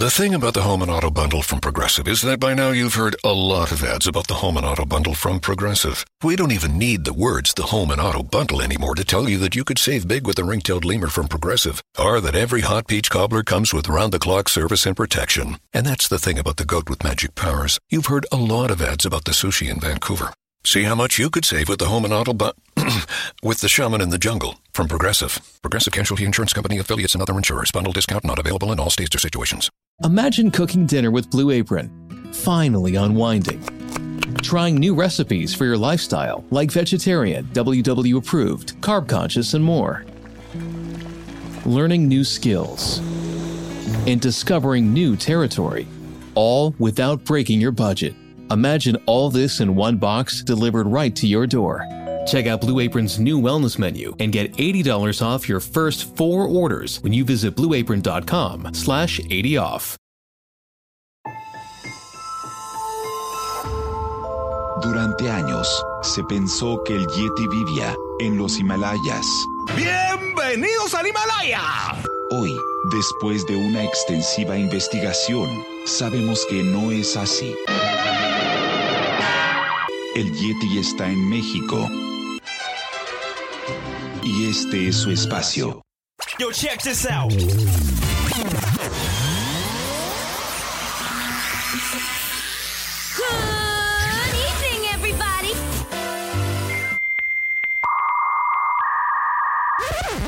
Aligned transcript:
The 0.00 0.08
thing 0.08 0.34
about 0.34 0.54
the 0.54 0.62
Home 0.62 0.80
and 0.80 0.90
Auto 0.90 1.10
Bundle 1.10 1.42
from 1.42 1.60
Progressive 1.60 2.08
is 2.08 2.22
that 2.22 2.40
by 2.40 2.54
now 2.54 2.70
you've 2.70 2.94
heard 2.94 3.16
a 3.22 3.34
lot 3.34 3.70
of 3.70 3.84
ads 3.84 4.06
about 4.06 4.28
the 4.28 4.40
Home 4.40 4.56
and 4.56 4.64
Auto 4.64 4.86
Bundle 4.86 5.12
from 5.12 5.40
Progressive. 5.40 6.06
We 6.22 6.36
don't 6.36 6.52
even 6.52 6.78
need 6.78 7.04
the 7.04 7.12
words 7.12 7.52
the 7.52 7.64
Home 7.64 7.90
and 7.90 8.00
Auto 8.00 8.22
Bundle 8.22 8.62
anymore 8.62 8.94
to 8.94 9.04
tell 9.04 9.28
you 9.28 9.36
that 9.40 9.54
you 9.54 9.62
could 9.62 9.78
save 9.78 10.08
big 10.08 10.26
with 10.26 10.36
the 10.36 10.44
ring-tailed 10.44 10.86
lemur 10.86 11.08
from 11.08 11.28
Progressive, 11.28 11.82
or 11.98 12.18
that 12.22 12.34
every 12.34 12.62
hot 12.62 12.86
peach 12.88 13.10
cobbler 13.10 13.42
comes 13.42 13.74
with 13.74 13.90
round-the-clock 13.90 14.48
service 14.48 14.86
and 14.86 14.96
protection. 14.96 15.58
And 15.74 15.84
that's 15.84 16.08
the 16.08 16.18
thing 16.18 16.38
about 16.38 16.56
the 16.56 16.64
goat 16.64 16.88
with 16.88 17.04
magic 17.04 17.34
powers. 17.34 17.78
You've 17.90 18.06
heard 18.06 18.24
a 18.32 18.38
lot 18.38 18.70
of 18.70 18.80
ads 18.80 19.04
about 19.04 19.26
the 19.26 19.32
sushi 19.32 19.70
in 19.70 19.80
Vancouver. 19.80 20.32
See 20.64 20.82
how 20.84 20.94
much 20.94 21.18
you 21.18 21.30
could 21.30 21.44
save 21.44 21.68
with 21.68 21.78
the 21.78 21.86
home 21.86 22.04
and 22.04 22.12
auto 22.12 22.32
bu- 22.34 22.52
with 23.42 23.60
the 23.60 23.68
shaman 23.68 24.00
in 24.00 24.10
the 24.10 24.18
jungle 24.18 24.56
from 24.72 24.88
Progressive. 24.88 25.40
Progressive 25.62 25.92
Casualty 25.92 26.24
Insurance 26.24 26.52
Company 26.52 26.78
affiliates 26.78 27.14
and 27.14 27.22
other 27.22 27.36
insurers. 27.36 27.72
Bundle 27.72 27.92
discount 27.92 28.24
not 28.24 28.38
available 28.38 28.70
in 28.72 28.78
all 28.78 28.90
states 28.90 29.14
or 29.14 29.18
situations. 29.18 29.70
Imagine 30.04 30.50
cooking 30.50 30.86
dinner 30.86 31.10
with 31.10 31.30
Blue 31.30 31.50
Apron. 31.50 31.90
Finally 32.32 32.96
unwinding. 32.96 33.62
Trying 34.42 34.76
new 34.76 34.94
recipes 34.94 35.54
for 35.54 35.64
your 35.64 35.76
lifestyle, 35.78 36.44
like 36.50 36.70
vegetarian, 36.70 37.46
WW 37.46 38.16
approved, 38.18 38.80
carb 38.80 39.08
conscious, 39.08 39.54
and 39.54 39.64
more. 39.64 40.04
Learning 41.64 42.06
new 42.06 42.22
skills. 42.22 42.98
And 44.06 44.20
discovering 44.20 44.92
new 44.92 45.16
territory. 45.16 45.88
All 46.34 46.74
without 46.78 47.24
breaking 47.24 47.60
your 47.60 47.72
budget. 47.72 48.14
Imagine 48.50 48.96
all 49.06 49.30
this 49.30 49.60
in 49.60 49.76
one 49.76 49.96
box 49.96 50.42
delivered 50.42 50.88
right 50.88 51.14
to 51.14 51.26
your 51.28 51.46
door. 51.46 51.86
Check 52.26 52.48
out 52.48 52.60
Blue 52.60 52.80
Apron's 52.80 53.20
new 53.20 53.40
wellness 53.40 53.78
menu 53.78 54.12
and 54.18 54.32
get 54.32 54.52
$80 54.54 55.22
off 55.22 55.48
your 55.48 55.60
first 55.60 56.16
four 56.16 56.48
orders 56.48 57.00
when 57.02 57.12
you 57.12 57.24
visit 57.24 57.54
blueapron.com 57.54 58.74
slash 58.74 59.20
80 59.20 59.56
off. 59.56 59.96
Durante 64.82 65.30
años, 65.30 65.68
se 66.02 66.22
pensó 66.24 66.82
que 66.84 66.96
el 66.96 67.06
Yeti 67.06 67.46
vivía 67.48 67.94
en 68.18 68.36
los 68.38 68.58
Himalayas. 68.58 69.26
¡Bienvenidos 69.76 70.94
al 70.94 71.06
Himalaya! 71.06 71.60
Hoy, 72.32 72.56
después 72.90 73.46
de 73.46 73.56
una 73.56 73.84
extensiva 73.84 74.56
investigación, 74.56 75.50
sabemos 75.84 76.46
que 76.48 76.62
no 76.62 76.90
es 76.90 77.16
así. 77.16 77.54
El 80.16 80.34
Yeti 80.34 80.78
está 80.78 81.08
en 81.08 81.28
México. 81.28 81.88
Y 84.24 84.50
este 84.50 84.88
es 84.88 84.96
su 84.96 85.12
espacio. 85.12 85.82
Yo, 86.36 86.50
check 86.50 86.82
this 86.82 87.06
out. 87.06 87.30
Good 87.30 87.46
evening, 94.34 94.82
everybody. 94.94 95.54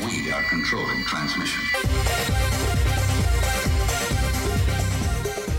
We 0.05 0.31
are 0.31 0.43
controlling 0.49 1.03
transmission. 1.05 1.61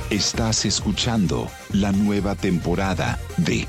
Estás 0.09 0.65
escuchando 0.65 1.51
la 1.73 1.93
nueva 1.93 2.35
temporada 2.37 3.19
de 3.37 3.69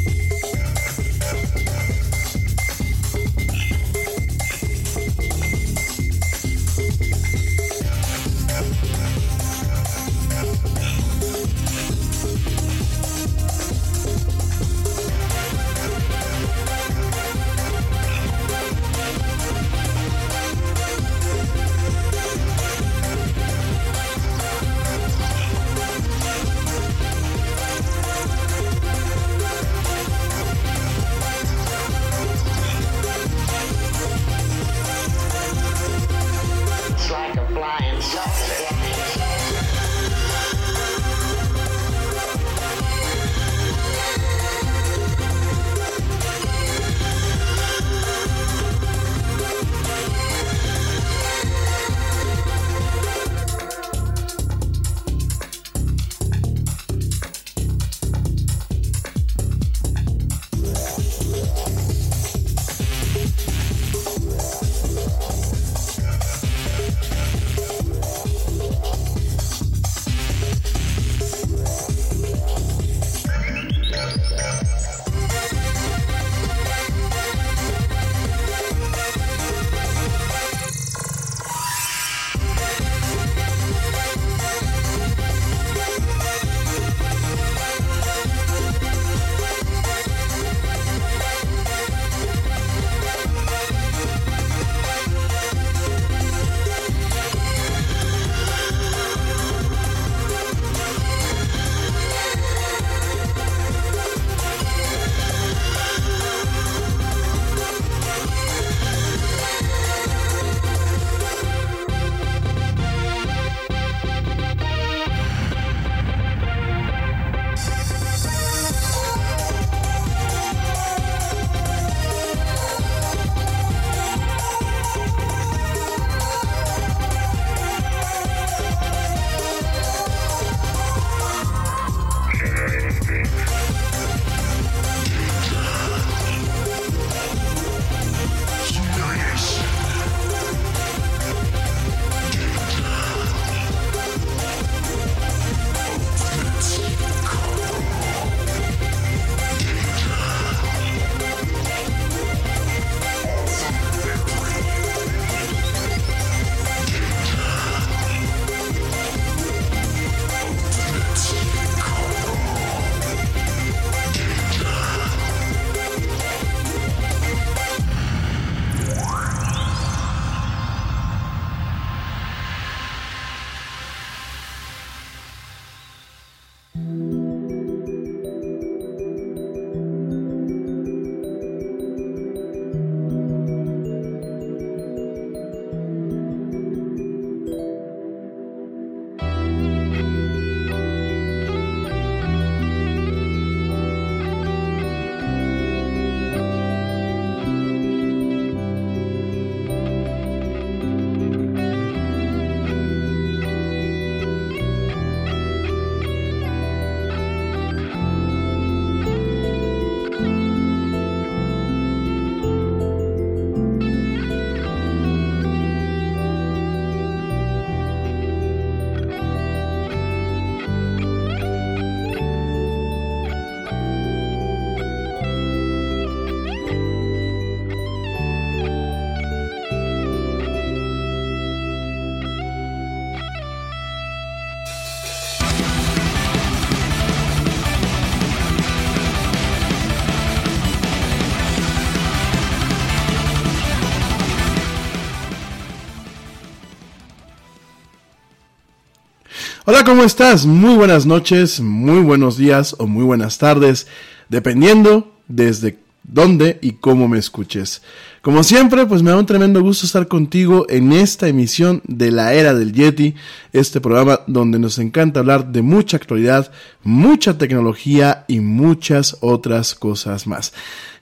Hola, 249.73 249.85
¿cómo 249.85 250.03
estás? 250.03 250.45
Muy 250.45 250.75
buenas 250.75 251.05
noches, 251.05 251.61
muy 251.61 252.01
buenos 252.01 252.35
días 252.35 252.75
o 252.77 252.87
muy 252.87 253.05
buenas 253.05 253.37
tardes, 253.37 253.87
dependiendo 254.27 255.15
desde 255.29 255.77
dónde 256.03 256.59
y 256.61 256.73
cómo 256.73 257.07
me 257.07 257.17
escuches. 257.17 257.81
Como 258.21 258.43
siempre, 258.43 258.85
pues 258.85 259.01
me 259.01 259.11
da 259.11 259.17
un 259.17 259.25
tremendo 259.25 259.61
gusto 259.61 259.85
estar 259.85 260.09
contigo 260.09 260.65
en 260.67 260.91
esta 260.91 261.29
emisión 261.29 261.81
de 261.85 262.11
la 262.11 262.33
era 262.33 262.53
del 262.53 262.73
Yeti, 262.73 263.15
este 263.53 263.79
programa 263.79 264.19
donde 264.27 264.59
nos 264.59 264.77
encanta 264.77 265.21
hablar 265.21 265.53
de 265.53 265.61
mucha 265.61 265.95
actualidad, 265.95 266.51
mucha 266.83 267.37
tecnología 267.37 268.25
y 268.27 268.41
muchas 268.41 269.19
otras 269.21 269.73
cosas 269.73 270.27
más. 270.27 270.51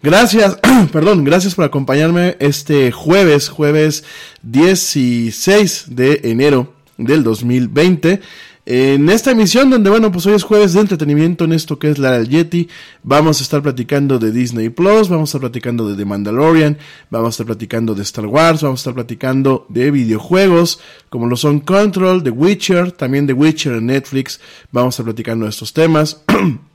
Gracias, 0.03 0.59
perdón, 0.93 1.23
gracias 1.23 1.55
por 1.55 1.65
acompañarme 1.65 2.37
este 2.39 2.91
jueves, 2.91 3.49
jueves 3.49 4.03
16 4.43 5.85
de 5.87 6.21
enero 6.25 6.75
del 6.99 7.23
2020 7.23 8.21
en 8.71 9.09
esta 9.09 9.31
emisión 9.31 9.71
donde, 9.71 9.89
bueno, 9.89 10.11
pues 10.11 10.27
hoy 10.27 10.35
es 10.35 10.43
jueves 10.43 10.73
de 10.73 10.81
entretenimiento 10.81 11.45
en 11.45 11.53
esto 11.53 11.79
que 11.79 11.89
es 11.89 11.97
la 11.97 12.21
Yeti, 12.21 12.69
vamos 13.01 13.39
a 13.39 13.43
estar 13.43 13.63
platicando 13.63 14.19
de 14.19 14.31
Disney 14.31 14.69
Plus, 14.69 15.09
vamos 15.09 15.29
a 15.29 15.31
estar 15.31 15.41
platicando 15.41 15.89
de 15.89 15.95
The 15.95 16.05
Mandalorian, 16.05 16.77
vamos 17.09 17.29
a 17.29 17.31
estar 17.31 17.47
platicando 17.47 17.95
de 17.95 18.03
Star 18.03 18.27
Wars, 18.27 18.61
vamos 18.61 18.81
a 18.81 18.81
estar 18.81 18.93
platicando 18.93 19.65
de 19.69 19.89
videojuegos, 19.89 20.79
como 21.09 21.25
lo 21.25 21.35
son 21.35 21.61
Control, 21.61 22.21
The 22.21 22.29
Witcher, 22.29 22.91
también 22.91 23.25
The 23.25 23.33
Witcher 23.33 23.73
en 23.73 23.87
Netflix, 23.87 24.39
vamos 24.71 24.93
a 24.93 24.93
estar 24.93 25.05
platicando 25.05 25.45
de 25.45 25.49
estos 25.49 25.73
temas. 25.73 26.21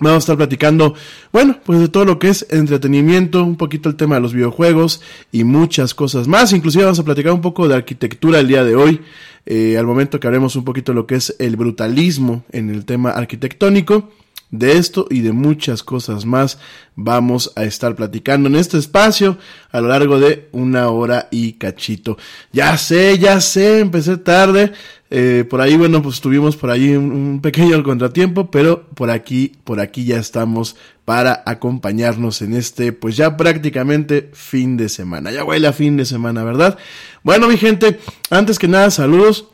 Vamos 0.00 0.16
a 0.16 0.18
estar 0.18 0.36
platicando, 0.36 0.94
bueno, 1.32 1.60
pues 1.64 1.78
de 1.78 1.86
todo 1.86 2.04
lo 2.04 2.18
que 2.18 2.28
es 2.28 2.44
entretenimiento, 2.50 3.44
un 3.44 3.54
poquito 3.54 3.88
el 3.88 3.94
tema 3.94 4.16
de 4.16 4.22
los 4.22 4.32
videojuegos 4.32 5.00
y 5.30 5.44
muchas 5.44 5.94
cosas 5.94 6.26
más. 6.26 6.52
Inclusive 6.52 6.82
vamos 6.82 6.98
a 6.98 7.04
platicar 7.04 7.32
un 7.32 7.40
poco 7.40 7.68
de 7.68 7.76
arquitectura 7.76 8.40
el 8.40 8.48
día 8.48 8.64
de 8.64 8.74
hoy, 8.74 9.02
eh, 9.46 9.76
al 9.78 9.86
momento 9.86 10.20
que 10.20 10.26
haremos 10.26 10.56
un 10.56 10.64
poquito 10.64 10.92
de 10.92 10.96
lo 10.96 11.06
que 11.06 11.16
es 11.16 11.36
el 11.38 11.56
brutalismo 11.56 12.44
en 12.50 12.70
el 12.70 12.84
tema 12.84 13.10
arquitectónico. 13.10 14.10
De 14.50 14.78
esto 14.78 15.06
y 15.10 15.20
de 15.20 15.32
muchas 15.32 15.82
cosas 15.82 16.24
más 16.26 16.58
vamos 16.94 17.52
a 17.56 17.64
estar 17.64 17.96
platicando 17.96 18.48
en 18.48 18.54
este 18.54 18.78
espacio 18.78 19.36
a 19.72 19.80
lo 19.80 19.88
largo 19.88 20.20
de 20.20 20.48
una 20.52 20.90
hora 20.90 21.28
y 21.30 21.54
cachito. 21.54 22.16
Ya 22.52 22.76
sé, 22.78 23.18
ya 23.18 23.40
sé, 23.40 23.80
empecé 23.80 24.16
tarde. 24.16 24.72
Eh, 25.10 25.44
por 25.48 25.60
ahí, 25.60 25.76
bueno, 25.76 26.02
pues 26.02 26.20
tuvimos 26.20 26.56
por 26.56 26.70
ahí 26.70 26.94
un, 26.94 27.40
pequeño 27.40 27.82
contratiempo, 27.82 28.50
pero 28.50 28.84
por 28.94 29.10
aquí, 29.10 29.52
por 29.64 29.80
aquí 29.80 30.04
ya 30.04 30.18
estamos 30.18 30.76
para 31.04 31.42
acompañarnos 31.46 32.42
en 32.42 32.54
este, 32.54 32.92
pues 32.92 33.16
ya 33.16 33.36
prácticamente 33.36 34.30
fin 34.32 34.76
de 34.76 34.88
semana. 34.88 35.30
Ya 35.30 35.44
huele 35.44 35.68
a 35.68 35.72
fin 35.72 35.96
de 35.96 36.04
semana, 36.04 36.42
¿verdad? 36.42 36.78
Bueno, 37.22 37.48
mi 37.48 37.58
gente, 37.58 38.00
antes 38.30 38.58
que 38.58 38.68
nada, 38.68 38.90
saludos. 38.90 39.53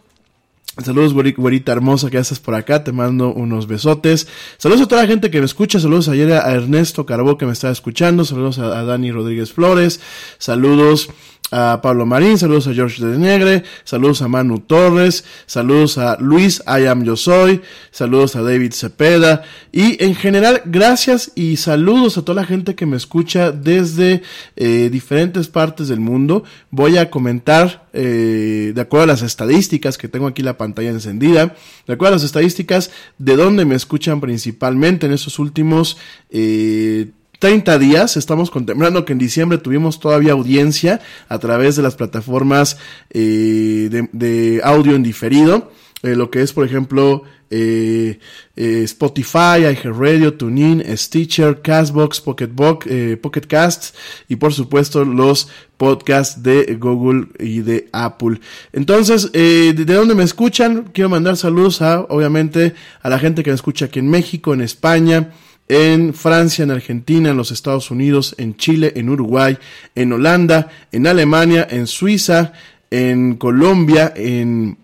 Saludos, 0.78 1.12
güerita 1.12 1.72
hermosa, 1.72 2.10
que 2.10 2.18
haces 2.18 2.38
por 2.38 2.54
acá. 2.54 2.84
Te 2.84 2.92
mando 2.92 3.32
unos 3.32 3.66
besotes. 3.66 4.28
Saludos 4.56 4.82
a 4.82 4.88
toda 4.88 5.02
la 5.02 5.08
gente 5.08 5.30
que 5.30 5.40
me 5.40 5.44
escucha. 5.44 5.80
Saludos 5.80 6.08
ayer 6.08 6.32
a 6.32 6.52
Ernesto 6.52 7.04
Carbó 7.04 7.36
que 7.36 7.44
me 7.44 7.52
está 7.52 7.70
escuchando. 7.70 8.24
Saludos 8.24 8.58
a, 8.58 8.84
Dani 8.84 9.10
Rodríguez 9.10 9.52
Flores. 9.52 10.00
Saludos 10.38 11.10
a 11.50 11.80
Pablo 11.82 12.06
Marín, 12.06 12.38
saludos 12.38 12.66
a 12.66 12.74
George 12.74 13.04
de 13.04 13.18
Negre, 13.18 13.64
saludos 13.84 14.22
a 14.22 14.28
Manu 14.28 14.60
Torres, 14.60 15.24
saludos 15.46 15.98
a 15.98 16.16
Luis 16.20 16.62
I 16.66 16.86
am 16.86 17.04
yo 17.04 17.16
soy, 17.16 17.62
saludos 17.90 18.36
a 18.36 18.42
David 18.42 18.72
Cepeda 18.72 19.42
y 19.72 20.02
en 20.04 20.14
general 20.14 20.62
gracias 20.64 21.32
y 21.34 21.56
saludos 21.56 22.18
a 22.18 22.22
toda 22.22 22.42
la 22.42 22.46
gente 22.46 22.74
que 22.74 22.86
me 22.86 22.96
escucha 22.96 23.52
desde 23.52 24.22
eh, 24.56 24.88
diferentes 24.90 25.48
partes 25.48 25.88
del 25.88 26.00
mundo. 26.00 26.44
Voy 26.70 26.98
a 26.98 27.10
comentar 27.10 27.88
eh, 27.92 28.72
de 28.74 28.80
acuerdo 28.80 29.04
a 29.04 29.08
las 29.08 29.22
estadísticas 29.22 29.98
que 29.98 30.08
tengo 30.08 30.26
aquí 30.26 30.42
la 30.42 30.56
pantalla 30.56 30.90
encendida, 30.90 31.54
de 31.86 31.92
acuerdo 31.92 32.14
a 32.14 32.16
las 32.16 32.24
estadísticas 32.24 32.90
de 33.18 33.36
dónde 33.36 33.64
me 33.64 33.74
escuchan 33.74 34.20
principalmente 34.20 35.06
en 35.06 35.12
estos 35.12 35.38
últimos 35.38 35.96
eh, 36.30 37.10
30 37.40 37.78
días. 37.78 38.16
Estamos 38.16 38.50
contemplando 38.50 39.04
que 39.04 39.12
en 39.12 39.18
diciembre 39.18 39.58
tuvimos 39.58 39.98
todavía 39.98 40.32
audiencia 40.32 41.00
a 41.28 41.38
través 41.38 41.74
de 41.74 41.82
las 41.82 41.96
plataformas 41.96 42.76
eh, 43.10 44.08
de, 44.12 44.60
audio 44.62 44.94
en 44.94 45.02
diferido. 45.02 45.72
Eh, 46.02 46.14
lo 46.14 46.30
que 46.30 46.42
es, 46.42 46.52
por 46.52 46.64
ejemplo, 46.64 47.24
eh, 47.50 48.20
eh, 48.54 48.82
Spotify, 48.84 49.58
iHeartRadio, 49.62 50.34
TuneIn, 50.34 50.84
Stitcher, 50.96 51.60
Castbox, 51.62 52.20
Pocketbox, 52.20 52.86
eh, 52.88 53.16
Pocket 53.20 53.40
Casts 53.40 53.94
y 54.28 54.36
por 54.36 54.52
supuesto 54.52 55.04
los 55.04 55.48
podcasts 55.76 56.42
de 56.42 56.76
Google 56.78 57.26
y 57.38 57.60
de 57.60 57.88
Apple. 57.92 58.40
Entonces, 58.72 59.30
eh, 59.32 59.72
¿de 59.74 59.94
dónde 59.94 60.14
me 60.14 60.22
escuchan? 60.22 60.90
Quiero 60.92 61.08
mandar 61.08 61.36
saludos 61.36 61.82
a, 61.82 62.02
obviamente, 62.02 62.74
a 63.02 63.08
la 63.08 63.18
gente 63.18 63.42
que 63.42 63.50
me 63.50 63.56
escucha 63.56 63.86
aquí 63.86 63.98
en 63.98 64.08
México, 64.08 64.54
en 64.54 64.60
España, 64.60 65.32
en 65.70 66.14
Francia, 66.14 66.64
en 66.64 66.72
Argentina, 66.72 67.30
en 67.30 67.36
los 67.36 67.52
Estados 67.52 67.92
Unidos, 67.92 68.34
en 68.38 68.56
Chile, 68.56 68.92
en 68.96 69.08
Uruguay, 69.08 69.56
en 69.94 70.12
Holanda, 70.12 70.68
en 70.90 71.06
Alemania, 71.06 71.64
en 71.70 71.86
Suiza, 71.86 72.52
en 72.90 73.36
Colombia, 73.36 74.12
en 74.16 74.78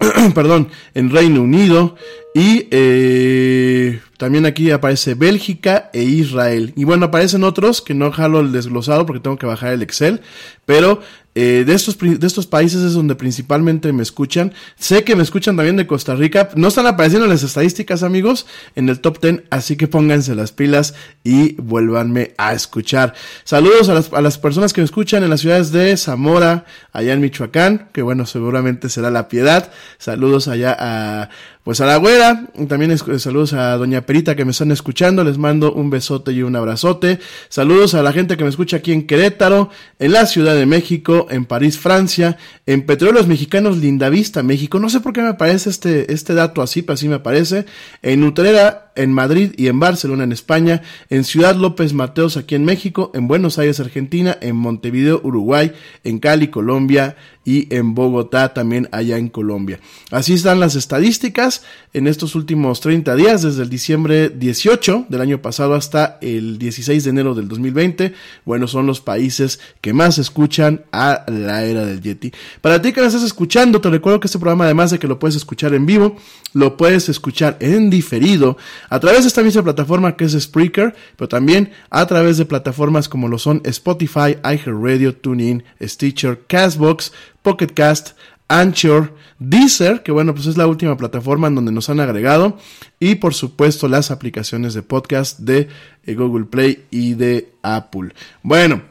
perdón, 0.34 0.68
en 0.94 1.10
Reino 1.10 1.42
Unido 1.42 1.96
y 2.34 2.66
eh, 2.70 4.00
también 4.16 4.46
aquí 4.46 4.70
aparece 4.70 5.14
Bélgica 5.14 5.90
e 5.92 6.02
Israel. 6.02 6.72
Y 6.76 6.84
bueno, 6.84 7.06
aparecen 7.06 7.44
otros 7.44 7.82
que 7.82 7.92
no 7.92 8.10
jalo 8.10 8.40
el 8.40 8.52
desglosado 8.52 9.04
porque 9.04 9.20
tengo 9.20 9.36
que 9.36 9.46
bajar 9.46 9.74
el 9.74 9.82
Excel, 9.82 10.22
pero 10.64 11.02
eh, 11.36 11.62
de, 11.64 11.74
estos, 11.74 11.96
de 11.96 12.26
estos 12.26 12.48
países 12.48 12.82
es 12.82 12.94
donde 12.94 13.14
principalmente 13.14 13.92
me 13.92 14.02
escuchan. 14.02 14.52
Sé 14.76 15.04
que 15.04 15.14
me 15.14 15.22
escuchan 15.22 15.56
también 15.56 15.76
de 15.76 15.86
Costa 15.86 16.16
Rica. 16.16 16.50
No 16.56 16.68
están 16.68 16.86
apareciendo 16.86 17.28
las 17.28 17.44
estadísticas, 17.44 18.02
amigos, 18.02 18.46
en 18.74 18.88
el 18.88 19.00
top 19.00 19.20
10, 19.20 19.42
así 19.50 19.76
que 19.76 19.86
pónganse 19.86 20.34
las 20.34 20.50
pilas 20.50 20.94
y 21.22 21.54
vuélvanme 21.54 22.34
a 22.36 22.52
escuchar. 22.52 23.14
Saludos 23.44 23.88
a 23.88 23.94
las, 23.94 24.12
a 24.12 24.20
las 24.20 24.38
personas 24.38 24.72
que 24.72 24.80
me 24.80 24.86
escuchan 24.86 25.22
en 25.22 25.30
las 25.30 25.40
ciudades 25.40 25.70
de 25.70 25.96
Zamora, 25.96 26.64
allá 26.92 27.12
en 27.12 27.20
Michoacán, 27.20 27.88
que 27.92 28.02
bueno, 28.02 28.26
seguramente 28.26 28.88
será 28.88 29.10
la 29.10 29.28
piedad. 29.28 29.70
Saludos 29.98 30.48
allá 30.48 30.76
a 30.78 31.30
pues 31.62 31.80
a 31.82 31.86
la 31.86 31.96
güera, 31.96 32.46
también 32.68 32.96
saludos 32.96 33.52
a 33.52 33.76
doña 33.76 34.00
Perita 34.00 34.34
que 34.34 34.46
me 34.46 34.52
están 34.52 34.72
escuchando, 34.72 35.22
les 35.24 35.36
mando 35.36 35.74
un 35.74 35.90
besote 35.90 36.32
y 36.32 36.42
un 36.42 36.56
abrazote. 36.56 37.18
Saludos 37.50 37.92
a 37.94 38.02
la 38.02 38.12
gente 38.12 38.38
que 38.38 38.44
me 38.44 38.50
escucha 38.50 38.78
aquí 38.78 38.92
en 38.92 39.06
Querétaro, 39.06 39.68
en 39.98 40.12
la 40.12 40.24
Ciudad 40.24 40.54
de 40.54 40.64
México, 40.64 41.26
en 41.30 41.44
París, 41.44 41.78
Francia, 41.78 42.38
en 42.64 42.86
Petróleos 42.86 43.26
Mexicanos 43.26 43.76
Lindavista, 43.76 44.42
México. 44.42 44.78
No 44.78 44.88
sé 44.88 45.00
por 45.00 45.12
qué 45.12 45.20
me 45.20 45.28
aparece 45.28 45.68
este, 45.68 46.12
este 46.12 46.32
dato 46.32 46.62
así, 46.62 46.80
pero 46.80 46.94
así 46.94 47.08
me 47.08 47.16
aparece. 47.16 47.66
En 48.00 48.24
Utrera, 48.24 48.89
en 48.96 49.12
Madrid 49.12 49.52
y 49.56 49.68
en 49.68 49.80
Barcelona, 49.80 50.24
en 50.24 50.32
España, 50.32 50.82
en 51.08 51.24
Ciudad 51.24 51.56
López 51.56 51.92
Mateos, 51.92 52.36
aquí 52.36 52.54
en 52.54 52.64
México, 52.64 53.10
en 53.14 53.28
Buenos 53.28 53.58
Aires, 53.58 53.80
Argentina, 53.80 54.36
en 54.40 54.56
Montevideo, 54.56 55.20
Uruguay, 55.22 55.72
en 56.04 56.18
Cali, 56.18 56.48
Colombia, 56.48 57.16
y 57.44 57.74
en 57.74 57.94
Bogotá 57.94 58.52
también 58.52 58.88
allá 58.92 59.16
en 59.16 59.28
Colombia. 59.28 59.80
Así 60.10 60.34
están 60.34 60.60
las 60.60 60.74
estadísticas 60.76 61.62
en 61.92 62.06
estos 62.06 62.34
últimos 62.34 62.80
30 62.80 63.16
días, 63.16 63.42
desde 63.42 63.62
el 63.62 63.70
diciembre 63.70 64.28
18 64.28 65.06
del 65.08 65.20
año 65.20 65.40
pasado 65.40 65.74
hasta 65.74 66.18
el 66.20 66.58
16 66.58 67.02
de 67.02 67.10
enero 67.10 67.34
del 67.34 67.48
2020. 67.48 68.12
Bueno, 68.44 68.68
son 68.68 68.86
los 68.86 69.00
países 69.00 69.58
que 69.80 69.92
más 69.92 70.18
escuchan 70.18 70.84
a 70.92 71.24
la 71.28 71.64
era 71.64 71.84
del 71.84 72.00
Yeti. 72.00 72.32
Para 72.60 72.82
ti 72.82 72.92
que 72.92 73.00
me 73.00 73.06
estás 73.06 73.22
escuchando, 73.22 73.80
te 73.80 73.90
recuerdo 73.90 74.20
que 74.20 74.26
este 74.26 74.38
programa, 74.38 74.64
además 74.64 74.90
de 74.90 74.98
que 74.98 75.08
lo 75.08 75.18
puedes 75.18 75.36
escuchar 75.36 75.72
en 75.74 75.86
vivo, 75.86 76.16
lo 76.52 76.76
puedes 76.76 77.08
escuchar 77.08 77.56
en 77.60 77.90
diferido 77.90 78.58
a 78.90 79.00
través 79.00 79.22
de 79.22 79.28
esta 79.28 79.42
misma 79.42 79.62
plataforma 79.62 80.16
que 80.16 80.24
es 80.24 80.32
Spreaker, 80.38 80.94
pero 81.16 81.28
también 81.28 81.72
a 81.88 82.04
través 82.06 82.36
de 82.36 82.44
plataformas 82.44 83.08
como 83.08 83.28
lo 83.28 83.38
son 83.38 83.62
Spotify, 83.64 84.36
iHeartRadio, 84.44 85.16
TuneIn, 85.16 85.64
Stitcher, 85.80 86.42
Castbox, 86.46 87.12
Pocket 87.42 87.68
Cast, 87.68 88.18
Anchor, 88.48 89.14
Deezer, 89.38 90.02
que 90.02 90.10
bueno, 90.10 90.34
pues 90.34 90.46
es 90.46 90.56
la 90.56 90.66
última 90.66 90.96
plataforma 90.96 91.46
en 91.46 91.54
donde 91.54 91.70
nos 91.72 91.88
han 91.88 92.00
agregado, 92.00 92.58
y 92.98 93.14
por 93.14 93.32
supuesto 93.32 93.88
las 93.88 94.10
aplicaciones 94.10 94.74
de 94.74 94.82
podcast 94.82 95.38
de 95.38 95.68
eh, 96.04 96.14
Google 96.14 96.46
Play 96.46 96.84
y 96.90 97.14
de 97.14 97.52
Apple. 97.62 98.12
Bueno, 98.42 98.82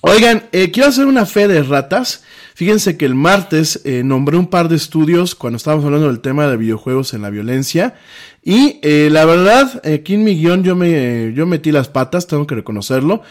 oigan, 0.00 0.44
eh, 0.52 0.70
quiero 0.70 0.88
hacer 0.88 1.06
una 1.06 1.26
fe 1.26 1.48
de 1.48 1.62
ratas. 1.62 2.24
Fíjense 2.54 2.96
que 2.96 3.06
el 3.06 3.14
martes 3.14 3.80
eh, 3.84 4.02
nombré 4.04 4.36
un 4.36 4.46
par 4.46 4.68
de 4.68 4.76
estudios 4.76 5.34
cuando 5.34 5.56
estábamos 5.56 5.84
hablando 5.84 6.08
del 6.08 6.20
tema 6.20 6.46
de 6.46 6.56
videojuegos 6.56 7.14
en 7.14 7.22
la 7.22 7.30
violencia. 7.30 7.94
Y 8.42 8.80
la 8.82 9.26
verdad, 9.26 9.82
aquí 9.86 10.14
en 10.14 10.24
mi 10.24 10.34
guion 10.34 10.64
yo, 10.64 10.74
me, 10.74 11.32
yo 11.34 11.46
metí 11.46 11.72
las 11.72 11.88
patas, 11.88 12.26
tengo 12.26 12.46
que 12.46 12.54
reconocerlo. 12.54 13.22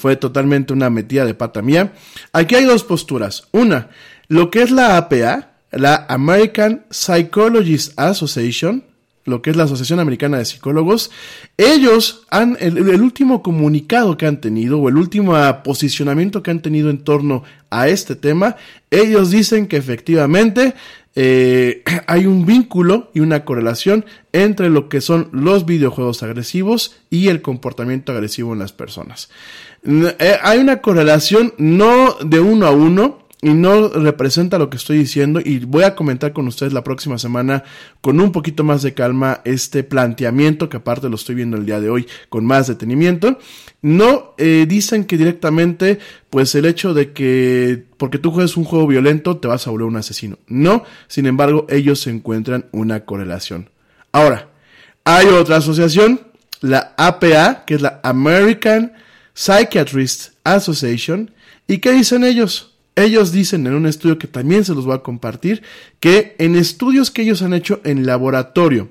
fue 0.00 0.16
totalmente 0.16 0.72
una 0.72 0.88
metida 0.88 1.26
de 1.26 1.34
pata 1.34 1.60
mía. 1.60 1.92
Aquí 2.32 2.54
hay 2.54 2.64
dos 2.64 2.82
posturas. 2.82 3.48
Una, 3.52 3.90
lo 4.28 4.50
que 4.50 4.62
es 4.62 4.70
la 4.70 4.96
APA, 4.96 5.50
la 5.70 6.06
American 6.08 6.86
Psychologist 6.90 7.98
Association, 7.98 8.82
lo 9.26 9.42
que 9.42 9.50
es 9.50 9.56
la 9.56 9.64
Asociación 9.64 10.00
Americana 10.00 10.38
de 10.38 10.44
Psicólogos, 10.44 11.10
ellos 11.56 12.24
han, 12.30 12.56
el, 12.60 12.78
último 13.02 13.42
comunicado 13.42 14.16
que 14.16 14.26
han 14.26 14.40
tenido 14.40 14.78
o 14.78 14.88
el 14.88 14.96
último 14.96 15.34
posicionamiento 15.62 16.42
que 16.42 16.50
han 16.50 16.62
tenido 16.62 16.90
en 16.90 16.98
torno 16.98 17.42
a 17.70 17.88
este 17.88 18.16
tema, 18.16 18.56
ellos 18.90 19.30
dicen 19.30 19.66
que 19.66 19.76
efectivamente 19.76 20.74
eh, 21.16 21.82
hay 22.06 22.26
un 22.26 22.46
vínculo 22.46 23.10
y 23.14 23.20
una 23.20 23.44
correlación 23.44 24.04
entre 24.32 24.70
lo 24.70 24.88
que 24.88 25.00
son 25.00 25.28
los 25.32 25.66
videojuegos 25.66 26.22
agresivos 26.22 26.96
y 27.10 27.28
el 27.28 27.42
comportamiento 27.42 28.12
agresivo 28.12 28.52
en 28.52 28.60
las 28.60 28.72
personas. 28.72 29.30
Eh, 29.84 30.36
hay 30.42 30.58
una 30.58 30.80
correlación 30.80 31.54
no 31.58 32.16
de 32.24 32.40
uno 32.40 32.66
a 32.66 32.70
uno, 32.70 33.25
y 33.42 33.50
no 33.50 33.88
representa 33.88 34.58
lo 34.58 34.70
que 34.70 34.78
estoy 34.78 34.98
diciendo 34.98 35.40
y 35.44 35.58
voy 35.58 35.84
a 35.84 35.94
comentar 35.94 36.32
con 36.32 36.48
ustedes 36.48 36.72
la 36.72 36.82
próxima 36.82 37.18
semana 37.18 37.64
con 38.00 38.18
un 38.18 38.32
poquito 38.32 38.64
más 38.64 38.82
de 38.82 38.94
calma 38.94 39.42
este 39.44 39.84
planteamiento 39.84 40.70
que 40.70 40.78
aparte 40.78 41.10
lo 41.10 41.16
estoy 41.16 41.34
viendo 41.34 41.56
el 41.58 41.66
día 41.66 41.80
de 41.80 41.90
hoy 41.90 42.06
con 42.30 42.46
más 42.46 42.66
detenimiento. 42.66 43.38
No 43.82 44.34
eh, 44.38 44.64
dicen 44.66 45.04
que 45.04 45.18
directamente 45.18 45.98
pues 46.30 46.54
el 46.54 46.64
hecho 46.64 46.94
de 46.94 47.12
que 47.12 47.84
porque 47.98 48.18
tú 48.18 48.30
juegues 48.30 48.56
un 48.56 48.64
juego 48.64 48.86
violento 48.86 49.36
te 49.36 49.48
vas 49.48 49.66
a 49.66 49.70
volver 49.70 49.86
un 49.86 49.96
asesino. 49.96 50.38
No, 50.46 50.84
sin 51.06 51.26
embargo 51.26 51.66
ellos 51.68 52.06
encuentran 52.06 52.66
una 52.72 53.04
correlación. 53.04 53.68
Ahora, 54.12 54.48
hay 55.04 55.26
otra 55.26 55.58
asociación, 55.58 56.22
la 56.62 56.94
APA, 56.96 57.64
que 57.66 57.74
es 57.74 57.82
la 57.82 58.00
American 58.02 58.94
Psychiatrist 59.34 60.32
Association, 60.42 61.30
¿y 61.66 61.78
qué 61.78 61.92
dicen 61.92 62.24
ellos? 62.24 62.75
Ellos 62.96 63.30
dicen 63.30 63.66
en 63.66 63.74
un 63.74 63.84
estudio 63.84 64.18
que 64.18 64.26
también 64.26 64.64
se 64.64 64.74
los 64.74 64.86
voy 64.86 64.94
a 64.94 65.02
compartir, 65.02 65.62
que 66.00 66.34
en 66.38 66.56
estudios 66.56 67.10
que 67.10 67.22
ellos 67.22 67.42
han 67.42 67.52
hecho 67.52 67.80
en 67.84 68.06
laboratorio, 68.06 68.88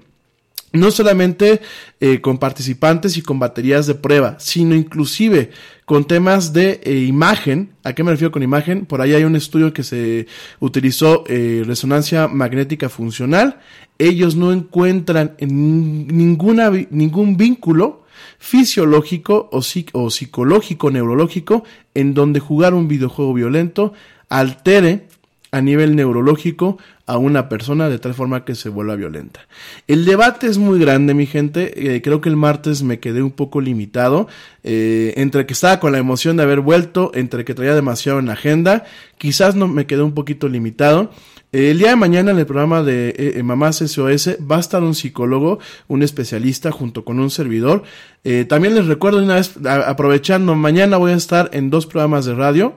no 0.73 0.91
solamente 0.91 1.61
eh, 1.99 2.21
con 2.21 2.37
participantes 2.37 3.17
y 3.17 3.23
con 3.23 3.39
baterías 3.39 3.87
de 3.87 3.95
prueba, 3.95 4.37
sino 4.39 4.75
inclusive 4.75 5.49
con 5.85 6.05
temas 6.05 6.53
de 6.53 6.81
eh, 6.83 6.99
imagen. 6.99 7.71
¿A 7.83 7.93
qué 7.93 8.03
me 8.03 8.11
refiero 8.11 8.31
con 8.31 8.43
imagen? 8.43 8.85
Por 8.85 9.01
ahí 9.01 9.13
hay 9.13 9.23
un 9.23 9.35
estudio 9.35 9.73
que 9.73 9.83
se 9.83 10.27
utilizó 10.59 11.23
eh, 11.27 11.63
resonancia 11.65 12.27
magnética 12.27 12.89
funcional. 12.89 13.59
Ellos 13.97 14.35
no 14.35 14.51
encuentran 14.51 15.35
ninguna, 15.39 16.69
ningún 16.91 17.37
vínculo 17.37 18.04
fisiológico 18.39 19.49
o, 19.51 19.61
o 19.93 20.09
psicológico, 20.09 20.91
neurológico, 20.91 21.63
en 21.93 22.13
donde 22.13 22.39
jugar 22.39 22.73
un 22.73 22.87
videojuego 22.87 23.33
violento 23.33 23.93
altere 24.29 25.07
a 25.51 25.61
nivel 25.61 25.95
neurológico 25.95 26.77
a 27.05 27.17
una 27.17 27.47
persona 27.47 27.87
de 27.87 27.99
tal 27.99 28.13
forma 28.13 28.43
que 28.43 28.55
se 28.55 28.67
vuelva 28.67 28.95
violenta. 28.95 29.47
El 29.87 30.03
debate 30.03 30.47
es 30.47 30.57
muy 30.57 30.79
grande, 30.79 31.13
mi 31.13 31.27
gente. 31.27 31.95
Eh, 31.95 32.01
creo 32.01 32.19
que 32.19 32.29
el 32.29 32.35
martes 32.35 32.83
me 32.83 32.99
quedé 32.99 33.21
un 33.21 33.31
poco 33.31 33.61
limitado. 33.61 34.27
Eh, 34.63 35.13
entre 35.17 35.45
que 35.45 35.53
estaba 35.53 35.79
con 35.79 35.91
la 35.91 35.97
emoción 35.99 36.35
de 36.35 36.43
haber 36.43 36.59
vuelto, 36.59 37.11
entre 37.13 37.45
que 37.45 37.53
traía 37.53 37.75
demasiado 37.75 38.19
en 38.19 38.25
la 38.25 38.33
agenda, 38.33 38.83
quizás 39.17 39.55
no 39.55 39.67
me 39.67 39.85
quedé 39.85 40.01
un 40.01 40.13
poquito 40.13 40.49
limitado. 40.49 41.11
El 41.55 41.79
día 41.79 41.91
de 41.91 41.95
mañana 41.95 42.31
en 42.31 42.37
el 42.39 42.45
programa 42.45 42.83
de 42.83 43.11
eh, 43.11 43.33
eh, 43.37 43.41
Mamás 43.43 43.77
SOS 43.77 44.31
va 44.51 44.57
a 44.57 44.59
estar 44.59 44.83
un 44.83 44.93
psicólogo, 44.93 45.59
un 45.87 46.03
especialista 46.03 46.69
junto 46.69 47.05
con 47.05 47.17
un 47.17 47.29
servidor. 47.29 47.83
Eh, 48.25 48.43
también 48.43 48.75
les 48.75 48.87
recuerdo 48.87 49.23
una 49.23 49.35
vez, 49.35 49.53
aprovechando, 49.65 50.53
mañana 50.55 50.97
voy 50.97 51.13
a 51.13 51.15
estar 51.15 51.49
en 51.53 51.69
dos 51.69 51.85
programas 51.85 52.25
de 52.25 52.33
radio, 52.33 52.73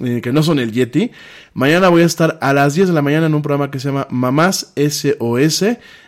que 0.00 0.32
no 0.32 0.42
son 0.42 0.58
el 0.58 0.72
Yeti. 0.72 1.10
Mañana 1.52 1.90
voy 1.90 2.00
a 2.00 2.06
estar 2.06 2.38
a 2.40 2.54
las 2.54 2.74
10 2.74 2.88
de 2.88 2.94
la 2.94 3.02
mañana 3.02 3.26
en 3.26 3.34
un 3.34 3.42
programa 3.42 3.70
que 3.70 3.78
se 3.78 3.88
llama 3.88 4.06
Mamás 4.08 4.72
SOS. 4.74 5.64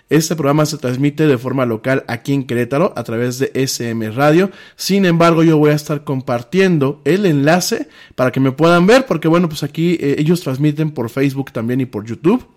Este 0.08 0.36
programa 0.36 0.66
se 0.66 0.78
transmite 0.78 1.26
de 1.26 1.36
forma 1.36 1.66
local 1.66 2.04
aquí 2.06 2.32
en 2.32 2.46
Querétaro 2.46 2.92
a 2.96 3.02
través 3.02 3.40
de 3.40 3.50
SM 3.54 4.08
Radio. 4.10 4.50
Sin 4.76 5.04
embargo, 5.04 5.42
yo 5.42 5.58
voy 5.58 5.70
a 5.70 5.75
estar 5.75 6.04
compartiendo 6.04 7.00
el 7.04 7.26
enlace 7.26 7.88
para 8.14 8.30
que 8.30 8.38
me 8.38 8.52
puedan 8.52 8.86
ver, 8.86 9.06
porque 9.06 9.26
bueno, 9.26 9.48
pues 9.48 9.64
aquí 9.64 9.98
eh, 10.00 10.16
ellos 10.18 10.42
transmiten 10.42 10.92
por 10.92 11.10
Facebook 11.10 11.50
también 11.50 11.80
y 11.80 11.86
por 11.86 12.04
YouTube. 12.04 12.55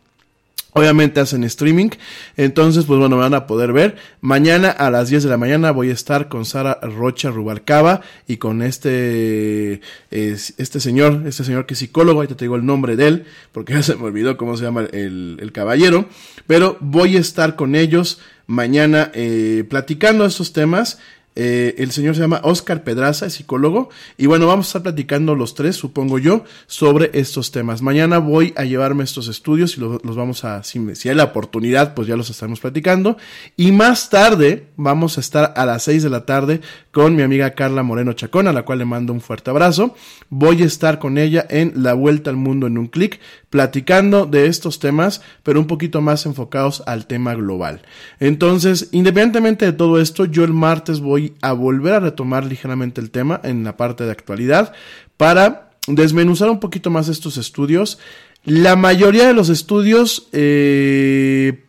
Obviamente 0.73 1.19
hacen 1.19 1.43
streaming, 1.45 1.89
entonces 2.37 2.85
pues 2.85 2.99
bueno, 2.99 3.17
van 3.17 3.33
a 3.33 3.47
poder 3.47 3.73
ver. 3.73 3.95
Mañana 4.21 4.69
a 4.69 4.91
las 4.91 5.09
10 5.09 5.23
de 5.23 5.29
la 5.29 5.37
mañana 5.37 5.71
voy 5.71 5.89
a 5.89 5.93
estar 5.93 6.27
con 6.27 6.45
Sara 6.45 6.79
Rocha 6.81 7.31
Rubalcaba 7.31 8.01
y 8.27 8.37
con 8.37 8.61
este, 8.61 9.81
este 10.11 10.79
señor, 10.79 11.23
este 11.25 11.43
señor 11.43 11.65
que 11.65 11.73
es 11.73 11.79
psicólogo, 11.79 12.19
ahorita 12.19 12.37
te 12.37 12.45
digo 12.45 12.55
el 12.55 12.65
nombre 12.65 12.95
de 12.95 13.07
él, 13.07 13.25
porque 13.51 13.73
ya 13.75 13.81
se 13.81 13.95
me 13.95 14.03
olvidó 14.03 14.37
cómo 14.37 14.57
se 14.57 14.63
llama 14.63 14.81
el, 14.81 15.37
el 15.39 15.51
caballero, 15.51 16.05
pero 16.45 16.77
voy 16.81 17.17
a 17.17 17.19
estar 17.19 17.55
con 17.55 17.75
ellos 17.75 18.19
mañana 18.49 19.11
eh, 19.13 19.63
platicando 19.69 20.25
estos 20.25 20.53
temas 20.53 20.97
eh, 21.41 21.75
el 21.77 21.91
señor 21.91 22.15
se 22.15 22.21
llama 22.21 22.41
Oscar 22.43 22.83
Pedraza, 22.83 23.25
es 23.25 23.35
psicólogo. 23.35 23.87
Y 24.17 24.25
bueno, 24.25 24.45
vamos 24.45 24.65
a 24.65 24.69
estar 24.69 24.83
platicando 24.83 25.35
los 25.35 25.55
tres, 25.55 25.77
supongo 25.77 26.19
yo, 26.19 26.43
sobre 26.67 27.11
estos 27.13 27.51
temas. 27.51 27.81
Mañana 27.81 28.17
voy 28.17 28.53
a 28.57 28.65
llevarme 28.65 29.05
estos 29.05 29.29
estudios 29.29 29.77
y 29.77 29.79
los, 29.79 30.01
vamos 30.03 30.43
a, 30.43 30.63
si, 30.63 30.79
hay 31.07 31.15
la 31.15 31.23
oportunidad, 31.23 31.93
pues 31.93 32.09
ya 32.09 32.17
los 32.17 32.29
estamos 32.29 32.59
platicando. 32.59 33.15
Y 33.55 33.71
más 33.71 34.09
tarde 34.09 34.67
vamos 34.75 35.17
a 35.17 35.21
estar 35.21 35.53
a 35.55 35.65
las 35.65 35.83
seis 35.83 36.03
de 36.03 36.09
la 36.09 36.25
tarde 36.25 36.59
con 36.99 37.15
mi 37.15 37.21
amiga 37.21 37.51
Carla 37.51 37.81
Moreno 37.81 38.11
Chacón, 38.11 38.49
a 38.49 38.51
la 38.51 38.63
cual 38.63 38.79
le 38.79 38.83
mando 38.83 39.13
un 39.13 39.21
fuerte 39.21 39.49
abrazo. 39.49 39.95
Voy 40.27 40.61
a 40.63 40.65
estar 40.65 40.99
con 40.99 41.17
ella 41.17 41.47
en 41.49 41.71
La 41.77 41.93
Vuelta 41.93 42.29
al 42.29 42.35
Mundo 42.35 42.67
en 42.67 42.77
un 42.77 42.87
clic, 42.87 43.21
platicando 43.49 44.25
de 44.25 44.47
estos 44.47 44.79
temas, 44.79 45.21
pero 45.41 45.61
un 45.61 45.65
poquito 45.65 46.01
más 46.01 46.25
enfocados 46.25 46.83
al 46.87 47.07
tema 47.07 47.35
global. 47.35 47.83
Entonces, 48.19 48.89
independientemente 48.91 49.63
de 49.63 49.71
todo 49.71 50.01
esto, 50.01 50.25
yo 50.25 50.43
el 50.43 50.51
martes 50.51 50.99
voy 50.99 51.35
a 51.39 51.53
volver 51.53 51.93
a 51.93 51.99
retomar 52.01 52.43
ligeramente 52.43 52.99
el 52.99 53.11
tema 53.11 53.39
en 53.45 53.63
la 53.63 53.77
parte 53.77 54.03
de 54.03 54.11
actualidad 54.11 54.73
para 55.15 55.69
desmenuzar 55.87 56.49
un 56.49 56.59
poquito 56.59 56.89
más 56.89 57.07
estos 57.07 57.37
estudios. 57.37 57.97
La 58.43 58.75
mayoría 58.75 59.25
de 59.25 59.33
los 59.33 59.47
estudios 59.47 60.27
eh, 60.33 61.63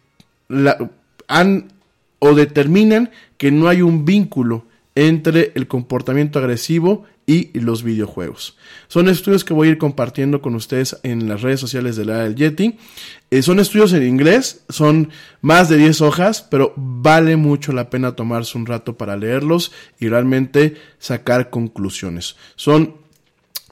han 1.28 1.72
o 2.18 2.34
determinan 2.34 3.12
que 3.38 3.52
no 3.52 3.68
hay 3.68 3.80
un 3.80 4.04
vínculo 4.04 4.68
entre 4.94 5.52
el 5.54 5.68
comportamiento 5.68 6.38
agresivo 6.38 7.04
y 7.26 7.56
los 7.58 7.84
videojuegos. 7.84 8.56
Son 8.88 9.08
estudios 9.08 9.44
que 9.44 9.54
voy 9.54 9.68
a 9.68 9.70
ir 9.70 9.78
compartiendo 9.78 10.42
con 10.42 10.56
ustedes 10.56 10.98
en 11.04 11.28
las 11.28 11.42
redes 11.42 11.60
sociales 11.60 11.94
de 11.94 12.04
la 12.04 12.24
del 12.24 12.34
Yeti. 12.34 12.76
Eh, 13.30 13.42
son 13.42 13.60
estudios 13.60 13.92
en 13.92 14.02
inglés, 14.02 14.64
son 14.68 15.10
más 15.40 15.68
de 15.68 15.76
10 15.76 16.00
hojas, 16.00 16.42
pero 16.42 16.72
vale 16.76 17.36
mucho 17.36 17.72
la 17.72 17.88
pena 17.88 18.16
tomarse 18.16 18.58
un 18.58 18.66
rato 18.66 18.96
para 18.96 19.16
leerlos 19.16 19.70
y 20.00 20.08
realmente 20.08 20.74
sacar 20.98 21.50
conclusiones. 21.50 22.36
Son 22.56 22.99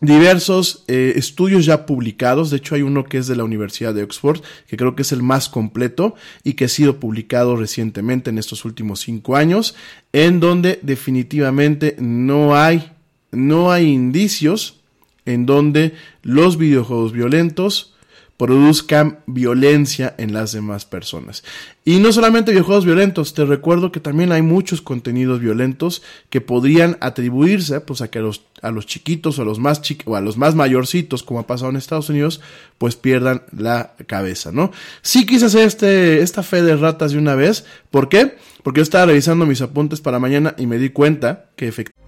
diversos 0.00 0.84
eh, 0.86 1.14
estudios 1.16 1.64
ya 1.64 1.86
publicados. 1.86 2.50
De 2.50 2.58
hecho, 2.58 2.74
hay 2.74 2.82
uno 2.82 3.04
que 3.04 3.18
es 3.18 3.26
de 3.26 3.36
la 3.36 3.44
Universidad 3.44 3.94
de 3.94 4.02
Oxford, 4.02 4.40
que 4.66 4.76
creo 4.76 4.94
que 4.94 5.02
es 5.02 5.12
el 5.12 5.22
más 5.22 5.48
completo 5.48 6.14
y 6.44 6.54
que 6.54 6.66
ha 6.66 6.68
sido 6.68 7.00
publicado 7.00 7.56
recientemente 7.56 8.30
en 8.30 8.38
estos 8.38 8.64
últimos 8.64 9.00
cinco 9.00 9.36
años, 9.36 9.74
en 10.12 10.40
donde 10.40 10.78
definitivamente 10.82 11.96
no 11.98 12.56
hay 12.56 12.92
no 13.30 13.70
hay 13.70 13.86
indicios 13.86 14.80
en 15.26 15.44
donde 15.44 15.94
los 16.22 16.56
videojuegos 16.56 17.12
violentos 17.12 17.94
produzcan 18.38 19.18
violencia 19.26 20.14
en 20.16 20.32
las 20.32 20.52
demás 20.52 20.86
personas. 20.86 21.42
Y 21.84 21.98
no 21.98 22.12
solamente 22.12 22.52
videojuegos 22.52 22.84
violentos, 22.84 23.34
te 23.34 23.44
recuerdo 23.44 23.90
que 23.90 23.98
también 23.98 24.30
hay 24.30 24.42
muchos 24.42 24.80
contenidos 24.80 25.40
violentos 25.40 26.02
que 26.30 26.40
podrían 26.40 26.96
atribuirse 27.00 27.80
pues 27.80 28.00
a 28.00 28.10
que 28.10 28.20
los, 28.20 28.44
a 28.62 28.70
los 28.70 28.86
chiquitos 28.86 29.38
o 29.38 29.42
a 29.42 29.44
los 29.44 29.58
más 29.58 29.82
o 30.04 30.14
a 30.14 30.20
los 30.20 30.36
más 30.36 30.54
mayorcitos, 30.54 31.24
como 31.24 31.40
ha 31.40 31.46
pasado 31.48 31.70
en 31.70 31.76
Estados 31.76 32.10
Unidos, 32.10 32.40
pues 32.78 32.94
pierdan 32.94 33.42
la 33.56 33.94
cabeza, 34.06 34.52
¿no? 34.52 34.70
Sí 35.02 35.26
quise 35.26 35.46
hacer 35.46 35.66
este, 35.66 36.22
esta 36.22 36.44
fe 36.44 36.62
de 36.62 36.76
ratas 36.76 37.10
de 37.10 37.18
una 37.18 37.34
vez, 37.34 37.64
¿por 37.90 38.08
qué? 38.08 38.36
Porque 38.62 38.78
yo 38.78 38.82
estaba 38.84 39.06
revisando 39.06 39.46
mis 39.46 39.62
apuntes 39.62 40.00
para 40.00 40.20
mañana 40.20 40.54
y 40.56 40.66
me 40.66 40.78
di 40.78 40.90
cuenta 40.90 41.46
que 41.56 41.66
efectivamente 41.66 42.07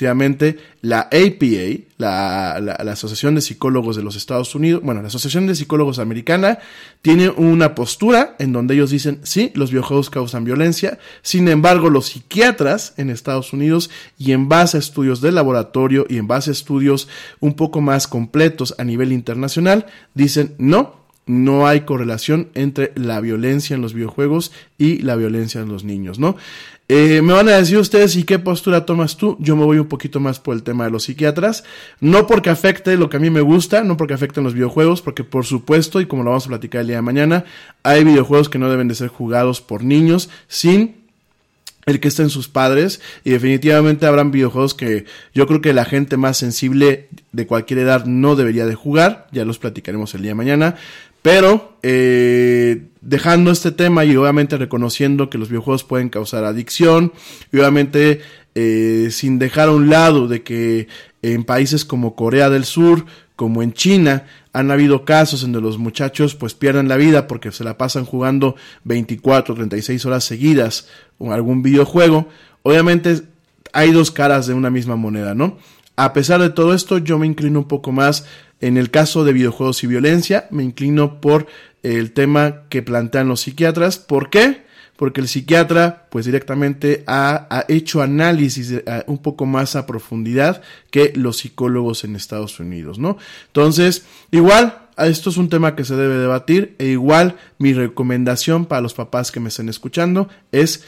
Efectivamente, 0.00 0.56
la 0.80 1.00
APA, 1.00 1.84
la, 1.98 2.58
la, 2.58 2.92
Asociación 2.92 3.34
de 3.34 3.42
Psicólogos 3.42 3.96
de 3.96 4.02
los 4.02 4.16
Estados 4.16 4.54
Unidos, 4.54 4.80
bueno, 4.82 5.02
la 5.02 5.08
Asociación 5.08 5.46
de 5.46 5.54
Psicólogos 5.54 5.98
Americana, 5.98 6.58
tiene 7.02 7.28
una 7.28 7.74
postura 7.74 8.34
en 8.38 8.54
donde 8.54 8.72
ellos 8.72 8.88
dicen, 8.88 9.20
sí, 9.24 9.52
los 9.54 9.72
videojuegos 9.72 10.08
causan 10.08 10.44
violencia, 10.44 10.98
sin 11.20 11.48
embargo, 11.48 11.90
los 11.90 12.06
psiquiatras 12.06 12.94
en 12.96 13.10
Estados 13.10 13.52
Unidos 13.52 13.90
y 14.16 14.32
en 14.32 14.48
base 14.48 14.78
a 14.78 14.80
estudios 14.80 15.20
de 15.20 15.32
laboratorio 15.32 16.06
y 16.08 16.16
en 16.16 16.26
base 16.26 16.48
a 16.48 16.52
estudios 16.54 17.06
un 17.40 17.52
poco 17.52 17.82
más 17.82 18.08
completos 18.08 18.74
a 18.78 18.84
nivel 18.84 19.12
internacional, 19.12 19.84
dicen, 20.14 20.54
no, 20.56 20.94
no 21.26 21.66
hay 21.66 21.82
correlación 21.82 22.48
entre 22.54 22.92
la 22.94 23.20
violencia 23.20 23.76
en 23.76 23.82
los 23.82 23.92
videojuegos 23.92 24.50
y 24.78 25.02
la 25.02 25.16
violencia 25.16 25.60
en 25.60 25.68
los 25.68 25.84
niños, 25.84 26.18
¿no? 26.18 26.36
Eh, 26.92 27.22
me 27.22 27.34
van 27.34 27.48
a 27.48 27.52
decir 27.52 27.78
ustedes, 27.78 28.16
¿y 28.16 28.24
qué 28.24 28.40
postura 28.40 28.84
tomas 28.84 29.16
tú? 29.16 29.36
Yo 29.38 29.54
me 29.54 29.64
voy 29.64 29.78
un 29.78 29.86
poquito 29.86 30.18
más 30.18 30.40
por 30.40 30.56
el 30.56 30.64
tema 30.64 30.86
de 30.86 30.90
los 30.90 31.04
psiquiatras. 31.04 31.62
No 32.00 32.26
porque 32.26 32.50
afecte 32.50 32.96
lo 32.96 33.08
que 33.08 33.18
a 33.18 33.20
mí 33.20 33.30
me 33.30 33.42
gusta, 33.42 33.84
no 33.84 33.96
porque 33.96 34.12
afecten 34.12 34.42
los 34.42 34.54
videojuegos, 34.54 35.00
porque 35.00 35.22
por 35.22 35.46
supuesto, 35.46 36.00
y 36.00 36.06
como 36.06 36.24
lo 36.24 36.30
vamos 36.30 36.46
a 36.46 36.48
platicar 36.48 36.80
el 36.80 36.88
día 36.88 36.96
de 36.96 37.02
mañana, 37.02 37.44
hay 37.84 38.02
videojuegos 38.02 38.48
que 38.48 38.58
no 38.58 38.68
deben 38.68 38.88
de 38.88 38.96
ser 38.96 39.06
jugados 39.06 39.60
por 39.60 39.84
niños 39.84 40.30
sin 40.48 40.96
el 41.86 42.00
que 42.00 42.08
estén 42.08 42.28
sus 42.28 42.48
padres 42.48 43.00
y 43.24 43.30
definitivamente 43.30 44.06
habrán 44.06 44.32
videojuegos 44.32 44.74
que 44.74 45.06
yo 45.32 45.46
creo 45.46 45.60
que 45.60 45.72
la 45.72 45.84
gente 45.84 46.16
más 46.16 46.36
sensible 46.36 47.08
de 47.32 47.46
cualquier 47.46 47.80
edad 47.80 48.04
no 48.04 48.36
debería 48.36 48.66
de 48.66 48.74
jugar, 48.74 49.28
ya 49.32 49.44
los 49.44 49.58
platicaremos 49.58 50.14
el 50.14 50.22
día 50.22 50.32
de 50.32 50.36
mañana, 50.36 50.76
pero 51.22 51.76
eh, 51.82 52.88
dejando 53.00 53.50
este 53.50 53.72
tema 53.72 54.04
y 54.04 54.16
obviamente 54.16 54.56
reconociendo 54.56 55.30
que 55.30 55.38
los 55.38 55.48
videojuegos 55.48 55.84
pueden 55.84 56.08
causar 56.08 56.44
adicción 56.44 57.12
y 57.52 57.58
obviamente 57.58 58.20
eh, 58.54 59.08
sin 59.10 59.38
dejar 59.38 59.68
a 59.68 59.72
un 59.72 59.90
lado 59.90 60.28
de 60.28 60.42
que 60.42 60.88
en 61.22 61.44
países 61.44 61.84
como 61.84 62.14
Corea 62.14 62.50
del 62.50 62.64
Sur, 62.64 63.04
como 63.36 63.62
en 63.62 63.72
China, 63.72 64.26
han 64.52 64.70
habido 64.70 65.04
casos 65.04 65.44
en 65.44 65.52
donde 65.52 65.68
los 65.68 65.78
muchachos 65.78 66.34
pues 66.34 66.54
pierden 66.54 66.88
la 66.88 66.96
vida 66.96 67.26
porque 67.26 67.52
se 67.52 67.64
la 67.64 67.78
pasan 67.78 68.04
jugando 68.04 68.56
24, 68.84 69.54
36 69.54 70.04
horas 70.06 70.24
seguidas 70.24 70.88
o 71.18 71.32
algún 71.32 71.62
videojuego. 71.62 72.28
Obviamente 72.62 73.22
hay 73.72 73.92
dos 73.92 74.10
caras 74.10 74.46
de 74.46 74.54
una 74.54 74.70
misma 74.70 74.96
moneda, 74.96 75.34
¿no? 75.34 75.58
A 75.96 76.12
pesar 76.12 76.40
de 76.40 76.50
todo 76.50 76.74
esto, 76.74 76.98
yo 76.98 77.18
me 77.18 77.26
inclino 77.26 77.60
un 77.60 77.68
poco 77.68 77.92
más 77.92 78.26
en 78.60 78.76
el 78.76 78.90
caso 78.90 79.24
de 79.24 79.32
videojuegos 79.32 79.82
y 79.84 79.86
violencia, 79.86 80.46
me 80.50 80.62
inclino 80.62 81.20
por 81.20 81.46
el 81.82 82.12
tema 82.12 82.62
que 82.68 82.82
plantean 82.82 83.28
los 83.28 83.40
psiquiatras. 83.40 83.98
¿Por 83.98 84.30
qué? 84.30 84.64
Porque 84.96 85.22
el 85.22 85.28
psiquiatra, 85.28 86.08
pues 86.10 86.26
directamente 86.26 87.04
ha, 87.06 87.64
hecho 87.68 88.02
análisis 88.02 88.82
un 89.06 89.18
poco 89.18 89.46
más 89.46 89.76
a 89.76 89.86
profundidad 89.86 90.60
que 90.90 91.12
los 91.16 91.38
psicólogos 91.38 92.04
en 92.04 92.16
Estados 92.16 92.60
Unidos, 92.60 92.98
¿no? 92.98 93.16
Entonces, 93.46 94.04
igual, 94.30 94.88
esto 94.98 95.30
es 95.30 95.38
un 95.38 95.48
tema 95.48 95.74
que 95.74 95.84
se 95.84 95.96
debe 95.96 96.16
debatir 96.16 96.74
e 96.78 96.88
igual 96.88 97.36
mi 97.58 97.72
recomendación 97.72 98.66
para 98.66 98.82
los 98.82 98.92
papás 98.92 99.32
que 99.32 99.40
me 99.40 99.48
estén 99.48 99.70
escuchando 99.70 100.28
es, 100.52 100.84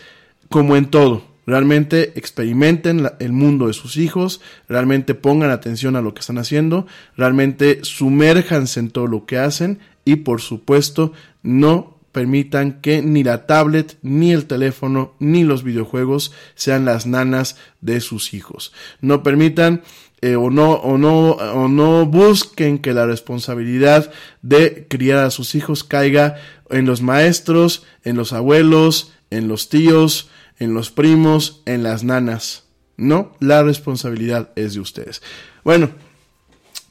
como 0.50 0.76
en 0.76 0.90
todo, 0.90 1.31
Realmente 1.46 2.12
experimenten 2.16 3.08
el 3.18 3.32
mundo 3.32 3.66
de 3.66 3.72
sus 3.72 3.96
hijos, 3.96 4.40
realmente 4.68 5.14
pongan 5.14 5.50
atención 5.50 5.96
a 5.96 6.00
lo 6.00 6.14
que 6.14 6.20
están 6.20 6.38
haciendo, 6.38 6.86
realmente 7.16 7.80
sumérjanse 7.82 8.78
en 8.78 8.90
todo 8.90 9.08
lo 9.08 9.26
que 9.26 9.38
hacen 9.38 9.80
y 10.04 10.16
por 10.16 10.40
supuesto 10.40 11.12
no 11.42 11.98
permitan 12.12 12.80
que 12.80 13.02
ni 13.02 13.24
la 13.24 13.46
tablet, 13.46 13.96
ni 14.02 14.32
el 14.32 14.44
teléfono, 14.44 15.14
ni 15.18 15.42
los 15.42 15.64
videojuegos 15.64 16.32
sean 16.54 16.84
las 16.84 17.06
nanas 17.06 17.56
de 17.80 18.00
sus 18.00 18.34
hijos. 18.34 18.72
No 19.00 19.22
permitan 19.22 19.82
eh, 20.20 20.36
o 20.36 20.50
no 20.50 20.74
o 20.74 20.98
no 20.98 21.30
o 21.30 21.68
no 21.68 22.06
busquen 22.06 22.78
que 22.78 22.92
la 22.92 23.06
responsabilidad 23.06 24.12
de 24.42 24.86
criar 24.88 25.24
a 25.24 25.30
sus 25.30 25.56
hijos 25.56 25.82
caiga 25.82 26.36
en 26.70 26.86
los 26.86 27.02
maestros, 27.02 27.84
en 28.04 28.16
los 28.16 28.32
abuelos, 28.32 29.12
en 29.30 29.48
los 29.48 29.68
tíos, 29.68 30.30
en 30.58 30.74
los 30.74 30.90
primos, 30.90 31.62
en 31.66 31.82
las 31.82 32.04
nanas. 32.04 32.64
No, 32.96 33.32
la 33.40 33.62
responsabilidad 33.62 34.50
es 34.56 34.74
de 34.74 34.80
ustedes. 34.80 35.22
Bueno, 35.64 35.90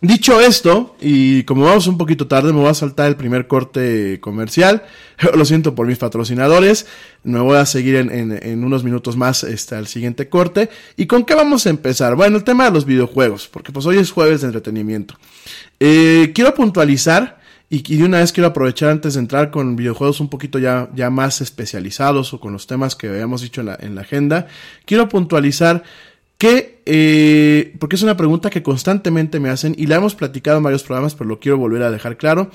dicho 0.02 0.42
esto, 0.42 0.96
y 1.00 1.44
como 1.44 1.66
vamos 1.66 1.88
un 1.88 1.98
poquito 1.98 2.28
tarde, 2.28 2.52
me 2.52 2.60
voy 2.60 2.70
a 2.70 2.74
saltar 2.74 3.08
el 3.08 3.16
primer 3.16 3.48
corte 3.48 4.20
comercial. 4.20 4.84
Lo 5.36 5.46
siento 5.46 5.76
por 5.76 5.88
mis 5.88 5.98
patrocinadores. 5.98 6.88
Me 7.24 7.40
voy 7.40 7.58
a 7.58 7.66
seguir 7.66 7.96
en, 7.96 8.64
unos 8.64 8.84
minutos 8.84 9.16
más 9.16 9.44
este, 9.44 9.76
al 9.76 9.88
siguiente 9.88 10.28
corte. 10.28 10.70
¿Y 10.98 11.06
con 11.06 11.24
qué 11.24 11.36
vamos 11.36 11.66
a 11.66 11.70
empezar? 11.70 12.16
Bueno, 12.16 12.38
el 12.38 12.44
tema 12.44 12.66
de 12.66 12.72
los 12.72 12.86
videojuegos, 12.86 13.48
porque 13.48 13.72
pues 13.72 13.86
hoy 13.86 13.98
es 13.98 14.12
jueves 14.12 14.42
de 14.42 14.48
entretenimiento. 14.48 15.16
Eh, 15.80 16.32
quiero 16.34 16.54
puntualizar 16.56 17.41
y, 17.72 17.98
de 17.98 18.04
una 18.04 18.20
vez 18.20 18.34
quiero 18.34 18.50
aprovechar 18.50 18.90
antes 18.90 19.14
de 19.14 19.22
entrar 19.22 19.50
con 19.50 19.78
videojuegos 19.78 20.20
un 20.20 20.30
poquito 20.30 20.60
ya, 20.60 20.90
ya 20.94 21.10
más 21.10 21.40
especializados 21.40 22.34
o 22.34 22.40
con 22.42 22.52
los 22.52 22.68
temas 22.68 22.98
que 22.98 23.08
habíamos 23.08 23.42
dicho 23.42 23.62
en 23.62 23.68
la, 23.68 23.78
en 23.80 23.96
la 23.96 24.02
agenda, 24.02 24.48
quiero 24.86 25.08
puntualizar 25.08 25.84
que, 26.38 26.82
eh, 26.86 27.76
porque 27.80 27.96
es 27.96 28.02
una 28.02 28.18
pregunta 28.18 28.50
que 28.50 28.62
constantemente 28.64 29.40
me 29.40 29.50
hacen 29.50 29.74
y 29.78 29.86
la 29.86 29.96
hemos 29.98 30.16
platicado 30.16 30.58
en 30.58 30.64
varios 30.64 30.84
programas, 30.84 31.16
pero 31.16 31.30
lo 31.30 31.40
quiero 31.40 31.58
volver 31.60 31.84
a 31.84 31.92
dejar 31.92 32.18
claro. 32.18 32.50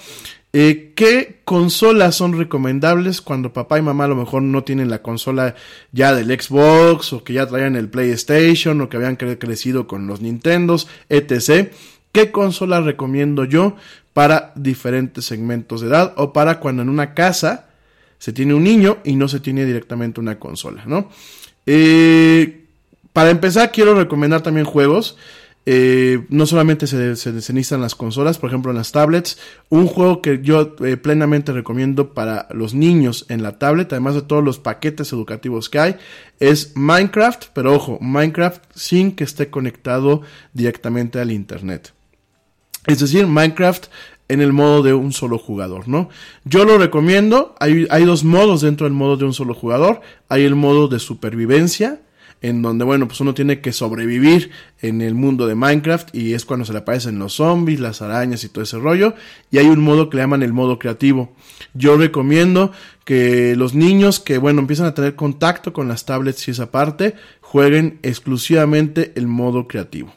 Eh, 0.52 0.92
¿Qué 0.96 1.40
consolas 1.44 2.16
son 2.16 2.36
recomendables 2.36 3.20
cuando 3.22 3.52
papá 3.52 3.78
y 3.78 3.82
mamá 3.82 4.04
a 4.04 4.08
lo 4.08 4.16
mejor 4.16 4.42
no 4.42 4.64
tienen 4.64 4.90
la 4.90 5.02
consola 5.02 5.54
ya 5.92 6.14
del 6.14 6.28
Xbox 6.28 7.12
o 7.12 7.22
que 7.22 7.34
ya 7.34 7.46
traían 7.46 7.76
el 7.76 7.88
PlayStation 7.88 8.80
o 8.80 8.88
que 8.88 8.96
habían 8.96 9.16
crecido 9.16 9.86
con 9.86 10.06
los 10.08 10.20
Nintendos, 10.20 10.88
etc.? 11.08 11.70
¿Qué 12.16 12.30
consola 12.30 12.80
recomiendo 12.80 13.44
yo 13.44 13.76
para 14.14 14.52
diferentes 14.54 15.26
segmentos 15.26 15.82
de 15.82 15.88
edad 15.88 16.14
o 16.16 16.32
para 16.32 16.60
cuando 16.60 16.80
en 16.80 16.88
una 16.88 17.12
casa 17.12 17.66
se 18.16 18.32
tiene 18.32 18.54
un 18.54 18.64
niño 18.64 18.96
y 19.04 19.16
no 19.16 19.28
se 19.28 19.38
tiene 19.38 19.66
directamente 19.66 20.18
una 20.18 20.38
consola, 20.38 20.84
¿no? 20.86 21.10
Eh, 21.66 22.64
para 23.12 23.28
empezar, 23.28 23.70
quiero 23.70 23.94
recomendar 23.94 24.40
también 24.40 24.64
juegos. 24.64 25.18
Eh, 25.66 26.24
no 26.30 26.46
solamente 26.46 26.86
se, 26.86 27.16
se, 27.16 27.76
las 27.76 27.94
consolas, 27.94 28.38
por 28.38 28.48
ejemplo 28.48 28.70
en 28.70 28.78
las 28.78 28.92
tablets. 28.92 29.38
Un 29.68 29.86
juego 29.86 30.22
que 30.22 30.40
yo 30.40 30.74
eh, 30.86 30.96
plenamente 30.96 31.52
recomiendo 31.52 32.14
para 32.14 32.48
los 32.50 32.72
niños 32.72 33.26
en 33.28 33.42
la 33.42 33.58
tablet, 33.58 33.92
además 33.92 34.14
de 34.14 34.22
todos 34.22 34.42
los 34.42 34.58
paquetes 34.58 35.12
educativos 35.12 35.68
que 35.68 35.80
hay, 35.80 35.96
es 36.40 36.74
Minecraft, 36.76 37.48
pero 37.52 37.74
ojo, 37.74 37.98
Minecraft 38.00 38.64
sin 38.74 39.12
que 39.12 39.24
esté 39.24 39.50
conectado 39.50 40.22
directamente 40.54 41.20
al 41.20 41.30
Internet. 41.30 41.92
Es 42.86 43.00
decir, 43.00 43.26
Minecraft 43.26 43.86
en 44.28 44.40
el 44.40 44.52
modo 44.52 44.82
de 44.82 44.92
un 44.92 45.12
solo 45.12 45.38
jugador, 45.38 45.88
¿no? 45.88 46.08
Yo 46.44 46.64
lo 46.64 46.78
recomiendo, 46.78 47.54
hay, 47.60 47.86
hay, 47.90 48.04
dos 48.04 48.24
modos 48.24 48.60
dentro 48.60 48.84
del 48.84 48.92
modo 48.92 49.16
de 49.16 49.24
un 49.24 49.32
solo 49.32 49.54
jugador, 49.54 50.00
hay 50.28 50.44
el 50.44 50.56
modo 50.56 50.88
de 50.88 50.98
supervivencia, 50.98 52.00
en 52.42 52.60
donde, 52.62 52.84
bueno, 52.84 53.08
pues 53.08 53.20
uno 53.20 53.34
tiene 53.34 53.60
que 53.60 53.72
sobrevivir 53.72 54.50
en 54.82 55.00
el 55.00 55.14
mundo 55.14 55.46
de 55.46 55.54
Minecraft 55.54 56.14
y 56.14 56.34
es 56.34 56.44
cuando 56.44 56.64
se 56.66 56.72
le 56.72 56.80
aparecen 56.80 57.18
los 57.18 57.34
zombies, 57.34 57.80
las 57.80 58.02
arañas 58.02 58.44
y 58.44 58.48
todo 58.48 58.62
ese 58.62 58.78
rollo, 58.78 59.14
y 59.50 59.58
hay 59.58 59.66
un 59.66 59.80
modo 59.80 60.10
que 60.10 60.16
le 60.16 60.22
llaman 60.24 60.42
el 60.42 60.52
modo 60.52 60.78
creativo. 60.78 61.34
Yo 61.74 61.96
recomiendo 61.96 62.72
que 63.04 63.54
los 63.56 63.74
niños 63.74 64.20
que, 64.20 64.38
bueno, 64.38 64.60
empiezan 64.60 64.86
a 64.86 64.94
tener 64.94 65.14
contacto 65.14 65.72
con 65.72 65.88
las 65.88 66.04
tablets 66.04 66.46
y 66.48 66.50
esa 66.50 66.70
parte, 66.70 67.14
jueguen 67.40 68.00
exclusivamente 68.02 69.12
el 69.14 69.28
modo 69.28 69.66
creativo. 69.66 70.12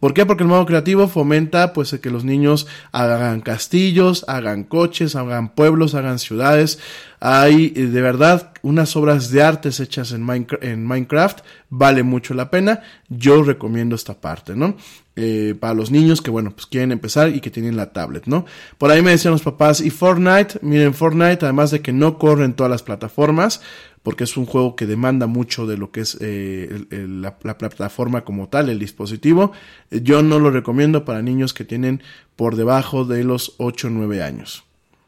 ¿Por 0.00 0.14
qué? 0.14 0.24
Porque 0.24 0.42
el 0.42 0.48
modo 0.48 0.64
creativo 0.64 1.06
fomenta 1.08 1.74
pues 1.74 1.92
que 2.00 2.10
los 2.10 2.24
niños 2.24 2.66
hagan 2.90 3.42
castillos, 3.42 4.24
hagan 4.26 4.64
coches, 4.64 5.14
hagan 5.14 5.50
pueblos, 5.50 5.94
hagan 5.94 6.18
ciudades. 6.18 6.78
Hay 7.20 7.74
eh, 7.76 7.86
de 7.86 8.00
verdad 8.00 8.52
unas 8.62 8.96
obras 8.96 9.30
de 9.30 9.42
artes 9.42 9.78
hechas 9.78 10.12
en 10.12 10.24
Minecraft, 10.24 11.40
vale 11.68 12.02
mucho 12.02 12.32
la 12.32 12.50
pena. 12.50 12.82
Yo 13.08 13.42
recomiendo 13.42 13.94
esta 13.94 14.20
parte, 14.20 14.56
¿no? 14.56 14.76
Eh, 15.16 15.54
para 15.58 15.74
los 15.74 15.90
niños 15.90 16.22
que, 16.22 16.30
bueno, 16.30 16.52
pues 16.52 16.64
quieren 16.64 16.92
empezar 16.92 17.28
y 17.28 17.40
que 17.40 17.50
tienen 17.50 17.76
la 17.76 17.92
tablet, 17.92 18.24
¿no? 18.26 18.46
Por 18.78 18.90
ahí 18.90 19.02
me 19.02 19.10
decían 19.10 19.32
los 19.32 19.42
papás, 19.42 19.82
y 19.82 19.90
Fortnite, 19.90 20.60
miren, 20.62 20.94
Fortnite, 20.94 21.44
además 21.44 21.72
de 21.72 21.82
que 21.82 21.92
no 21.92 22.16
corre 22.16 22.46
en 22.46 22.54
todas 22.54 22.70
las 22.70 22.82
plataformas, 22.82 23.60
porque 24.02 24.24
es 24.24 24.36
un 24.36 24.46
juego 24.46 24.76
que 24.76 24.86
demanda 24.86 25.26
mucho 25.26 25.66
de 25.66 25.76
lo 25.76 25.90
que 25.90 26.00
es 26.00 26.16
eh, 26.20 26.86
la, 26.90 27.38
plataforma 27.38 28.24
como 28.24 28.48
tal, 28.48 28.68
el 28.68 28.78
dispositivo. 28.78 29.52
Eh, 29.90 30.00
yo 30.02 30.22
no 30.22 30.38
lo 30.38 30.50
recomiendo 30.50 31.04
para 31.04 31.22
niños 31.22 31.52
que 31.52 31.64
tienen 31.64 32.02
por 32.36 32.56
debajo 32.56 33.04
de 33.04 33.24
los 33.24 33.54
8 33.58 33.88
o 33.88 33.90
9 33.90 34.22
años. 34.22 34.64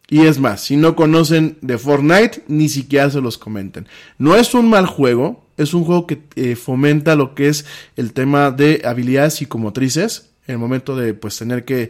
Y 0.08 0.26
es 0.26 0.38
más, 0.38 0.60
si 0.60 0.76
no 0.76 0.94
conocen 0.94 1.56
de 1.62 1.78
Fortnite, 1.78 2.44
ni 2.48 2.68
siquiera 2.68 3.08
se 3.08 3.22
los 3.22 3.38
comenten. 3.38 3.88
No 4.18 4.36
es 4.36 4.52
un 4.52 4.68
mal 4.68 4.86
juego, 4.86 5.46
es 5.56 5.72
un 5.72 5.84
juego 5.84 6.06
que 6.06 6.20
eh, 6.36 6.54
fomenta 6.54 7.16
lo 7.16 7.34
que 7.34 7.48
es 7.48 7.64
el 7.96 8.12
tema 8.12 8.50
de 8.50 8.82
habilidades 8.84 9.34
psicomotrices, 9.34 10.28
en 10.46 10.54
el 10.54 10.58
momento 10.58 10.96
de 10.96 11.14
pues 11.14 11.38
tener 11.38 11.64
que 11.64 11.88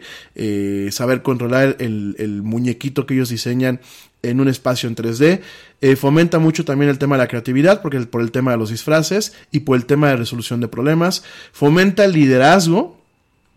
saber 0.91 1.23
controlar 1.23 1.75
el, 1.79 2.15
el, 2.19 2.43
muñequito 2.43 3.07
que 3.07 3.15
ellos 3.15 3.29
diseñan 3.29 3.81
en 4.23 4.39
un 4.39 4.47
espacio 4.47 4.89
en 4.89 4.95
3D. 4.95 5.41
Eh, 5.81 5.95
fomenta 5.95 6.39
mucho 6.39 6.65
también 6.65 6.89
el 6.89 6.97
tema 6.97 7.15
de 7.15 7.23
la 7.23 7.27
creatividad, 7.27 7.81
porque 7.81 7.99
por 7.99 8.21
el 8.21 8.31
tema 8.31 8.51
de 8.51 8.57
los 8.57 8.69
disfraces 8.69 9.33
y 9.51 9.59
por 9.59 9.77
el 9.77 9.85
tema 9.85 10.09
de 10.09 10.15
resolución 10.15 10.61
de 10.61 10.67
problemas. 10.67 11.23
Fomenta 11.51 12.05
el 12.05 12.13
liderazgo 12.13 12.97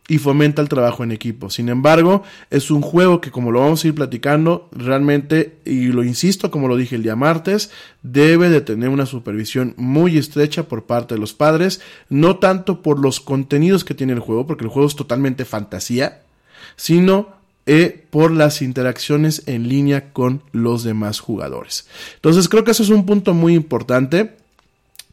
y 0.09 0.18
fomenta 0.18 0.62
el 0.62 0.68
trabajo 0.68 1.02
en 1.02 1.12
equipo. 1.12 1.50
Sin 1.50 1.68
embargo, 1.68 2.22
es 2.50 2.70
un 2.70 2.83
juego 2.83 3.20
que, 3.20 3.31
como 3.31 3.50
lo 3.50 3.61
vamos 3.61 3.85
a 3.85 3.88
ir 3.88 3.94
platicando, 3.94 4.68
realmente, 4.72 5.57
y 5.64 5.87
lo 5.87 6.05
insisto, 6.05 6.50
como 6.50 6.68
lo 6.68 6.76
dije 6.76 6.96
el 6.96 7.02
día 7.02 7.16
martes, 7.16 7.70
debe 8.02 8.48
de 8.48 8.61
tener 8.61 8.88
una 8.88 9.07
supervisión 9.07 9.74
muy 9.76 10.16
estrecha 10.16 10.68
por 10.68 10.85
parte 10.85 11.14
de 11.14 11.20
los 11.20 11.35
padres, 11.35 11.81
no 12.09 12.37
tanto 12.37 12.83
por 12.83 13.00
los 13.00 13.20
contenidos 13.20 13.85
que 13.85 13.94
tiene 13.94 14.12
el 14.12 14.20
juego, 14.20 14.46
porque 14.46 14.64
el 14.64 14.70
juego 14.70 14.88
es 14.88 14.96
totalmente 14.96 15.44
fantasía, 15.44 16.22
sino 16.76 17.36
eh, 17.66 18.07
por 18.11 18.31
las 18.31 18.62
interacciones 18.62 19.42
en 19.46 19.68
línea 19.68 20.12
con 20.12 20.42
los 20.52 20.85
demás 20.85 21.20
jugadores. 21.20 21.88
Entonces 22.14 22.48
creo 22.48 22.64
que 22.64 22.70
eso 22.70 22.83
es 22.83 22.90
un 22.90 23.05
punto 23.07 23.35
muy 23.35 23.55
importante. 23.55 24.37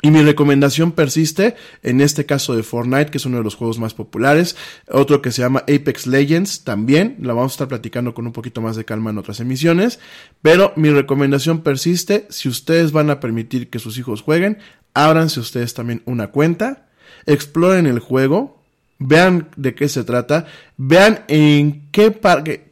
Y 0.06 0.12
mi 0.12 0.22
recomendación 0.22 0.92
persiste 0.92 1.56
en 1.82 2.02
este 2.02 2.26
caso 2.26 2.58
de 2.58 2.63
Fortnite, 2.63 3.10
que 3.10 3.20
es 3.20 3.26
uno 3.26 3.38
de 3.38 3.44
los 3.44 3.56
juegos 3.56 3.80
más 3.80 3.94
populares. 3.94 4.58
Otro 4.89 5.22
que 5.22 5.32
se 5.32 5.42
llama 5.42 5.62
Apex 5.62 6.08
Legends 6.08 6.66
también. 6.66 7.16
La 7.22 7.34
vamos 7.34 7.54
a 7.54 7.56
estar 7.56 7.68
platicando 7.70 8.13
con 8.13 8.28
un 8.28 8.34
poquito 8.34 8.60
más 8.60 8.76
de 8.76 8.84
calma 8.84 9.12
en 9.12 9.18
otras 9.18 9.39
emisiones. 9.39 10.00
Pero 10.42 10.74
mi 10.76 10.89
recomendación 10.89 11.62
persiste. 11.62 12.28
Si 12.30 12.50
ustedes 12.50 12.92
van 12.92 13.12
a 13.12 13.22
permitir 13.22 13.70
que 13.70 13.80
sus 13.80 13.98
hijos 13.98 14.22
jueguen, 14.22 14.58
ábranse 14.94 15.39
ustedes 15.39 15.74
también 15.74 16.04
una 16.06 16.32
cuenta. 16.32 16.89
Exploren 17.26 17.88
el 17.88 18.00
juego. 18.00 18.62
Vean 19.06 19.50
de 19.56 19.76
qué 19.76 19.89
se 19.89 20.04
trata. 20.04 20.46
Vean 20.78 21.24
en 21.28 21.89
qué, 21.92 22.20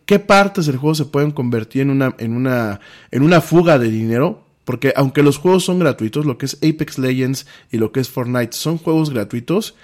qué 0.06 0.20
partes 0.20 0.66
del 0.66 0.78
juego 0.78 0.96
se 0.96 1.06
pueden 1.06 1.32
convertir 1.32 1.84
en 1.84 1.90
una, 1.90 2.16
en 2.18 2.36
una, 2.36 2.80
en 3.12 3.24
una 3.24 3.42
fuga 3.42 3.78
de 3.78 3.90
dinero 3.90 4.46
porque 4.66 4.94
aunque 4.96 5.24
los 5.24 5.38
juegos 5.38 5.66
son 5.66 5.80
gratuitos, 5.80 6.26
lo 6.26 6.38
que 6.38 6.46
es 6.46 6.58
Apex 6.58 6.98
Legends 6.98 7.48
y 7.72 7.78
lo 7.78 7.92
que 7.92 8.00
es 8.00 8.10
Fortnite 8.10 8.54
son 8.54 8.78
juegos 8.78 9.10
gratuitos, 9.10 9.76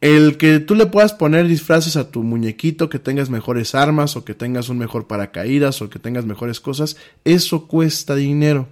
el 0.00 0.36
que 0.36 0.60
tú 0.60 0.74
le 0.74 0.86
puedas 0.86 1.12
poner 1.12 1.46
disfraces 1.46 1.96
a 1.96 2.10
tu 2.10 2.22
muñequito, 2.22 2.88
que 2.88 2.98
tengas 2.98 3.30
mejores 3.30 3.74
armas 3.74 4.16
o 4.16 4.24
que 4.24 4.34
tengas 4.34 4.68
un 4.68 4.78
mejor 4.78 5.06
paracaídas 5.06 5.80
o 5.80 5.90
que 5.90 5.98
tengas 5.98 6.26
mejores 6.26 6.60
cosas, 6.60 6.96
eso 7.24 7.66
cuesta 7.66 8.14
dinero. 8.14 8.68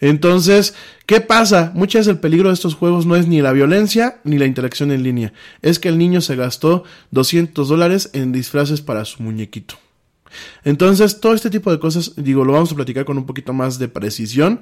Entonces, 0.00 0.74
¿qué 1.06 1.20
pasa? 1.20 1.72
Muchas 1.74 2.00
veces 2.00 2.12
el 2.12 2.20
peligro 2.20 2.48
de 2.48 2.54
estos 2.54 2.74
juegos 2.74 3.06
no 3.06 3.16
es 3.16 3.26
ni 3.26 3.40
la 3.40 3.52
violencia 3.52 4.20
ni 4.24 4.38
la 4.38 4.46
interacción 4.46 4.92
en 4.92 5.02
línea. 5.02 5.32
Es 5.62 5.78
que 5.78 5.88
el 5.88 5.98
niño 5.98 6.20
se 6.20 6.36
gastó 6.36 6.84
200 7.10 7.68
dólares 7.68 8.10
en 8.12 8.32
disfraces 8.32 8.80
para 8.80 9.04
su 9.04 9.22
muñequito. 9.22 9.76
Entonces, 10.64 11.20
todo 11.20 11.34
este 11.34 11.50
tipo 11.50 11.70
de 11.70 11.78
cosas, 11.78 12.12
digo, 12.16 12.44
lo 12.44 12.52
vamos 12.52 12.72
a 12.72 12.76
platicar 12.76 13.04
con 13.04 13.18
un 13.18 13.26
poquito 13.26 13.52
más 13.52 13.78
de 13.78 13.88
precisión 13.88 14.60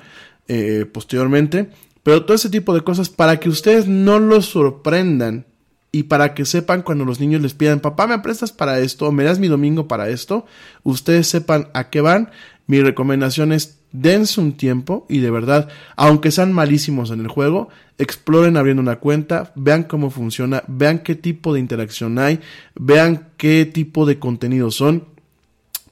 eh, 0.48 0.86
posteriormente, 0.90 1.70
pero 2.02 2.24
todo 2.24 2.34
este 2.34 2.50
tipo 2.50 2.74
de 2.74 2.82
cosas 2.82 3.08
para 3.08 3.38
que 3.40 3.48
ustedes 3.48 3.86
no 3.86 4.18
los 4.18 4.46
sorprendan 4.46 5.46
y 5.92 6.04
para 6.04 6.34
que 6.34 6.46
sepan 6.46 6.82
cuando 6.82 7.04
los 7.04 7.20
niños 7.20 7.42
les 7.42 7.54
pidan, 7.54 7.80
papá, 7.80 8.06
¿me 8.06 8.18
prestas 8.18 8.50
para 8.50 8.80
esto? 8.80 9.06
¿O 9.06 9.12
me 9.12 9.24
das 9.24 9.38
mi 9.38 9.48
domingo 9.48 9.88
para 9.88 10.08
esto? 10.08 10.46
Ustedes 10.82 11.28
sepan 11.28 11.68
a 11.74 11.90
qué 11.90 12.00
van. 12.00 12.30
Mi 12.66 12.80
recomendación 12.80 13.52
es 13.52 13.81
dense 13.92 14.40
un 14.40 14.54
tiempo 14.54 15.06
y 15.08 15.18
de 15.18 15.30
verdad, 15.30 15.68
aunque 15.96 16.30
sean 16.30 16.52
malísimos 16.52 17.10
en 17.10 17.20
el 17.20 17.28
juego, 17.28 17.68
exploren 17.98 18.56
abriendo 18.56 18.82
una 18.82 18.96
cuenta, 18.96 19.52
vean 19.54 19.84
cómo 19.84 20.10
funciona, 20.10 20.64
vean 20.66 21.00
qué 21.00 21.14
tipo 21.14 21.54
de 21.54 21.60
interacción 21.60 22.18
hay, 22.18 22.40
vean 22.74 23.28
qué 23.36 23.64
tipo 23.66 24.06
de 24.06 24.18
contenido 24.18 24.70
son 24.70 25.12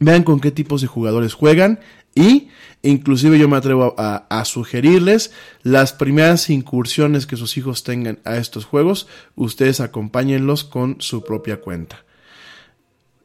vean 0.01 0.25
con 0.25 0.41
qué 0.41 0.51
tipos 0.51 0.81
de 0.81 0.89
jugadores 0.89 1.35
juegan 1.35 1.79
y 2.15 2.49
inclusive 2.83 3.39
yo 3.39 3.49
me 3.49 3.57
atrevo 3.57 3.95
a, 3.97 4.45
sugerirles 4.45 5.33
las 5.63 5.93
primeras 5.93 6.51
incursiones 6.51 7.27
que 7.27 7.37
sus 7.37 7.57
hijos 7.57 7.85
tengan 7.85 8.19
a 8.25 8.39
estos 8.39 8.65
juegos, 8.65 9.07
ustedes 9.37 9.81
acompáñenlos 9.81 10.65
con 10.65 10.97
su 10.99 11.23
propia 11.23 11.61
cuenta. 11.61 12.05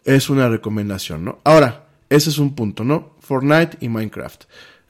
Es 0.03 0.29
una 0.29 0.49
recomendación, 0.49 1.25
¿no? 1.25 1.39
Ahora, 1.45 1.87
ese 2.09 2.29
es 2.29 2.37
un 2.37 2.53
punto, 2.53 2.83
¿no? 2.83 3.14
Fortnite 3.25 3.77
y 3.81 3.89
Minecraft. 3.89 4.43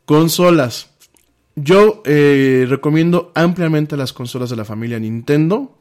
Consolas. 0.06 0.90
Yo 1.56 2.04
eh, 2.06 2.66
recomiendo 2.68 3.32
ampliamente 3.34 3.96
las 3.96 4.12
consolas 4.12 4.50
de 4.50 4.58
la 4.58 4.66
familia 4.66 5.00
Nintendo 5.00 5.78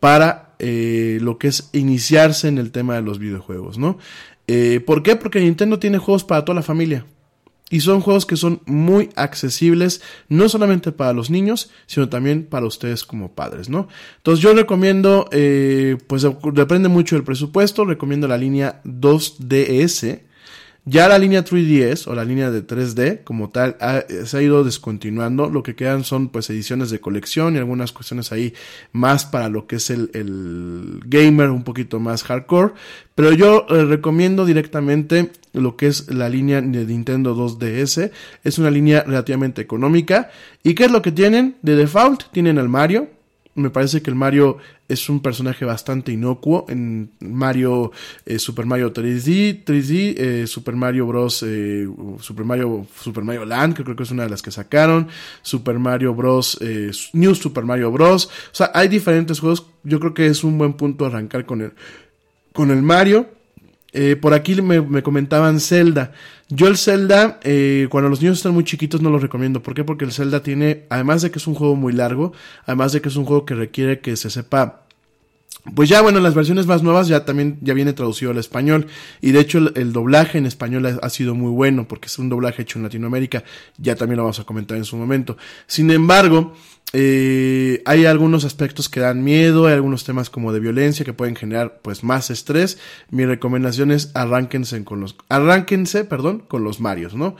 para 0.00 0.54
eh, 0.58 1.18
lo 1.20 1.36
que 1.36 1.48
es 1.48 1.68
iniciarse 1.74 2.48
en 2.48 2.56
el 2.56 2.72
tema 2.72 2.94
de 2.94 3.02
los 3.02 3.18
videojuegos, 3.18 3.76
¿no? 3.76 3.98
Eh, 4.46 4.80
¿Por 4.80 5.02
qué? 5.02 5.16
Porque 5.16 5.40
Nintendo 5.40 5.78
tiene 5.78 5.98
juegos 5.98 6.24
para 6.24 6.44
toda 6.44 6.56
la 6.56 6.62
familia. 6.62 7.04
Y 7.68 7.80
son 7.80 8.00
juegos 8.00 8.26
que 8.26 8.36
son 8.36 8.62
muy 8.66 9.10
accesibles, 9.14 10.00
no 10.28 10.48
solamente 10.48 10.90
para 10.90 11.12
los 11.12 11.30
niños, 11.30 11.70
sino 11.86 12.08
también 12.08 12.44
para 12.46 12.66
ustedes 12.66 13.04
como 13.04 13.32
padres, 13.32 13.68
¿no? 13.68 13.86
Entonces 14.16 14.42
yo 14.42 14.52
recomiendo, 14.54 15.28
pues 16.08 16.26
depende 16.52 16.88
mucho 16.88 17.14
del 17.14 17.22
presupuesto, 17.22 17.84
recomiendo 17.84 18.26
la 18.26 18.38
línea 18.38 18.82
2DS, 18.82 20.22
ya 20.86 21.08
la 21.08 21.18
línea 21.18 21.44
3DS 21.44 22.06
o 22.06 22.14
la 22.14 22.24
línea 22.24 22.50
de 22.50 22.66
3D 22.66 23.22
como 23.22 23.50
tal 23.50 23.76
se 24.24 24.36
ha 24.36 24.42
ido 24.42 24.64
descontinuando. 24.64 25.50
Lo 25.50 25.62
que 25.62 25.74
quedan 25.74 26.04
son 26.04 26.28
pues 26.28 26.48
ediciones 26.50 26.90
de 26.90 27.00
colección 27.00 27.54
y 27.54 27.58
algunas 27.58 27.92
cuestiones 27.92 28.32
ahí 28.32 28.54
más 28.92 29.26
para 29.26 29.48
lo 29.48 29.66
que 29.66 29.76
es 29.76 29.90
el, 29.90 31.00
gamer 31.04 31.50
un 31.50 31.64
poquito 31.64 32.00
más 32.00 32.22
hardcore. 32.24 32.72
Pero 33.14 33.32
yo 33.32 33.66
eh, 33.68 33.84
recomiendo 33.84 34.46
directamente 34.46 35.30
lo 35.52 35.76
que 35.76 35.88
es 35.88 36.10
la 36.10 36.28
línea 36.28 36.62
de 36.62 36.86
Nintendo 36.86 37.36
2DS. 37.36 38.10
Es 38.42 38.58
una 38.58 38.70
línea 38.70 39.02
relativamente 39.02 39.60
económica. 39.60 40.30
¿Y 40.62 40.74
qué 40.74 40.86
es 40.86 40.90
lo 40.90 41.02
que 41.02 41.12
tienen? 41.12 41.56
De 41.60 41.76
default 41.76 42.24
tienen 42.32 42.56
el 42.56 42.68
Mario, 42.68 43.10
me 43.60 43.70
parece 43.70 44.02
que 44.02 44.10
el 44.10 44.16
Mario 44.16 44.58
es 44.88 45.08
un 45.08 45.20
personaje 45.20 45.64
bastante 45.64 46.12
inocuo. 46.12 46.66
En 46.68 47.10
Mario, 47.20 47.92
eh, 48.26 48.38
Super 48.38 48.66
Mario 48.66 48.92
3D, 48.92 49.64
3D 49.64 50.14
eh, 50.16 50.46
Super 50.46 50.74
Mario 50.74 51.06
Bros. 51.06 51.44
Eh, 51.46 51.88
Super 52.20 52.44
Mario 52.44 52.86
Super 53.00 53.22
Mario 53.22 53.44
Land, 53.44 53.76
que 53.76 53.84
creo 53.84 53.94
que 53.94 54.02
es 54.02 54.10
una 54.10 54.24
de 54.24 54.30
las 54.30 54.42
que 54.42 54.50
sacaron. 54.50 55.08
Super 55.42 55.78
Mario 55.78 56.14
Bros. 56.14 56.58
New 57.12 57.34
Super 57.34 57.64
Mario 57.64 57.90
Bros. 57.92 58.26
O 58.26 58.54
sea, 58.54 58.70
hay 58.74 58.88
diferentes 58.88 59.38
juegos. 59.38 59.66
Yo 59.84 60.00
creo 60.00 60.14
que 60.14 60.26
es 60.26 60.42
un 60.42 60.58
buen 60.58 60.72
punto 60.72 61.06
arrancar 61.06 61.46
con 61.46 61.60
el, 61.60 61.72
con 62.52 62.70
el 62.70 62.82
Mario. 62.82 63.39
Por 64.20 64.34
aquí 64.34 64.60
me, 64.62 64.80
me 64.80 65.02
comentaban 65.02 65.60
Zelda. 65.60 66.12
Yo 66.48 66.66
el 66.66 66.76
Zelda, 66.76 67.38
eh, 67.44 67.86
cuando 67.90 68.10
los 68.10 68.20
niños 68.20 68.38
están 68.38 68.54
muy 68.54 68.64
chiquitos, 68.64 69.00
no 69.00 69.08
los 69.10 69.22
recomiendo. 69.22 69.62
¿Por 69.62 69.72
qué? 69.74 69.84
Porque 69.84 70.04
el 70.04 70.12
Zelda 70.12 70.42
tiene, 70.42 70.84
además 70.90 71.22
de 71.22 71.30
que 71.30 71.38
es 71.38 71.46
un 71.46 71.54
juego 71.54 71.76
muy 71.76 71.92
largo, 71.92 72.32
además 72.66 72.92
de 72.92 73.00
que 73.00 73.08
es 73.08 73.16
un 73.16 73.24
juego 73.24 73.44
que 73.44 73.54
requiere 73.54 74.00
que 74.00 74.16
se 74.16 74.30
sepa 74.30 74.86
pues 75.74 75.90
ya, 75.90 76.00
bueno, 76.00 76.20
las 76.20 76.34
versiones 76.34 76.66
más 76.66 76.82
nuevas 76.82 77.06
ya 77.06 77.24
también 77.24 77.58
ya 77.60 77.74
viene 77.74 77.92
traducido 77.92 78.30
al 78.30 78.38
español. 78.38 78.86
Y 79.20 79.32
de 79.32 79.40
hecho 79.40 79.58
el, 79.58 79.92
doblaje 79.92 80.38
en 80.38 80.46
español 80.46 80.98
ha, 81.00 81.10
sido 81.10 81.34
muy 81.34 81.50
bueno 81.50 81.86
porque 81.86 82.06
es 82.06 82.18
un 82.18 82.28
doblaje 82.28 82.62
hecho 82.62 82.78
en 82.78 82.84
Latinoamérica. 82.84 83.44
Ya 83.76 83.94
también 83.94 84.16
lo 84.16 84.24
vamos 84.24 84.40
a 84.40 84.44
comentar 84.44 84.78
en 84.78 84.84
su 84.84 84.96
momento. 84.96 85.36
Sin 85.66 85.90
embargo, 85.90 86.54
eh, 86.92 87.82
hay 87.86 88.04
algunos 88.04 88.44
aspectos 88.44 88.88
que 88.88 89.00
dan 89.00 89.22
miedo, 89.22 89.66
hay 89.66 89.74
algunos 89.74 90.04
temas 90.04 90.28
como 90.28 90.52
de 90.52 90.60
violencia 90.60 91.04
que 91.04 91.12
pueden 91.12 91.36
generar 91.36 91.80
pues 91.82 92.02
más 92.02 92.30
estrés. 92.30 92.78
Mi 93.10 93.24
recomendación 93.26 93.92
es 93.92 94.10
arránquense 94.14 94.82
con 94.84 95.00
los, 95.00 95.16
arránquense, 95.28 96.04
perdón, 96.04 96.40
con 96.40 96.64
los 96.64 96.80
Marios, 96.80 97.14
¿no? 97.14 97.36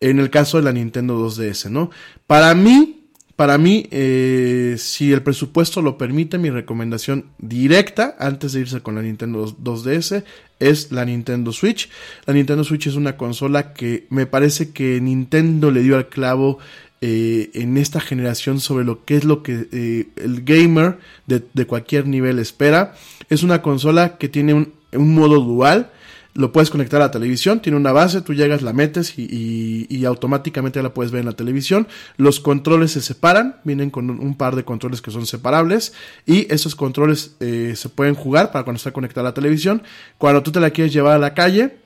En 0.00 0.18
el 0.18 0.30
caso 0.30 0.56
de 0.56 0.64
la 0.64 0.72
Nintendo 0.72 1.18
2DS, 1.18 1.70
¿no? 1.70 1.90
Para 2.26 2.54
mí, 2.54 3.02
para 3.36 3.58
mí, 3.58 3.88
eh, 3.90 4.76
si 4.78 5.12
el 5.12 5.22
presupuesto 5.22 5.82
lo 5.82 5.98
permite, 5.98 6.38
mi 6.38 6.50
recomendación 6.50 7.30
directa 7.38 8.14
antes 8.18 8.52
de 8.52 8.60
irse 8.60 8.82
con 8.82 8.94
la 8.94 9.02
Nintendo 9.02 9.46
2DS 9.46 10.22
es 10.60 10.92
la 10.92 11.04
Nintendo 11.04 11.52
Switch. 11.52 11.88
La 12.26 12.34
Nintendo 12.34 12.62
Switch 12.62 12.86
es 12.86 12.94
una 12.94 13.16
consola 13.16 13.72
que 13.72 14.06
me 14.10 14.26
parece 14.26 14.70
que 14.70 15.00
Nintendo 15.00 15.70
le 15.70 15.82
dio 15.82 15.96
al 15.96 16.08
clavo 16.08 16.58
eh, 17.02 17.50
en 17.52 17.76
esta 17.76 18.00
generación 18.00 18.60
sobre 18.60 18.84
lo 18.84 19.04
que 19.04 19.16
es 19.16 19.24
lo 19.24 19.42
que 19.42 19.68
eh, 19.72 20.08
el 20.16 20.42
gamer 20.44 20.98
de, 21.26 21.44
de, 21.52 21.66
cualquier 21.66 22.06
nivel 22.06 22.38
espera. 22.38 22.94
Es 23.28 23.42
una 23.42 23.60
consola 23.60 24.16
que 24.16 24.30
tiene 24.30 24.54
un, 24.54 24.72
un 24.92 25.14
modo 25.14 25.40
dual 25.40 25.90
lo 26.34 26.50
puedes 26.50 26.70
conectar 26.70 27.00
a 27.02 27.06
la 27.06 27.10
televisión, 27.10 27.60
tiene 27.60 27.76
una 27.76 27.92
base, 27.92 28.22
tú 28.22 28.32
llegas, 28.32 28.62
la 28.62 28.72
metes 28.72 29.18
y, 29.18 29.86
y, 29.88 30.04
automáticamente 30.04 30.82
la 30.82 30.94
puedes 30.94 31.12
ver 31.12 31.20
en 31.20 31.26
la 31.26 31.34
televisión. 31.34 31.86
Los 32.16 32.40
controles 32.40 32.92
se 32.92 33.02
separan, 33.02 33.56
vienen 33.64 33.90
con 33.90 34.08
un 34.08 34.34
par 34.36 34.56
de 34.56 34.64
controles 34.64 35.02
que 35.02 35.10
son 35.10 35.26
separables 35.26 35.92
y 36.24 36.52
esos 36.52 36.74
controles 36.74 37.36
eh, 37.40 37.74
se 37.76 37.88
pueden 37.90 38.14
jugar 38.14 38.50
para 38.50 38.64
cuando 38.64 38.78
está 38.78 38.92
conectada 38.92 39.28
a 39.28 39.30
la 39.30 39.34
televisión. 39.34 39.82
Cuando 40.16 40.42
tú 40.42 40.52
te 40.52 40.60
la 40.60 40.70
quieres 40.70 40.92
llevar 40.92 41.16
a 41.16 41.18
la 41.18 41.34
calle, 41.34 41.76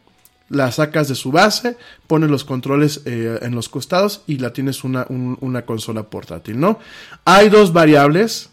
la 0.49 0.71
sacas 0.73 1.09
de 1.09 1.15
su 1.15 1.33
base, 1.33 1.77
pones 2.07 2.31
los 2.31 2.45
controles 2.45 3.03
eh, 3.05 3.39
en 3.43 3.55
los 3.55 3.69
costados 3.69 4.23
y 4.27 4.39
la 4.39 4.53
tienes 4.53 4.85
una, 4.85 5.07
una 5.09 5.63
consola 5.63 6.05
portátil, 6.05 6.61
¿no? 6.61 6.79
Hay 7.25 7.49
dos 7.49 7.73
variables 7.73 8.51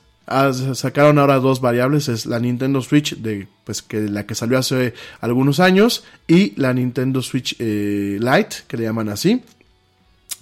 sacaron 0.74 1.20
ahora 1.20 1.40
dos 1.40 1.60
variables, 1.60 2.08
es 2.08 2.26
la 2.26 2.40
Nintendo 2.40 2.82
Switch 2.82 3.18
de 3.18 3.48
pues 3.66 3.82
que 3.82 4.02
la 4.02 4.26
que 4.26 4.36
salió 4.36 4.58
hace 4.58 4.94
algunos 5.20 5.60
años 5.60 6.04
y 6.28 6.54
la 6.60 6.74
Nintendo 6.74 7.22
Switch 7.22 7.56
eh, 7.60 8.18
Lite, 8.20 8.58
que 8.68 8.78
le 8.78 8.84
llaman 8.84 9.10
así. 9.10 9.44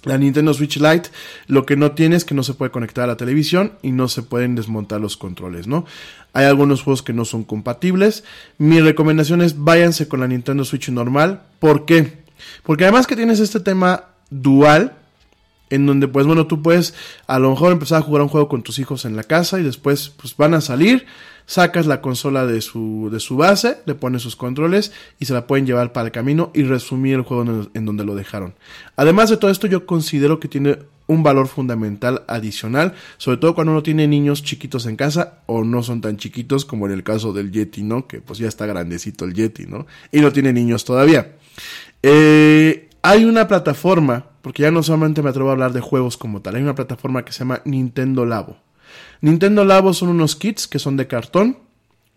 La 0.04 0.18
Nintendo 0.18 0.52
Switch 0.52 0.78
Lite 0.78 1.10
lo 1.46 1.64
que 1.64 1.76
no 1.76 1.92
tiene 1.92 2.16
es 2.16 2.24
que 2.24 2.34
no 2.34 2.42
se 2.42 2.54
puede 2.54 2.72
conectar 2.72 3.04
a 3.04 3.06
la 3.08 3.16
televisión 3.16 3.74
y 3.82 3.92
no 3.92 4.08
se 4.08 4.22
pueden 4.22 4.54
desmontar 4.54 5.00
los 5.00 5.16
controles, 5.16 5.66
¿no? 5.66 5.86
Hay 6.32 6.46
algunos 6.46 6.82
juegos 6.82 7.02
que 7.02 7.12
no 7.12 7.24
son 7.24 7.44
compatibles. 7.44 8.24
Mi 8.58 8.80
recomendación 8.80 9.42
es 9.42 9.62
váyanse 9.62 10.08
con 10.08 10.20
la 10.20 10.28
Nintendo 10.28 10.64
Switch 10.64 10.88
normal. 10.88 11.42
¿Por 11.58 11.84
qué? 11.84 12.22
Porque 12.62 12.84
además 12.84 13.06
que 13.06 13.16
tienes 13.16 13.38
este 13.38 13.60
tema 13.60 14.06
dual, 14.30 14.94
en 15.70 15.86
donde 15.86 16.08
pues 16.08 16.26
bueno, 16.26 16.46
tú 16.46 16.62
puedes 16.62 16.94
a 17.26 17.38
lo 17.38 17.50
mejor 17.50 17.72
empezar 17.72 17.98
a 17.98 18.04
jugar 18.04 18.22
un 18.22 18.28
juego 18.28 18.48
con 18.48 18.62
tus 18.62 18.78
hijos 18.78 19.04
en 19.04 19.14
la 19.14 19.22
casa 19.22 19.60
y 19.60 19.62
después 19.62 20.08
pues 20.08 20.36
van 20.36 20.54
a 20.54 20.60
salir, 20.60 21.06
sacas 21.46 21.86
la 21.86 22.00
consola 22.00 22.46
de 22.46 22.60
su, 22.60 23.08
de 23.12 23.20
su 23.20 23.36
base, 23.36 23.78
le 23.86 23.94
pones 23.94 24.22
sus 24.22 24.36
controles 24.36 24.92
y 25.18 25.26
se 25.26 25.34
la 25.34 25.46
pueden 25.46 25.66
llevar 25.66 25.92
para 25.92 26.06
el 26.06 26.12
camino 26.12 26.50
y 26.54 26.62
resumir 26.62 27.14
el 27.14 27.22
juego 27.22 27.68
en, 27.74 27.86
donde 27.86 28.04
lo 28.04 28.14
dejaron. 28.14 28.54
Además 28.96 29.30
de 29.30 29.36
todo 29.36 29.50
esto, 29.50 29.66
yo 29.66 29.86
considero 29.86 30.40
que 30.40 30.48
tiene 30.48 30.78
un 31.06 31.22
valor 31.22 31.48
fundamental 31.48 32.22
adicional, 32.28 32.94
sobre 33.18 33.38
todo 33.38 33.54
cuando 33.54 33.72
uno 33.72 33.82
tiene 33.82 34.06
niños 34.06 34.42
chiquitos 34.42 34.86
en 34.86 34.96
casa 34.96 35.40
o 35.46 35.64
no 35.64 35.82
son 35.82 36.00
tan 36.00 36.16
chiquitos 36.16 36.64
como 36.64 36.86
en 36.86 36.92
el 36.92 37.02
caso 37.02 37.32
del 37.32 37.50
Yeti, 37.50 37.82
¿no? 37.82 38.06
Que 38.06 38.20
pues 38.20 38.38
ya 38.38 38.48
está 38.48 38.66
grandecito 38.66 39.24
el 39.24 39.34
Yeti, 39.34 39.66
¿no? 39.66 39.86
Y 40.10 40.20
no 40.20 40.32
tiene 40.32 40.52
niños 40.52 40.84
todavía. 40.84 41.36
Eh, 42.02 42.88
hay 43.02 43.24
una 43.24 43.48
plataforma, 43.48 44.26
porque 44.42 44.62
ya 44.62 44.70
no 44.70 44.82
solamente 44.82 45.22
me 45.22 45.30
atrevo 45.30 45.50
a 45.50 45.52
hablar 45.52 45.72
de 45.72 45.80
juegos 45.80 46.16
como 46.16 46.40
tal, 46.40 46.54
hay 46.54 46.62
una 46.62 46.74
plataforma 46.74 47.24
que 47.24 47.32
se 47.32 47.40
llama 47.40 47.60
Nintendo 47.64 48.24
Labo. 48.24 48.56
Nintendo 49.20 49.64
Labo 49.64 49.94
son 49.94 50.08
unos 50.08 50.36
kits 50.36 50.66
que 50.66 50.78
son 50.78 50.96
de 50.96 51.06
cartón. 51.06 51.58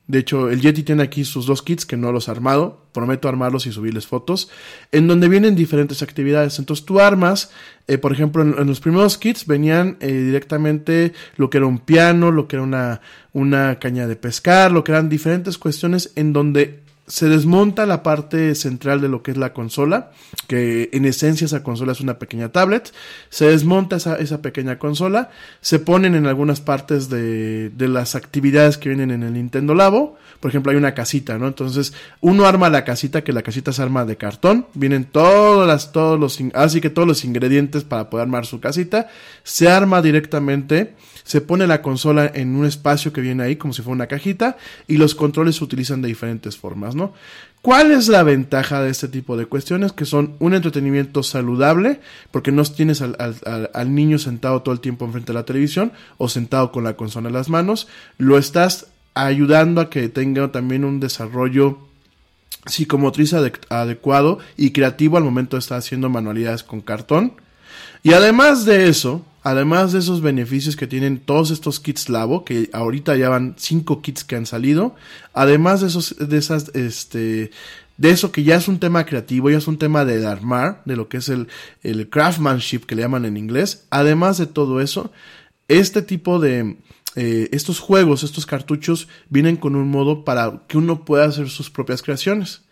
De 0.08 0.20
hecho, 0.20 0.52
el 0.52 0.62
Yeti 0.62 0.84
tiene 0.84 1.02
aquí 1.02 1.26
sus 1.26 1.48
dos 1.48 1.64
kits 1.64 1.86
que 1.86 1.98
no 1.98 2.12
los 2.12 2.28
he 2.28 2.32
armado. 2.32 2.86
Prometo 2.92 3.28
armarlos 3.28 3.66
y 3.66 3.72
subirles 3.72 4.06
fotos. 4.06 4.50
En 4.92 5.08
donde 5.08 5.28
vienen 5.28 5.56
diferentes 5.56 6.04
actividades. 6.04 6.60
Entonces 6.60 6.86
tú 6.86 7.00
armas, 7.00 7.52
eh, 7.88 7.98
por 7.98 8.12
ejemplo, 8.12 8.44
en, 8.44 8.68
los 8.68 8.80
primeros 8.80 9.18
kits 9.18 9.48
venían 9.48 9.98
eh, 10.02 10.12
directamente 10.12 11.14
lo 11.38 11.50
que 11.50 11.58
era 11.58 11.66
un 11.66 11.80
piano, 11.80 12.32
lo 12.32 12.48
que 12.48 12.58
era 12.58 12.64
una, 12.64 13.02
una 13.34 13.80
caña 13.80 14.06
de 14.06 14.16
pescar, 14.16 14.72
lo 14.72 14.84
que 14.84 14.92
eran 14.92 15.10
diferentes 15.10 15.58
cuestiones 15.58 16.12
en 16.16 16.34
donde 16.34 16.85
se 17.08 17.30
desmonta 17.30 17.86
la 17.86 18.02
parte 18.02 18.56
central 18.56 19.00
de 19.00 19.10
lo 19.10 19.22
que 19.22 19.32
es 19.32 19.38
la 19.38 19.54
consola, 19.54 20.12
que 20.48 20.90
en 20.92 21.06
esencia 21.06 21.46
esa 21.46 21.62
consola 21.62 21.92
es 21.92 22.02
una 22.02 22.18
pequeña 22.18 22.50
tablet, 22.50 22.92
se 23.30 23.46
desmonta 23.46 23.98
esa, 23.98 24.16
esa 24.16 24.42
pequeña 24.42 24.80
consola, 24.80 25.30
se 25.62 25.78
ponen 25.78 26.16
en 26.16 26.26
algunas 26.26 26.62
partes 26.62 27.08
de, 27.10 27.70
de, 27.70 27.88
las 27.88 28.16
actividades 28.16 28.80
que 28.80 28.90
vienen 28.90 29.12
en 29.12 29.22
el 29.22 29.34
Nintendo 29.34 29.76
Labo, 29.76 30.18
por 30.40 30.50
ejemplo 30.50 30.72
hay 30.72 30.78
una 30.78 30.96
casita, 30.96 31.38
¿no? 31.38 31.48
Entonces 31.48 31.94
uno 32.22 32.46
arma 32.46 32.70
la 32.70 32.84
casita, 32.84 33.24
que 33.24 33.34
la 33.34 33.44
casita 33.44 33.72
se 33.72 33.84
arma 33.84 34.04
de 34.06 34.18
cartón, 34.18 34.66
vienen 34.74 35.06
todas 35.06 35.68
las, 35.68 35.92
todos 35.92 36.20
los, 36.20 36.40
así 36.56 36.82
que 36.82 36.90
todos 36.90 37.08
los 37.08 37.24
ingredientes 37.24 37.84
para 37.84 38.10
poder 38.10 38.24
armar 38.24 38.48
su 38.48 38.60
casita, 38.60 39.10
se 39.44 39.70
arma 39.70 40.02
directamente, 40.02 40.96
se 41.26 41.42
pone 41.42 41.68
la 41.68 41.82
consola 41.82 42.32
en 42.34 42.56
un 42.56 42.66
espacio 42.66 43.12
que 43.12 43.20
viene 43.20 43.44
ahí 43.44 43.56
como 43.58 43.74
si 43.74 43.82
fuera 43.82 43.96
una 43.96 44.08
cajita 44.08 44.58
y 44.88 44.98
los 44.98 45.16
controles 45.16 45.58
se 45.58 45.64
utilizan 45.64 46.02
de 46.02 46.08
diferentes 46.08 46.56
formas, 46.56 46.96
¿no? 46.96 47.14
¿Cuál 47.64 47.92
es 47.92 48.10
la 48.10 48.22
ventaja 48.22 48.84
de 48.84 48.92
este 48.92 49.08
tipo 49.08 49.36
de 49.36 49.48
cuestiones? 49.48 49.92
Que 49.92 50.06
son 50.06 50.36
un 50.38 50.54
entretenimiento 50.54 51.24
saludable, 51.24 52.00
porque 52.30 52.52
no 52.52 52.64
tienes 52.64 53.02
al, 53.02 53.16
al, 53.18 53.72
al, 53.74 53.96
niño 53.96 54.20
sentado 54.20 54.62
todo 54.62 54.72
el 54.72 54.82
tiempo 54.82 55.04
enfrente 55.04 55.34
de 55.34 55.40
la 55.40 55.46
televisión 55.46 55.92
o 56.20 56.30
sentado 56.30 56.72
con 56.72 56.84
la 56.84 56.96
consola 56.96 57.30
en 57.30 57.34
las 57.34 57.50
manos, 57.50 57.88
lo 58.20 58.38
estás 58.38 58.86
ayudando 59.16 59.82
a 59.82 59.90
que 59.90 60.10
tenga 60.10 60.52
también 60.52 60.86
un 60.86 61.00
desarrollo 61.00 61.80
psicomotriz 62.68 63.34
adecuado 63.34 64.38
y 64.58 64.70
creativo 64.70 65.18
al 65.18 65.24
momento 65.24 65.56
de 65.56 65.62
estar 65.62 65.80
haciendo 65.80 66.08
manualidades 66.08 66.64
con 66.64 66.82
cartón. 66.82 67.34
Y 68.04 68.14
además 68.14 68.66
de 68.66 68.90
eso, 68.90 69.26
además 69.46 69.94
de 69.94 70.00
esos 70.00 70.22
beneficios 70.22 70.76
que 70.76 70.88
tienen 70.88 71.20
todos 71.20 71.52
estos 71.52 71.80
kits 71.80 72.10
Labo, 72.10 72.44
que 72.44 72.68
ahorita 72.74 73.16
ya 73.16 73.30
van 73.30 73.54
cinco 73.60 74.02
kits 74.02 74.24
que 74.24 74.36
han 74.36 74.48
salido, 74.48 74.96
además 75.34 75.82
de 75.82 75.88
esos, 75.88 76.16
de 76.18 76.38
esas, 76.38 76.72
este, 76.74 77.52
de 77.98 78.10
eso 78.10 78.32
que 78.32 78.44
ya 78.44 78.56
es 78.56 78.68
un 78.68 78.80
tema 78.80 79.06
creativo, 79.06 79.52
ya 79.52 79.60
es 79.60 79.68
un 79.68 79.78
tema 79.78 80.04
de 80.04 80.26
armar, 80.26 80.82
de 80.86 80.96
lo 80.96 81.10
que 81.10 81.18
es 81.18 81.30
el, 81.30 81.48
el 81.84 82.10
craftsmanship 82.10 82.88
que 82.88 82.96
le 82.96 83.04
llaman 83.04 83.24
en 83.24 83.38
inglés, 83.38 83.86
además 83.92 84.40
de 84.40 84.48
todo 84.48 84.82
eso, 84.82 85.12
este 85.68 86.02
tipo 86.02 86.40
de, 86.40 86.78
eh, 87.16 87.48
estos 87.52 87.80
juegos, 87.80 88.24
estos 88.24 88.48
cartuchos, 88.48 89.08
vienen 89.30 89.58
con 89.58 89.76
un 89.76 89.90
modo 89.90 90.26
para 90.26 90.64
que 90.68 90.80
uno 90.80 91.06
pueda 91.06 91.26
hacer 91.26 91.50
sus 91.50 91.70
propias 91.70 92.02
creaciones. 92.02 92.64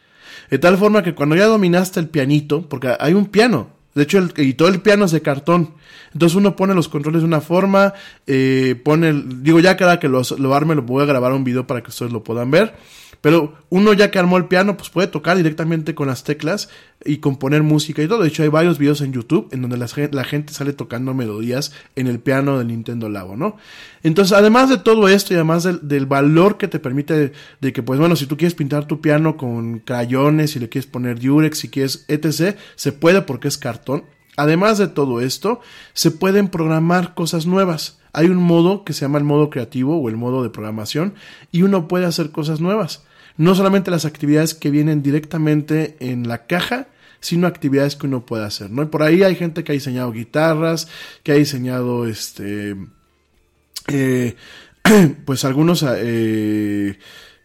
De 0.50 0.58
tal 0.58 0.80
forma 0.80 1.04
que 1.04 1.14
cuando 1.14 1.36
ya 1.36 1.46
dominaste 1.46 2.00
el 2.00 2.10
pianito, 2.10 2.68
porque 2.68 2.98
hay 3.00 3.14
un 3.14 3.28
piano, 3.28 3.70
de 3.96 4.04
hecho, 4.04 4.18
el, 4.18 4.34
y 4.38 4.54
todo 4.54 4.70
el 4.70 4.82
piano 4.82 5.06
es 5.06 5.12
de 5.12 5.22
cartón. 5.22 5.76
Entonces 6.14 6.36
uno 6.36 6.56
pone 6.56 6.74
los 6.74 6.90
controles 6.90 7.22
de 7.22 7.28
una 7.28 7.42
forma, 7.42 7.94
eh, 8.28 8.80
pone, 8.84 9.10
el, 9.10 9.44
digo 9.44 9.60
ya 9.60 9.78
cada 9.78 10.00
que 10.00 10.08
lo, 10.08 10.22
arme, 10.54 10.76
lo 10.76 10.82
voy 10.84 11.04
a 11.04 11.08
grabar 11.08 11.34
un 11.34 11.44
video 11.44 11.68
para 11.68 11.82
que 11.82 11.90
ustedes 11.90 12.12
lo 12.12 12.24
puedan 12.24 12.52
ver. 12.52 12.76
Pero 13.24 13.54
uno 13.70 13.94
ya 13.94 14.12
que 14.12 14.20
armó 14.20 14.36
el 14.36 14.48
piano, 14.48 14.76
pues 14.76 14.90
puede 14.90 15.08
tocar 15.08 15.38
directamente 15.38 15.96
con 15.96 16.10
las 16.10 16.26
teclas 16.26 16.68
y 17.06 17.20
componer 17.20 17.64
música 17.64 18.04
y 18.04 18.08
todo. 18.10 18.22
De 18.22 18.28
hecho, 18.28 18.44
hay 18.44 18.50
varios 18.50 18.78
videos 18.78 19.00
en 19.00 19.14
YouTube 19.14 19.48
en 19.54 19.62
donde 19.62 19.78
la, 19.78 20.24
gente 20.26 20.52
sale 20.52 20.74
tocando 20.74 21.14
melodías 21.14 21.72
en 21.96 22.08
el 22.08 22.20
piano 22.20 22.58
del 22.58 22.68
Nintendo 22.68 23.08
Labo, 23.08 23.38
¿no? 23.38 23.56
Entonces, 24.04 24.38
además 24.38 24.68
de 24.68 24.76
todo 24.76 25.08
esto 25.08 25.32
y 25.32 25.38
además 25.38 25.64
del, 25.64 26.06
valor 26.06 26.58
que 26.58 26.68
te 26.68 26.80
permite 26.80 27.14
de, 27.14 27.32
de, 27.62 27.72
que, 27.72 27.82
pues 27.82 27.98
bueno, 27.98 28.18
si 28.18 28.26
tú 28.26 28.36
quieres 28.36 28.56
pintar 28.56 28.88
tu 28.88 29.00
piano 29.00 29.38
con 29.38 29.80
crayones, 29.80 30.52
si 30.52 30.60
le 30.60 30.68
quieres 30.68 30.92
poner 30.92 31.22
Durex, 31.22 31.60
si 31.60 31.70
quieres 31.70 32.04
etc., 32.10 32.58
se 32.76 32.92
puede 32.92 33.22
porque 33.22 33.48
es 33.48 33.58
cartón. 33.58 34.04
Además 34.36 34.80
de 34.80 34.90
todo 34.90 35.22
esto, 35.22 35.62
se 35.94 36.12
pueden 36.12 36.50
programar 36.50 37.14
cosas 37.14 37.46
nuevas. 37.46 38.02
Hay 38.12 38.26
un 38.26 38.44
modo 38.44 38.84
que 38.84 38.92
se 38.92 39.06
llama 39.06 39.18
el 39.18 39.24
modo 39.24 39.50
creativo 39.50 39.98
o 39.98 40.10
el 40.10 40.18
modo 40.18 40.44
de 40.44 40.50
programación 40.50 41.14
y 41.54 41.62
uno 41.62 41.88
puede 41.88 42.06
hacer 42.06 42.32
cosas 42.32 42.60
nuevas 42.60 43.06
no 43.38 43.56
solamente 43.56 43.92
las 43.92 44.06
actividades 44.06 44.54
que 44.54 44.72
vienen 44.72 45.02
directamente 45.04 45.96
en 46.00 46.28
la 46.28 46.46
caja, 46.46 46.88
sino 47.20 47.48
actividades 47.48 47.96
que 47.96 48.08
uno 48.08 48.26
puede 48.26 48.44
hacer, 48.44 48.70
¿no? 48.70 48.84
Y 48.84 48.88
por 48.88 49.02
ahí 49.02 49.24
hay 49.24 49.36
gente 49.36 49.64
que 49.64 49.72
ha 49.72 49.74
diseñado 49.74 50.12
guitarras, 50.12 50.90
que 51.24 51.32
ha 51.32 51.36
diseñado 51.36 52.06
este 52.06 52.76
eh, 53.88 54.36
pues 55.26 55.46
algunos 55.46 55.86
eh, 55.88 56.98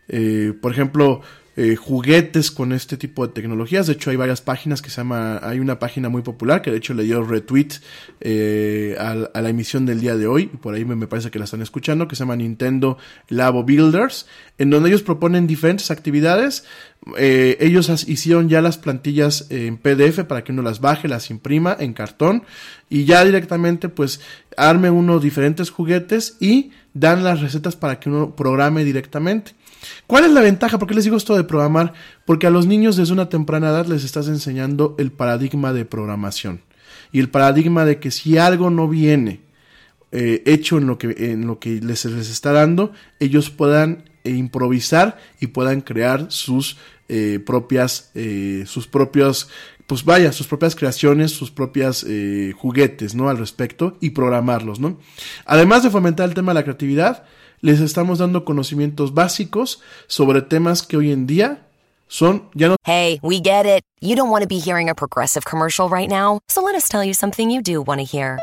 eh, 0.09 0.53
por 0.61 0.73
ejemplo 0.73 1.23
eh, 1.61 1.75
juguetes 1.75 2.53
con 2.53 2.73
este 2.73 2.97
tipo 2.97 3.27
de 3.27 3.33
tecnologías. 3.33 3.89
De 3.89 3.95
hecho, 3.95 4.11
hay 4.11 4.17
varias 4.17 4.41
páginas 4.41 4.81
que 4.81 4.91
se 4.91 4.99
llama, 4.99 5.41
hay 5.43 5.59
una 5.59 5.81
página 5.81 6.09
muy 6.09 6.23
popular 6.23 6.63
que 6.63 6.71
de 6.71 6.77
hecho 6.77 6.95
le 6.95 7.03
dio 7.03 7.25
retweet 7.25 7.81
eh, 8.21 8.95
a, 8.97 9.41
la 9.41 9.49
emisión 9.49 9.85
del 9.85 10.01
día 10.01 10.17
de 10.17 10.29
hoy, 10.29 10.51
y 10.55 10.57
por 10.57 10.75
ahí 10.75 10.85
me, 10.85 11.09
parece 11.09 11.33
que 11.33 11.41
la 11.41 11.47
están 11.47 11.61
escuchando, 11.61 12.07
que 12.07 12.15
se 12.15 12.21
llama 12.21 12.37
Nintendo 12.37 12.97
Labo 13.29 13.65
Builders, 13.65 14.27
en 14.57 14.71
donde 14.71 14.91
ellos 14.91 15.03
proponen 15.03 15.49
diferentes 15.49 15.91
actividades. 15.91 16.63
Eh, 17.17 17.57
ellos 17.59 17.91
hicieron 18.07 18.49
ya 18.49 18.63
las 18.63 18.79
plantillas 18.79 19.49
en 19.51 19.79
PDF 19.79 20.21
para 20.29 20.45
que 20.45 20.53
uno 20.53 20.63
las 20.63 20.81
baje, 20.81 21.09
las 21.09 21.29
imprima 21.29 21.77
en 21.81 21.93
cartón 21.93 22.45
y 22.89 23.05
ya 23.05 23.25
directamente 23.25 23.89
pues 23.89 24.21
arme 24.57 24.91
uno 24.91 25.19
diferentes 25.19 25.71
juguetes 25.71 26.37
y 26.39 26.71
dan 26.95 27.25
las 27.25 27.41
recetas 27.41 27.75
para 27.75 27.99
que 27.99 28.11
uno 28.11 28.37
programe 28.37 28.85
directamente. 28.85 29.59
¿Cuál 30.07 30.25
es 30.25 30.33
la 30.33 30.41
ventaja? 30.41 30.79
¿Por 30.79 30.89
qué 30.89 30.95
les 30.95 31.05
digo 31.05 31.17
esto 31.17 31.37
de 31.37 31.45
programar? 31.45 31.93
Porque 32.25 32.47
a 32.47 32.51
los 32.51 32.67
niños 32.67 32.97
desde 32.97 33.13
una 33.13 33.29
temprana 33.29 33.69
edad 33.71 33.87
les 33.87 34.05
estás 34.05 34.29
enseñando 34.29 34.95
el 34.99 35.13
paradigma 35.13 35.73
de 35.73 35.85
programación. 35.85 36.63
Y 37.13 37.21
el 37.21 37.31
paradigma 37.31 37.85
de 37.85 38.01
que 38.01 38.11
si 38.11 38.39
algo 38.39 38.71
no 38.71 38.89
viene 38.89 39.41
eh, 40.11 40.43
hecho 40.47 40.79
en 40.79 40.87
lo 40.87 40.97
que, 40.97 41.33
en 41.33 41.47
lo 41.47 41.59
que 41.59 41.81
les, 41.83 42.05
les 42.07 42.31
está 42.31 42.53
dando, 42.53 42.93
ellos 43.21 43.51
puedan 43.51 44.05
eh, 44.25 44.31
improvisar 44.31 45.19
y 45.39 45.49
puedan 45.49 45.83
crear 45.83 46.27
sus 46.31 46.79
eh, 47.11 47.41
propias, 47.45 48.11
sus 48.65 48.87
propios, 48.87 49.49
pues 49.87 50.05
vaya, 50.05 50.33
sus 50.33 50.47
propias 50.47 50.75
creaciones, 50.77 51.33
sus 51.33 51.51
propias 51.51 52.07
juguetes, 52.57 53.15
¿no? 53.15 53.29
Al 53.29 53.39
respecto 53.39 53.97
y 54.01 54.11
programarlos, 54.11 54.81
¿no? 54.81 54.99
Además 55.45 55.83
de 55.83 55.91
fomentar 55.91 56.29
el 56.29 56.35
tema 56.35 56.53
de 56.53 56.61
la 56.61 56.65
creatividad, 56.65 57.25
les 57.61 57.81
estamos 57.81 58.19
dando 58.19 58.45
conocimientos 58.45 59.15
básicos 59.15 59.81
sobre 60.07 60.43
temas 60.43 60.83
que 60.83 60.97
hoy 60.97 61.13
en 61.13 61.27
día 61.27 61.67
son 62.07 62.49
ya 62.55 62.69
no. 62.69 62.77
Hey, 62.85 63.19
we 63.23 63.41
get 63.41 63.67
it. 63.67 63.83
You 64.01 64.17
don't 64.17 64.31
want 64.31 64.43
to 64.43 64.49
be 64.49 64.59
hearing 64.59 64.89
a 64.89 64.95
progressive 64.95 65.45
commercial 65.45 65.89
right 65.89 66.09
now, 66.09 66.41
so 66.49 66.63
let 66.63 66.75
us 66.75 66.89
tell 66.89 67.05
you 67.05 67.15
something 67.15 67.51
you 67.51 67.63
do 67.63 67.83
want 67.83 68.01
to 68.01 68.05
hear. 68.05 68.39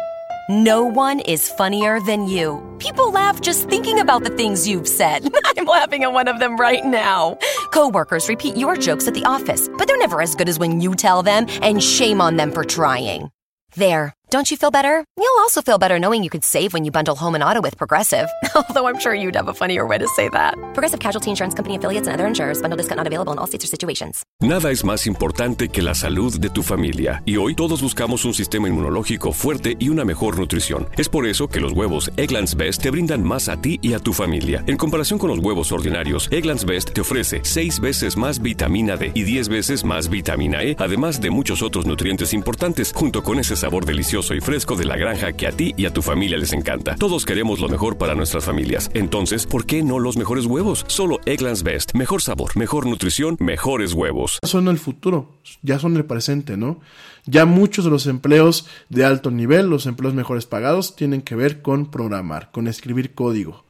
No 0.48 0.84
one 0.84 1.22
is 1.22 1.50
funnier 1.50 2.00
than 2.00 2.28
you. 2.28 2.62
People 2.78 3.12
laugh 3.12 3.42
just 3.42 3.68
thinking 3.68 4.00
about 4.00 4.24
the 4.24 4.30
things 4.30 4.68
you've 4.68 4.88
said. 4.88 5.28
I'm 5.46 5.66
laughing 5.66 6.04
at 6.04 6.14
one 6.14 6.28
of 6.28 6.40
them 6.40 6.58
right 6.58 6.86
now. 6.86 7.40
Coworkers 7.72 8.30
repeat 8.30 8.56
your 8.56 8.76
jokes 8.78 9.08
at 9.08 9.16
the 9.16 9.26
office, 9.26 9.68
but 9.76 9.88
they're 9.88 9.98
never 9.98 10.22
as 10.22 10.36
good 10.36 10.48
as 10.48 10.60
when 10.60 10.82
you 10.82 10.94
tell 10.94 11.24
them, 11.24 11.48
and 11.64 11.82
shame 11.82 12.22
on 12.22 12.38
them 12.38 12.52
for 12.52 12.64
trying. 12.64 13.32
There. 13.76 14.15
Don't 14.32 14.50
you 14.50 14.58
feel 14.58 14.72
better? 14.72 15.06
You'll 15.18 15.40
also 15.40 15.62
feel 15.62 15.78
better 15.78 16.00
knowing 16.00 16.24
you 16.24 16.32
could 16.32 16.44
save 16.44 16.74
when 16.74 16.84
you 16.84 16.90
bundle 16.92 17.16
home 17.16 17.36
and 17.36 17.44
auto 17.44 17.62
with 17.62 17.78
Progressive. 17.78 18.28
Although 18.56 18.88
I'm 18.88 18.98
sure 19.00 19.14
you'd 19.14 19.36
have 19.36 19.48
a 19.48 19.54
funnier 19.54 19.86
way 19.86 20.00
to 20.00 20.08
say 20.08 20.30
that. 20.30 20.56
Progressive 20.74 21.00
Casualty 21.00 21.30
Insurance 21.30 21.54
Company 21.54 21.78
affiliates 21.78 22.08
and 22.08 22.16
other 22.16 22.26
insurers. 22.26 22.60
Bundle 22.60 22.76
discount 22.76 22.98
not 22.98 23.08
available 23.08 23.34
in 23.34 23.40
all 23.40 23.46
states 23.46 23.66
or 23.66 23.68
situations. 23.68 24.24
Nada 24.42 24.72
es 24.72 24.84
más 24.84 25.06
importante 25.06 25.70
que 25.70 25.84
la 25.84 25.94
salud 25.94 26.40
de 26.40 26.50
tu 26.50 26.64
familia. 26.64 27.22
Y 27.26 27.38
hoy 27.38 27.54
todos 27.54 27.84
buscamos 27.84 28.26
un 28.26 28.34
sistema 28.34 28.68
inmunológico 28.68 29.32
fuerte 29.32 29.78
y 29.78 29.90
una 29.90 30.04
mejor 30.06 30.40
nutrición. 30.40 30.90
Es 30.98 31.08
por 31.08 31.28
eso 31.28 31.48
que 31.48 31.62
los 31.62 31.74
huevos 31.74 32.10
Egglands 32.18 32.56
Best 32.56 32.82
te 32.82 32.90
brindan 32.90 33.24
más 33.24 33.48
a 33.48 33.62
ti 33.62 33.80
y 33.84 33.94
a 33.94 34.00
tu 34.00 34.12
familia. 34.12 34.64
En 34.66 34.78
comparación 34.78 35.20
con 35.20 35.30
los 35.30 35.40
huevos 35.40 35.72
ordinarios, 35.72 36.30
Egglands 36.32 36.66
Best 36.66 36.94
te 36.94 37.02
ofrece 37.02 37.42
6 37.44 37.80
veces 37.80 38.18
más 38.18 38.42
vitamina 38.42 38.98
D 38.98 39.12
y 39.14 39.22
10 39.22 39.50
veces 39.50 39.84
más 39.84 40.10
vitamina 40.10 40.64
E, 40.64 40.76
además 40.80 41.22
de 41.22 41.30
muchos 41.30 41.62
otros 41.62 41.86
nutrientes 41.86 42.34
importantes, 42.34 42.92
junto 42.92 43.22
con 43.22 43.38
ese 43.38 43.56
sabor 43.56 43.86
delicioso 43.86 44.15
delicioso 44.16 44.34
y 44.34 44.40
fresco 44.40 44.76
de 44.78 44.86
la 44.86 44.96
granja 44.96 45.34
que 45.34 45.46
a 45.46 45.52
ti 45.52 45.74
y 45.76 45.86
a 45.86 45.92
tu 45.92 46.02
familia 46.02 46.38
les 46.38 46.54
encanta. 46.54 46.96
Todos 46.96 47.26
queremos 47.26 47.60
lo 47.60 47.68
mejor 47.68 47.98
para 47.98 48.16
nuestras 48.16 48.46
familias. 48.46 48.90
Entonces, 48.94 49.46
¿por 49.46 49.66
qué 49.66 49.84
no 49.84 50.00
los 50.00 50.16
mejores 50.16 50.46
huevos? 50.46 50.86
Solo 50.88 51.20
Eggland's 51.26 51.64
Best. 51.64 51.94
Mejor 51.94 52.22
sabor, 52.22 52.56
mejor 52.56 52.86
nutrición, 52.86 53.36
mejores 53.42 53.92
huevos. 53.92 54.40
Son 54.44 54.70
el 54.70 54.78
futuro, 54.78 55.38
ya 55.64 55.80
son 55.80 55.98
el 55.98 56.06
presente, 56.06 56.56
¿no? 56.56 56.80
Ya 57.26 57.46
muchos 57.46 57.84
de 57.84 57.92
los 57.92 58.08
empleos 58.08 58.68
de 58.88 59.04
alto 59.04 59.32
nivel, 59.32 59.68
los 59.68 59.86
empleos 59.86 60.14
mejores 60.14 60.46
pagados, 60.46 60.96
tienen 60.96 61.22
que 61.22 61.36
ver 61.36 61.62
con 61.62 61.92
programar, 61.92 62.52
con 62.52 62.68
escribir 62.68 63.14
código 63.16 63.66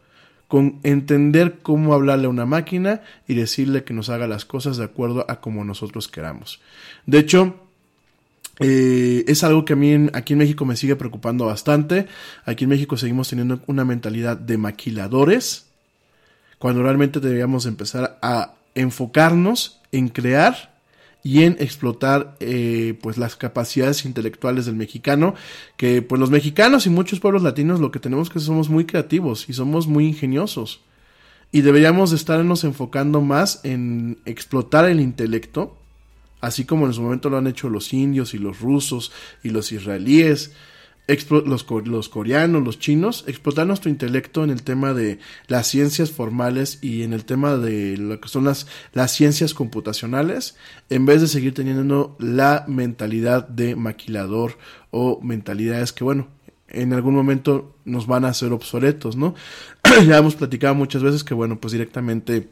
con 0.47 0.79
entender 0.83 1.57
cómo 1.63 1.95
hablarle 1.95 2.27
a 2.27 2.29
una 2.29 2.45
máquina 2.45 3.01
y 3.27 3.33
decirle 3.33 3.83
que 3.83 3.95
nos 3.95 4.09
haga 4.09 4.27
las 4.27 4.45
cosas 4.45 4.77
de 4.77 4.83
acuerdo 4.83 5.25
a 5.27 5.41
como 5.41 5.65
nosotros 5.65 6.07
queramos. 6.07 6.61
De 7.07 7.17
hecho, 7.17 7.64
eh, 8.59 9.25
es 9.27 9.43
algo 9.43 9.65
que 9.65 9.73
a 9.73 9.75
mí 9.75 10.09
aquí 10.13 10.33
en 10.33 10.39
México 10.39 10.65
me 10.65 10.75
sigue 10.75 10.95
preocupando 10.95 11.45
bastante. 11.45 12.07
Aquí 12.45 12.63
en 12.63 12.69
México 12.69 12.97
seguimos 12.97 13.29
teniendo 13.29 13.61
una 13.67 13.85
mentalidad 13.85 14.37
de 14.37 14.57
maquiladores, 14.57 15.67
cuando 16.57 16.83
realmente 16.83 17.19
deberíamos 17.19 17.65
empezar 17.65 18.17
a 18.21 18.55
enfocarnos 18.75 19.81
en 19.91 20.09
crear 20.09 20.75
y 21.23 21.43
en 21.43 21.57
explotar 21.59 22.35
eh, 22.39 22.99
pues 23.01 23.17
las 23.17 23.35
capacidades 23.35 24.05
intelectuales 24.05 24.67
del 24.67 24.75
mexicano 24.75 25.33
que 25.75 26.03
pues 26.03 26.19
los 26.19 26.29
mexicanos 26.29 26.85
y 26.85 26.91
muchos 26.91 27.19
pueblos 27.19 27.41
latinos 27.41 27.79
lo 27.79 27.89
que 27.89 27.99
tenemos 27.99 28.29
que 28.29 28.39
somos 28.39 28.69
muy 28.69 28.85
creativos 28.85 29.49
y 29.49 29.53
somos 29.53 29.87
muy 29.87 30.05
ingeniosos 30.05 30.81
y 31.51 31.61
deberíamos 31.61 32.11
estarnos 32.11 32.63
enfocando 32.63 33.21
más 33.21 33.61
en 33.63 34.19
explotar 34.25 34.85
el 34.85 34.99
intelecto 34.99 35.75
así 36.45 36.65
como 36.65 36.85
en 36.85 36.93
su 36.93 37.01
momento 37.01 37.29
lo 37.29 37.37
han 37.37 37.47
hecho 37.47 37.69
los 37.69 37.91
indios 37.91 38.33
y 38.33 38.37
los 38.37 38.59
rusos 38.59 39.11
y 39.43 39.49
los 39.49 39.71
israelíes 39.71 40.51
los, 41.07 41.65
los, 41.85 42.09
coreanos, 42.09 42.63
los 42.63 42.79
chinos, 42.79 43.25
explotar 43.27 43.67
nuestro 43.67 43.89
intelecto 43.89 44.43
en 44.43 44.49
el 44.49 44.63
tema 44.63 44.93
de 44.93 45.19
las 45.47 45.67
ciencias 45.67 46.11
formales 46.11 46.79
y 46.81 47.03
en 47.03 47.13
el 47.13 47.25
tema 47.25 47.57
de 47.57 47.97
lo 47.97 48.19
que 48.19 48.27
son 48.27 48.45
las, 48.45 48.67
las 48.93 49.11
ciencias 49.11 49.53
computacionales, 49.53 50.55
en 50.89 51.05
vez 51.05 51.21
de 51.21 51.27
seguir 51.27 51.53
teniendo 51.53 52.15
la 52.19 52.65
mentalidad 52.67 53.47
de 53.47 53.75
maquilador 53.75 54.57
o 54.89 55.19
mentalidades 55.21 55.93
que, 55.93 56.03
bueno, 56.03 56.27
en 56.69 56.93
algún 56.93 57.13
momento 57.13 57.75
nos 57.85 58.07
van 58.07 58.25
a 58.25 58.29
hacer 58.29 58.51
obsoletos, 58.51 59.15
¿no? 59.15 59.35
ya 60.07 60.17
hemos 60.17 60.35
platicado 60.35 60.73
muchas 60.73 61.03
veces 61.03 61.23
que, 61.23 61.35
bueno, 61.35 61.59
pues 61.59 61.71
directamente 61.71 62.49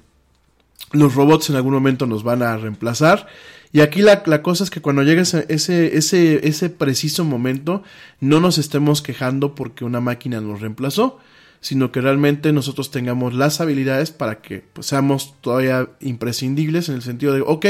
los 0.92 1.16
robots 1.16 1.50
en 1.50 1.56
algún 1.56 1.74
momento 1.74 2.06
nos 2.06 2.24
van 2.24 2.44
a 2.44 2.58
reemplazar 2.58 3.28
y 3.74 3.82
aquí 3.82 4.04
la, 4.04 4.22
cosa 4.44 4.64
es 4.64 4.70
que 4.70 4.82
cuando 4.82 5.02
llegue 5.02 5.22
ese, 5.22 5.48
ese, 5.50 6.48
ese 6.48 6.70
preciso 6.70 7.26
momento, 7.26 7.82
no 8.20 8.40
nos 8.40 8.60
estemos 8.60 9.02
quejando 9.02 9.56
porque 9.56 9.84
una 9.84 10.00
máquina 10.00 10.40
nos 10.40 10.62
reemplazó, 10.62 11.18
sino 11.60 11.92
que 11.92 12.00
realmente 12.00 12.54
nosotros 12.54 12.92
tengamos 12.92 13.34
las 13.34 13.62
habilidades 13.62 14.12
para 14.12 14.42
que 14.42 14.60
pues, 14.62 14.86
seamos 14.86 15.34
todavía 15.42 15.90
imprescindibles 16.02 16.88
en 16.88 16.96
el 16.96 17.02
sentido 17.02 17.34
de, 17.34 17.42
ok, 17.42 17.66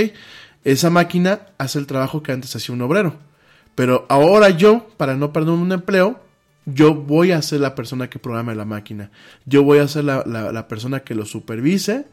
esa 0.66 0.90
máquina 0.90 1.48
hace 1.58 1.80
el 1.80 1.88
trabajo 1.88 2.22
que 2.22 2.34
antes 2.34 2.54
hacía 2.54 2.76
un 2.76 2.82
obrero. 2.82 3.16
Pero 3.74 4.06
ahora 4.10 4.50
yo, 4.50 4.90
para 4.98 5.16
no 5.16 5.32
perder 5.32 5.54
un 5.54 5.72
empleo, 5.72 6.20
yo 6.66 6.94
voy 6.96 7.32
a 7.32 7.42
ser 7.42 7.62
la 7.62 7.76
persona 7.76 8.10
que 8.10 8.20
programe 8.20 8.56
la 8.56 8.66
máquina. 8.66 9.10
Yo 9.46 9.64
voy 9.64 9.80
a 9.80 9.88
ser 9.88 10.04
la, 10.04 10.26
la 10.26 10.68
persona 10.68 11.00
que 11.00 11.16
lo 11.16 11.26
supervise 11.26 12.08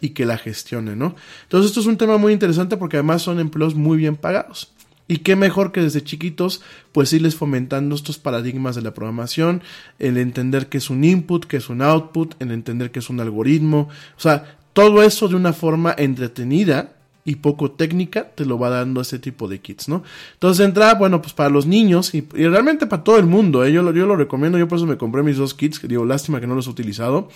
y 0.00 0.10
que 0.10 0.26
la 0.26 0.38
gestione, 0.38 0.96
¿no? 0.96 1.14
Entonces 1.42 1.70
esto 1.70 1.80
es 1.80 1.86
un 1.86 1.96
tema 1.96 2.16
muy 2.16 2.32
interesante 2.32 2.76
porque 2.76 2.96
además 2.96 3.22
son 3.22 3.40
empleos 3.40 3.74
muy 3.74 3.98
bien 3.98 4.16
pagados. 4.16 4.72
Y 5.08 5.18
qué 5.18 5.34
mejor 5.34 5.72
que 5.72 5.82
desde 5.82 6.04
chiquitos, 6.04 6.62
pues 6.92 7.12
irles 7.12 7.34
fomentando 7.34 7.96
estos 7.96 8.18
paradigmas 8.18 8.76
de 8.76 8.82
la 8.82 8.94
programación, 8.94 9.60
el 9.98 10.16
entender 10.18 10.68
que 10.68 10.78
es 10.78 10.88
un 10.88 11.02
input, 11.02 11.46
que 11.46 11.56
es 11.56 11.68
un 11.68 11.82
output, 11.82 12.40
el 12.40 12.52
entender 12.52 12.92
que 12.92 13.00
es 13.00 13.10
un 13.10 13.18
algoritmo, 13.18 13.88
o 14.16 14.20
sea, 14.20 14.56
todo 14.72 15.02
eso 15.02 15.26
de 15.26 15.34
una 15.34 15.52
forma 15.52 15.92
entretenida 15.98 16.99
y 17.24 17.36
poco 17.36 17.70
técnica 17.70 18.30
te 18.34 18.44
lo 18.44 18.58
va 18.58 18.70
dando 18.70 19.00
ese 19.00 19.18
tipo 19.18 19.46
de 19.46 19.60
kits, 19.60 19.88
¿no? 19.88 20.02
Entonces 20.34 20.64
entra, 20.64 20.94
bueno, 20.94 21.20
pues 21.20 21.34
para 21.34 21.50
los 21.50 21.66
niños 21.66 22.14
y, 22.14 22.22
realmente 22.32 22.86
para 22.86 23.04
todo 23.04 23.18
el 23.18 23.26
mundo, 23.26 23.64
¿eh? 23.64 23.72
yo, 23.72 23.82
lo, 23.82 23.92
yo 23.92 24.06
lo 24.06 24.16
recomiendo, 24.16 24.58
yo 24.58 24.68
por 24.68 24.78
eso 24.78 24.86
me 24.86 24.96
compré 24.96 25.22
mis 25.22 25.36
dos 25.36 25.54
kits, 25.54 25.86
digo, 25.86 26.04
lástima 26.04 26.40
que 26.40 26.46
no 26.46 26.54
los 26.54 26.66
he 26.66 26.70
utilizado, 26.70 27.28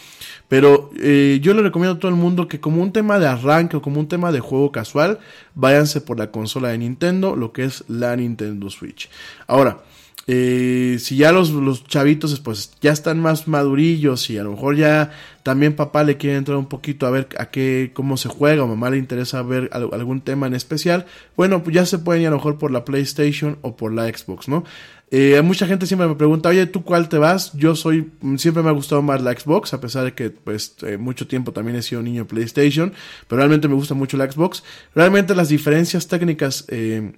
pero 0.49 0.91
eh, 0.99 1.39
yo 1.43 1.55
le 1.55 1.63
recomiendo 1.63 1.97
a 1.97 1.99
todo 1.99 2.11
el 2.11 2.17
mundo 2.17 2.49
que 2.49 2.61
como 2.61 2.83
un 2.83 2.93
tema 2.93 3.19
de 3.19 3.27
arranque 3.27 3.77
o 3.77 3.83
como 3.83 4.01
un 4.01 4.09
tema 4.09 4.33
de 4.33 4.41
juego 4.41 4.73
casual, 4.73 5.19
váyanse 5.55 6.01
por 6.01 6.19
la 6.19 6.31
consola 6.31 6.69
de 6.69 6.79
Nintendo, 6.79 7.37
lo 7.37 7.53
que 7.53 7.65
es 7.65 7.85
la 7.89 8.17
Nintendo 8.17 8.71
Switch. 8.71 9.11
Ahora, 9.47 9.83
eh, 10.27 10.97
si 11.01 11.17
ya 11.17 11.33
los, 11.33 11.51
los, 11.51 11.85
chavitos 11.85 12.39
pues 12.41 12.73
ya 12.81 12.93
están 12.93 13.21
más 13.21 13.47
madurillos 13.47 14.31
y 14.31 14.39
a 14.39 14.45
lo 14.45 14.53
mejor 14.53 14.77
ya 14.77 15.13
también 15.43 15.77
papá 15.77 16.03
le 16.03 16.17
quiere 16.17 16.37
entrar 16.37 16.57
un 16.57 16.67
poquito 16.67 17.07
a 17.07 17.11
ver 17.11 17.29
a 17.39 17.51
qué 17.51 17.91
cómo 17.93 18.17
se 18.17 18.29
juega 18.29 18.63
o 18.63 18.67
mamá 18.67 18.91
le 18.91 18.97
interesa 18.97 19.43
ver 19.43 19.69
algún 19.73 20.23
tema 20.23 20.47
en 20.47 20.55
especial 20.55 21.05
bueno 21.37 21.63
pues 21.63 21.75
ya 21.75 21.85
se 21.85 21.99
pueden 21.99 22.23
ir 22.23 22.29
a 22.29 22.31
lo 22.31 22.37
mejor 22.37 22.59
por 22.59 22.71
la 22.71 22.85
PlayStation 22.85 23.59
o 23.61 23.77
por 23.77 23.93
la 23.93 24.09
Xbox 24.09 24.49
no 24.49 24.65
eh, 25.11 25.41
mucha 25.43 25.67
gente 25.67 25.87
siempre 25.87 26.09
me 26.09 26.15
pregunta 26.15 26.49
oye 26.49 26.67
tú 26.67 26.83
cuál 26.83 27.11
te 27.11 27.19
vas 27.19 27.53
yo 27.53 27.77
soy 27.77 28.11
siempre 28.39 28.63
me 28.63 28.71
ha 28.71 28.73
gustado 28.73 29.03
más 29.03 29.21
la 29.23 29.39
Xbox 29.39 29.75
a 29.75 29.81
pesar 29.81 30.05
de 30.05 30.15
que 30.15 30.31
pues 30.31 30.77
eh, 30.83 30.97
mucho 30.97 31.27
tiempo 31.27 31.53
también 31.53 31.77
he 31.77 31.83
sido 31.83 32.03
niño 32.03 32.27
PlayStation 32.27 32.95
pero 33.29 33.39
realmente 33.39 33.69
me 33.69 33.75
gusta 33.75 33.95
mucho 33.95 34.17
la 34.17 34.31
Xbox. 34.31 34.63
Realmente 34.95 35.35
las 35.35 35.49
diferencias 35.49 36.09
técnicas 36.09 36.65
eh, 36.69 37.13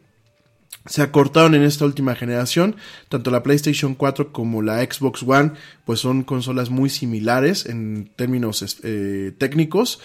se 0.85 1.03
acortaron 1.03 1.55
en 1.55 1.63
esta 1.63 1.85
última 1.85 2.15
generación. 2.15 2.77
Tanto 3.09 3.31
la 3.31 3.43
PlayStation 3.43 3.95
4 3.95 4.33
como 4.33 4.63
la 4.63 4.83
Xbox 4.85 5.23
One, 5.23 5.53
pues 5.85 6.01
son 6.01 6.23
consolas 6.23 6.71
muy 6.71 6.91
similares 6.91 7.67
en 7.67 8.11
términos 8.17 8.81
eh, 8.83 9.33
técnicos. 9.39 10.01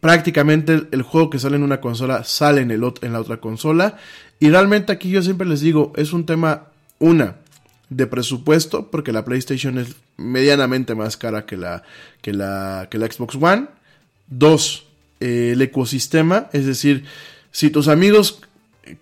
prácticamente 0.00 0.82
el, 0.90 1.02
juego 1.02 1.30
que 1.30 1.38
sale 1.38 1.56
en 1.56 1.62
una 1.62 1.80
consola 1.80 2.24
sale 2.24 2.60
en, 2.60 2.70
el, 2.70 2.82
en 3.02 3.12
la 3.12 3.20
otra 3.20 3.38
consola. 3.38 3.96
Y 4.38 4.50
realmente 4.50 4.92
aquí 4.92 5.10
yo 5.10 5.22
siempre 5.22 5.46
les 5.46 5.60
digo, 5.60 5.92
es 5.96 6.12
un 6.12 6.26
tema, 6.26 6.68
una, 6.98 7.36
de 7.96 8.06
presupuesto, 8.06 8.90
porque 8.90 9.12
la 9.12 9.24
PlayStation 9.24 9.78
es 9.78 9.96
medianamente 10.16 10.94
más 10.94 11.16
cara 11.16 11.46
que 11.46 11.56
la, 11.56 11.82
que 12.20 12.32
la, 12.32 12.88
que 12.90 12.98
la 12.98 13.06
Xbox 13.06 13.36
One. 13.36 13.66
Dos, 14.26 14.86
el 15.20 15.60
ecosistema, 15.60 16.48
es 16.52 16.66
decir, 16.66 17.04
si 17.50 17.70
tus 17.70 17.88
amigos 17.88 18.40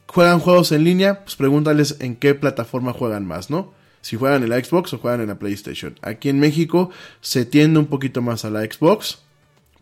juegan 0.07 0.41
juegos 0.41 0.73
en 0.73 0.85
línea, 0.85 1.25
pues 1.25 1.37
pregúntales 1.37 1.97
en 2.01 2.17
qué 2.17 2.35
plataforma 2.35 2.93
juegan 2.93 3.27
más, 3.27 3.51
¿no? 3.51 3.73
Si 4.03 4.17
juegan 4.17 4.43
en 4.43 4.51
la 4.51 4.63
Xbox 4.63 4.93
o 4.95 4.99
juegan 4.99 5.21
en 5.21 5.29
la 5.29 5.39
PlayStation. 5.39 5.99
Aquí 6.03 6.29
en 6.29 6.41
México 6.41 6.91
se 7.21 7.45
tiende 7.45 7.79
un 7.79 7.87
poquito 7.87 8.23
más 8.23 8.45
a 8.45 8.51
la 8.51 8.63
Xbox. 8.63 9.21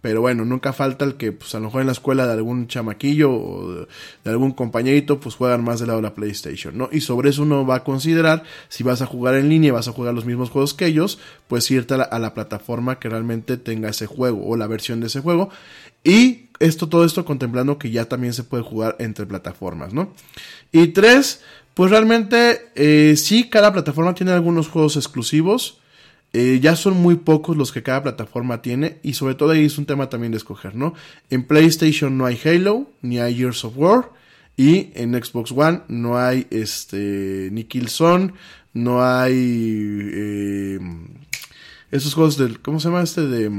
Pero 0.00 0.20
bueno, 0.20 0.44
nunca 0.44 0.72
falta 0.72 1.04
el 1.04 1.16
que, 1.16 1.32
pues 1.32 1.54
a 1.56 1.58
lo 1.58 1.64
mejor 1.64 1.80
en 1.80 1.88
la 1.88 1.92
escuela 1.92 2.24
de 2.26 2.32
algún 2.32 2.68
chamaquillo 2.68 3.32
o 3.32 3.72
de, 3.72 3.86
algún 4.30 4.52
compañerito, 4.52 5.18
pues 5.18 5.34
juegan 5.34 5.64
más 5.64 5.80
del 5.80 5.88
lado 5.88 5.98
de 5.98 6.04
la 6.04 6.14
PlayStation, 6.14 6.78
¿no? 6.78 6.88
Y 6.92 7.00
sobre 7.00 7.30
eso 7.30 7.42
uno 7.42 7.66
va 7.66 7.76
a 7.76 7.84
considerar, 7.84 8.44
si 8.68 8.84
vas 8.84 9.02
a 9.02 9.06
jugar 9.06 9.34
en 9.34 9.48
línea 9.48 9.68
y 9.68 9.70
vas 9.72 9.88
a 9.88 9.92
jugar 9.92 10.14
los 10.14 10.24
mismos 10.24 10.50
juegos 10.50 10.72
que 10.72 10.86
ellos, 10.86 11.18
pues 11.48 11.68
irte 11.72 11.94
a 11.94 11.96
la, 11.96 12.04
a 12.04 12.20
la 12.20 12.32
plataforma 12.32 13.00
que 13.00 13.08
realmente 13.08 13.56
tenga 13.56 13.88
ese 13.88 14.06
juego 14.06 14.46
o 14.46 14.56
la 14.56 14.68
versión 14.68 15.00
de 15.00 15.08
ese 15.08 15.20
juego. 15.20 15.50
Y 16.04 16.47
esto, 16.60 16.88
todo 16.88 17.04
esto 17.04 17.24
contemplando 17.24 17.78
que 17.78 17.90
ya 17.90 18.06
también 18.06 18.32
se 18.32 18.44
puede 18.44 18.62
jugar 18.62 18.96
entre 18.98 19.26
plataformas, 19.26 19.92
¿no? 19.92 20.12
Y 20.72 20.88
tres, 20.88 21.42
pues 21.74 21.90
realmente 21.90 22.70
eh, 22.74 23.14
sí, 23.16 23.48
cada 23.48 23.72
plataforma 23.72 24.14
tiene 24.14 24.32
algunos 24.32 24.68
juegos 24.68 24.96
exclusivos. 24.96 25.78
Eh, 26.34 26.58
ya 26.60 26.76
son 26.76 26.94
muy 26.98 27.16
pocos 27.16 27.56
los 27.56 27.72
que 27.72 27.82
cada 27.82 28.02
plataforma 28.02 28.60
tiene 28.60 28.98
y 29.02 29.14
sobre 29.14 29.34
todo 29.34 29.52
ahí 29.52 29.64
es 29.64 29.78
un 29.78 29.86
tema 29.86 30.10
también 30.10 30.30
de 30.30 30.36
escoger, 30.36 30.74
¿no? 30.74 30.92
En 31.30 31.42
PlayStation 31.42 32.18
no 32.18 32.26
hay 32.26 32.38
Halo, 32.44 32.90
ni 33.00 33.18
hay 33.18 33.36
Years 33.36 33.64
of 33.64 33.78
War 33.78 34.10
y 34.54 34.90
en 34.94 35.14
Xbox 35.14 35.52
One 35.52 35.80
no 35.88 36.18
hay 36.18 36.46
este 36.50 37.48
ni 37.50 37.64
Killzone, 37.64 38.34
no 38.74 39.02
hay 39.02 39.32
eh, 40.12 40.78
esos 41.90 42.12
juegos 42.12 42.36
del 42.36 42.60
¿cómo 42.60 42.78
se 42.78 42.88
llama 42.88 43.02
este 43.02 43.26
de 43.26 43.50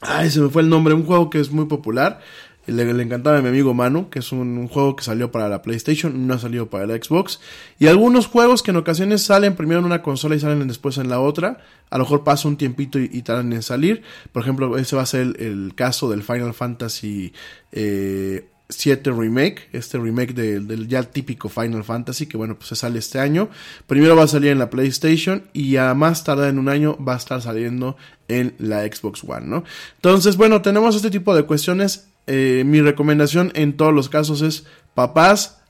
Ay, 0.00 0.30
se 0.30 0.40
me 0.40 0.48
fue 0.48 0.62
el 0.62 0.68
nombre, 0.68 0.94
un 0.94 1.04
juego 1.04 1.30
que 1.30 1.40
es 1.40 1.50
muy 1.50 1.66
popular. 1.66 2.20
Le, 2.66 2.94
le 2.94 3.02
encantaba 3.02 3.38
a 3.38 3.42
mi 3.42 3.48
amigo 3.48 3.74
Manu, 3.74 4.08
que 4.08 4.20
es 4.20 4.32
un, 4.32 4.68
juego 4.68 4.96
que 4.96 5.04
salió 5.04 5.30
para 5.30 5.48
la 5.48 5.60
PlayStation, 5.60 6.26
no 6.26 6.34
ha 6.34 6.38
salido 6.38 6.70
para 6.70 6.86
la 6.86 6.94
Xbox. 6.94 7.40
Y 7.78 7.88
algunos 7.88 8.26
juegos 8.26 8.62
que 8.62 8.70
en 8.70 8.78
ocasiones 8.78 9.22
salen 9.22 9.54
primero 9.54 9.80
en 9.80 9.86
una 9.86 10.02
consola 10.02 10.34
y 10.34 10.40
salen 10.40 10.66
después 10.66 10.96
en 10.96 11.10
la 11.10 11.20
otra. 11.20 11.58
A 11.90 11.98
lo 11.98 12.04
mejor 12.04 12.24
pasa 12.24 12.48
un 12.48 12.56
tiempito 12.56 12.98
y, 12.98 13.22
tardan 13.22 13.52
en 13.52 13.62
salir. 13.62 14.02
Por 14.32 14.42
ejemplo, 14.42 14.78
ese 14.78 14.96
va 14.96 15.02
a 15.02 15.06
ser 15.06 15.36
el, 15.38 15.72
caso 15.74 16.10
del 16.10 16.22
Final 16.22 16.54
Fantasy 16.54 17.32
eh, 17.72 18.48
7 18.68 19.12
Remake, 19.12 19.68
este 19.72 19.98
remake 19.98 20.32
del 20.32 20.88
ya 20.88 21.02
típico 21.02 21.48
Final 21.48 21.84
Fantasy, 21.84 22.26
que 22.26 22.36
bueno, 22.36 22.56
pues 22.56 22.68
se 22.68 22.76
sale 22.76 22.98
este 22.98 23.18
año. 23.18 23.50
Primero 23.86 24.16
va 24.16 24.24
a 24.24 24.28
salir 24.28 24.50
en 24.50 24.58
la 24.58 24.70
PlayStation 24.70 25.44
y 25.52 25.76
a 25.76 25.92
más 25.94 26.24
tarde 26.24 26.48
en 26.48 26.58
un 26.58 26.68
año 26.68 26.96
va 26.96 27.14
a 27.14 27.18
estar 27.18 27.42
saliendo 27.42 27.96
en 28.28 28.54
la 28.58 28.82
Xbox 28.82 29.22
One, 29.24 29.46
¿no? 29.46 29.64
Entonces, 29.96 30.36
bueno, 30.36 30.62
tenemos 30.62 30.96
este 30.96 31.10
tipo 31.10 31.36
de 31.36 31.44
cuestiones. 31.44 32.08
Eh, 32.26 32.62
mi 32.64 32.80
recomendación 32.80 33.52
en 33.54 33.76
todos 33.76 33.92
los 33.92 34.08
casos 34.08 34.40
es, 34.40 34.64
papás, 34.94 35.60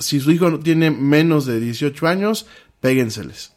si 0.00 0.18
su 0.18 0.32
hijo 0.32 0.58
tiene 0.58 0.90
menos 0.90 1.46
de 1.46 1.60
18 1.60 2.08
años, 2.08 2.46
péguenseles. 2.80 3.51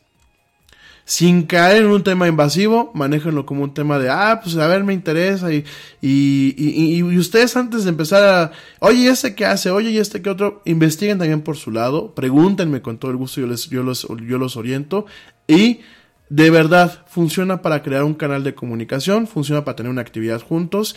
Sin 1.08 1.44
caer 1.44 1.84
en 1.84 1.92
un 1.92 2.04
tema 2.04 2.28
invasivo, 2.28 2.92
manéjenlo 2.96 3.46
como 3.46 3.64
un 3.64 3.76
tema 3.76 4.00
de, 4.00 4.10
ah, 4.10 4.40
pues 4.44 4.58
a 4.58 4.66
ver, 4.68 4.84
me 4.84 4.94
interesa. 4.94 5.54
Y, 5.54 5.64
y, 6.02 6.56
y, 6.58 6.98
y 6.98 7.18
ustedes 7.18 7.56
antes 7.56 7.84
de 7.84 7.92
empezar 7.92 8.24
a, 8.24 8.52
oye, 8.80 9.08
este 9.08 9.36
qué 9.36 9.46
hace, 9.46 9.70
oye, 9.70 9.92
y 9.92 10.00
este 10.00 10.24
qué 10.24 10.32
otro, 10.32 10.64
investiguen 10.66 11.20
también 11.20 11.42
por 11.42 11.58
su 11.58 11.70
lado, 11.70 12.16
pregúntenme 12.16 12.82
con 12.82 12.98
todo 12.98 13.12
el 13.12 13.18
gusto, 13.18 13.40
yo, 13.40 13.48
les, 13.48 13.70
yo, 13.70 13.84
los, 13.84 14.08
yo 14.28 14.40
los 14.40 14.58
oriento. 14.58 15.06
Y 15.48 15.82
de 16.30 16.50
verdad, 16.50 17.06
funciona 17.08 17.62
para 17.62 17.84
crear 17.84 18.04
un 18.04 18.16
canal 18.16 18.44
de 18.44 18.56
comunicación, 18.56 19.28
funciona 19.28 19.64
para 19.64 19.76
tener 19.76 19.92
una 19.92 20.02
actividad 20.02 20.42
juntos 20.42 20.96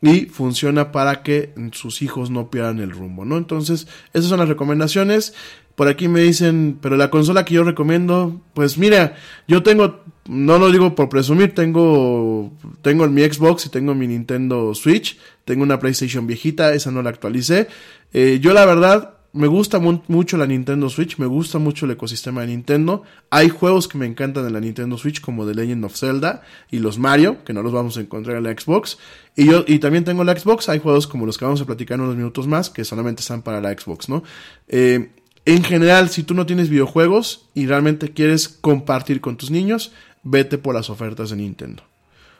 y 0.00 0.26
funciona 0.26 0.90
para 0.90 1.22
que 1.22 1.54
sus 1.72 2.02
hijos 2.02 2.30
no 2.30 2.50
pierdan 2.50 2.80
el 2.80 2.90
rumbo, 2.90 3.24
¿no? 3.24 3.36
Entonces, 3.36 3.86
esas 4.12 4.28
son 4.28 4.40
las 4.40 4.48
recomendaciones. 4.48 5.32
Por 5.74 5.88
aquí 5.88 6.08
me 6.08 6.20
dicen, 6.20 6.78
pero 6.80 6.96
la 6.96 7.10
consola 7.10 7.44
que 7.44 7.54
yo 7.54 7.64
recomiendo, 7.64 8.40
pues 8.54 8.76
mira, 8.76 9.16
yo 9.48 9.62
tengo, 9.62 10.00
no 10.28 10.58
lo 10.58 10.70
digo 10.70 10.94
por 10.94 11.08
presumir, 11.08 11.54
tengo, 11.54 12.52
tengo 12.82 13.08
mi 13.08 13.22
Xbox 13.22 13.66
y 13.66 13.68
tengo 13.70 13.94
mi 13.94 14.06
Nintendo 14.06 14.74
Switch, 14.74 15.18
tengo 15.44 15.62
una 15.62 15.78
PlayStation 15.78 16.26
viejita, 16.26 16.74
esa 16.74 16.90
no 16.90 17.02
la 17.02 17.10
actualicé. 17.10 17.68
Eh, 18.12 18.38
yo 18.42 18.52
la 18.52 18.66
verdad, 18.66 19.14
me 19.32 19.46
gusta 19.46 19.78
mu 19.78 20.02
mucho 20.08 20.36
la 20.36 20.46
Nintendo 20.46 20.90
Switch, 20.90 21.16
me 21.16 21.24
gusta 21.24 21.58
mucho 21.58 21.86
el 21.86 21.92
ecosistema 21.92 22.42
de 22.42 22.48
Nintendo. 22.48 23.02
Hay 23.30 23.48
juegos 23.48 23.88
que 23.88 23.96
me 23.96 24.04
encantan 24.04 24.46
en 24.46 24.52
la 24.52 24.60
Nintendo 24.60 24.98
Switch, 24.98 25.22
como 25.22 25.46
The 25.46 25.54
Legend 25.54 25.84
of 25.86 25.96
Zelda 25.96 26.42
y 26.70 26.80
los 26.80 26.98
Mario, 26.98 27.42
que 27.44 27.54
no 27.54 27.62
los 27.62 27.72
vamos 27.72 27.96
a 27.96 28.00
encontrar 28.00 28.36
en 28.36 28.42
la 28.42 28.50
Xbox. 28.52 28.98
Y 29.34 29.46
yo, 29.46 29.64
y 29.66 29.78
también 29.78 30.04
tengo 30.04 30.22
la 30.22 30.38
Xbox, 30.38 30.68
hay 30.68 30.80
juegos 30.80 31.06
como 31.06 31.24
los 31.24 31.38
que 31.38 31.46
vamos 31.46 31.62
a 31.62 31.64
platicar 31.64 31.94
en 31.94 32.02
unos 32.02 32.16
minutos 32.16 32.46
más, 32.46 32.68
que 32.68 32.84
solamente 32.84 33.20
están 33.20 33.40
para 33.40 33.62
la 33.62 33.70
Xbox, 33.70 34.10
¿no? 34.10 34.22
Eh, 34.68 35.10
en 35.44 35.64
general, 35.64 36.08
si 36.08 36.22
tú 36.22 36.34
no 36.34 36.46
tienes 36.46 36.68
videojuegos 36.68 37.48
y 37.54 37.66
realmente 37.66 38.12
quieres 38.12 38.48
compartir 38.48 39.20
con 39.20 39.36
tus 39.36 39.50
niños, 39.50 39.92
vete 40.22 40.58
por 40.58 40.74
las 40.74 40.90
ofertas 40.90 41.30
de 41.30 41.36
Nintendo. 41.36 41.82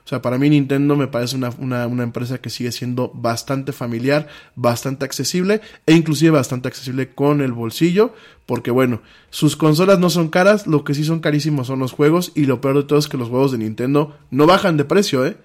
O 0.05 0.09
sea, 0.09 0.21
para 0.21 0.37
mí 0.37 0.51
Nintendo 0.51 0.97
me 0.97 1.07
parece 1.07 1.37
una, 1.37 1.51
una, 1.51 2.03
empresa 2.03 2.39
que 2.39 2.51
sigue 2.51 2.73
siendo 2.73 3.13
bastante 3.15 3.73
familiar, 3.73 4.27
bastante 4.57 5.05
accesible 5.05 5.61
e 5.87 5.95
inclusive 5.95 6.33
bastante 6.33 6.67
accesible 6.67 7.11
con 7.11 7.41
el 7.41 7.53
bolsillo, 7.53 8.13
porque 8.45 8.73
bueno, 8.73 9.01
sus 9.31 9.55
consolas 9.55 10.01
no 10.01 10.11
son 10.11 10.29
caras, 10.29 10.67
lo 10.67 10.83
que 10.83 10.95
sí 10.95 11.05
son 11.05 11.21
carísimos 11.21 11.69
son 11.69 11.79
los 11.79 11.93
juegos 11.93 12.33
y 12.35 12.47
lo 12.47 12.61
peor 12.61 12.79
de 12.79 12.83
todo 12.85 12.99
es 12.99 13.07
que 13.07 13.17
los 13.17 13.29
juegos 13.29 13.53
de 13.53 13.59
Nintendo 13.59 14.17
no 14.31 14.47
bajan 14.47 14.77
de 14.77 14.85
precio, 14.85 15.25
¿eh? 15.25 15.37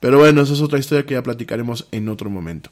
Pero 0.00 0.18
bueno, 0.18 0.42
esa 0.42 0.54
es 0.54 0.62
otra 0.62 0.78
historia 0.78 1.04
que 1.04 1.14
ya 1.14 1.22
platicaremos 1.22 1.86
en 1.90 2.08
otro 2.08 2.30
momento. 2.30 2.70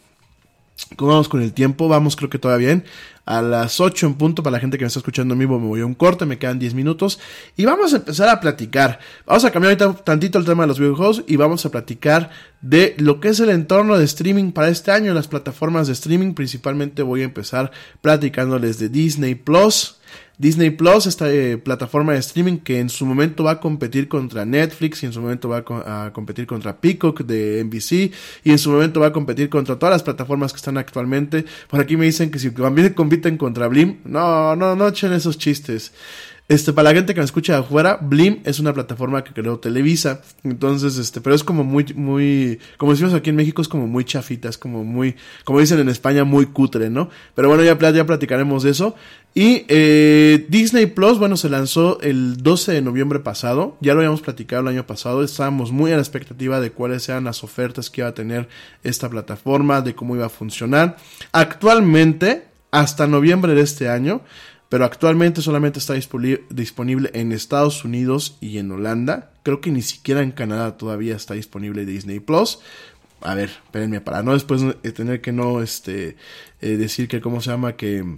¿Cómo 0.97 1.13
vamos 1.13 1.29
con 1.29 1.43
el 1.43 1.53
tiempo? 1.53 1.89
Vamos 1.89 2.17
creo 2.17 2.31
que 2.31 2.39
todavía 2.39 2.69
bien. 2.69 2.85
A 3.25 3.41
las 3.41 3.79
8 3.79 4.07
en 4.07 4.15
punto, 4.15 4.43
para 4.43 4.57
la 4.57 4.61
gente 4.61 4.79
que 4.79 4.85
me 4.85 4.89
está 4.89 4.99
escuchando 4.99 5.35
en 5.35 5.39
vivo, 5.39 5.61
me 5.61 5.69
voy 5.69 5.81
a 5.81 5.87
un 5.87 5.95
corte, 5.95 6.27
me 6.27 6.39
quedan 6.39 6.59
10 6.59 6.75
minutos. 6.75 7.21
Y 7.57 7.65
vamos 7.65 7.93
a 7.93 7.97
empezar 7.97 8.29
a 8.29 8.41
platicar. 8.41 8.99
Vamos 9.27 9.45
a 9.45 9.51
cambiar 9.53 9.81
ahorita 9.81 10.05
tantito 10.05 10.39
el 10.39 10.45
tema 10.45 10.65
de 10.65 10.67
los 10.67 10.81
videojuegos 10.81 11.23
y 11.29 11.37
vamos 11.37 11.65
a 11.65 11.71
platicar 11.71 12.31
de 12.61 12.95
lo 12.99 13.21
que 13.21 13.29
es 13.29 13.39
el 13.39 13.51
entorno 13.51 13.97
de 13.97 14.05
streaming 14.05 14.51
para 14.51 14.69
este 14.69 14.91
año, 14.91 15.15
las 15.15 15.29
plataformas 15.29 15.87
de 15.87 15.93
streaming. 15.93 16.35
Principalmente 16.35 17.03
voy 17.03 17.23
a 17.23 17.25
empezar 17.25 17.71
platicándoles 18.01 18.79
de 18.79 18.89
Disney 18.89 19.37
Plus. 19.37 19.99
Disney 20.43 20.71
Plus, 20.71 21.07
esta 21.07 21.33
eh, 21.33 21.57
plataforma 21.57 22.15
de 22.15 22.19
streaming 22.19 22.57
que 22.57 22.81
en 22.81 22.89
su 22.89 23.07
momento 23.07 23.45
va 23.45 23.53
a 23.53 23.61
competir 23.61 24.09
contra 24.09 24.45
Netflix 24.45 25.05
y 25.05 25.07
en 25.07 25.13
su 25.13 25.21
momento 25.21 25.49
va 25.49 25.59
a, 25.59 25.63
co 25.63 25.77
a, 25.87 26.13
competir 26.13 26.49
contra 26.49 26.81
Peacock 26.81 27.21
de 27.21 27.63
NBC 27.63 28.13
y 28.43 28.51
en 28.51 28.59
su 28.59 28.73
momento 28.73 28.99
va 28.99 29.07
a 29.07 29.13
competir 29.13 29.49
contra 29.49 29.79
todas 29.79 29.93
las 29.93 30.03
plataformas 30.03 30.53
que 30.53 30.57
están 30.57 30.79
actualmente. 30.79 31.45
Por 31.69 31.79
aquí 31.79 31.97
me 31.97 32.07
dicen 32.07 32.33
que 32.33 32.41
si 32.41 32.51
también 32.51 32.93
compiten 32.93 33.37
contra 33.37 33.69
Blim, 33.69 33.99
no, 34.05 34.57
no, 34.57 34.75
no 34.75 34.89
echen 34.89 35.13
esos 35.13 35.39
chistes. 35.39 35.93
Este, 36.53 36.75
para 36.75 36.91
la 36.91 36.95
gente 36.95 37.15
que 37.15 37.21
me 37.21 37.25
escucha 37.25 37.55
de 37.55 37.61
afuera, 37.61 37.99
Blim 37.99 38.41
es 38.45 38.61
una 38.61 38.75
plataforma 38.75 39.25
que 39.25 39.33
creó 39.33 39.59
Televisa. 39.59 40.21
Entonces, 40.45 40.99
este, 40.99 41.23
pero 41.23 41.35
es 41.35 41.43
como 41.43 41.65
muy, 41.65 41.87
muy, 41.95 42.59
como 42.77 42.93
decimos 42.93 43.15
aquí 43.15 43.31
en 43.31 43.37
México, 43.37 43.63
es 43.63 43.69
como 43.69 43.87
muy 43.87 44.05
chafita, 44.05 44.51
es 44.51 44.59
como 44.59 44.85
muy, 44.85 45.17
como 45.45 45.61
dicen 45.61 45.79
en 45.79 45.89
España, 45.89 46.25
muy 46.25 46.45
cutre, 46.45 46.91
¿no? 46.91 47.09
Pero 47.35 47.49
bueno, 47.49 47.65
ya, 47.65 47.79
ya 47.91 48.05
platicaremos 48.05 48.65
de 48.65 48.71
eso. 48.71 48.95
Y 49.33 49.65
eh, 49.69 50.45
Disney 50.51 50.85
Plus, 50.85 51.19
bueno, 51.19 51.39
se 51.39 51.49
lanzó 51.49 51.99
el 52.03 52.37
12 52.43 52.73
de 52.73 52.83
noviembre 52.83 53.21
pasado. 53.21 53.79
Ya 53.81 53.95
lo 53.95 54.01
habíamos 54.01 54.21
platicado 54.21 54.61
el 54.61 54.69
año 54.69 54.87
pasado. 54.87 55.25
Estábamos 55.25 55.73
muy 55.73 55.91
a 55.93 55.97
la 55.97 56.03
expectativa 56.03 56.61
de 56.61 56.71
cuáles 56.71 57.09
eran 57.09 57.25
las 57.25 57.43
ofertas 57.45 57.89
que 57.89 58.03
iba 58.03 58.09
a 58.09 58.15
tener 58.15 58.47
esta 58.83 59.09
plataforma, 59.09 59.81
de 59.81 59.95
cómo 59.95 60.17
iba 60.17 60.27
a 60.27 60.29
funcionar. 60.29 60.99
Actualmente, 61.33 62.53
hasta 62.73 63.07
noviembre 63.07 63.55
de 63.55 63.63
este 63.63 63.89
año, 63.89 64.21
pero 64.73 64.87
actualmente 64.87 65.43
solamente 65.43 65.79
está 65.79 65.93
disponible 65.93 67.11
en 67.13 67.33
Estados 67.33 67.85
Unidos 67.85 68.39
y 68.41 68.57
en 68.57 68.71
Holanda. 68.71 69.31
Creo 69.43 69.61
que 69.61 69.71
ni 69.71 69.83
siquiera 69.83 70.23
en 70.23 70.31
Canadá 70.31 70.79
todavía 70.79 71.15
está 71.15 71.35
disponible 71.35 71.85
Disney 71.85 72.21
Plus. 72.21 72.59
A 73.21 73.35
ver, 73.35 73.51
espérenme, 73.51 74.01
para 74.01 74.23
no 74.23 74.33
después 74.33 74.63
tener 74.95 75.21
que 75.21 75.31
no 75.31 75.61
este, 75.61 76.17
eh, 76.63 76.79
decir 76.79 77.07
que, 77.07 77.21
¿cómo 77.21 77.43
se 77.43 77.51
llama? 77.51 77.77
Que 77.77 78.17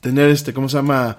tener 0.00 0.30
este, 0.30 0.52
¿cómo 0.52 0.68
se 0.68 0.76
llama? 0.76 1.18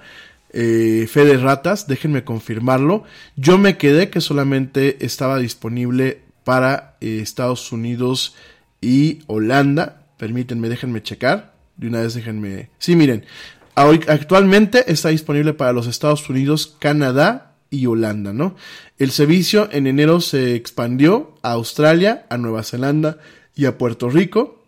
Eh, 0.54 1.06
fe 1.06 1.26
de 1.26 1.36
ratas, 1.36 1.86
déjenme 1.86 2.24
confirmarlo. 2.24 3.04
Yo 3.36 3.58
me 3.58 3.76
quedé 3.76 4.08
que 4.08 4.22
solamente 4.22 5.04
estaba 5.04 5.36
disponible 5.36 6.22
para 6.44 6.96
eh, 7.02 7.18
Estados 7.20 7.70
Unidos 7.70 8.34
y 8.80 9.24
Holanda. 9.26 10.06
Permítanme, 10.16 10.70
déjenme 10.70 11.02
checar. 11.02 11.52
De 11.76 11.88
una 11.88 12.00
vez 12.00 12.14
déjenme. 12.14 12.70
Sí, 12.78 12.96
miren, 12.96 13.26
actualmente 13.74 14.90
está 14.90 15.10
disponible 15.10 15.54
para 15.54 15.72
los 15.72 15.86
Estados 15.86 16.28
Unidos, 16.28 16.76
Canadá 16.78 17.54
y 17.70 17.86
Holanda, 17.86 18.32
¿no? 18.32 18.56
El 18.98 19.10
servicio 19.10 19.68
en 19.72 19.86
enero 19.86 20.20
se 20.20 20.54
expandió 20.54 21.34
a 21.42 21.52
Australia, 21.52 22.26
a 22.28 22.36
Nueva 22.36 22.62
Zelanda 22.62 23.18
y 23.54 23.64
a 23.64 23.78
Puerto 23.78 24.10
Rico. 24.10 24.62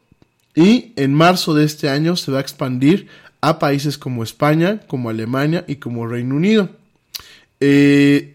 Y 0.54 0.92
en 0.96 1.14
marzo 1.14 1.54
de 1.54 1.64
este 1.64 1.88
año 1.88 2.16
se 2.16 2.30
va 2.30 2.38
a 2.38 2.42
expandir 2.42 3.08
a 3.40 3.58
países 3.58 3.98
como 3.98 4.22
España, 4.22 4.80
como 4.86 5.10
Alemania 5.10 5.64
y 5.66 5.76
como 5.76 6.06
Reino 6.06 6.36
Unido. 6.36 6.70
Eh, 7.60 8.34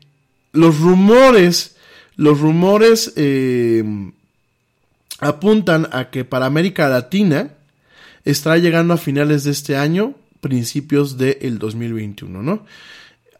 los 0.51 0.79
rumores, 0.79 1.77
los 2.15 2.39
rumores 2.39 3.13
eh, 3.15 3.83
apuntan 5.19 5.87
a 5.91 6.09
que 6.09 6.25
para 6.25 6.45
América 6.45 6.87
Latina 6.89 7.51
estará 8.25 8.57
llegando 8.57 8.93
a 8.93 8.97
finales 8.97 9.43
de 9.43 9.51
este 9.51 9.77
año 9.77 10.15
principios 10.39 11.17
del 11.17 11.59
2021, 11.59 12.43
¿no? 12.43 12.65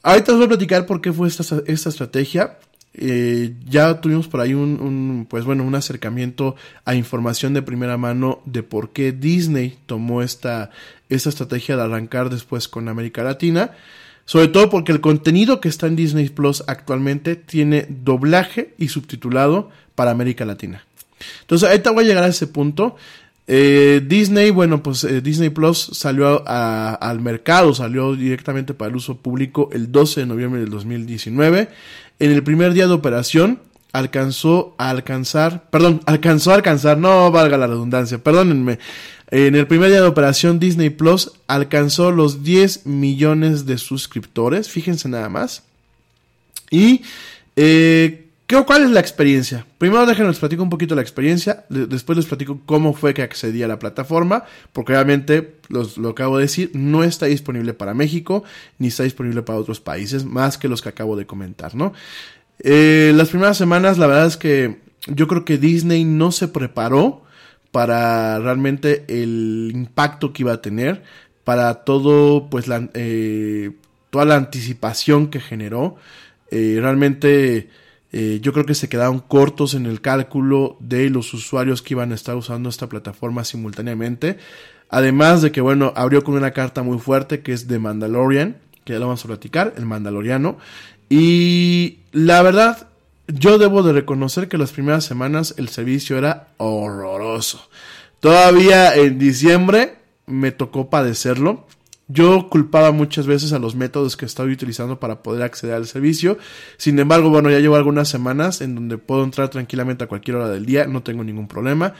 Ahorita 0.04 0.32
os 0.32 0.38
voy 0.38 0.46
a 0.46 0.50
platicar 0.50 0.86
por 0.86 1.02
qué 1.02 1.12
fue 1.12 1.28
esta, 1.28 1.44
esta 1.66 1.90
estrategia. 1.90 2.60
Eh, 2.94 3.54
ya 3.68 4.02
tuvimos 4.02 4.28
por 4.28 4.42
ahí 4.42 4.54
un, 4.54 5.28
pues 5.30 5.46
bueno, 5.46 5.64
un 5.64 5.76
acercamiento 5.76 6.56
a 6.84 6.96
información 6.96 7.54
de 7.54 7.62
primera 7.62 7.98
mano 7.98 8.42
de 8.46 8.64
por 8.64 8.92
qué 8.92 9.12
Disney 9.12 9.78
tomó 9.86 10.22
esta, 10.24 10.72
esta 11.10 11.30
estrategia 11.30 11.76
de 11.76 11.84
arrancar 11.84 12.30
después 12.30 12.68
con 12.68 12.88
América 12.88 13.24
Latina. 13.24 13.72
Sobre 14.26 14.50
todo 14.50 14.70
porque 14.70 14.92
el 14.92 15.00
contenido 15.00 15.62
que 15.62 15.70
está 15.70 15.88
en 15.88 15.96
Disney 15.96 16.30
Plus 16.30 16.64
actualmente 16.68 17.36
tiene 17.36 17.86
doblaje 17.88 18.74
y 18.78 18.90
subtitulado 18.90 19.70
para 19.96 20.12
América 20.12 20.44
Latina. 20.44 20.84
Entonces, 21.42 21.70
ahorita 21.70 21.92
voy 21.92 22.04
a 22.04 22.08
llegar 22.08 22.24
a 22.24 22.28
ese 22.28 22.48
punto. 22.48 22.98
Eh, 23.50 24.02
Disney, 24.06 24.52
bueno, 24.52 24.84
pues 24.84 25.06
eh, 25.06 25.22
Disney 25.22 25.50
Plus 25.50 25.90
salió 25.94 26.44
al 26.48 27.22
mercado, 27.22 27.74
salió 27.74 28.16
directamente 28.16 28.74
para 28.74 28.90
el 28.90 28.98
uso 28.98 29.18
público 29.18 29.70
el 29.72 29.92
12 29.92 30.22
de 30.22 30.26
noviembre 30.26 30.60
del 30.60 30.70
2019. 30.70 31.70
En 32.20 32.32
el 32.32 32.44
primer 32.44 32.74
día 32.74 32.88
de 32.88 32.94
operación 32.94 33.60
alcanzó 33.94 34.76
a 34.78 34.90
alcanzar, 34.90 35.70
perdón, 35.70 36.02
alcanzó 36.06 36.52
a 36.52 36.56
alcanzar, 36.56 36.98
no 36.98 37.32
valga 37.32 37.58
la 37.58 37.68
redundancia, 37.68 38.18
perdónenme. 38.18 38.80
En 39.30 39.56
el 39.56 39.68
primer 39.68 39.90
día 39.90 40.02
de 40.02 40.08
operación 40.08 40.60
Disney 40.60 40.90
Plus 40.90 41.32
alcanzó 41.48 42.12
los 42.12 42.44
10 42.44 42.86
millones 42.86 43.66
de 43.66 43.78
suscriptores, 43.78 44.70
fíjense 44.70 45.08
nada 45.08 45.30
más. 45.30 45.64
Y 46.70 47.02
eh, 47.56 48.27
¿Cuál 48.48 48.84
es 48.84 48.92
la 48.92 49.02
experiencia? 49.02 49.66
Primero 49.78 50.06
déjenme 50.06 50.30
les 50.30 50.40
platico 50.40 50.64
un 50.64 50.70
poquito 50.70 50.96
la 50.96 51.02
experiencia, 51.02 51.66
después 51.68 52.16
les 52.16 52.28
platico 52.28 52.62
cómo 52.66 52.94
fue 52.94 53.14
que 53.14 53.22
accedí 53.22 53.62
a 53.62 53.68
la 53.68 53.78
plataforma, 53.78 54.46
porque 54.72 54.94
obviamente 54.94 55.58
los, 55.68 55.98
lo 55.98 56.10
acabo 56.10 56.38
de 56.38 56.44
decir, 56.44 56.72
no 56.74 57.04
está 57.04 57.26
disponible 57.26 57.74
para 57.74 57.94
México, 57.94 58.46
ni 58.80 58.88
está 58.88 59.04
disponible 59.04 59.42
para 59.42 59.60
otros 59.60 59.82
países, 59.82 60.24
más 60.24 60.58
que 60.58 60.70
los 60.70 60.82
que 60.82 60.88
acabo 60.88 61.18
de 61.18 61.26
comentar, 61.26 61.76
¿no? 61.76 61.92
Eh, 62.60 63.12
las 63.16 63.30
primeras 63.30 63.58
semanas, 63.58 63.98
la 63.98 64.08
verdad 64.08 64.28
es 64.28 64.38
que 64.38 64.80
yo 65.08 65.28
creo 65.28 65.44
que 65.44 65.58
Disney 65.58 66.06
no 66.06 66.32
se 66.32 66.48
preparó 66.48 67.24
para 67.72 68.40
realmente 68.40 69.04
el 69.10 69.72
impacto 69.74 70.32
que 70.32 70.44
iba 70.44 70.54
a 70.54 70.62
tener, 70.62 71.04
para 71.44 71.84
todo, 71.84 72.50
pues, 72.50 72.70
la, 72.70 72.90
eh, 72.94 73.72
toda 74.10 74.24
la 74.24 74.36
anticipación 74.36 75.28
que 75.28 75.42
generó. 75.42 75.98
Eh, 76.50 76.78
realmente 76.80 77.70
eh, 78.12 78.40
yo 78.42 78.54
creo 78.54 78.66
que 78.66 78.76
se 78.76 78.90
quedaron 78.90 79.20
cortos 79.20 79.74
en 79.74 79.86
el 79.86 80.02
cálculo 80.02 80.78
de 80.80 81.10
los 81.10 81.34
usuarios 81.34 81.82
que 81.82 81.94
iban 81.94 82.12
a 82.12 82.16
estar 82.16 82.36
usando 82.36 82.70
esta 82.70 82.88
plataforma 82.88 83.44
simultáneamente. 83.44 84.38
Además 84.90 85.42
de 85.42 85.52
que, 85.52 85.62
bueno, 85.62 85.92
abrió 85.96 86.24
con 86.24 86.36
una 86.36 86.52
carta 86.52 86.84
muy 86.84 87.00
fuerte 87.00 87.42
que 87.42 87.52
es 87.52 87.68
de 87.68 87.80
Mandalorian, 87.80 88.58
que 88.86 88.94
ya 88.94 89.00
lo 89.00 89.08
vamos 89.08 89.26
a 89.26 89.28
platicar, 89.28 89.74
el 89.78 89.86
Mandaloriano. 89.86 90.58
Y 91.10 92.00
la 92.12 92.42
verdad, 92.42 92.88
yo 93.28 93.58
debo 93.58 93.84
de 93.84 93.94
reconocer 93.94 94.48
que 94.48 94.58
las 94.58 94.72
primeras 94.72 95.04
semanas 95.04 95.54
el 95.58 95.68
servicio 95.68 96.18
era 96.18 96.50
horroroso. 96.58 97.70
Todavía 98.22 98.96
en 98.96 99.20
diciembre 99.20 99.96
me 100.26 100.52
tocó 100.52 100.90
padecerlo. 100.90 101.68
Yo 102.10 102.48
culpaba 102.50 102.92
muchas 102.92 103.28
veces 103.28 103.52
a 103.52 103.60
los 103.60 103.76
métodos 103.76 104.16
que 104.16 104.26
estaba 104.26 104.50
utilizando 104.50 105.00
para 105.00 105.22
poder 105.22 105.44
acceder 105.44 105.76
al 105.76 105.88
servicio. 105.88 106.38
Sin 106.78 106.98
embargo, 107.00 107.30
bueno, 107.30 107.50
ya 107.50 107.60
llevo 107.60 107.76
algunas 107.76 108.08
semanas 108.08 108.62
en 108.62 108.76
donde 108.76 108.98
puedo 108.98 109.24
entrar 109.24 109.50
tranquilamente 109.50 110.06
a 110.06 110.08
cualquier 110.08 110.38
hora 110.38 110.50
del 110.50 110.66
día, 110.66 110.88
no 110.88 111.04
tengo 111.04 111.24
ningún 111.24 111.50
problema. 111.50 111.94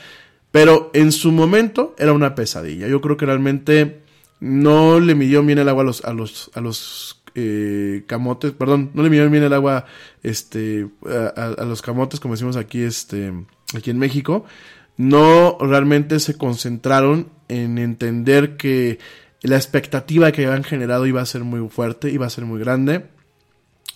Pero 0.52 0.92
en 0.94 1.12
su 1.12 1.32
momento 1.34 1.94
era 1.98 2.14
una 2.14 2.36
pesadilla. 2.36 2.88
Yo 2.88 3.02
creo 3.02 3.18
que 3.18 3.26
realmente 3.26 4.02
no 4.40 5.00
le 5.00 5.14
midió 5.14 5.44
bien 5.44 5.60
el 5.60 5.68
agua 5.68 5.84
a 5.84 5.86
los, 5.86 6.06
a 6.06 6.14
los, 6.14 6.52
a 6.54 6.62
los 6.62 7.22
eh, 7.36 8.04
camotes, 8.08 8.52
perdón, 8.54 8.92
no 8.94 9.04
le 9.04 9.10
midió 9.10 9.30
bien 9.30 9.44
el 9.44 9.54
agua 9.54 9.86
este, 10.24 10.88
a, 11.36 11.44
a, 11.58 11.66
los 11.66 11.82
camotes, 11.82 12.20
como 12.20 12.34
decimos 12.36 12.56
aquí, 12.56 12.82
este, 12.82 13.34
aquí 13.76 13.90
en 13.90 14.00
México. 14.00 14.46
No 14.96 15.58
realmente 15.60 16.20
se 16.20 16.38
concentraron 16.38 17.30
en 17.50 17.78
entender 17.78 18.58
que 18.58 19.00
la 19.42 19.56
expectativa 19.56 20.32
que 20.32 20.46
habían 20.46 20.64
generado 20.64 21.06
iba 21.06 21.22
a 21.22 21.26
ser 21.26 21.44
muy 21.44 21.68
fuerte, 21.70 22.10
iba 22.10 22.26
a 22.26 22.30
ser 22.30 22.46
muy 22.46 22.60
grande. 22.60 23.06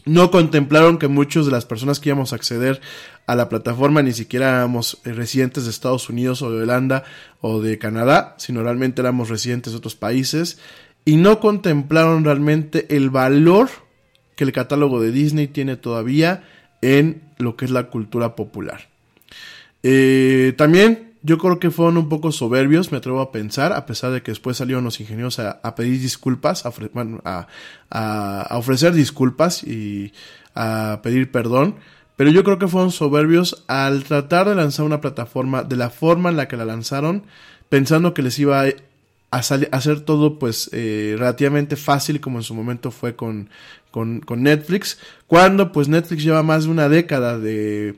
No 0.05 0.31
contemplaron 0.31 0.97
que 0.97 1.07
muchos 1.07 1.45
de 1.45 1.51
las 1.51 1.65
personas 1.65 1.99
que 1.99 2.09
íbamos 2.09 2.33
a 2.33 2.35
acceder 2.35 2.81
a 3.27 3.35
la 3.35 3.49
plataforma 3.49 4.01
ni 4.01 4.13
siquiera 4.13 4.49
éramos 4.49 4.99
eh, 5.05 5.13
residentes 5.13 5.65
de 5.65 5.69
Estados 5.69 6.09
Unidos 6.09 6.41
o 6.41 6.51
de 6.51 6.63
Holanda 6.63 7.03
o 7.39 7.61
de 7.61 7.77
Canadá, 7.77 8.35
sino 8.37 8.63
realmente 8.63 9.01
éramos 9.01 9.29
residentes 9.29 9.73
de 9.73 9.77
otros 9.77 9.95
países. 9.95 10.59
Y 11.05 11.17
no 11.17 11.39
contemplaron 11.39 12.23
realmente 12.23 12.95
el 12.95 13.09
valor 13.09 13.69
que 14.35 14.43
el 14.43 14.51
catálogo 14.51 15.01
de 15.01 15.11
Disney 15.11 15.47
tiene 15.47 15.75
todavía 15.75 16.43
en 16.81 17.21
lo 17.37 17.55
que 17.55 17.65
es 17.65 17.71
la 17.71 17.89
cultura 17.89 18.35
popular. 18.35 18.89
Eh, 19.83 20.53
también 20.57 21.10
yo 21.23 21.37
creo 21.37 21.59
que 21.59 21.69
fueron 21.69 21.97
un 21.97 22.09
poco 22.09 22.31
soberbios, 22.31 22.91
me 22.91 22.97
atrevo 22.97 23.21
a 23.21 23.31
pensar, 23.31 23.73
a 23.73 23.85
pesar 23.85 24.11
de 24.11 24.23
que 24.23 24.31
después 24.31 24.57
salieron 24.57 24.83
los 24.83 24.99
ingenieros 24.99 25.37
a, 25.39 25.75
pedir 25.75 26.01
disculpas, 26.01 26.63
a, 26.65 27.47
ofrecer 28.57 28.93
disculpas 28.93 29.63
y 29.63 30.13
a 30.55 30.99
pedir 31.03 31.31
perdón. 31.31 31.75
Pero 32.15 32.29
yo 32.31 32.43
creo 32.43 32.59
que 32.59 32.67
fueron 32.67 32.91
soberbios 32.91 33.63
al 33.67 34.03
tratar 34.03 34.49
de 34.49 34.55
lanzar 34.55 34.85
una 34.85 35.01
plataforma 35.01 35.63
de 35.63 35.75
la 35.75 35.89
forma 35.89 36.29
en 36.29 36.37
la 36.37 36.47
que 36.47 36.57
la 36.57 36.65
lanzaron, 36.65 37.23
pensando 37.69 38.13
que 38.13 38.21
les 38.21 38.37
iba 38.39 38.63
a, 38.63 39.37
hacer 39.37 40.01
todo 40.01 40.39
pues 40.39 40.69
eh, 40.73 41.15
relativamente 41.17 41.75
fácil 41.77 42.19
como 42.19 42.39
en 42.39 42.43
su 42.43 42.53
momento 42.53 42.91
fue 42.91 43.15
con, 43.15 43.49
con, 43.91 44.19
con 44.21 44.43
Netflix, 44.43 44.99
cuando 45.27 45.71
pues 45.71 45.87
Netflix 45.87 46.23
lleva 46.23 46.43
más 46.43 46.65
de 46.65 46.71
una 46.71 46.89
década 46.89 47.39
de, 47.39 47.95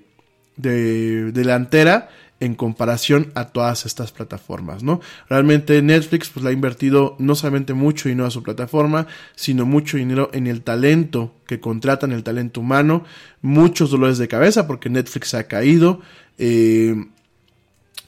de 0.58 1.32
delantera 1.32 2.10
en 2.44 2.56
comparación 2.56 3.32
a 3.36 3.46
todas 3.46 3.86
estas 3.86 4.12
plataformas, 4.12 4.84
¿no? 4.84 5.00
Realmente 5.30 5.82
Netflix 5.82 6.30
pues 6.30 6.44
la 6.44 6.50
ha 6.50 6.54
invertido 6.54 7.16
no 7.20 7.36
solamente 7.36 7.74
mucho 7.74 8.10
dinero 8.10 8.28
a 8.28 8.32
su 8.32 8.44
plataforma, 8.44 9.08
sino 9.36 9.66
mucho 9.66 9.98
dinero 9.98 10.30
en 10.34 10.48
el 10.48 10.62
talento 10.62 11.34
que 11.48 11.60
contratan, 11.60 12.12
el 12.12 12.24
talento 12.24 12.60
humano, 12.60 13.06
muchos 13.42 13.92
dolores 13.92 14.18
de 14.18 14.28
cabeza 14.28 14.68
porque 14.68 14.90
Netflix 14.90 15.34
ha 15.34 15.48
caído, 15.48 16.02
eh, 16.38 16.96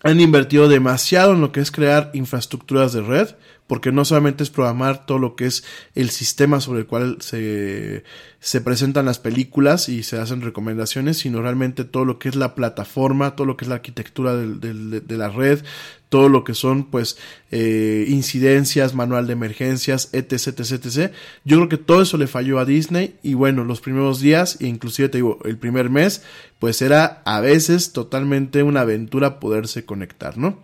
han 0.03 0.19
invertido 0.19 0.67
demasiado 0.67 1.33
en 1.33 1.41
lo 1.41 1.51
que 1.51 1.61
es 1.61 1.71
crear 1.71 2.11
infraestructuras 2.13 2.91
de 2.91 3.01
red, 3.01 3.29
porque 3.67 3.91
no 3.91 4.05
solamente 4.05 4.43
es 4.43 4.49
programar 4.49 5.05
todo 5.05 5.17
lo 5.17 5.35
que 5.35 5.47
es 5.47 5.63
el 5.95 6.09
sistema 6.09 6.61
sobre 6.61 6.81
el 6.81 6.85
cual 6.85 7.17
se, 7.19 8.03
se 8.39 8.61
presentan 8.61 9.05
las 9.05 9.17
películas 9.17 9.89
y 9.89 10.03
se 10.03 10.19
hacen 10.19 10.41
recomendaciones, 10.41 11.17
sino 11.17 11.41
realmente 11.41 11.83
todo 11.83 12.05
lo 12.05 12.19
que 12.19 12.29
es 12.29 12.35
la 12.35 12.53
plataforma, 12.53 13.35
todo 13.35 13.47
lo 13.47 13.57
que 13.57 13.65
es 13.65 13.69
la 13.69 13.75
arquitectura 13.75 14.35
de, 14.35 15.17
la 15.17 15.29
red, 15.29 15.63
todo 16.09 16.29
lo 16.29 16.43
que 16.43 16.53
son 16.53 16.91
pues 16.91 17.17
eh, 17.49 18.05
incidencias, 18.07 18.93
manual 18.93 19.25
de 19.25 19.33
emergencias, 19.33 20.09
etc, 20.13 20.59
etc, 20.59 20.85
etc. 20.85 21.13
Yo 21.43 21.57
creo 21.57 21.69
que 21.69 21.77
todo 21.77 22.03
eso 22.03 22.17
le 22.17 22.27
falló 22.27 22.59
a 22.59 22.65
Disney 22.65 23.15
y 23.23 23.33
bueno, 23.33 23.63
los 23.63 23.81
primeros 23.81 24.19
días, 24.19 24.57
e 24.61 24.67
inclusive 24.67 25.09
te 25.09 25.17
digo, 25.17 25.39
el 25.43 25.57
primer 25.57 25.89
mes, 25.89 26.21
pues 26.59 26.83
era 26.83 27.23
a 27.25 27.39
veces 27.39 27.93
totalmente 27.93 28.61
una 28.61 28.81
aventura 28.81 29.39
poderse 29.39 29.85
conectar, 29.85 30.37
¿no? 30.37 30.63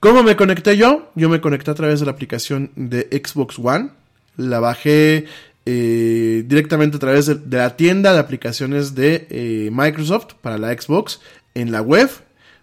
¿Cómo 0.00 0.22
me 0.22 0.34
conecté 0.34 0.78
yo? 0.78 1.10
Yo 1.14 1.28
me 1.28 1.42
conecté 1.42 1.70
a 1.70 1.74
través 1.74 2.00
de 2.00 2.06
la 2.06 2.12
aplicación 2.12 2.70
de 2.74 3.02
Xbox 3.22 3.58
One. 3.58 3.90
La 4.38 4.58
bajé 4.58 5.26
eh, 5.66 6.42
directamente 6.46 6.96
a 6.96 7.00
través 7.00 7.26
de, 7.26 7.38
la 7.50 7.76
tienda 7.76 8.14
de 8.14 8.18
aplicaciones 8.18 8.94
de 8.94 9.26
eh, 9.28 9.68
Microsoft 9.70 10.36
para 10.40 10.56
la 10.56 10.72
Xbox 10.72 11.20
en 11.54 11.70
la 11.70 11.82
web. 11.82 12.08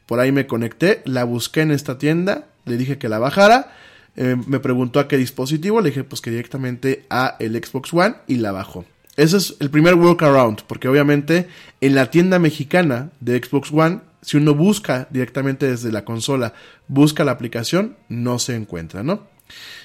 Por 0.08 0.20
ahí 0.20 0.32
me 0.32 0.48
conecté, 0.48 1.04
la 1.06 1.26
busqué 1.26 1.62
en 1.62 1.70
esta 1.70 2.00
tienda, 2.00 2.48
le 2.66 2.76
dije 2.76 2.98
que 2.98 3.08
la 3.08 3.20
bajara. 3.20 3.72
Eh, 4.16 4.36
me 4.48 4.60
preguntó 4.60 5.00
a 5.00 5.08
qué 5.08 5.16
dispositivo, 5.16 5.80
le 5.80 5.90
dije 5.90 6.04
pues 6.04 6.22
que 6.22 6.32
directamente 6.32 7.06
a 7.12 7.36
el 7.38 7.64
Xbox 7.64 7.94
One 7.94 8.16
y 8.26 8.38
la 8.38 8.52
bajó. 8.52 8.84
Ese 9.16 9.38
es 9.38 9.56
el 9.60 9.70
primer 9.70 9.94
workaround, 9.94 10.62
porque 10.66 10.88
obviamente 10.88 11.48
en 11.82 11.94
la 11.94 12.10
tienda 12.10 12.40
mexicana 12.40 13.12
de 13.20 13.38
Xbox 13.38 13.72
One 13.72 14.00
si 14.28 14.36
uno 14.36 14.54
busca 14.54 15.08
directamente 15.10 15.70
desde 15.70 15.90
la 15.90 16.04
consola, 16.04 16.54
busca 16.88 17.24
la 17.24 17.32
aplicación, 17.32 17.98
no 18.10 18.40
se 18.40 18.56
encuentra, 18.56 19.04
¿no? 19.04 19.28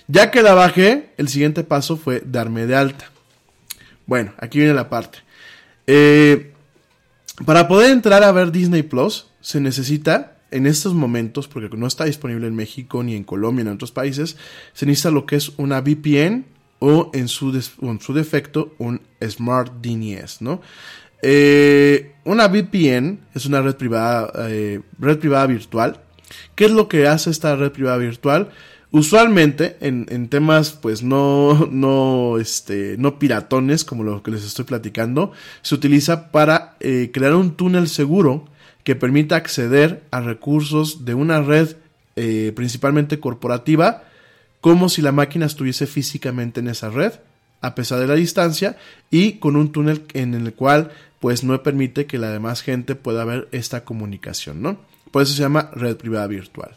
Ya 0.08 0.30
que 0.30 0.42
la 0.42 0.54
bajé, 0.54 1.10
el 1.16 1.28
siguiente 1.28 1.64
paso 1.64 1.96
fue 1.96 2.22
darme 2.24 2.66
de 2.66 2.76
alta. 2.76 3.10
Bueno, 4.06 4.32
aquí 4.38 4.58
viene 4.58 4.74
la 4.74 4.88
parte. 4.88 5.18
Eh, 5.86 6.52
para 7.46 7.68
poder 7.68 7.90
entrar 7.90 8.22
a 8.22 8.32
ver 8.32 8.52
Disney 8.52 8.82
Plus, 8.82 9.28
se 9.40 9.60
necesita, 9.60 10.36
en 10.50 10.66
estos 10.66 10.94
momentos, 10.94 11.48
porque 11.48 11.74
no 11.76 11.86
está 11.86 12.04
disponible 12.04 12.46
en 12.46 12.54
México, 12.54 13.02
ni 13.02 13.16
en 13.16 13.24
Colombia, 13.24 13.64
ni 13.64 13.70
en 13.70 13.76
otros 13.76 13.92
países, 13.92 14.36
se 14.74 14.86
necesita 14.86 15.10
lo 15.10 15.24
que 15.24 15.36
es 15.36 15.52
una 15.56 15.80
VPN 15.80 16.44
o 16.78 17.10
en 17.14 17.28
su, 17.28 17.52
defecto 17.52 18.74
un 18.78 19.00
Smart 19.26 19.72
DNS, 19.80 20.42
¿no? 20.42 20.60
Eh, 21.22 22.16
una 22.24 22.48
VPN 22.48 23.20
es 23.34 23.46
una 23.46 23.62
red 23.62 23.76
privada, 23.76 24.32
eh, 24.48 24.80
red 24.98 25.18
privada 25.18 25.46
virtual. 25.46 26.02
¿Qué 26.54 26.66
es 26.66 26.70
lo 26.70 26.88
que 26.88 27.06
hace 27.06 27.30
esta 27.30 27.56
red 27.56 27.72
privada 27.72 27.98
virtual? 27.98 28.50
Usualmente 28.90 29.76
en, 29.80 30.28
temas 30.28 30.72
pues 30.72 31.02
no, 31.02 31.66
no, 31.70 32.38
este, 32.38 32.96
no 32.98 33.18
piratones 33.18 33.84
como 33.84 34.04
lo 34.04 34.22
que 34.22 34.30
les 34.30 34.44
estoy 34.44 34.66
platicando, 34.66 35.32
se 35.62 35.74
utiliza 35.74 36.30
para 36.30 36.76
eh, 36.80 37.10
crear 37.12 37.34
un 37.34 37.52
túnel 37.52 37.88
seguro 37.88 38.48
que 38.84 38.94
permita 38.94 39.36
acceder 39.36 40.02
a 40.10 40.20
recursos 40.20 41.04
de 41.04 41.14
una 41.14 41.40
red 41.40 41.76
principalmente 42.54 43.18
corporativa 43.20 44.04
como 44.60 44.90
si 44.90 45.00
la 45.00 45.12
máquina 45.12 45.46
estuviese 45.46 45.86
físicamente 45.86 46.60
en 46.60 46.68
esa 46.68 46.90
red 46.90 47.14
a 47.62 47.74
pesar 47.74 48.00
de 48.00 48.06
la 48.06 48.14
distancia 48.14 48.76
y 49.10 49.34
con 49.34 49.56
un 49.56 49.72
túnel 49.72 50.04
en 50.12 50.34
el 50.34 50.52
cual 50.52 50.90
pues 51.20 51.44
no 51.44 51.62
permite 51.62 52.06
que 52.06 52.18
la 52.18 52.30
demás 52.30 52.62
gente 52.62 52.96
pueda 52.96 53.24
ver 53.24 53.48
esta 53.52 53.84
comunicación, 53.84 54.60
¿no? 54.60 54.78
Por 55.12 55.22
eso 55.22 55.34
se 55.34 55.42
llama 55.42 55.70
red 55.74 55.96
privada 55.96 56.26
virtual. 56.26 56.74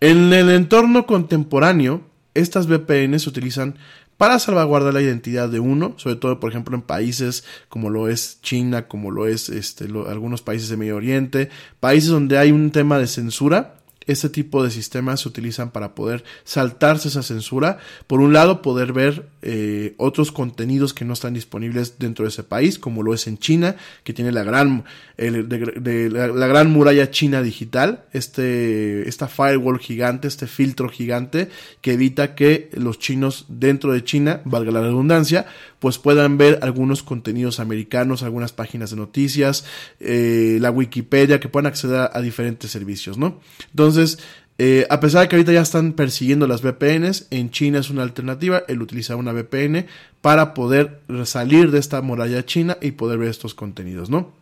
En 0.00 0.32
el 0.32 0.50
entorno 0.50 1.06
contemporáneo, 1.06 2.02
estas 2.34 2.68
VPN 2.68 3.18
se 3.18 3.28
utilizan 3.28 3.76
para 4.16 4.38
salvaguardar 4.38 4.94
la 4.94 5.02
identidad 5.02 5.48
de 5.48 5.58
uno, 5.58 5.94
sobre 5.96 6.16
todo 6.16 6.38
por 6.38 6.50
ejemplo 6.50 6.76
en 6.76 6.82
países 6.82 7.44
como 7.68 7.90
lo 7.90 8.08
es 8.08 8.38
China, 8.42 8.86
como 8.86 9.10
lo 9.10 9.26
es 9.26 9.48
este, 9.48 9.84
algunos 9.84 10.42
países 10.42 10.68
de 10.68 10.76
Medio 10.76 10.96
Oriente, 10.96 11.50
países 11.80 12.10
donde 12.10 12.38
hay 12.38 12.52
un 12.52 12.70
tema 12.70 12.98
de 12.98 13.08
censura, 13.08 13.76
este 14.06 14.28
tipo 14.28 14.62
de 14.62 14.70
sistemas 14.70 15.20
se 15.20 15.28
utilizan 15.28 15.70
para 15.70 15.94
poder 15.94 16.24
saltarse 16.44 17.08
esa 17.08 17.22
censura. 17.22 17.78
Por 18.06 18.20
un 18.20 18.32
lado, 18.32 18.62
poder 18.62 18.92
ver 18.92 19.28
eh, 19.42 19.94
otros 19.98 20.32
contenidos 20.32 20.94
que 20.94 21.04
no 21.04 21.12
están 21.12 21.34
disponibles 21.34 21.98
dentro 21.98 22.24
de 22.24 22.30
ese 22.30 22.42
país, 22.42 22.78
como 22.78 23.02
lo 23.02 23.14
es 23.14 23.26
en 23.26 23.38
China, 23.38 23.76
que 24.02 24.12
tiene 24.12 24.32
la 24.32 24.42
gran, 24.42 24.84
de, 25.16 26.10
la, 26.10 26.46
gran 26.46 26.70
muralla 26.70 27.10
china 27.10 27.42
digital, 27.42 28.04
este, 28.12 29.08
esta 29.08 29.28
firewall 29.28 29.78
gigante, 29.78 30.28
este 30.28 30.46
filtro 30.46 30.88
gigante 30.88 31.48
que 31.80 31.92
evita 31.92 32.34
que 32.34 32.70
los 32.72 32.98
chinos 32.98 33.46
dentro 33.48 33.92
de 33.92 34.04
China, 34.04 34.40
valga 34.44 34.70
la 34.70 34.80
redundancia, 34.80 35.46
pues 35.84 35.98
puedan 35.98 36.38
ver 36.38 36.60
algunos 36.62 37.02
contenidos 37.02 37.60
americanos, 37.60 38.22
algunas 38.22 38.54
páginas 38.54 38.88
de 38.88 38.96
noticias, 38.96 39.66
eh, 40.00 40.56
la 40.58 40.70
Wikipedia, 40.70 41.40
que 41.40 41.50
puedan 41.50 41.66
acceder 41.66 42.08
a, 42.10 42.20
diferentes 42.22 42.70
servicios, 42.70 43.18
¿no? 43.18 43.38
Entonces, 43.68 44.18
eh, 44.56 44.86
a 44.88 44.98
pesar 44.98 45.20
de 45.20 45.28
que 45.28 45.36
ahorita 45.36 45.52
ya 45.52 45.60
están 45.60 45.92
persiguiendo 45.92 46.46
las 46.46 46.62
VPNs, 46.62 47.26
en 47.30 47.50
China 47.50 47.80
es 47.80 47.90
una 47.90 48.02
alternativa 48.02 48.62
el 48.66 48.80
utilizar 48.80 49.16
una 49.16 49.32
VPN 49.34 49.84
para 50.22 50.54
poder 50.54 51.02
salir 51.24 51.70
de 51.70 51.80
esta 51.80 52.00
muralla 52.00 52.46
china 52.46 52.78
y 52.80 52.92
poder 52.92 53.18
ver 53.18 53.28
estos 53.28 53.52
contenidos, 53.52 54.08
¿no? 54.08 54.32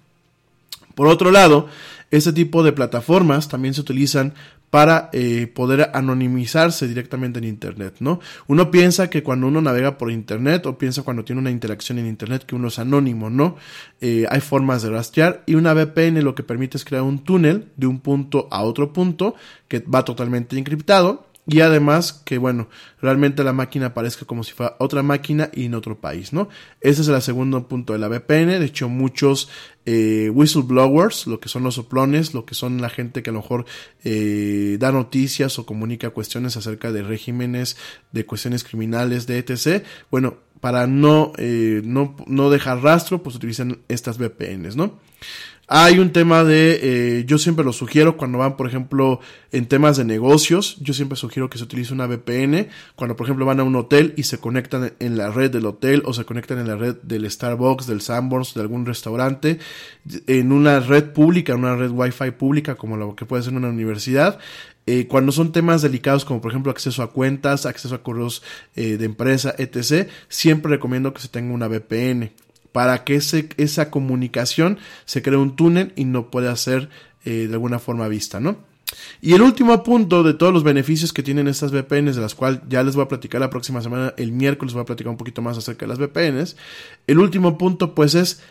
Por 0.95 1.09
otro 1.09 1.33
lado, 1.33 1.67
este 2.13 2.33
tipo 2.33 2.63
de 2.63 2.73
plataformas 2.73 3.49
también 3.49 3.75
se 3.75 3.81
utilizan 3.81 4.35
para 4.73 5.11
eh, 5.13 5.49
poder 5.49 5.91
anonimizarse 5.93 6.89
directamente 6.89 7.39
en 7.39 7.45
Internet, 7.45 7.97
¿no? 8.01 8.21
Uno 8.47 8.71
piensa 8.71 9.11
que 9.11 9.23
cuando 9.23 9.47
uno 9.47 9.61
navega 9.61 9.99
por 9.99 10.11
Internet 10.11 10.65
o 10.65 10.79
piensa 10.79 11.03
cuando 11.03 11.27
tiene 11.27 11.43
una 11.43 11.51
interacción 11.51 11.99
en 11.99 12.07
Internet 12.07 12.47
que 12.47 12.55
uno 12.55 12.69
es 12.69 12.79
anónimo, 12.79 13.29
¿no? 13.29 13.57
Eh, 14.01 14.25
hay 14.31 14.41
formas 14.41 14.81
de 14.81 14.89
rastrear 14.89 15.43
y 15.45 15.57
una 15.57 15.75
VPN 15.75 16.25
lo 16.25 16.35
que 16.35 16.43
permite 16.43 16.79
es 16.79 16.87
crear 16.87 17.03
un 17.03 17.23
túnel 17.23 17.69
de 17.77 17.87
un 17.87 18.01
punto 18.01 18.49
a 18.51 18.63
otro 18.63 18.95
punto 18.95 19.35
que 19.69 19.81
va 19.81 20.07
totalmente 20.07 20.57
encriptado 20.57 21.27
y 21.47 21.61
además 21.61 22.13
que 22.25 22.39
bueno, 22.39 22.69
realmente 23.01 23.43
la 23.43 23.53
máquina 23.53 23.95
parezca 23.95 24.25
como 24.25 24.45
si 24.45 24.53
fuera 24.53 24.77
otra 24.79 25.03
máquina 25.03 25.51
y 25.53 25.65
en 25.65 25.75
otro 25.75 26.01
país, 26.01 26.33
¿no? 26.33 26.49
Ese 26.81 27.03
es 27.03 27.09
el 27.09 27.21
segundo 27.21 27.67
punto 27.67 27.93
de 27.93 27.99
la 27.99 28.09
VPN, 28.09 28.61
de 28.61 28.65
hecho 28.65 28.89
muchos 28.89 29.49
eh, 29.85 30.31
whistleblowers, 30.33 31.27
lo 31.27 31.41
que 31.41 31.49
son 31.49 31.65
los 31.65 31.75
soplones, 31.75 32.33
lo 32.33 32.45
que 32.45 32.55
son 32.55 32.81
la 32.81 32.89
gente 32.89 33.23
que 33.23 33.31
a 33.31 33.33
lo 33.33 33.41
mejor 33.41 33.65
eh, 34.05 34.77
da 34.79 34.93
noticias 34.93 35.59
o 35.59 35.67
comunica 35.67 36.11
cuestiones 36.11 36.57
acerca 36.57 36.93
de 36.93 37.03
regímenes, 37.03 37.77
de 38.13 38.25
cuestiones 38.25 38.63
criminales, 38.63 39.27
de 39.27 39.39
etc. 39.39 39.85
Bueno, 40.11 40.37
para 40.61 40.87
no, 40.87 41.33
eh, 41.39 41.83
no, 41.85 42.15
no 42.29 42.51
dejar 42.51 42.85
rastro, 42.85 43.21
pues 43.21 43.35
utilizan 43.35 43.81
estas 43.89 44.19
VPNs, 44.19 44.77
¿no? 44.77 45.01
Hay 45.69 46.01
un 46.01 46.11
tema 46.11 46.43
de, 46.43 46.81
eh, 46.83 47.25
yo 47.25 47.39
siempre 47.39 47.65
lo 47.65 47.73
sugiero 47.73 48.17
cuando 48.17 48.39
van, 48.39 48.57
por 48.57 48.67
ejemplo, 48.67 49.21
en 49.53 49.67
temas 49.67 49.97
de 49.97 50.05
negocios, 50.05 50.77
yo 50.81 50.93
siempre 50.93 51.17
sugiero 51.17 51.49
que 51.49 51.57
se 51.57 51.65
utilice 51.65 51.95
una 51.95 52.07
VPN, 52.07 52.69
cuando 52.97 53.17
por 53.17 53.27
ejemplo 53.27 53.47
van 53.47 53.61
a 53.61 53.63
un 53.63 53.77
hotel 53.77 54.13
y 54.17 54.25
se 54.25 54.39
conectan 54.39 54.93
en 54.99 55.17
la 55.17 55.31
red 55.31 55.51
del 55.53 55.65
hotel 55.65 56.03
o 56.05 56.13
se 56.15 56.25
conectan 56.25 56.59
en 56.59 56.67
la 56.67 56.77
red 56.77 56.97
del 57.03 57.31
Starbucks, 57.31 57.87
del 57.87 58.01
Sanborns, 58.01 58.55
de 58.55 58.61
algún 58.61 58.85
restaurante, 58.85 59.61
en 60.27 60.51
una 60.51 60.81
red 60.81 61.13
pública, 61.13 61.53
en 61.53 61.61
una 61.61 61.77
red 61.77 61.91
Wi-Fi 61.91 62.33
pública 62.33 62.75
como 62.75 62.97
lo 62.97 63.15
que 63.15 63.25
puede 63.25 63.45
ser 63.45 63.55
una 63.55 63.69
universidad, 63.69 64.41
eh, 64.87 65.07
cuando 65.07 65.31
son 65.31 65.53
temas 65.53 65.81
delicados 65.81 66.25
como 66.25 66.41
por 66.41 66.51
ejemplo 66.51 66.73
acceso 66.73 67.05
a 67.05 67.13
cuentas, 67.13 67.67
acceso 67.67 67.95
a 67.95 68.03
correos 68.03 68.43
eh, 68.75 68.97
de 68.97 69.05
empresa, 69.05 69.55
etc., 69.57 70.09
siempre 70.29 70.73
recomiendo 70.73 71.15
que 71.15 71.23
se 71.23 71.29
tenga 71.29 71.55
una 71.55 71.69
VPN 71.69 72.33
para 72.73 73.05
que 73.05 73.15
esa 73.15 73.91
comunicación 73.91 74.79
se 75.05 75.23
cree 75.23 75.37
un 75.37 75.57
túnel 75.57 75.93
y 75.95 76.05
no 76.05 76.31
pueda 76.31 76.55
ser 76.57 76.89
eh, 77.25 77.47
de 77.47 77.53
alguna 77.53 77.79
forma 77.79 78.09
vista, 78.09 78.41
¿no? 78.41 78.57
Y 79.21 79.33
el 79.33 79.43
último 79.43 79.83
punto 79.83 80.23
de 80.23 80.35
todos 80.35 80.53
los 80.53 80.65
beneficios 80.65 81.13
que 81.13 81.23
tienen 81.23 81.49
estas 81.49 81.73
VPNs, 81.73 82.17
de 82.17 82.23
las 82.23 82.35
cuales 82.35 82.61
ya 82.69 82.83
les 82.83 82.95
voy 82.95 83.05
a 83.05 83.09
platicar 83.09 83.41
la 83.41 83.51
próxima 83.51 83.81
semana, 83.81 84.15
el 84.17 84.33
miércoles 84.33 84.75
voy 84.75 84.83
a 84.83 84.87
platicar 84.87 85.11
un 85.11 85.17
poquito 85.17 85.41
más 85.41 85.57
acerca 85.57 85.87
de 85.87 85.89
las 85.89 85.99
VPNs. 85.99 86.57
El 87.07 87.19
último 87.19 87.57
punto 87.57 87.95
pues 87.95 88.15
es 88.15 88.43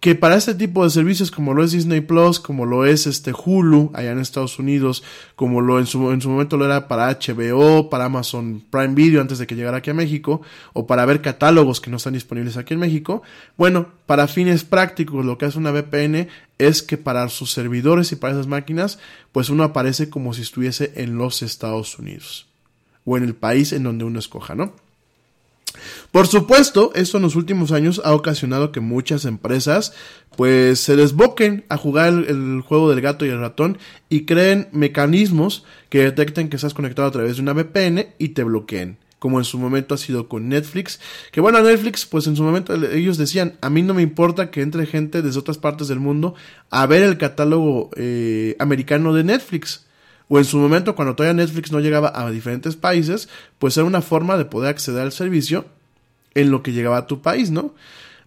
que 0.00 0.14
para 0.14 0.36
este 0.36 0.54
tipo 0.54 0.82
de 0.82 0.88
servicios 0.88 1.30
como 1.30 1.52
lo 1.52 1.62
es 1.62 1.72
Disney 1.72 2.00
Plus, 2.00 2.40
como 2.40 2.64
lo 2.64 2.86
es 2.86 3.06
este 3.06 3.32
Hulu 3.32 3.90
allá 3.92 4.12
en 4.12 4.18
Estados 4.18 4.58
Unidos, 4.58 5.04
como 5.36 5.60
lo 5.60 5.78
en 5.78 5.84
su, 5.84 6.10
en 6.10 6.22
su 6.22 6.30
momento 6.30 6.56
lo 6.56 6.64
era 6.64 6.88
para 6.88 7.10
HBO, 7.10 7.90
para 7.90 8.06
Amazon 8.06 8.64
Prime 8.70 8.94
Video 8.94 9.20
antes 9.20 9.38
de 9.38 9.46
que 9.46 9.54
llegara 9.54 9.76
aquí 9.76 9.90
a 9.90 9.94
México, 9.94 10.40
o 10.72 10.86
para 10.86 11.04
ver 11.04 11.20
catálogos 11.20 11.82
que 11.82 11.90
no 11.90 11.98
están 11.98 12.14
disponibles 12.14 12.56
aquí 12.56 12.72
en 12.72 12.80
México, 12.80 13.22
bueno, 13.58 13.88
para 14.06 14.26
fines 14.26 14.64
prácticos 14.64 15.24
lo 15.24 15.36
que 15.36 15.44
hace 15.44 15.58
una 15.58 15.70
VPN 15.70 16.28
es 16.56 16.82
que 16.82 16.96
para 16.96 17.28
sus 17.28 17.52
servidores 17.52 18.10
y 18.12 18.16
para 18.16 18.32
esas 18.32 18.46
máquinas, 18.46 18.98
pues 19.32 19.50
uno 19.50 19.64
aparece 19.64 20.08
como 20.08 20.32
si 20.32 20.40
estuviese 20.40 20.92
en 20.96 21.18
los 21.18 21.42
Estados 21.42 21.98
Unidos, 21.98 22.46
o 23.04 23.18
en 23.18 23.24
el 23.24 23.34
país 23.34 23.74
en 23.74 23.82
donde 23.82 24.04
uno 24.04 24.18
escoja, 24.18 24.54
¿no? 24.54 24.72
Por 26.10 26.26
supuesto, 26.26 26.92
esto 26.94 27.18
en 27.18 27.22
los 27.22 27.36
últimos 27.36 27.72
años 27.72 28.00
ha 28.04 28.14
ocasionado 28.14 28.72
que 28.72 28.80
muchas 28.80 29.24
empresas 29.24 29.92
pues 30.36 30.80
se 30.80 30.96
desboquen 30.96 31.64
a 31.68 31.76
jugar 31.76 32.08
el, 32.08 32.62
juego 32.62 32.90
del 32.90 33.00
gato 33.00 33.26
y 33.26 33.28
el 33.28 33.40
ratón 33.40 33.78
y 34.08 34.24
creen 34.24 34.68
mecanismos 34.72 35.64
que 35.88 36.02
detecten 36.02 36.48
que 36.48 36.56
estás 36.56 36.74
conectado 36.74 37.08
a 37.08 37.12
través 37.12 37.36
de 37.36 37.42
una 37.42 37.52
VPN 37.52 38.06
y 38.18 38.30
te 38.30 38.44
bloqueen 38.44 38.98
como 39.18 39.38
en 39.38 39.44
su 39.44 39.58
momento 39.58 39.94
ha 39.94 39.98
sido 39.98 40.28
con 40.28 40.48
Netflix. 40.48 40.98
Que 41.30 41.42
bueno, 41.42 41.60
Netflix, 41.60 42.06
pues 42.06 42.26
en 42.26 42.36
su 42.36 42.42
momento 42.42 42.74
ellos 42.74 43.18
decían, 43.18 43.58
a 43.60 43.68
mí 43.68 43.82
no 43.82 43.92
me 43.92 44.00
importa 44.00 44.50
que 44.50 44.62
entre 44.62 44.86
gente 44.86 45.20
desde 45.20 45.38
otras 45.38 45.58
partes 45.58 45.88
del 45.88 46.00
mundo 46.00 46.34
a 46.70 46.86
ver 46.86 47.02
el 47.02 47.18
catálogo 47.18 47.90
eh, 47.96 48.56
americano 48.58 49.12
de 49.12 49.24
Netflix. 49.24 49.84
O 50.32 50.38
en 50.38 50.44
su 50.44 50.58
momento, 50.58 50.94
cuando 50.94 51.16
todavía 51.16 51.42
Netflix 51.42 51.72
no 51.72 51.80
llegaba 51.80 52.12
a 52.14 52.30
diferentes 52.30 52.76
países, 52.76 53.28
pues 53.58 53.76
era 53.76 53.84
una 53.84 54.00
forma 54.00 54.36
de 54.36 54.44
poder 54.44 54.70
acceder 54.70 55.02
al 55.02 55.10
servicio 55.10 55.64
en 56.34 56.52
lo 56.52 56.62
que 56.62 56.70
llegaba 56.70 56.98
a 56.98 57.06
tu 57.08 57.20
país, 57.20 57.50
¿no? 57.50 57.74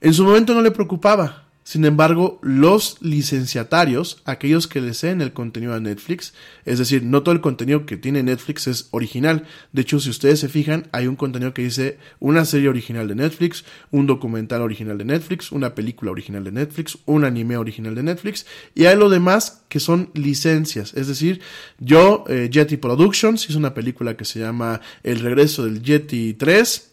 En 0.02 0.14
su 0.14 0.26
momento 0.26 0.54
no 0.54 0.62
le 0.62 0.72
preocupaba. 0.72 1.43
Sin 1.64 1.86
embargo, 1.86 2.40
los 2.42 2.98
licenciatarios, 3.02 4.22
aquellos 4.26 4.68
que 4.68 4.82
deseen 4.82 5.22
el 5.22 5.32
contenido 5.32 5.74
a 5.74 5.80
Netflix, 5.80 6.34
es 6.66 6.78
decir, 6.78 7.04
no 7.04 7.24
todo 7.24 7.34
el 7.34 7.42
contenido 7.42 7.86
que 7.86 7.96
tiene 7.96 8.22
Netflix 8.22 8.68
es 8.68 8.90
original. 8.92 9.46
De 9.72 9.84
hecho, 9.84 10.00
si 10.02 10.10
ustedes 10.10 10.42
se 10.42 10.50
fijan, 10.50 10.88
hay 10.92 11.08
un 11.08 11.16
contenido 11.16 11.54
que 11.54 11.64
dice 11.64 11.98
una 12.20 12.44
serie 12.44 12.68
original 12.68 13.08
de 13.08 13.16
Netflix, 13.16 13.64
un 13.92 14.08
documental 14.08 14.62
original 14.62 14.98
de 14.98 15.06
Netflix, 15.06 15.54
una 15.54 15.74
película 15.74 16.12
original 16.12 16.44
de 16.44 16.52
Netflix, 16.52 16.98
un 17.06 17.24
anime 17.24 17.56
original 17.56 17.96
de 17.96 18.04
Netflix, 18.04 18.46
y 18.76 18.86
hay 18.86 18.98
lo 18.98 19.10
demás 19.10 19.64
que 19.70 19.80
son 19.80 20.10
licencias. 20.14 20.94
Es 20.96 21.08
decir, 21.08 21.40
yo, 21.80 22.26
eh, 22.28 22.50
Jetty 22.52 22.76
Productions, 22.76 23.50
hice 23.50 23.58
una 23.58 23.74
película 23.74 24.18
que 24.18 24.26
se 24.26 24.40
llama 24.40 24.82
El 25.02 25.20
regreso 25.20 25.64
del 25.64 25.82
Jetty 25.82 26.34
3, 26.34 26.93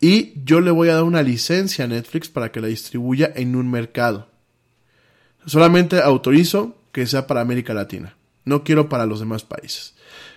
y 0.00 0.32
yo 0.44 0.60
le 0.60 0.70
voy 0.70 0.88
a 0.88 0.94
dar 0.94 1.04
una 1.04 1.22
licencia 1.22 1.84
a 1.84 1.88
Netflix 1.88 2.28
para 2.28 2.50
que 2.50 2.60
la 2.60 2.68
distribuya 2.68 3.30
en 3.34 3.54
un 3.54 3.70
mercado. 3.70 4.28
Solamente 5.46 6.00
autorizo 6.00 6.76
que 6.92 7.06
sea 7.06 7.26
para 7.26 7.42
América 7.42 7.74
Latina. 7.74 8.16
No 8.44 8.64
quiero 8.64 8.88
para 8.88 9.06
los 9.06 9.20
demás 9.20 9.44
países. 9.44 9.94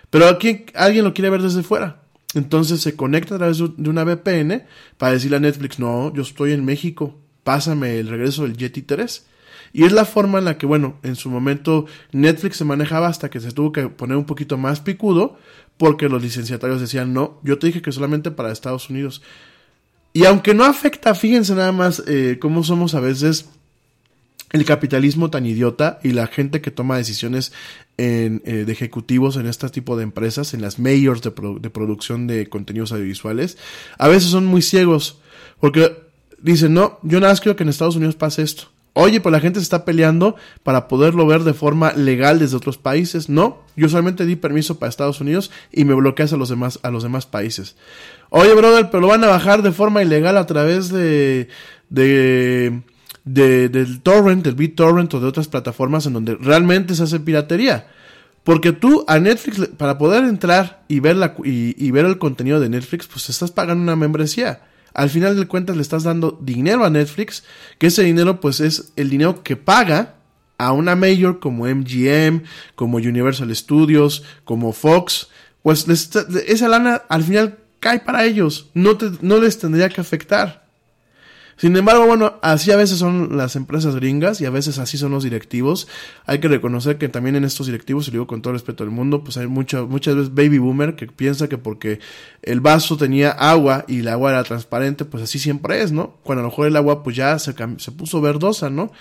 Pero 0.09 0.27
aquí 0.27 0.65
alguien 0.75 1.05
lo 1.05 1.13
quiere 1.13 1.29
ver 1.29 1.41
desde 1.41 1.63
fuera. 1.63 2.01
Entonces 2.35 2.81
se 2.81 2.95
conecta 2.95 3.35
a 3.35 3.37
través 3.37 3.57
de 3.59 3.89
una 3.89 4.03
VPN 4.03 4.63
para 4.97 5.13
decirle 5.13 5.37
a 5.37 5.39
Netflix, 5.39 5.79
no, 5.79 6.13
yo 6.13 6.23
estoy 6.23 6.51
en 6.51 6.65
México, 6.65 7.15
pásame 7.43 7.99
el 7.99 8.07
regreso 8.07 8.43
del 8.43 8.57
Yeti 8.57 8.81
3. 8.81 9.27
Y 9.71 9.85
es 9.85 9.91
la 9.91 10.05
forma 10.05 10.39
en 10.39 10.45
la 10.45 10.57
que, 10.57 10.65
bueno, 10.65 10.99
en 11.03 11.15
su 11.15 11.29
momento 11.29 11.85
Netflix 12.11 12.57
se 12.57 12.65
manejaba 12.65 13.07
hasta 13.07 13.29
que 13.29 13.39
se 13.39 13.51
tuvo 13.51 13.71
que 13.71 13.87
poner 13.87 14.17
un 14.17 14.25
poquito 14.25 14.57
más 14.57 14.81
picudo 14.81 15.37
porque 15.77 16.09
los 16.09 16.21
licenciatarios 16.21 16.79
decían, 16.79 17.13
no, 17.13 17.39
yo 17.43 17.57
te 17.57 17.67
dije 17.67 17.81
que 17.81 17.91
solamente 17.91 18.29
para 18.29 18.51
Estados 18.51 18.89
Unidos. 18.89 19.23
Y 20.13 20.25
aunque 20.25 20.53
no 20.53 20.63
afecta, 20.63 21.15
fíjense 21.15 21.55
nada 21.55 21.71
más 21.71 22.03
eh, 22.07 22.37
cómo 22.39 22.63
somos 22.63 22.93
a 22.93 22.99
veces 22.99 23.47
el 24.51 24.63
capitalismo 24.65 25.31
tan 25.31 25.47
idiota 25.47 25.99
y 26.03 26.11
la 26.11 26.27
gente 26.27 26.61
que 26.61 26.69
toma 26.69 26.97
decisiones 26.97 27.51
en, 27.97 28.43
eh, 28.45 28.65
de 28.65 28.71
ejecutivos 28.71 29.35
en 29.35 29.47
este 29.47 29.67
tipo 29.69 29.97
de 29.97 30.03
empresas, 30.03 30.53
en 30.53 30.61
las 30.61 30.77
mayors 30.77 31.23
de, 31.23 31.31
producción 31.31 32.27
de 32.27 32.47
contenidos 32.47 32.91
audiovisuales, 32.91 33.57
a 33.97 34.07
veces 34.07 34.29
son 34.29 34.45
muy 34.45 34.61
ciegos 34.61 35.19
porque 35.59 35.97
dicen, 36.37 36.75
no, 36.75 36.99
yo 37.01 37.19
nada 37.19 37.33
más 37.33 37.41
quiero 37.41 37.55
que 37.55 37.63
en 37.63 37.69
Estados 37.69 37.95
Unidos 37.95 38.15
pase 38.15 38.43
esto. 38.43 38.72
Oye, 38.95 39.19
pues 39.21 39.33
la 39.33 39.39
gente 39.39 39.59
se 39.59 39.63
está 39.63 39.85
peleando 39.85 40.35
para 40.61 40.87
poderlo 40.87 41.25
ver 41.25 41.43
de 41.43 41.55
forma 41.55 41.93
legal 41.93 42.37
desde 42.37 42.57
otros 42.57 42.77
países. 42.77 43.27
No, 43.27 43.63
yo 43.75 43.89
solamente 43.89 44.25
di 44.27 44.35
permiso 44.35 44.77
para 44.77 44.89
Estados 44.89 45.19
Unidos 45.19 45.49
y 45.71 45.83
me 45.83 45.95
bloqueas 45.95 46.31
a 46.31 46.37
los 46.37 46.49
demás, 46.49 46.79
a 46.83 46.91
los 46.91 47.01
demás 47.01 47.25
países. 47.25 47.75
Oye, 48.29 48.53
brother, 48.53 48.91
pero 48.91 49.01
lo 49.01 49.07
van 49.07 49.23
a 49.23 49.27
bajar 49.27 49.63
de 49.63 49.71
forma 49.71 50.03
ilegal 50.03 50.37
a 50.37 50.45
través 50.45 50.89
de, 50.89 51.47
de, 51.89 52.83
de 53.25 53.69
del 53.69 54.01
torrent, 54.01 54.43
del 54.43 54.53
BitTorrent 54.53 55.11
o 55.15 55.19
de 55.19 55.27
otras 55.27 55.47
plataformas 55.47 56.05
en 56.05 56.13
donde 56.13 56.35
realmente 56.35 56.93
se 56.93 57.03
hace 57.03 57.19
piratería. 57.19 57.87
Porque 58.43 58.73
tú 58.73 59.05
a 59.07 59.17
Netflix, 59.17 59.69
para 59.77 59.97
poder 59.97 60.23
entrar 60.25 60.83
y 60.87 60.99
ver, 60.99 61.15
la, 61.15 61.33
y, 61.43 61.73
y 61.83 61.89
ver 61.89 62.05
el 62.05 62.19
contenido 62.19 62.59
de 62.59 62.69
Netflix, 62.69 63.07
pues 63.07 63.27
estás 63.29 63.49
pagando 63.49 63.81
una 63.81 63.95
membresía 63.95 64.61
al 64.93 65.09
final 65.09 65.35
de 65.37 65.47
cuentas 65.47 65.75
le 65.75 65.81
estás 65.81 66.03
dando 66.03 66.39
dinero 66.41 66.85
a 66.85 66.89
Netflix, 66.89 67.43
que 67.77 67.87
ese 67.87 68.03
dinero 68.03 68.39
pues 68.39 68.59
es 68.59 68.93
el 68.95 69.09
dinero 69.09 69.43
que 69.43 69.55
paga 69.55 70.15
a 70.57 70.71
una 70.71 70.95
mayor 70.95 71.39
como 71.39 71.65
MGM, 71.65 72.43
como 72.75 72.97
Universal 72.97 73.53
Studios, 73.55 74.23
como 74.45 74.71
Fox, 74.71 75.29
pues 75.61 75.87
esa 75.87 76.67
lana 76.67 77.03
al 77.09 77.23
final 77.23 77.57
cae 77.79 77.99
para 77.99 78.25
ellos, 78.25 78.69
no, 78.73 78.97
te, 78.97 79.11
no 79.21 79.39
les 79.39 79.59
tendría 79.59 79.89
que 79.89 80.01
afectar. 80.01 80.62
Sin 81.57 81.75
embargo, 81.77 82.05
bueno, 82.05 82.35
así 82.41 82.71
a 82.71 82.75
veces 82.75 82.97
son 82.97 83.37
las 83.37 83.55
empresas 83.55 83.95
gringas 83.95 84.41
y 84.41 84.45
a 84.45 84.49
veces 84.49 84.79
así 84.79 84.97
son 84.97 85.11
los 85.11 85.23
directivos. 85.23 85.87
Hay 86.25 86.39
que 86.39 86.47
reconocer 86.47 86.97
que 86.97 87.09
también 87.09 87.35
en 87.35 87.43
estos 87.43 87.67
directivos, 87.67 88.07
y 88.07 88.11
lo 88.11 88.13
digo 88.13 88.27
con 88.27 88.41
todo 88.41 88.53
respeto 88.53 88.83
del 88.83 88.91
mundo, 88.91 89.23
pues 89.23 89.37
hay 89.37 89.47
mucho, 89.47 89.87
muchas 89.87 90.15
veces 90.15 90.33
baby 90.33 90.57
boomer 90.57 90.95
que 90.95 91.07
piensa 91.07 91.47
que 91.47 91.57
porque 91.57 91.99
el 92.41 92.59
vaso 92.59 92.97
tenía 92.97 93.31
agua 93.31 93.85
y 93.87 93.99
el 93.99 94.07
agua 94.07 94.31
era 94.31 94.43
transparente, 94.43 95.05
pues 95.05 95.23
así 95.23 95.39
siempre 95.39 95.81
es, 95.81 95.91
¿no? 95.91 96.17
Cuando 96.23 96.41
a 96.41 96.43
lo 96.43 96.49
mejor 96.49 96.67
el 96.67 96.75
agua 96.75 97.03
pues 97.03 97.15
ya 97.15 97.37
se, 97.39 97.53
se 97.77 97.91
puso 97.91 98.21
verdosa, 98.21 98.69
¿no? 98.69 98.91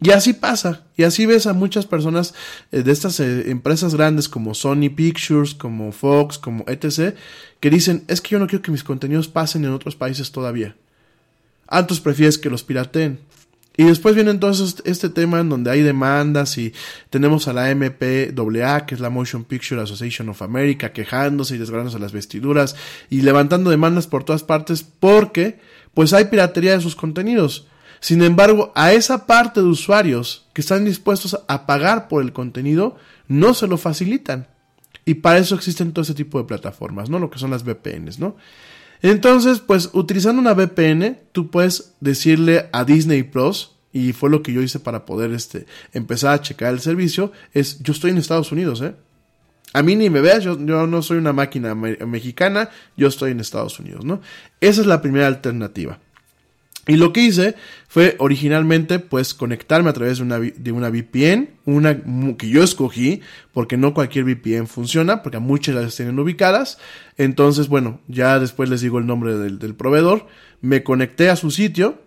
Y 0.00 0.10
así 0.10 0.32
pasa, 0.32 0.84
y 0.96 1.02
así 1.02 1.26
ves 1.26 1.48
a 1.48 1.54
muchas 1.54 1.84
personas 1.84 2.32
eh, 2.70 2.82
de 2.82 2.92
estas 2.92 3.18
eh, 3.18 3.50
empresas 3.50 3.96
grandes 3.96 4.28
como 4.28 4.54
Sony 4.54 4.90
Pictures, 4.94 5.54
como 5.54 5.90
Fox, 5.90 6.38
como 6.38 6.64
etc., 6.68 7.16
que 7.58 7.70
dicen, 7.70 8.04
es 8.06 8.20
que 8.20 8.30
yo 8.30 8.38
no 8.38 8.46
quiero 8.46 8.62
que 8.62 8.70
mis 8.70 8.84
contenidos 8.84 9.26
pasen 9.26 9.64
en 9.64 9.72
otros 9.72 9.96
países 9.96 10.30
todavía. 10.30 10.76
Antes 11.68 12.00
prefieres 12.00 12.38
que 12.38 12.50
los 12.50 12.64
pirateen. 12.64 13.20
Y 13.76 13.84
después 13.84 14.16
viene 14.16 14.32
entonces 14.32 14.82
este 14.84 15.08
tema 15.08 15.38
en 15.38 15.48
donde 15.48 15.70
hay 15.70 15.82
demandas 15.82 16.58
y 16.58 16.74
tenemos 17.10 17.46
a 17.46 17.52
la 17.52 17.72
MPAA, 17.72 18.86
que 18.86 18.96
es 18.96 19.00
la 19.00 19.08
Motion 19.08 19.44
Picture 19.44 19.80
Association 19.80 20.28
of 20.30 20.42
America, 20.42 20.92
quejándose 20.92 21.54
y 21.54 21.58
desgarrándose 21.58 22.00
las 22.00 22.10
vestiduras 22.10 22.74
y 23.08 23.22
levantando 23.22 23.70
demandas 23.70 24.08
por 24.08 24.24
todas 24.24 24.42
partes 24.42 24.82
porque 24.82 25.60
pues 25.94 26.12
hay 26.12 26.24
piratería 26.24 26.72
de 26.72 26.80
sus 26.80 26.96
contenidos. 26.96 27.68
Sin 28.00 28.22
embargo, 28.22 28.72
a 28.74 28.92
esa 28.92 29.26
parte 29.26 29.60
de 29.60 29.66
usuarios 29.66 30.48
que 30.54 30.60
están 30.60 30.84
dispuestos 30.84 31.38
a 31.46 31.66
pagar 31.66 32.08
por 32.08 32.22
el 32.22 32.32
contenido, 32.32 32.96
no 33.28 33.54
se 33.54 33.68
lo 33.68 33.76
facilitan. 33.76 34.48
Y 35.04 35.14
para 35.14 35.38
eso 35.38 35.54
existen 35.54 35.92
todo 35.92 36.02
ese 36.02 36.14
tipo 36.14 36.38
de 36.38 36.44
plataformas, 36.44 37.10
¿no? 37.10 37.18
Lo 37.18 37.30
que 37.30 37.38
son 37.38 37.50
las 37.50 37.64
VPNs, 37.64 38.18
¿no? 38.18 38.36
Entonces, 39.02 39.60
pues 39.60 39.90
utilizando 39.92 40.40
una 40.40 40.54
VPN, 40.54 41.18
tú 41.32 41.50
puedes 41.50 41.94
decirle 42.00 42.68
a 42.72 42.84
Disney 42.84 43.22
Plus, 43.22 43.72
y 43.92 44.12
fue 44.12 44.30
lo 44.30 44.42
que 44.42 44.52
yo 44.52 44.62
hice 44.62 44.80
para 44.80 45.06
poder 45.06 45.32
este, 45.32 45.66
empezar 45.92 46.34
a 46.34 46.40
checar 46.40 46.72
el 46.72 46.80
servicio, 46.80 47.32
es 47.52 47.82
yo 47.82 47.92
estoy 47.92 48.10
en 48.10 48.18
Estados 48.18 48.52
Unidos, 48.52 48.82
¿eh? 48.82 48.94
A 49.74 49.82
mí 49.82 49.96
ni 49.96 50.08
me 50.08 50.22
veas, 50.22 50.42
yo, 50.42 50.58
yo 50.58 50.86
no 50.86 51.02
soy 51.02 51.18
una 51.18 51.34
máquina 51.34 51.74
mexicana, 51.74 52.70
yo 52.96 53.08
estoy 53.08 53.32
en 53.32 53.40
Estados 53.40 53.78
Unidos, 53.78 54.04
¿no? 54.04 54.20
Esa 54.60 54.80
es 54.80 54.86
la 54.86 55.02
primera 55.02 55.26
alternativa. 55.26 55.98
Y 56.88 56.96
lo 56.96 57.12
que 57.12 57.20
hice 57.20 57.54
fue 57.86 58.16
originalmente 58.18 58.98
pues 58.98 59.34
conectarme 59.34 59.90
a 59.90 59.92
través 59.92 60.18
de 60.18 60.24
una, 60.24 60.40
de 60.40 60.72
una 60.72 60.88
VPN, 60.88 61.50
una 61.66 62.02
que 62.36 62.48
yo 62.48 62.64
escogí, 62.64 63.20
porque 63.52 63.76
no 63.76 63.92
cualquier 63.92 64.24
VPN 64.24 64.66
funciona, 64.66 65.22
porque 65.22 65.38
muchas 65.38 65.74
las 65.74 65.94
tienen 65.94 66.18
ubicadas. 66.18 66.78
Entonces, 67.18 67.68
bueno, 67.68 68.00
ya 68.08 68.40
después 68.40 68.70
les 68.70 68.80
digo 68.80 68.98
el 68.98 69.06
nombre 69.06 69.36
del, 69.36 69.58
del 69.58 69.74
proveedor. 69.74 70.26
Me 70.62 70.82
conecté 70.82 71.28
a 71.28 71.36
su 71.36 71.50
sitio. 71.50 72.00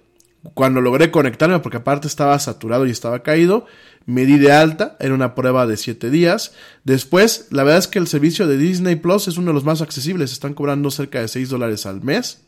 Cuando 0.56 0.82
logré 0.82 1.12
conectarme, 1.12 1.60
porque 1.60 1.78
aparte 1.78 2.08
estaba 2.08 2.40
saturado 2.40 2.88
y 2.88 2.90
estaba 2.90 3.22
caído, 3.22 3.68
me 4.08 4.26
di 4.26 4.40
de 4.40 4.52
alta, 4.52 4.98
era 5.00 5.14
una 5.14 5.36
prueba 5.36 5.68
de 5.68 5.78
7 5.78 6.10
días. 6.10 6.54
Después, 6.84 7.50
la 7.52 7.64
verdad 7.64 7.78
es 7.78 7.88
que 7.88 8.00
el 8.00 8.08
servicio 8.08 8.48
de 8.48 8.58
Disney 8.58 8.96
Plus 8.96 9.28
es 9.28 9.38
uno 9.38 9.50
de 9.50 9.54
los 9.54 9.64
más 9.64 9.84
accesibles, 9.84 10.32
están 10.32 10.56
cobrando 10.56 10.90
cerca 10.90 11.22
de 11.22 11.28
6 11.28 11.50
dólares 11.50 11.86
al 11.86 12.02
mes. 12.02 12.42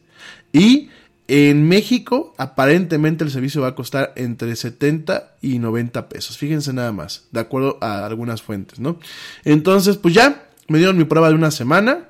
Y 0.52 0.90
en 1.28 1.68
México, 1.68 2.34
aparentemente 2.38 3.24
el 3.24 3.32
servicio 3.32 3.62
va 3.62 3.70
a 3.70 3.76
costar 3.76 4.12
entre 4.16 4.56
70 4.56 5.36
y 5.42 5.60
90 5.60 6.10
pesos. 6.10 6.38
Fíjense 6.38 6.74
nada 6.74 6.92
más, 6.92 7.28
de 7.32 7.40
acuerdo 7.40 7.78
a 7.82 8.06
algunas 8.06 8.42
fuentes, 8.42 8.80
¿no? 8.80 9.00
Entonces, 9.46 9.98
pues 9.98 10.14
ya 10.14 10.48
me 10.68 10.78
dieron 10.78 10.98
mi 10.98 11.06
prueba 11.06 11.30
de 11.30 11.36
una 11.36 11.52
semana. 11.52 12.10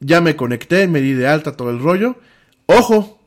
Ya 0.00 0.20
me 0.20 0.36
conecté, 0.36 0.86
me 0.86 1.00
di 1.00 1.12
de 1.12 1.26
alta 1.26 1.56
todo 1.56 1.70
el 1.70 1.80
rollo. 1.80 2.16
Ojo, 2.66 3.18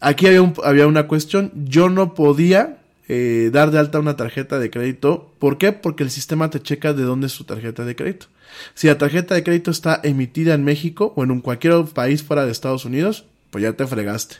aquí 0.00 0.26
había, 0.26 0.52
había 0.64 0.86
una 0.86 1.06
cuestión. 1.06 1.52
Yo 1.54 1.90
no 1.90 2.14
podía 2.14 2.78
eh, 3.08 3.50
dar 3.52 3.70
de 3.70 3.78
alta 3.78 4.00
una 4.00 4.16
tarjeta 4.16 4.58
de 4.58 4.70
crédito. 4.70 5.32
¿Por 5.38 5.58
qué? 5.58 5.72
Porque 5.72 6.02
el 6.02 6.10
sistema 6.10 6.48
te 6.48 6.62
checa 6.62 6.94
de 6.94 7.02
dónde 7.02 7.26
es 7.26 7.32
su 7.32 7.44
tarjeta 7.44 7.84
de 7.84 7.94
crédito. 7.94 8.26
Si 8.74 8.86
la 8.86 8.96
tarjeta 8.96 9.34
de 9.34 9.42
crédito 9.42 9.70
está 9.70 10.00
emitida 10.02 10.54
en 10.54 10.64
México 10.64 11.12
o 11.16 11.22
en 11.22 11.40
cualquier 11.40 11.84
país 11.84 12.22
fuera 12.22 12.46
de 12.46 12.52
Estados 12.52 12.86
Unidos, 12.86 13.26
pues 13.56 13.62
ya 13.62 13.72
te 13.72 13.86
fregaste. 13.86 14.36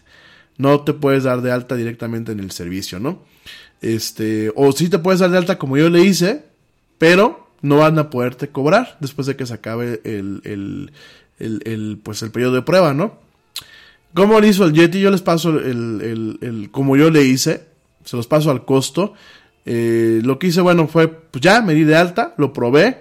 No 0.58 0.82
te 0.82 0.92
puedes 0.92 1.24
dar 1.24 1.40
de 1.40 1.50
alta 1.50 1.74
directamente 1.74 2.32
en 2.32 2.38
el 2.38 2.50
servicio, 2.50 3.00
¿no? 3.00 3.22
Este, 3.80 4.52
o 4.54 4.72
sí 4.72 4.90
te 4.90 4.98
puedes 4.98 5.20
dar 5.20 5.30
de 5.30 5.38
alta 5.38 5.56
como 5.56 5.78
yo 5.78 5.88
le 5.88 6.02
hice, 6.02 6.44
pero 6.98 7.48
no 7.62 7.78
van 7.78 7.98
a 7.98 8.10
poderte 8.10 8.48
cobrar 8.48 8.98
después 9.00 9.26
de 9.26 9.34
que 9.34 9.46
se 9.46 9.54
acabe 9.54 10.02
el, 10.04 10.42
el, 10.44 10.92
el, 11.38 11.98
pues 12.02 12.20
el 12.20 12.30
periodo 12.30 12.56
de 12.56 12.60
prueba, 12.60 12.92
¿no? 12.92 13.18
¿Cómo 14.12 14.38
le 14.38 14.48
hizo 14.48 14.66
el 14.66 14.74
Yeti? 14.74 15.00
Yo 15.00 15.10
les 15.10 15.22
paso 15.22 15.58
el, 15.60 16.38
el, 16.42 16.68
como 16.70 16.98
yo 16.98 17.08
le 17.08 17.22
hice, 17.22 17.64
se 18.04 18.18
los 18.18 18.26
paso 18.26 18.50
al 18.50 18.66
costo. 18.66 19.14
Eh, 19.64 20.20
lo 20.24 20.38
que 20.38 20.48
hice, 20.48 20.60
bueno, 20.60 20.88
fue, 20.88 21.08
pues 21.08 21.40
ya 21.40 21.62
me 21.62 21.72
di 21.72 21.84
de 21.84 21.96
alta, 21.96 22.34
lo 22.36 22.52
probé, 22.52 23.00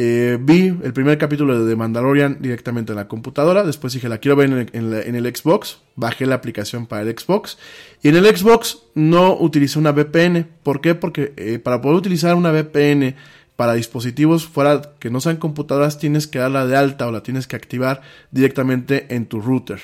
eh, 0.00 0.38
vi 0.40 0.68
el 0.68 0.92
primer 0.92 1.18
capítulo 1.18 1.58
de 1.58 1.68
The 1.68 1.74
Mandalorian 1.74 2.38
directamente 2.40 2.92
en 2.92 2.96
la 2.96 3.08
computadora. 3.08 3.64
Después 3.64 3.92
dije, 3.92 4.08
la 4.08 4.18
quiero 4.18 4.36
ver 4.36 4.68
en 4.72 5.16
el, 5.16 5.36
Xbox. 5.36 5.78
Bajé 5.96 6.24
la 6.24 6.36
aplicación 6.36 6.86
para 6.86 7.02
el 7.02 7.18
Xbox. 7.18 7.58
Y 8.00 8.08
en 8.08 8.14
el 8.14 8.24
Xbox 8.24 8.78
no 8.94 9.36
utilicé 9.36 9.76
una 9.76 9.90
VPN. 9.90 10.46
¿Por 10.62 10.80
qué? 10.80 10.94
Porque 10.94 11.32
eh, 11.36 11.58
para 11.58 11.80
poder 11.80 11.96
utilizar 11.96 12.36
una 12.36 12.52
VPN 12.52 13.16
para 13.56 13.74
dispositivos 13.74 14.46
fuera 14.46 14.92
que 15.00 15.10
no 15.10 15.20
sean 15.20 15.38
computadoras, 15.38 15.98
tienes 15.98 16.28
que 16.28 16.38
darla 16.38 16.64
de 16.64 16.76
alta 16.76 17.08
o 17.08 17.10
la 17.10 17.24
tienes 17.24 17.48
que 17.48 17.56
activar 17.56 18.02
directamente 18.30 19.12
en 19.12 19.26
tu 19.26 19.40
router. 19.40 19.80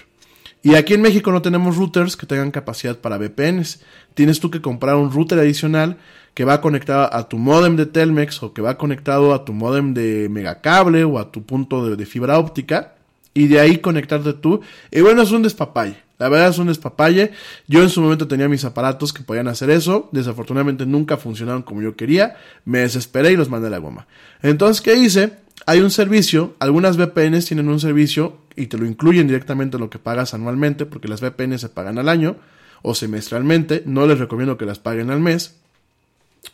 Y 0.62 0.76
aquí 0.76 0.94
en 0.94 1.02
México 1.02 1.32
no 1.32 1.42
tenemos 1.42 1.76
routers 1.76 2.16
que 2.16 2.26
tengan 2.26 2.52
capacidad 2.52 2.98
para 2.98 3.18
VPNs. 3.18 3.80
Tienes 4.14 4.38
tú 4.38 4.52
que 4.52 4.62
comprar 4.62 4.94
un 4.94 5.10
router 5.10 5.40
adicional 5.40 5.98
que 6.34 6.44
va 6.44 6.60
conectado 6.60 7.08
a 7.14 7.28
tu 7.28 7.38
modem 7.38 7.76
de 7.76 7.86
Telmex 7.86 8.42
o 8.42 8.52
que 8.52 8.60
va 8.60 8.76
conectado 8.76 9.32
a 9.32 9.44
tu 9.44 9.52
modem 9.52 9.94
de 9.94 10.28
megacable 10.28 11.04
o 11.04 11.18
a 11.18 11.30
tu 11.30 11.44
punto 11.44 11.94
de, 11.96 12.06
fibra 12.06 12.38
óptica 12.38 12.94
y 13.32 13.46
de 13.46 13.60
ahí 13.60 13.78
conectarte 13.78 14.32
tú. 14.34 14.60
Y 14.90 15.00
bueno, 15.00 15.22
es 15.22 15.30
un 15.30 15.42
despapalle. 15.42 15.96
La 16.18 16.28
verdad 16.28 16.48
es 16.48 16.58
un 16.58 16.68
despapalle. 16.68 17.32
Yo 17.66 17.82
en 17.82 17.88
su 17.88 18.00
momento 18.00 18.28
tenía 18.28 18.48
mis 18.48 18.64
aparatos 18.64 19.12
que 19.12 19.22
podían 19.22 19.48
hacer 19.48 19.70
eso. 19.70 20.08
Desafortunadamente 20.12 20.86
nunca 20.86 21.16
funcionaron 21.16 21.62
como 21.62 21.82
yo 21.82 21.96
quería. 21.96 22.36
Me 22.64 22.80
desesperé 22.80 23.32
y 23.32 23.36
los 23.36 23.48
mandé 23.48 23.68
a 23.68 23.70
la 23.70 23.78
goma. 23.78 24.06
Entonces, 24.42 24.80
¿qué 24.80 24.94
hice? 24.94 25.38
Hay 25.66 25.80
un 25.80 25.90
servicio, 25.90 26.54
algunas 26.58 26.96
VPNs 26.96 27.46
tienen 27.46 27.68
un 27.68 27.80
servicio 27.80 28.38
y 28.54 28.66
te 28.66 28.76
lo 28.76 28.86
incluyen 28.86 29.26
directamente 29.26 29.76
en 29.76 29.82
lo 29.82 29.90
que 29.90 29.98
pagas 29.98 30.34
anualmente, 30.34 30.84
porque 30.84 31.08
las 31.08 31.20
VPNs 31.20 31.60
se 31.60 31.68
pagan 31.68 31.98
al 31.98 32.08
año 32.08 32.36
o 32.82 32.94
semestralmente. 32.94 33.82
No 33.86 34.06
les 34.06 34.18
recomiendo 34.18 34.56
que 34.56 34.66
las 34.66 34.78
paguen 34.78 35.10
al 35.10 35.20
mes. 35.20 35.56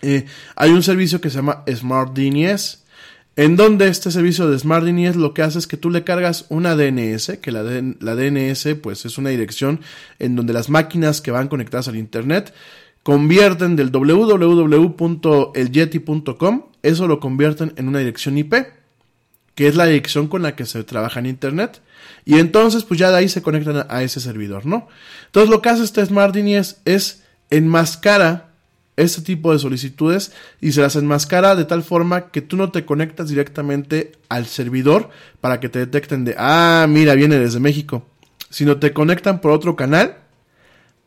Eh, 0.02 0.26
hay 0.56 0.70
un 0.70 0.82
servicio 0.82 1.20
que 1.20 1.30
se 1.30 1.36
llama 1.36 1.62
Smart 1.68 2.16
DNS, 2.16 2.80
en 3.36 3.56
donde 3.56 3.88
este 3.88 4.10
servicio 4.10 4.50
de 4.50 4.58
Smart 4.58 4.84
DNS 4.84 5.16
lo 5.16 5.32
que 5.34 5.42
hace 5.42 5.58
es 5.58 5.66
que 5.66 5.76
tú 5.76 5.90
le 5.90 6.04
cargas 6.04 6.46
una 6.48 6.74
DNS, 6.76 7.38
que 7.40 7.52
la, 7.52 7.62
DNS 7.62 8.68
pues 8.82 9.04
es 9.04 9.18
una 9.18 9.28
dirección 9.30 9.80
en 10.18 10.34
donde 10.36 10.52
las 10.52 10.68
máquinas 10.68 11.20
que 11.20 11.30
van 11.30 11.46
conectadas 11.48 11.86
al 11.88 11.96
Internet 11.96 12.52
convierten 13.02 13.76
del 13.76 13.90
www.elyeti.com, 13.90 16.62
eso 16.82 17.08
lo 17.08 17.18
convierten 17.18 17.72
en 17.76 17.88
una 17.88 18.00
dirección 18.00 18.36
IP, 18.36 18.54
que 19.54 19.68
es 19.68 19.74
la 19.74 19.86
dirección 19.86 20.28
con 20.28 20.42
la 20.42 20.54
que 20.54 20.66
se 20.66 20.84
trabaja 20.84 21.20
en 21.20 21.26
Internet. 21.26 21.80
Y 22.26 22.40
entonces, 22.40 22.84
pues 22.84 23.00
ya 23.00 23.10
de 23.10 23.16
ahí 23.16 23.28
se 23.28 23.40
conectan 23.42 23.86
a, 23.88 24.02
ese 24.02 24.20
servidor, 24.20 24.66
¿no? 24.66 24.86
Entonces, 25.26 25.48
lo 25.48 25.62
que 25.62 25.70
hace 25.70 25.82
este 25.82 26.04
Smart 26.04 26.34
DNS 26.34 26.82
es 26.84 27.22
enmascara 27.48 28.49
este 29.00 29.22
tipo 29.22 29.52
de 29.52 29.58
solicitudes 29.58 30.32
y 30.60 30.72
se 30.72 30.80
las 30.80 30.96
enmascara 30.96 31.56
de 31.56 31.64
tal 31.64 31.82
forma 31.82 32.30
que 32.30 32.42
tú 32.42 32.56
no 32.56 32.70
te 32.70 32.84
conectas 32.84 33.28
directamente 33.28 34.12
al 34.28 34.46
servidor 34.46 35.10
para 35.40 35.60
que 35.60 35.68
te 35.68 35.78
detecten 35.78 36.24
de, 36.24 36.34
ah, 36.38 36.86
mira, 36.88 37.14
viene 37.14 37.38
desde 37.38 37.60
México, 37.60 38.06
sino 38.50 38.78
te 38.78 38.92
conectan 38.92 39.40
por 39.40 39.52
otro 39.52 39.76
canal 39.76 40.18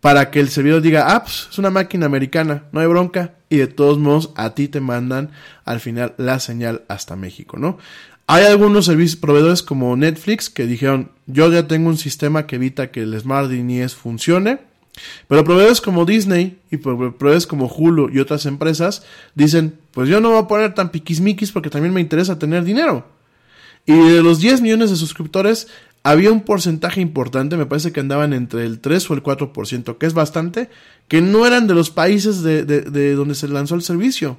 para 0.01 0.31
que 0.31 0.41
el 0.41 0.49
servidor 0.49 0.81
diga, 0.81 1.15
ah, 1.15 1.23
pues 1.23 1.47
es 1.49 1.57
una 1.57 1.69
máquina 1.69 2.05
americana, 2.05 2.65
no 2.73 2.81
hay 2.81 2.87
bronca, 2.87 3.35
y 3.49 3.57
de 3.57 3.67
todos 3.67 3.99
modos 3.99 4.31
a 4.35 4.53
ti 4.53 4.67
te 4.67 4.81
mandan 4.81 5.31
al 5.63 5.79
final 5.79 6.13
la 6.17 6.39
señal 6.39 6.83
hasta 6.89 7.15
México, 7.15 7.57
¿no? 7.57 7.77
Hay 8.25 8.45
algunos 8.45 8.85
servicios 8.85 9.15
proveedores 9.15 9.63
como 9.63 9.95
Netflix 9.95 10.49
que 10.49 10.65
dijeron, 10.65 11.11
yo 11.25 11.51
ya 11.51 11.67
tengo 11.67 11.89
un 11.89 11.97
sistema 11.97 12.47
que 12.47 12.55
evita 12.55 12.89
que 12.89 13.03
el 13.03 13.19
Smart 13.19 13.49
DNS 13.49 13.95
funcione, 13.95 14.59
pero 15.27 15.43
proveedores 15.43 15.81
como 15.81 16.05
Disney 16.05 16.59
y 16.71 16.77
proveedores 16.77 17.47
como 17.47 17.67
Hulu 17.67 18.09
y 18.11 18.19
otras 18.19 18.45
empresas 18.45 19.03
dicen, 19.35 19.79
pues 19.91 20.09
yo 20.09 20.21
no 20.21 20.29
voy 20.29 20.39
a 20.39 20.47
poner 20.47 20.73
tan 20.73 20.91
piquismiquis 20.91 21.51
porque 21.51 21.69
también 21.69 21.93
me 21.93 22.01
interesa 22.01 22.39
tener 22.39 22.63
dinero. 22.63 23.07
Y 23.85 23.97
de 23.97 24.23
los 24.23 24.39
10 24.39 24.61
millones 24.61 24.91
de 24.91 24.95
suscriptores, 24.95 25.67
había 26.03 26.31
un 26.31 26.41
porcentaje 26.41 27.01
importante, 27.01 27.57
me 27.57 27.65
parece 27.65 27.91
que 27.91 28.01
andaban 28.01 28.33
entre 28.33 28.65
el 28.65 28.79
3 28.79 29.09
o 29.09 29.13
el 29.13 29.23
4%, 29.23 29.97
que 29.97 30.05
es 30.05 30.13
bastante, 30.13 30.69
que 31.07 31.21
no 31.21 31.47
eran 31.47 31.65
de 31.65 31.73
los 31.73 31.89
países 31.89 32.43
de, 32.43 32.63
de, 32.65 33.15
donde 33.15 33.35
se 33.35 33.47
lanzó 33.47 33.75
el 33.75 33.81
servicio. 33.81 34.37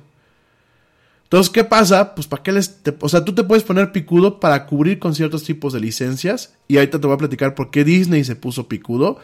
Entonces, 1.24 1.50
¿qué 1.50 1.64
pasa? 1.64 2.14
Pues, 2.14 2.26
¿para 2.26 2.42
qué 2.42 2.52
les.? 2.52 2.80
o 3.00 3.08
sea, 3.08 3.24
tú 3.24 3.34
te 3.34 3.44
puedes 3.44 3.64
poner 3.64 3.92
picudo 3.92 4.38
para 4.40 4.66
cubrir 4.66 4.98
con 4.98 5.14
ciertos 5.14 5.42
tipos 5.42 5.72
de 5.72 5.80
licencias. 5.80 6.54
Y 6.68 6.76
ahorita 6.76 7.00
te 7.00 7.06
voy 7.06 7.14
a 7.14 7.18
platicar 7.18 7.54
por 7.54 7.70
qué 7.70 7.82
Disney 7.82 8.22
se 8.24 8.36
puso 8.36 8.68
picudo. 8.68 9.18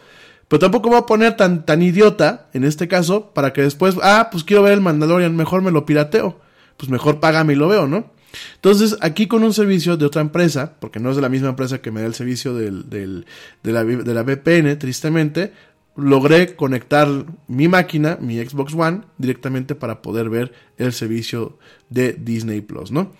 Pero 0.51 0.59
tampoco 0.59 0.89
voy 0.89 0.97
a 0.97 1.05
poner 1.05 1.37
tan, 1.37 1.65
tan 1.65 1.81
idiota, 1.81 2.49
en 2.51 2.65
este 2.65 2.89
caso, 2.89 3.31
para 3.33 3.53
que 3.53 3.61
después, 3.61 3.95
ah, 4.03 4.27
pues 4.29 4.43
quiero 4.43 4.63
ver 4.63 4.73
el 4.73 4.81
Mandalorian, 4.81 5.33
mejor 5.33 5.61
me 5.61 5.71
lo 5.71 5.85
pirateo. 5.85 6.41
Pues 6.75 6.89
mejor 6.89 7.21
págame 7.21 7.53
y 7.53 7.55
lo 7.55 7.69
veo, 7.69 7.87
¿no? 7.87 8.11
Entonces, 8.55 8.97
aquí 8.99 9.27
con 9.27 9.45
un 9.45 9.53
servicio 9.53 9.95
de 9.95 10.05
otra 10.05 10.19
empresa, 10.19 10.73
porque 10.81 10.99
no 10.99 11.09
es 11.09 11.15
de 11.15 11.21
la 11.21 11.29
misma 11.29 11.47
empresa 11.47 11.81
que 11.81 11.89
me 11.91 12.01
da 12.01 12.07
el 12.07 12.15
servicio 12.15 12.53
del, 12.53 12.89
del, 12.89 13.27
de, 13.63 13.71
la, 13.71 13.85
de 13.85 14.13
la 14.13 14.23
VPN, 14.23 14.77
tristemente, 14.77 15.53
logré 15.95 16.53
conectar 16.57 17.07
mi 17.47 17.69
máquina, 17.69 18.17
mi 18.19 18.45
Xbox 18.45 18.73
One, 18.73 19.03
directamente 19.17 19.73
para 19.73 20.01
poder 20.01 20.29
ver 20.29 20.51
el 20.77 20.91
servicio 20.91 21.59
de 21.89 22.11
Disney 22.11 22.59
Plus, 22.59 22.91
¿no? 22.91 23.13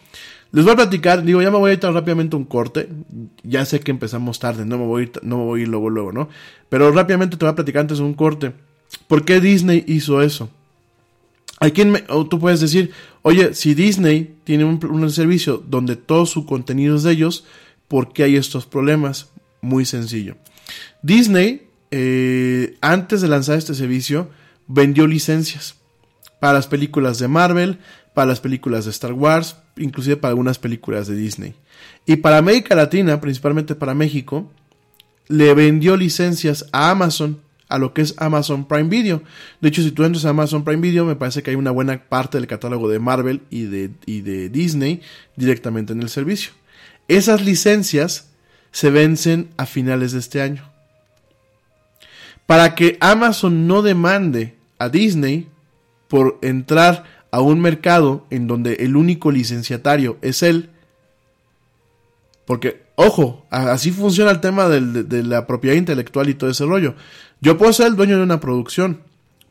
Les 0.54 0.66
voy 0.66 0.74
a 0.74 0.76
platicar, 0.76 1.24
digo, 1.24 1.41
ya 1.41 1.49
me 1.49 1.58
voy 1.58 1.72
a 1.72 1.74
ir 1.74 1.80
rápidamente 1.82 2.36
un 2.36 2.43
corte. 2.45 2.89
Ya 3.43 3.64
sé 3.66 3.80
que 3.80 3.91
empezamos 3.91 4.39
tarde, 4.39 4.66
no 4.66 4.78
me 4.78 4.86
voy 4.86 5.02
a 5.02 5.04
ir, 5.06 5.12
no 5.24 5.38
me 5.38 5.43
voy 5.45 5.60
a 5.60 5.64
ir 5.64 5.70
luego, 5.70 5.89
luego, 5.89 6.12
¿no? 6.12 6.28
Pero 6.70 6.91
rápidamente 6.91 7.38
te 7.38 7.45
voy 7.45 7.52
a 7.52 7.56
platicar 7.56 7.82
antes 7.82 7.99
de 7.99 8.04
un 8.04 8.14
corte. 8.14 8.52
¿Por 9.08 9.24
qué 9.24 9.39
Disney 9.39 9.84
hizo 9.88 10.22
eso? 10.22 10.49
Hay 11.60 11.72
quien 11.72 11.91
me- 11.91 12.02
tú 12.30 12.39
puedes 12.39 12.60
decir, 12.60 12.91
oye, 13.22 13.54
si 13.54 13.76
Disney 13.76 14.36
tiene 14.43 14.66
un, 14.66 14.84
un 14.86 15.10
servicio 15.12 15.64
donde 15.66 15.95
todo 15.95 16.26
su 16.26 16.45
contenido 16.45 16.95
es 16.97 17.04
de 17.04 17.12
ellos, 17.14 17.45
¿por 17.88 18.12
qué 18.12 18.24
hay 18.24 18.36
estos 18.36 18.66
problemas? 18.66 19.30
Muy 19.62 19.86
sencillo. 19.86 20.36
Disney, 21.02 21.68
eh, 21.91 22.78
antes 22.82 23.22
de 23.22 23.28
lanzar 23.28 23.58
este 23.58 23.74
servicio, 23.76 24.30
vendió 24.68 25.08
licencias 25.08 25.76
para 26.39 26.54
las 26.54 26.68
películas 26.68 27.20
de 27.20 27.28
Marvel, 27.28 27.78
para 28.14 28.28
las 28.28 28.39
películas 28.39 28.86
de 28.86 28.91
Star 28.91 29.14
Wars, 29.14 29.56
inclusive 29.78 30.17
para 30.17 30.30
algunas 30.30 30.59
películas 30.59 31.07
de 31.07 31.15
Disney. 31.15 31.55
Y 32.05 32.17
para 32.17 32.38
América 32.38 32.76
Latina, 32.76 33.19
principalmente 33.22 33.76
para 33.76 33.93
México, 33.93 34.49
le 35.28 35.53
vendió 35.53 35.95
licencias 35.95 36.65
a 36.72 36.91
Amazon, 36.91 37.39
a 37.69 37.78
lo 37.78 37.93
que 37.93 38.01
es 38.01 38.13
Amazon 38.17 38.67
Prime 38.67 38.89
Video. 38.89 39.24
De 39.61 39.69
hecho, 39.69 39.82
si 39.82 39.91
tú 39.91 40.03
entras 40.03 40.26
a 40.26 40.30
Amazon 40.30 40.63
Prime 40.63 40.82
Video, 40.82 41.05
me 41.05 41.15
parece 41.15 41.41
que 41.41 41.51
hay 41.51 41.55
una 41.55 41.72
buena 41.72 42.03
parte 42.03 42.38
del 42.38 42.47
catálogo 42.47 42.89
de 42.89 42.99
Marvel 42.99 43.41
y 43.49 43.63
de, 43.63 43.91
y 44.05 44.22
de 44.22 44.49
Disney 44.49 45.01
directamente 45.36 45.93
en 45.93 46.01
el 46.01 46.09
servicio. 46.09 46.51
Esas 47.07 47.43
licencias 47.43 48.30
se 48.72 48.89
vencen 48.89 49.49
a 49.57 49.65
finales 49.65 50.11
de 50.11 50.19
este 50.19 50.41
año. 50.41 50.69
Para 52.45 52.76
que 52.76 52.97
Amazon 52.99 53.67
no 53.67 53.82
demande 53.82 54.55
a 54.80 54.89
Disney 54.89 55.47
por 56.07 56.39
entrar 56.41 57.05
a 57.32 57.41
un 57.41 57.61
mercado 57.61 58.27
en 58.29 58.47
donde 58.47 58.73
el 58.75 58.95
único 58.95 59.32
licenciatario 59.32 60.17
es 60.21 60.43
él, 60.43 60.69
porque, 62.45 62.84
ojo, 62.95 63.45
así 63.49 63.91
funciona 63.91 64.32
el 64.32 64.41
tema 64.41 64.67
de, 64.67 65.23
la 65.23 65.47
propiedad 65.47 65.75
intelectual 65.75 66.27
y 66.29 66.34
todo 66.34 66.49
ese 66.49 66.65
rollo. 66.65 66.95
Yo 67.39 67.57
puedo 67.57 67.71
ser 67.71 67.88
el 67.88 67.95
dueño 67.95 68.17
de 68.17 68.23
una 68.23 68.41
producción, 68.41 69.01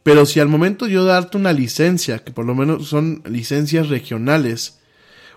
pero 0.02 0.26
si 0.26 0.40
al 0.40 0.48
momento 0.48 0.86
yo 0.86 1.04
darte 1.04 1.38
una 1.38 1.52
licencia, 1.52 2.18
que 2.18 2.32
por 2.32 2.44
lo 2.44 2.54
menos 2.54 2.88
son 2.88 3.22
licencias 3.24 3.88
regionales, 3.88 4.80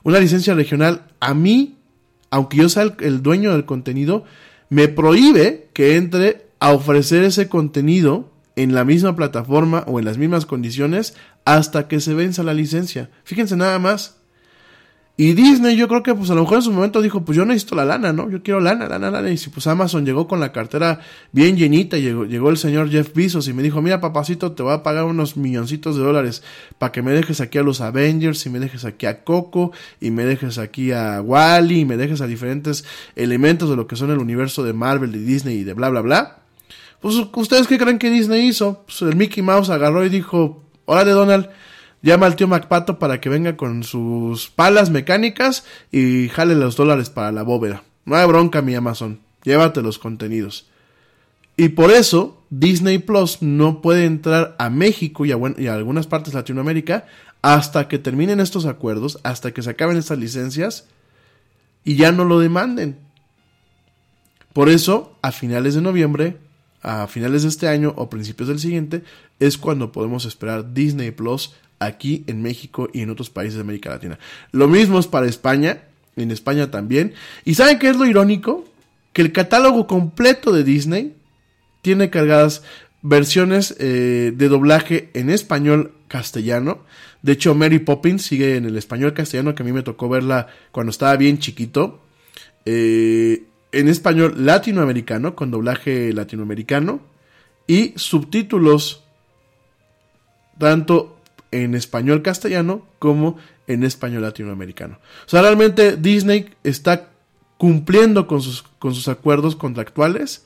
una 0.04 0.20
licencia 0.20 0.54
regional, 0.54 1.06
a 1.22 1.34
mí, 1.34 1.78
aunque 2.30 2.58
yo 2.58 2.68
sea 2.68 2.94
el 3.00 3.24
dueño 3.24 3.54
del 3.54 3.66
contenido, 3.66 4.26
me 4.70 4.90
prohíbe 4.90 5.70
que 5.74 5.96
entre 5.96 6.48
a 6.60 6.72
ofrecer 6.72 7.24
ese 7.24 7.48
contenido 7.48 8.32
en 8.56 8.74
la 8.74 8.86
misma 8.86 9.16
plataforma 9.16 9.84
o 9.88 10.00
en 10.00 10.06
las 10.06 10.18
mismas 10.18 10.46
condiciones 10.46 11.16
hasta 11.46 11.88
que 11.88 12.00
se 12.00 12.14
venza 12.14 12.44
la 12.44 12.54
licencia. 12.54 13.10
Fíjense 13.24 13.56
nada 13.56 13.80
más. 13.80 14.18
Y 15.16 15.34
Disney, 15.34 15.78
yo 15.78 15.88
creo 15.88 16.02
que 16.02 16.16
pues 16.16 16.32
a 16.32 16.34
lo 16.34 16.42
mejor 16.42 16.58
en 16.58 16.64
su 16.64 16.72
momento 16.72 17.00
dijo, 17.00 17.24
pues 17.24 17.38
yo 17.38 17.46
necesito 17.46 17.76
la 17.76 17.86
lana, 17.86 18.12
¿no? 18.12 18.32
Yo 18.32 18.42
quiero 18.42 18.60
lana, 18.60 18.90
lana, 18.90 19.12
lana. 19.12 19.30
Y 19.30 19.38
si 19.38 19.52
pues 19.52 19.68
Amazon 19.68 20.08
llegó 20.08 20.28
con 20.28 20.40
la 20.40 20.52
cartera 20.52 21.02
bien 21.32 21.56
llenita, 21.56 22.00
llegó, 22.00 22.26
llegó 22.26 22.50
el 22.50 22.58
señor 22.58 22.90
Jeff 22.90 23.14
Bezos 23.14 23.48
y 23.48 23.54
me 23.54 23.62
dijo, 23.62 23.80
mira 23.84 24.02
papacito, 24.02 24.54
te 24.54 24.64
voy 24.64 24.74
a 24.74 24.82
pagar 24.82 25.04
unos 25.04 25.38
milloncitos 25.38 25.98
de 25.98 26.04
dólares 26.04 26.42
para 26.80 26.92
que 26.92 27.04
me 27.04 27.12
dejes 27.12 27.42
aquí 27.42 27.60
a 27.60 27.64
los 27.64 27.80
Avengers 27.80 28.44
y 28.48 28.50
me 28.50 28.60
dejes 28.60 28.86
aquí 28.86 29.06
a 29.06 29.24
Coco 29.24 29.72
y 30.02 30.10
me 30.10 30.26
dejes 30.26 30.58
aquí 30.58 30.92
a 30.92 31.22
Wally 31.22 31.82
y 31.82 31.86
me 31.86 31.96
dejes 31.96 32.22
a 32.22 32.26
diferentes 32.26 32.84
elementos 33.16 33.70
de 33.70 33.76
lo 33.76 33.86
que 33.86 33.96
son 33.96 34.10
el 34.10 34.18
universo 34.18 34.64
de 34.64 34.74
Marvel, 34.74 35.12
de 35.12 35.20
Disney 35.20 35.60
y 35.60 35.64
de 35.64 35.74
bla, 35.74 35.90
bla, 35.90 36.02
bla. 36.02 36.40
Pues 37.02 37.16
ustedes 37.36 37.68
qué 37.68 37.78
creen 37.78 38.00
que 38.00 38.10
Disney 38.10 38.48
hizo? 38.48 38.84
Pues 38.88 39.00
el 39.04 39.16
Mickey 39.16 39.44
Mouse 39.44 39.70
agarró 39.70 40.04
y 40.04 40.10
dijo, 40.10 40.63
órale 40.86 41.12
Donald, 41.12 41.50
llama 42.02 42.26
al 42.26 42.36
tío 42.36 42.48
MacPato 42.48 43.00
para 43.00 43.20
que 43.20 43.30
venga 43.30 43.58
con 43.58 43.84
sus 43.84 44.50
palas 44.50 44.90
mecánicas 44.90 45.66
y 45.92 46.30
jale 46.30 46.56
los 46.56 46.76
dólares 46.76 47.10
para 47.10 47.32
la 47.32 47.44
bóveda. 47.44 47.84
No 48.06 48.16
hay 48.16 48.28
bronca, 48.28 48.62
mi 48.62 48.76
Amazon. 48.76 49.20
Llévate 49.44 49.82
los 49.82 50.00
contenidos. 50.00 50.68
Y 51.56 51.70
por 51.70 51.92
eso 51.92 52.44
Disney 52.50 52.98
Plus 52.98 53.42
no 53.42 53.82
puede 53.82 54.06
entrar 54.06 54.56
a 54.60 54.70
México 54.70 55.26
y 55.26 55.32
a, 55.32 55.38
y 55.58 55.68
a 55.68 55.74
algunas 55.74 56.08
partes 56.08 56.34
de 56.34 56.40
Latinoamérica 56.40 57.06
hasta 57.42 57.88
que 57.88 58.00
terminen 58.00 58.40
estos 58.40 58.66
acuerdos, 58.66 59.20
hasta 59.24 59.52
que 59.52 59.62
se 59.62 59.70
acaben 59.70 59.98
estas 59.98 60.18
licencias 60.18 60.88
y 61.84 61.96
ya 61.96 62.12
no 62.12 62.26
lo 62.26 62.40
demanden. 62.40 62.98
Por 64.54 64.70
eso, 64.70 65.18
a 65.22 65.32
finales 65.32 65.76
de 65.76 65.82
noviembre, 65.82 66.38
a 66.84 67.08
finales 67.08 67.44
de 67.44 67.50
este 67.50 67.68
año 67.68 67.94
o 67.96 68.10
principios 68.10 68.50
del 68.50 68.60
siguiente, 68.60 69.04
es 69.40 69.58
cuando 69.58 69.92
podemos 69.92 70.26
esperar 70.26 70.74
Disney 70.74 71.12
Plus 71.12 71.54
aquí 71.80 72.24
en 72.28 72.42
México 72.42 72.90
y 72.94 73.02
en 73.02 73.10
otros 73.10 73.30
países 73.30 73.56
de 73.56 73.62
América 73.62 73.90
Latina. 73.90 74.20
Lo 74.52 74.68
mismo 74.68 75.00
es 75.00 75.08
para 75.08 75.26
España, 75.26 75.84
en 76.16 76.30
España 76.30 76.70
también. 76.70 77.14
¿Y 77.46 77.56
saben 77.56 77.80
qué 77.80 77.90
es 77.90 77.96
lo 77.96 78.06
irónico? 78.06 78.66
Que 79.14 79.22
el 79.22 79.32
catálogo 79.32 79.88
completo 79.88 80.52
de 80.52 80.64
Disney 80.64 81.16
tiene 81.82 82.10
cargadas 82.10 82.64
versiones 83.02 83.76
eh, 83.80 84.34
de 84.36 84.48
doblaje 84.48 85.10
en 85.14 85.30
español 85.30 85.94
castellano. 86.08 86.80
De 87.22 87.34
hecho, 87.34 87.56
Mary 87.56 87.80
Poppins 87.80 88.24
sigue 88.24 88.56
en 88.58 88.66
el 88.66 88.78
español 88.78 89.14
castellano, 89.14 89.56
que 89.56 89.64
a 89.64 89.66
mí 89.66 89.72
me 89.72 89.84
tocó 89.84 90.10
verla 90.10 90.48
cuando 90.72 90.92
estaba 90.92 91.16
bien 91.16 91.40
chiquito. 91.40 92.02
Eh, 92.66 93.44
en 93.74 93.90
español 93.90 94.34
latinoamericano, 94.38 95.36
con 95.36 95.52
doblaje 95.52 96.14
latinoamericano. 96.14 97.02
Y 97.68 97.94
subtítulos 97.96 99.04
tanto 100.58 101.18
en 101.52 101.76
español 101.76 102.22
castellano 102.22 102.86
como 103.00 103.38
en 103.68 103.84
español 103.84 104.24
latinoamericano. 104.24 105.00
O 105.26 105.30
sea, 105.30 105.42
realmente 105.42 105.98
Disney 105.98 106.54
está 106.64 107.10
cumpliendo 107.58 108.28
con 108.28 108.42
sus, 108.42 108.64
con 108.80 108.94
sus 108.94 109.08
acuerdos 109.08 109.56
contractuales 109.56 110.46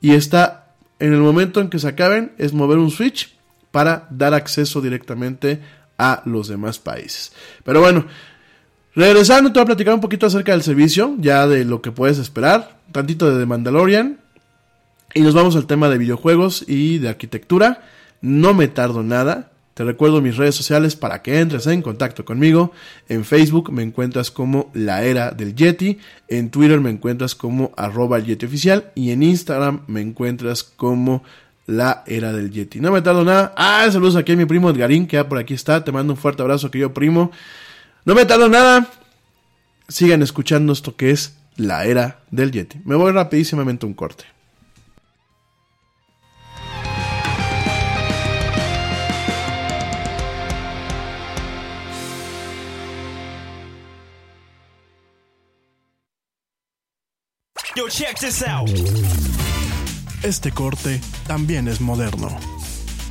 y 0.00 0.14
está 0.14 0.74
en 0.98 1.12
el 1.12 1.20
momento 1.20 1.60
en 1.60 1.70
que 1.70 1.78
se 1.78 1.88
acaben 1.88 2.32
es 2.38 2.52
mover 2.52 2.78
un 2.78 2.90
switch 2.90 3.34
para 3.70 4.06
dar 4.10 4.34
acceso 4.34 4.80
directamente 4.80 5.60
a 5.98 6.22
los 6.26 6.48
demás 6.48 6.78
países. 6.78 7.32
Pero 7.64 7.80
bueno, 7.80 8.06
regresando 8.94 9.52
te 9.52 9.58
voy 9.58 9.64
a 9.64 9.66
platicar 9.66 9.94
un 9.94 10.00
poquito 10.00 10.26
acerca 10.26 10.52
del 10.52 10.62
servicio, 10.62 11.14
ya 11.18 11.46
de 11.46 11.64
lo 11.64 11.82
que 11.82 11.92
puedes 11.92 12.18
esperar, 12.18 12.76
tantito 12.92 13.30
de 13.30 13.38
The 13.38 13.46
Mandalorian 13.46 14.18
y 15.14 15.20
nos 15.20 15.32
vamos 15.32 15.54
al 15.54 15.66
tema 15.66 15.88
de 15.88 15.96
videojuegos 15.96 16.64
y 16.66 16.98
de 16.98 17.08
arquitectura. 17.08 17.84
No 18.20 18.52
me 18.52 18.66
tardo 18.66 19.04
nada. 19.04 19.52
Te 19.74 19.84
recuerdo 19.84 20.20
mis 20.20 20.36
redes 20.36 20.56
sociales 20.56 20.96
para 20.96 21.22
que 21.22 21.38
entres 21.38 21.68
en 21.68 21.82
contacto 21.82 22.24
conmigo. 22.24 22.72
En 23.08 23.24
Facebook 23.24 23.72
me 23.72 23.84
encuentras 23.84 24.32
como 24.32 24.72
La 24.74 25.04
Era 25.04 25.30
del 25.30 25.54
Yeti. 25.54 25.98
En 26.26 26.50
Twitter 26.50 26.80
me 26.80 26.90
encuentras 26.90 27.36
como 27.36 27.72
arroba 27.76 28.18
el 28.18 28.24
Yeti 28.24 28.46
Oficial. 28.46 28.90
Y 28.96 29.12
en 29.12 29.22
Instagram 29.22 29.82
me 29.86 30.00
encuentras 30.00 30.64
como 30.64 31.22
La 31.66 32.02
Era 32.06 32.32
del 32.32 32.50
Yeti. 32.50 32.80
No 32.80 32.90
me 32.90 33.00
tardo 33.00 33.24
nada. 33.24 33.54
Ah, 33.56 33.86
saludos 33.92 34.16
aquí 34.16 34.32
a 34.32 34.36
mi 34.36 34.46
primo 34.46 34.70
Edgarín, 34.70 35.06
que 35.06 35.16
ya 35.16 35.28
por 35.28 35.38
aquí 35.38 35.54
está. 35.54 35.84
Te 35.84 35.92
mando 35.92 36.12
un 36.12 36.18
fuerte 36.18 36.42
abrazo, 36.42 36.72
querido 36.72 36.92
primo. 36.92 37.30
No 38.04 38.14
me 38.14 38.26
tardo 38.26 38.48
nada. 38.50 38.86
Sigan 39.88 40.22
escuchando 40.22 40.72
esto 40.72 40.94
que 40.94 41.10
es 41.10 41.38
La 41.56 41.86
Era 41.86 42.20
del 42.30 42.52
Yeti. 42.52 42.80
Me 42.84 42.96
voy 42.96 43.12
rapidísimamente 43.12 43.86
a 43.86 43.88
un 43.88 43.94
corte. 43.94 44.24
Yo, 57.76 57.88
check 57.88 58.18
this 58.20 58.42
out. 58.42 58.70
Este 60.22 60.52
corte 60.52 61.00
también 61.26 61.68
es 61.68 61.80
moderno. 61.80 62.38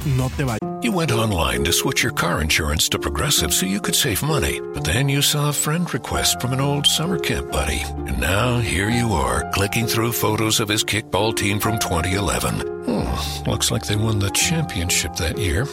No 0.06 0.28
te 0.30 0.44
vayas. 0.44 0.60
You 0.84 0.92
went 0.92 1.12
online 1.14 1.64
to 1.64 1.72
switch 1.72 2.04
your 2.04 2.12
car 2.12 2.42
insurance 2.42 2.90
to 2.90 3.00
Progressive 3.00 3.54
so 3.54 3.66
you 3.66 3.80
could 3.80 3.96
save 3.96 4.22
money, 4.22 4.60
but 4.74 4.84
then 4.84 5.08
you 5.08 5.22
saw 5.22 5.48
a 5.48 5.54
friend 5.54 5.92
request 5.94 6.42
from 6.42 6.52
an 6.52 6.60
old 6.60 6.86
summer 6.86 7.18
camp 7.18 7.52
buddy. 7.52 7.80
And 8.06 8.20
now 8.20 8.60
here 8.60 8.90
you 8.90 9.14
are, 9.14 9.50
clicking 9.52 9.88
through 9.88 10.12
photos 10.12 10.60
of 10.60 10.68
his 10.68 10.84
kickball 10.84 11.34
team 11.34 11.58
from 11.58 11.80
2011. 11.80 12.60
Hmm, 12.84 13.50
looks 13.50 13.72
like 13.72 13.86
they 13.86 13.96
won 13.96 14.20
the 14.20 14.30
championship 14.32 15.16
that 15.16 15.38
year. 15.38 15.66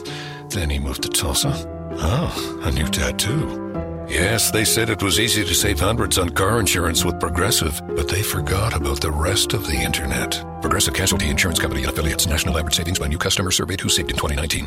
Then 0.50 0.70
he 0.70 0.78
moved 0.78 1.02
to 1.02 1.08
Tulsa. 1.08 1.79
Oh, 1.92 2.60
a 2.64 2.70
new 2.70 2.86
tattoo. 2.86 4.06
Yes, 4.08 4.50
they 4.50 4.64
said 4.64 4.90
it 4.90 5.02
was 5.02 5.20
easy 5.20 5.44
to 5.44 5.54
save 5.54 5.80
hundreds 5.80 6.18
on 6.18 6.30
car 6.30 6.58
insurance 6.58 7.04
with 7.04 7.20
Progressive, 7.20 7.80
but 7.96 8.08
they 8.08 8.22
forgot 8.22 8.74
about 8.74 9.00
the 9.00 9.12
rest 9.12 9.54
of 9.54 9.66
the 9.66 9.76
internet. 9.76 10.44
Progressive 10.60 10.94
Casualty 10.94 11.28
Insurance 11.28 11.58
Company 11.58 11.82
and 11.82 11.92
affiliates. 11.92 12.26
National 12.26 12.58
average 12.58 12.74
savings 12.76 12.98
by 12.98 13.06
new 13.06 13.18
customer 13.18 13.50
surveyed 13.50 13.80
who 13.80 13.88
saved 13.88 14.10
in 14.10 14.16
2019. 14.16 14.66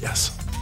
Yes. 0.00 0.61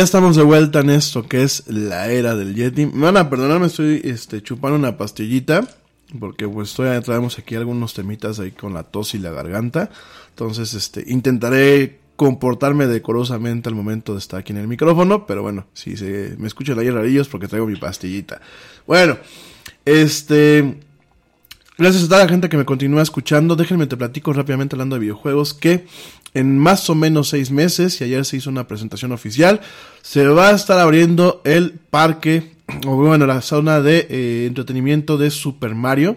Ya 0.00 0.04
estamos 0.04 0.34
de 0.34 0.42
vuelta 0.42 0.80
en 0.80 0.88
esto 0.88 1.28
que 1.28 1.42
es 1.42 1.64
la 1.66 2.08
era 2.08 2.34
del 2.34 2.54
Yeti. 2.54 2.86
Me 2.86 3.02
van 3.02 3.18
a 3.18 3.28
perdonar, 3.28 3.62
estoy 3.64 4.00
este, 4.02 4.42
chupando 4.42 4.78
una 4.78 4.96
pastillita. 4.96 5.68
Porque 6.18 6.48
pues 6.48 6.72
todavía 6.72 7.02
traemos 7.02 7.38
aquí 7.38 7.54
algunos 7.54 7.92
temitas 7.92 8.40
ahí 8.40 8.50
con 8.52 8.72
la 8.72 8.82
tos 8.82 9.14
y 9.14 9.18
la 9.18 9.30
garganta. 9.30 9.90
Entonces, 10.30 10.72
este, 10.72 11.04
intentaré 11.06 11.98
comportarme 12.16 12.86
decorosamente 12.86 13.68
al 13.68 13.74
momento 13.74 14.14
de 14.14 14.20
estar 14.20 14.40
aquí 14.40 14.52
en 14.52 14.60
el 14.60 14.68
micrófono. 14.68 15.26
Pero 15.26 15.42
bueno, 15.42 15.66
si 15.74 15.98
se 15.98 16.34
me 16.38 16.46
escuchan 16.46 16.78
ahí 16.78 16.88
rarillos 16.88 17.28
porque 17.28 17.46
traigo 17.46 17.66
mi 17.66 17.76
pastillita. 17.76 18.40
Bueno, 18.86 19.18
este. 19.84 20.78
Gracias 21.76 22.04
a 22.04 22.08
toda 22.08 22.24
la 22.24 22.28
gente 22.28 22.48
que 22.48 22.56
me 22.56 22.64
continúa 22.64 23.02
escuchando. 23.02 23.54
Déjenme 23.54 23.86
te 23.86 23.98
platico 23.98 24.32
rápidamente 24.32 24.76
hablando 24.76 24.96
de 24.96 25.00
videojuegos 25.00 25.52
que 25.52 25.86
en 26.34 26.58
más 26.58 26.88
o 26.90 26.94
menos 26.94 27.28
seis 27.28 27.50
meses, 27.50 28.00
y 28.00 28.04
ayer 28.04 28.24
se 28.24 28.36
hizo 28.36 28.50
una 28.50 28.66
presentación 28.66 29.12
oficial, 29.12 29.60
se 30.02 30.26
va 30.26 30.48
a 30.48 30.54
estar 30.54 30.78
abriendo 30.78 31.40
el 31.44 31.72
parque, 31.72 32.54
o 32.86 32.96
bueno, 32.96 33.26
la 33.26 33.40
zona 33.40 33.80
de 33.80 34.06
eh, 34.10 34.46
entretenimiento 34.46 35.18
de 35.18 35.30
Super 35.30 35.74
Mario 35.74 36.16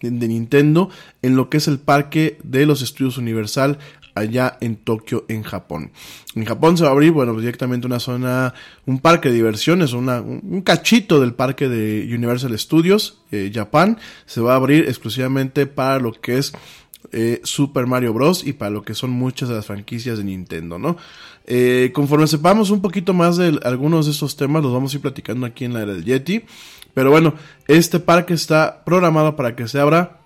de 0.00 0.28
Nintendo 0.28 0.90
en 1.22 1.36
lo 1.36 1.48
que 1.48 1.56
es 1.56 1.68
el 1.68 1.78
parque 1.78 2.38
de 2.42 2.66
los 2.66 2.82
estudios 2.82 3.16
Universal 3.18 3.78
allá 4.14 4.56
en 4.60 4.76
Tokio, 4.76 5.26
en 5.28 5.42
Japón. 5.42 5.92
En 6.34 6.46
Japón 6.46 6.76
se 6.76 6.84
va 6.84 6.88
a 6.88 6.92
abrir, 6.92 7.12
bueno, 7.12 7.38
directamente 7.38 7.86
una 7.86 8.00
zona, 8.00 8.54
un 8.86 8.98
parque 8.98 9.28
de 9.28 9.34
diversiones, 9.34 9.92
un 9.92 10.62
cachito 10.64 11.20
del 11.20 11.34
parque 11.34 11.68
de 11.68 12.08
Universal 12.14 12.58
Studios, 12.58 13.20
eh, 13.30 13.52
Japón, 13.54 13.98
se 14.24 14.40
va 14.40 14.54
a 14.54 14.56
abrir 14.56 14.86
exclusivamente 14.88 15.66
para 15.66 16.00
lo 16.00 16.12
que 16.12 16.38
es 16.38 16.52
eh, 17.12 17.40
Super 17.44 17.86
Mario 17.86 18.12
Bros. 18.12 18.46
y 18.46 18.52
para 18.52 18.70
lo 18.70 18.82
que 18.82 18.94
son 18.94 19.10
muchas 19.10 19.48
de 19.48 19.54
las 19.54 19.66
franquicias 19.66 20.18
de 20.18 20.24
Nintendo, 20.24 20.78
¿no? 20.78 20.96
Eh, 21.46 21.90
conforme 21.94 22.26
sepamos 22.26 22.70
un 22.70 22.80
poquito 22.80 23.14
más 23.14 23.36
de 23.36 23.58
algunos 23.64 24.06
de 24.06 24.12
estos 24.12 24.36
temas, 24.36 24.62
los 24.62 24.72
vamos 24.72 24.92
a 24.92 24.96
ir 24.96 25.02
platicando 25.02 25.46
aquí 25.46 25.64
en 25.64 25.74
la 25.74 25.82
era 25.82 25.92
del 25.92 26.04
Yeti. 26.04 26.44
Pero 26.94 27.10
bueno, 27.10 27.34
este 27.68 28.00
parque 28.00 28.34
está 28.34 28.84
programado 28.84 29.36
para 29.36 29.54
que 29.54 29.68
se 29.68 29.78
abra 29.78 30.20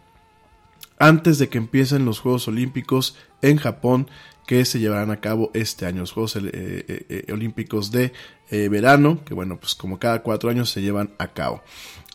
antes 0.98 1.38
de 1.38 1.48
que 1.48 1.58
empiecen 1.58 2.04
los 2.04 2.20
Juegos 2.20 2.46
Olímpicos 2.48 3.16
en 3.42 3.56
Japón 3.56 4.08
que 4.46 4.64
se 4.64 4.78
llevarán 4.78 5.10
a 5.10 5.20
cabo 5.20 5.50
este 5.54 5.86
año, 5.86 6.00
los 6.00 6.12
Juegos 6.12 6.36
eh, 6.40 7.24
Olímpicos 7.32 7.90
de 7.90 8.12
verano, 8.50 9.20
que 9.24 9.32
bueno, 9.34 9.58
pues 9.58 9.74
como 9.74 9.98
cada 9.98 10.22
cuatro 10.22 10.50
años 10.50 10.70
se 10.70 10.82
llevan 10.82 11.10
a 11.18 11.28
cabo. 11.28 11.62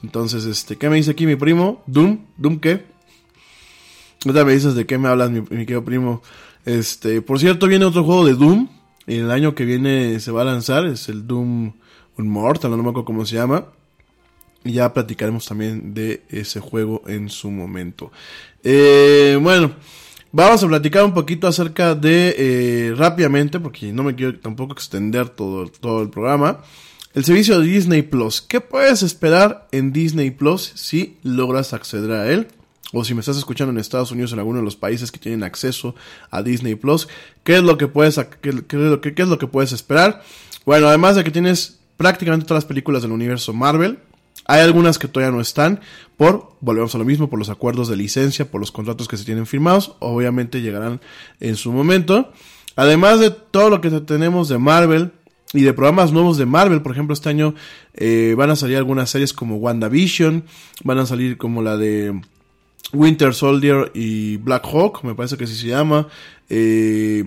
Entonces, 0.03 0.45
este, 0.45 0.78
¿qué 0.78 0.89
me 0.89 0.97
dice 0.97 1.11
aquí 1.11 1.26
mi 1.26 1.36
primo? 1.36 1.82
¿Doom? 1.88 2.20
¿Doom 2.38 2.59
qué? 2.59 2.95
Ahorita 4.26 4.44
me 4.44 4.54
dices 4.54 4.74
de 4.74 4.88
qué 4.88 4.98
me 4.98 5.08
hablas, 5.08 5.30
mi, 5.30 5.44
querido 5.44 5.86
primo. 5.86 6.24
Este, 6.66 7.22
por 7.22 7.40
cierto, 7.40 7.68
viene 7.68 7.86
otro 7.86 8.04
juego 8.04 8.26
de 8.26 8.34
Doom. 8.34 8.68
El 9.06 9.30
año 9.30 9.54
que 9.54 9.66
viene 9.66 10.20
se 10.20 10.32
va 10.32 10.42
a 10.42 10.46
lanzar. 10.46 10.88
Es 10.88 11.10
el 11.10 11.28
Doom 11.28 11.74
Immortal, 12.18 12.72
no 12.72 12.78
me 12.78 12.90
acuerdo 12.90 13.06
cómo 13.06 13.24
se 13.24 13.36
llama. 13.36 13.66
Y 14.64 14.74
ya 14.74 14.92
platicaremos 14.92 15.46
también 15.46 15.94
de 15.94 16.24
ese 16.30 16.60
juego 16.60 17.04
en 17.06 17.30
su 17.30 17.52
momento. 17.52 18.12
Eh, 18.64 19.38
bueno, 19.40 19.74
vamos 20.32 20.64
a 20.64 20.68
platicar 20.68 21.04
un 21.04 21.14
poquito 21.14 21.48
acerca 21.48 21.94
de, 21.94 22.36
eh, 22.36 22.96
rápidamente, 22.96 23.60
porque 23.60 23.94
no 23.94 24.02
me 24.02 24.16
quiero 24.16 24.40
tampoco 24.40 24.74
extender 24.74 25.30
todo, 25.30 25.68
todo 25.68 26.02
el 26.02 26.10
programa. 26.10 26.64
El 27.14 27.24
servicio 27.24 27.60
de 27.60 27.68
Disney 27.68 28.02
Plus. 28.02 28.42
¿Qué 28.42 28.60
puedes 28.60 29.04
esperar 29.04 29.68
en 29.72 29.94
Disney 29.94 30.32
Plus 30.32 30.72
si 30.74 31.18
logras 31.22 31.74
acceder 31.74 32.12
a 32.12 32.32
él? 32.32 32.48
O 32.94 33.04
si 33.04 33.14
me 33.14 33.20
estás 33.22 33.38
escuchando 33.38 33.72
en 33.72 33.80
Estados 33.80 34.12
Unidos, 34.12 34.34
en 34.34 34.40
alguno 34.40 34.60
de 34.60 34.66
los 34.66 34.76
países 34.76 35.12
que 35.12 35.20
tienen 35.20 35.44
acceso 35.44 35.96
a 36.30 36.44
Disney 36.44 36.76
Plus, 36.76 37.08
¿qué 37.44 37.58
es 37.58 37.64
lo 37.64 37.78
que 37.78 37.88
puedes, 37.88 38.20
qué, 38.42 38.50
es 38.50 39.28
lo 39.28 39.38
que 39.38 39.48
puedes 39.48 39.72
esperar? 39.72 40.24
Bueno, 40.66 40.88
además 40.88 41.16
de 41.16 41.24
que 41.24 41.32
tienes 41.32 41.80
prácticamente 41.98 42.46
todas 42.46 42.64
las 42.64 42.68
películas 42.68 43.02
del 43.02 43.12
universo 43.12 43.54
Marvel, 43.54 44.00
hay 44.48 44.62
algunas 44.62 45.00
que 45.00 45.08
todavía 45.08 45.36
no 45.36 45.42
están 45.42 45.80
por, 46.18 46.52
volvemos 46.62 46.94
a 46.94 46.98
lo 46.98 47.06
mismo, 47.06 47.30
por 47.30 47.40
los 47.40 47.50
acuerdos 47.50 47.88
de 47.88 47.96
licencia, 47.96 48.50
por 48.50 48.60
los 48.60 48.72
contratos 48.72 49.08
que 49.08 49.18
se 49.18 49.26
tienen 49.26 49.48
firmados, 49.48 49.96
obviamente 50.00 50.62
llegarán 50.62 51.02
en 51.40 51.56
su 51.56 51.72
momento. 51.72 52.32
Además 52.76 53.20
de 53.20 53.32
todo 53.32 53.70
lo 53.70 53.82
que 53.82 53.90
tenemos 53.90 54.50
de 54.50 54.58
Marvel 54.58 55.12
y 55.54 55.62
de 55.62 55.74
programas 55.74 56.12
nuevos 56.12 56.38
de 56.38 56.46
Marvel, 56.46 56.82
por 56.82 56.92
ejemplo, 56.92 57.14
este 57.14 57.30
año 57.30 57.56
eh, 57.94 58.36
van 58.38 58.52
a 58.52 58.56
salir 58.56 58.78
algunas 58.78 59.10
series 59.10 59.34
como 59.34 59.56
WandaVision, 59.58 60.44
van 60.84 61.00
a 61.00 61.06
salir 61.06 61.38
como 61.38 61.62
la 61.62 61.78
de 61.78 62.22
Winter 62.94 63.34
Soldier 63.34 63.92
y 63.94 64.38
Black 64.38 64.66
Hawk, 64.66 65.04
me 65.04 65.16
parece 65.16 65.38
que 65.38 65.46
así 65.46 65.56
se 65.56 65.68
llama. 65.68 66.08
Eh, 66.50 67.26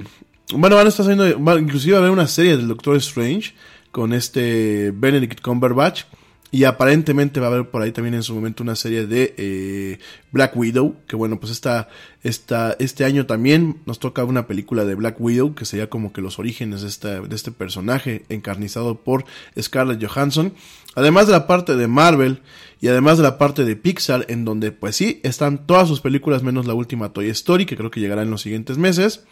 bueno, 0.54 0.76
van 0.76 0.86
a 0.86 0.88
estar 0.88 1.04
haciendo, 1.04 1.26
inclusive 1.58 1.92
va 1.92 1.98
a 1.98 2.00
haber 2.02 2.12
una 2.12 2.26
serie 2.26 2.56
del 2.56 2.68
Doctor 2.68 2.96
Strange 2.96 3.54
con 3.90 4.12
este 4.12 4.92
Benedict 4.94 5.40
Cumberbatch. 5.40 6.04
Y 6.50 6.64
aparentemente 6.64 7.40
va 7.40 7.48
a 7.48 7.50
haber 7.50 7.68
por 7.68 7.82
ahí 7.82 7.92
también 7.92 8.14
en 8.14 8.22
su 8.22 8.34
momento 8.34 8.62
una 8.62 8.74
serie 8.74 9.06
de 9.06 9.34
eh, 9.36 9.98
Black 10.32 10.56
Widow. 10.56 10.96
Que 11.06 11.14
bueno, 11.14 11.38
pues 11.38 11.52
esta, 11.52 11.88
este 12.22 13.04
año 13.04 13.26
también 13.26 13.82
nos 13.84 13.98
toca 13.98 14.24
una 14.24 14.46
película 14.46 14.86
de 14.86 14.94
Black 14.94 15.20
Widow. 15.20 15.54
Que 15.54 15.66
sería 15.66 15.90
como 15.90 16.14
que 16.14 16.22
los 16.22 16.38
orígenes 16.38 16.80
de, 16.80 16.88
esta, 16.88 17.20
de 17.20 17.36
este 17.36 17.52
personaje 17.52 18.24
encarnizado 18.30 18.94
por 18.94 19.26
Scarlett 19.60 20.02
Johansson. 20.02 20.54
Además 20.94 21.26
de 21.26 21.32
la 21.32 21.46
parte 21.46 21.76
de 21.76 21.86
Marvel 21.86 22.40
y 22.80 22.88
además 22.88 23.18
de 23.18 23.24
la 23.24 23.36
parte 23.36 23.66
de 23.66 23.76
Pixar. 23.76 24.24
En 24.30 24.46
donde 24.46 24.72
pues 24.72 24.96
sí, 24.96 25.20
están 25.24 25.66
todas 25.66 25.86
sus 25.86 26.00
películas 26.00 26.42
menos 26.42 26.66
la 26.66 26.72
última 26.72 27.12
Toy 27.12 27.28
Story. 27.28 27.66
Que 27.66 27.76
creo 27.76 27.90
que 27.90 28.00
llegará 28.00 28.22
en 28.22 28.30
los 28.30 28.40
siguientes 28.40 28.78
meses. 28.78 29.24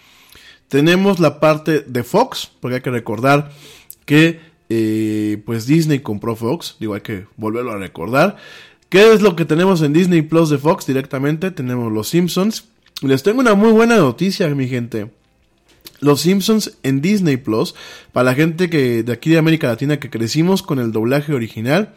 Tenemos 0.69 1.19
la 1.19 1.41
parte 1.41 1.81
de 1.81 2.05
Fox. 2.05 2.51
Porque 2.61 2.75
hay 2.75 2.83
que 2.83 2.91
recordar 2.91 3.53
que 4.05 4.55
eh, 4.69 5.43
pues 5.45 5.67
Disney 5.67 6.01
compró 6.01 6.37
Fox, 6.37 6.77
digo, 6.81 7.01
que 7.03 7.27
volverlo 7.37 7.73
a 7.73 7.79
recordar. 7.79 8.37
¿Qué 8.89 9.13
es 9.13 9.21
lo 9.21 9.37
que 9.37 9.45
tenemos 9.45 9.83
en 9.83 9.93
Disney 9.93 10.23
Plus 10.23 10.49
de 10.51 10.59
Fox 10.59 10.87
directamente? 10.87 11.51
Tenemos 11.51 11.93
Los 11.93 12.09
Simpsons. 12.09 12.65
Les 13.03 13.23
tengo 13.23 13.41
una 13.41 13.55
muy 13.55 13.73
buena 13.73 13.97
noticia, 13.97 14.49
mi 14.49 14.69
gente. 14.69 15.11
Los 16.01 16.21
Simpsons 16.21 16.79
en 16.83 17.01
Disney 17.01 17.37
Plus, 17.37 17.75
para 18.13 18.31
la 18.31 18.35
gente 18.35 18.71
que 18.71 19.03
de 19.03 19.13
aquí 19.13 19.31
de 19.31 19.39
América 19.39 19.67
Latina 19.67 19.99
que 19.99 20.11
crecimos 20.11 20.63
con 20.63 20.79
el 20.79 20.93
doblaje 20.93 21.33
original, 21.33 21.95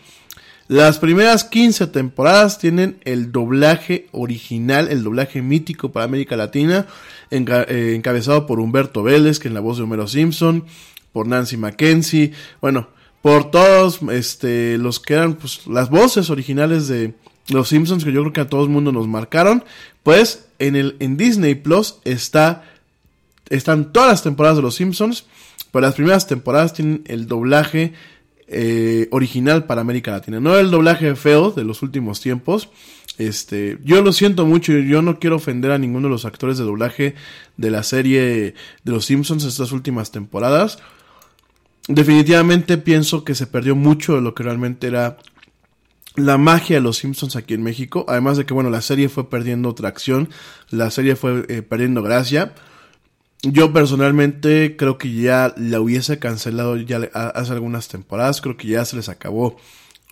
las 0.67 0.99
primeras 0.99 1.45
15 1.45 1.87
temporadas 1.87 2.59
tienen 2.59 2.99
el 3.03 3.31
doblaje 3.31 4.07
original, 4.11 4.87
el 4.89 5.03
doblaje 5.03 5.41
mítico 5.41 5.91
para 5.91 6.05
América 6.05 6.37
Latina, 6.37 6.85
eh, 7.31 7.93
encabezado 7.95 8.45
por 8.45 8.59
Humberto 8.59 9.01
Vélez, 9.01 9.39
que 9.39 9.47
en 9.47 9.55
la 9.55 9.61
voz 9.61 9.77
de 9.77 9.83
Homero 9.83 10.07
Simpson, 10.07 10.65
por 11.11 11.27
Nancy 11.27 11.57
Mackenzie, 11.57 12.31
bueno, 12.61 12.89
por 13.21 13.51
todos 13.51 13.99
este, 14.11 14.77
los 14.77 14.99
que 14.99 15.13
eran 15.13 15.35
pues, 15.35 15.67
las 15.67 15.89
voces 15.89 16.29
originales 16.29 16.87
de 16.87 17.15
Los 17.49 17.69
Simpsons, 17.69 18.03
que 18.03 18.11
yo 18.11 18.21
creo 18.21 18.33
que 18.33 18.41
a 18.41 18.49
todo 18.49 18.63
el 18.63 18.69
mundo 18.69 18.91
nos 18.91 19.07
marcaron, 19.07 19.63
pues 20.03 20.47
en, 20.59 20.75
el, 20.75 20.95
en 20.99 21.17
Disney 21.17 21.55
Plus 21.55 21.99
está, 22.05 22.63
están 23.49 23.91
todas 23.91 24.09
las 24.09 24.23
temporadas 24.23 24.57
de 24.57 24.63
Los 24.63 24.75
Simpsons, 24.75 25.25
pero 25.71 25.85
las 25.85 25.95
primeras 25.95 26.27
temporadas 26.27 26.73
tienen 26.73 27.03
el 27.05 27.27
doblaje 27.27 27.93
eh, 28.47 29.07
original 29.11 29.65
para 29.65 29.81
América 29.81 30.11
Latina, 30.11 30.39
no 30.39 30.57
el 30.57 30.71
doblaje 30.71 31.15
feo 31.15 31.51
de 31.51 31.63
los 31.63 31.81
últimos 31.81 32.21
tiempos. 32.21 32.69
Este, 33.17 33.77
yo 33.83 34.01
lo 34.01 34.13
siento 34.13 34.45
mucho, 34.45 34.71
yo 34.71 35.01
no 35.01 35.19
quiero 35.19 35.35
ofender 35.35 35.71
a 35.71 35.77
ninguno 35.77 36.07
de 36.07 36.13
los 36.13 36.23
actores 36.23 36.57
de 36.57 36.63
doblaje 36.63 37.15
de 37.57 37.69
la 37.69 37.83
serie 37.83 38.21
de 38.21 38.91
Los 38.91 39.05
Simpsons 39.05 39.43
estas 39.43 39.73
últimas 39.73 40.11
temporadas 40.11 40.79
definitivamente 41.89 42.77
pienso 42.77 43.25
que 43.25 43.35
se 43.35 43.47
perdió 43.47 43.75
mucho 43.75 44.15
de 44.15 44.21
lo 44.21 44.33
que 44.33 44.43
realmente 44.43 44.87
era 44.87 45.17
la 46.15 46.37
magia 46.37 46.77
de 46.77 46.81
los 46.81 46.97
Simpsons 46.97 47.35
aquí 47.35 47.55
en 47.55 47.63
México. 47.63 48.05
Además 48.07 48.37
de 48.37 48.45
que, 48.45 48.53
bueno, 48.53 48.69
la 48.69 48.81
serie 48.81 49.09
fue 49.09 49.29
perdiendo 49.29 49.73
tracción, 49.73 50.29
la 50.69 50.91
serie 50.91 51.15
fue 51.15 51.45
eh, 51.49 51.61
perdiendo 51.63 52.01
gracia. 52.03 52.53
Yo 53.41 53.73
personalmente 53.73 54.75
creo 54.77 54.97
que 54.97 55.13
ya 55.13 55.53
la 55.57 55.81
hubiese 55.81 56.19
cancelado 56.19 56.77
ya 56.77 57.09
hace 57.13 57.53
algunas 57.53 57.87
temporadas, 57.87 58.41
creo 58.41 58.57
que 58.57 58.67
ya 58.67 58.85
se 58.85 58.97
les 58.97 59.09
acabó 59.09 59.57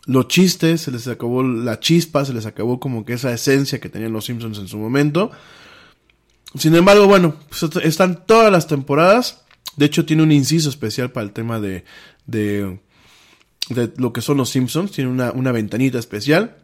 los 0.05 0.29
chistes, 0.29 0.81
se 0.81 0.91
les 0.91 1.07
acabó 1.07 1.43
la 1.43 1.79
chispa, 1.79 2.25
se 2.25 2.33
les 2.33 2.45
acabó 2.45 2.79
como 2.79 3.05
que 3.05 3.13
esa 3.13 3.33
esencia 3.33 3.79
que 3.79 3.89
tenían 3.89 4.13
los 4.13 4.25
Simpsons 4.25 4.57
en 4.57 4.67
su 4.67 4.77
momento. 4.77 5.29
Sin 6.55 6.73
embargo, 6.75 7.05
bueno, 7.05 7.35
pues 7.49 7.63
están 7.83 8.25
todas 8.25 8.51
las 8.51 8.67
temporadas 8.67 9.43
de 9.77 9.85
hecho, 9.85 10.05
tiene 10.05 10.23
un 10.23 10.31
inciso 10.31 10.69
especial 10.69 11.11
para 11.11 11.25
el 11.25 11.31
tema 11.31 11.59
de, 11.59 11.85
de, 12.25 12.79
lo 13.97 14.11
que 14.11 14.21
son 14.21 14.37
los 14.37 14.49
Simpsons. 14.49 14.91
Tiene 14.91 15.09
una, 15.09 15.31
una 15.31 15.51
ventanita 15.51 15.99
especial. 15.99 16.57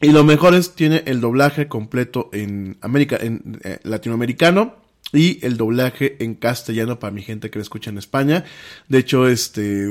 Y 0.00 0.10
lo 0.10 0.24
mejor 0.24 0.54
es, 0.54 0.74
tiene 0.74 1.04
el 1.06 1.20
doblaje 1.20 1.68
completo 1.68 2.30
en 2.32 2.76
América, 2.80 3.16
en 3.20 3.60
eh, 3.62 3.78
latinoamericano 3.84 4.74
y 5.12 5.44
el 5.46 5.56
doblaje 5.56 6.16
en 6.24 6.34
castellano 6.34 6.98
para 6.98 7.12
mi 7.12 7.22
gente 7.22 7.50
que 7.50 7.60
me 7.60 7.62
escucha 7.62 7.90
en 7.90 7.98
España. 7.98 8.44
De 8.88 8.98
hecho, 8.98 9.28
este, 9.28 9.86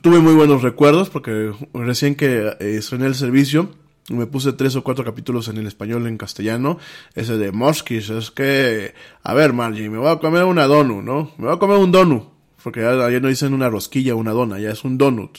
tuve 0.00 0.20
muy 0.20 0.32
buenos 0.32 0.62
recuerdos 0.62 1.10
porque 1.10 1.52
recién 1.74 2.14
que 2.14 2.56
eh, 2.60 2.80
el 2.90 3.14
servicio, 3.14 3.74
me 4.08 4.26
puse 4.26 4.52
tres 4.52 4.74
o 4.76 4.82
cuatro 4.82 5.04
capítulos 5.04 5.48
en 5.48 5.58
el 5.58 5.66
español 5.66 6.06
en 6.06 6.16
castellano. 6.16 6.78
Ese 7.14 7.36
de 7.36 7.52
Moskis, 7.52 8.10
es 8.10 8.30
que, 8.30 8.94
a 9.22 9.34
ver, 9.34 9.52
Margie, 9.52 9.90
me 9.90 9.98
voy 9.98 10.10
a 10.10 10.18
comer 10.18 10.44
una 10.44 10.66
donu, 10.66 11.02
¿no? 11.02 11.32
Me 11.38 11.46
voy 11.46 11.56
a 11.56 11.58
comer 11.58 11.78
un 11.78 11.92
donu. 11.92 12.38
Porque 12.62 12.80
ya, 12.80 13.20
no 13.20 13.28
dicen 13.28 13.54
una 13.54 13.70
rosquilla, 13.70 14.16
una 14.16 14.32
dona, 14.32 14.58
ya 14.58 14.70
es 14.70 14.82
un 14.82 14.98
donut. 14.98 15.38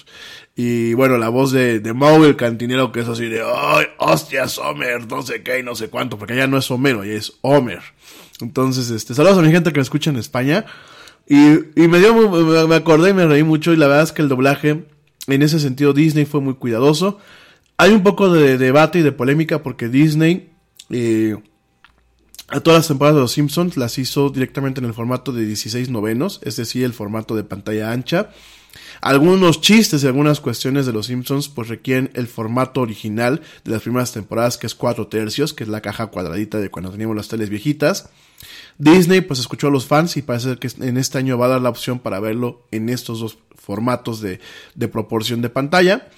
Y 0.55 0.93
bueno, 0.93 1.17
la 1.17 1.29
voz 1.29 1.51
de, 1.51 1.79
de 1.79 1.93
Mau, 1.93 2.23
el 2.23 2.35
cantinero, 2.37 2.91
que 2.91 3.01
es 3.01 3.09
así 3.09 3.27
de, 3.27 3.41
¡ay, 3.41 3.87
hostias, 3.97 4.57
Homer! 4.57 5.05
No 5.07 5.21
sé 5.21 5.43
qué 5.43 5.59
y 5.59 5.63
no 5.63 5.75
sé 5.75 5.89
cuánto, 5.89 6.17
porque 6.17 6.35
ya 6.35 6.47
no 6.47 6.57
es 6.57 6.71
Homero, 6.71 7.03
ya 7.03 7.13
es 7.13 7.33
Homer. 7.41 7.81
Entonces, 8.39 8.89
este, 8.89 9.13
saludos 9.13 9.37
a 9.37 9.41
mi 9.41 9.51
gente 9.51 9.73
que 9.73 9.79
me 9.79 9.83
escucha 9.83 10.09
en 10.09 10.15
España. 10.15 10.65
Y, 11.27 11.35
y 11.75 11.87
me 11.87 11.99
dio, 11.99 12.67
me 12.67 12.75
acordé 12.75 13.09
y 13.09 13.13
me 13.13 13.27
reí 13.27 13.43
mucho, 13.43 13.73
y 13.73 13.77
la 13.77 13.87
verdad 13.87 14.03
es 14.03 14.11
que 14.13 14.21
el 14.21 14.29
doblaje, 14.29 14.85
en 15.27 15.41
ese 15.41 15.59
sentido, 15.59 15.93
Disney 15.93 16.25
fue 16.25 16.39
muy 16.39 16.55
cuidadoso. 16.55 17.19
Hay 17.81 17.93
un 17.93 18.03
poco 18.03 18.29
de 18.29 18.57
debate 18.57 18.99
y 18.99 19.03
de 19.03 19.13
polémica 19.13 19.63
porque 19.63 19.87
Disney 19.87 20.49
eh, 20.89 21.37
a 22.49 22.59
todas 22.59 22.79
las 22.79 22.87
temporadas 22.89 23.15
de 23.15 23.21
Los 23.21 23.31
Simpsons 23.31 23.77
las 23.77 23.97
hizo 23.97 24.29
directamente 24.31 24.81
en 24.81 24.85
el 24.85 24.93
formato 24.93 25.31
de 25.31 25.45
16 25.45 25.87
novenos, 25.87 26.41
es 26.43 26.57
decir, 26.57 26.83
el 26.83 26.91
formato 26.91 27.37
de 27.37 27.45
pantalla 27.45 27.93
ancha. 27.93 28.31
Algunos 28.99 29.61
chistes 29.61 30.03
y 30.03 30.07
algunas 30.07 30.41
cuestiones 30.41 30.87
de 30.87 30.91
los 30.91 31.05
Simpsons 31.05 31.47
pues 31.47 31.69
requieren 31.69 32.11
el 32.15 32.27
formato 32.27 32.81
original 32.81 33.39
de 33.63 33.71
las 33.71 33.83
primeras 33.83 34.11
temporadas 34.11 34.57
que 34.57 34.67
es 34.67 34.75
4 34.75 35.07
tercios, 35.07 35.53
que 35.53 35.63
es 35.63 35.69
la 35.69 35.79
caja 35.79 36.07
cuadradita 36.07 36.59
de 36.59 36.69
cuando 36.69 36.91
teníamos 36.91 37.15
las 37.15 37.29
teles 37.29 37.49
viejitas. 37.49 38.09
Disney 38.77 39.21
pues 39.21 39.39
escuchó 39.39 39.67
a 39.67 39.71
los 39.71 39.85
fans 39.85 40.17
y 40.17 40.21
parece 40.21 40.57
que 40.57 40.69
en 40.81 40.97
este 40.97 41.17
año 41.17 41.37
va 41.37 41.45
a 41.45 41.49
dar 41.49 41.61
la 41.61 41.69
opción 41.69 41.99
para 41.99 42.19
verlo 42.19 42.67
en 42.71 42.89
estos 42.89 43.21
dos 43.21 43.37
formatos 43.55 44.19
de, 44.19 44.41
de 44.75 44.87
proporción 44.89 45.41
de 45.41 45.49
pantalla. 45.49 46.09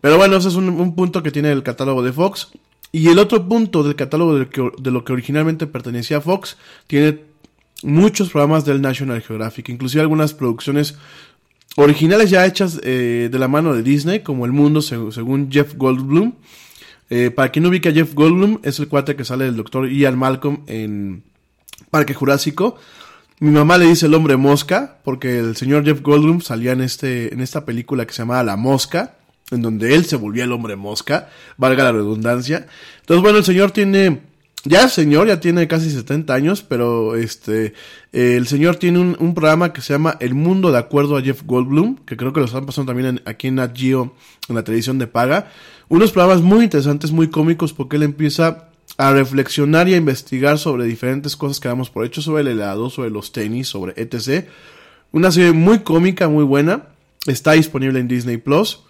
Pero 0.00 0.16
bueno, 0.16 0.36
ese 0.36 0.48
es 0.48 0.54
un, 0.54 0.68
un, 0.68 0.94
punto 0.94 1.22
que 1.22 1.30
tiene 1.30 1.50
el 1.50 1.62
catálogo 1.62 2.02
de 2.02 2.12
Fox. 2.12 2.48
Y 2.92 3.08
el 3.08 3.18
otro 3.18 3.46
punto 3.46 3.82
del 3.82 3.96
catálogo 3.96 4.38
de, 4.38 4.90
lo 4.90 5.04
que 5.04 5.12
originalmente 5.12 5.66
pertenecía 5.66 6.18
a 6.18 6.20
Fox 6.20 6.56
tiene 6.86 7.20
muchos 7.82 8.30
programas 8.30 8.64
del 8.64 8.80
National 8.80 9.20
Geographic, 9.20 9.68
inclusive 9.68 10.00
algunas 10.00 10.32
producciones 10.32 10.96
originales 11.76 12.30
ya 12.30 12.46
hechas 12.46 12.80
eh, 12.82 13.28
de 13.30 13.38
la 13.38 13.48
mano 13.48 13.74
de 13.74 13.82
Disney, 13.82 14.20
como 14.20 14.46
El 14.46 14.52
Mundo 14.52 14.80
según 14.80 15.50
Jeff 15.50 15.74
Goldblum. 15.74 16.32
Eh, 17.10 17.30
para 17.30 17.52
quien 17.52 17.64
no 17.64 17.68
ubica 17.68 17.92
Jeff 17.92 18.14
Goldblum, 18.14 18.60
es 18.62 18.78
el 18.78 18.88
cuate 18.88 19.14
que 19.14 19.24
sale 19.24 19.44
del 19.44 19.56
doctor 19.56 19.88
Ian 19.88 20.18
Malcolm 20.18 20.62
en 20.66 21.22
Parque 21.90 22.14
Jurásico. 22.14 22.76
Mi 23.38 23.50
mamá 23.50 23.76
le 23.76 23.86
dice 23.86 24.06
el 24.06 24.14
hombre 24.14 24.36
mosca, 24.36 24.98
porque 25.04 25.38
el 25.38 25.54
señor 25.56 25.84
Jeff 25.84 26.00
Goldblum 26.00 26.40
salía 26.40 26.72
en, 26.72 26.80
este, 26.80 27.34
en 27.34 27.40
esta 27.40 27.66
película 27.66 28.06
que 28.06 28.14
se 28.14 28.22
llamaba 28.22 28.42
La 28.42 28.56
Mosca, 28.56 29.16
en 29.50 29.62
donde 29.62 29.94
él 29.94 30.04
se 30.06 30.16
volvía 30.16 30.44
el 30.44 30.52
hombre 30.52 30.76
mosca, 30.76 31.30
valga 31.56 31.84
la 31.84 31.92
redundancia. 31.92 32.66
Entonces, 33.00 33.22
bueno, 33.22 33.38
el 33.38 33.44
señor 33.44 33.70
tiene 33.70 34.20
ya 34.68 34.82
el 34.82 34.90
señor 34.90 35.28
ya 35.28 35.38
tiene 35.38 35.68
casi 35.68 35.90
70 35.90 36.34
años, 36.34 36.62
pero 36.62 37.14
este 37.14 37.74
el 38.12 38.48
señor 38.48 38.76
tiene 38.76 38.98
un, 38.98 39.34
programa 39.34 39.72
que 39.72 39.80
se 39.80 39.92
llama 39.92 40.16
El 40.18 40.34
Mundo 40.34 40.72
de 40.72 40.78
acuerdo 40.78 41.16
a 41.16 41.22
Jeff 41.22 41.42
Goldblum, 41.44 41.98
que 42.04 42.16
creo 42.16 42.32
que 42.32 42.40
lo 42.40 42.46
están 42.46 42.66
pasando 42.66 42.92
también 42.92 43.22
aquí 43.26 43.46
en 43.46 43.56
Nat 43.56 43.76
Geo, 43.78 44.14
en 44.48 44.56
la 44.56 44.64
televisión 44.64 44.98
de 44.98 45.06
paga. 45.06 45.52
Unos 45.88 46.10
programas 46.10 46.42
muy 46.42 46.64
interesantes, 46.64 47.12
muy 47.12 47.28
cómicos, 47.30 47.72
porque 47.72 47.96
él 47.96 48.02
empieza 48.02 48.70
a 48.98 49.12
reflexionar 49.12 49.88
y 49.88 49.94
a 49.94 49.98
investigar 49.98 50.58
sobre 50.58 50.84
diferentes 50.84 51.36
cosas 51.36 51.60
que 51.60 51.68
damos 51.68 51.90
por 51.90 52.04
hecho, 52.04 52.20
sobre 52.20 52.42
el 52.42 52.48
helado, 52.48 52.90
sobre 52.90 53.10
los 53.10 53.30
tenis, 53.30 53.68
sobre 53.68 53.94
etc. 53.96 54.46
Una 55.12 55.30
serie 55.30 55.52
muy 55.52 55.80
cómica, 55.80 56.28
muy 56.28 56.44
buena. 56.44 56.88
Está 57.26 57.52
disponible 57.52 58.00
en 58.00 58.08
Disney 58.08 58.38
Plus. 58.38 58.80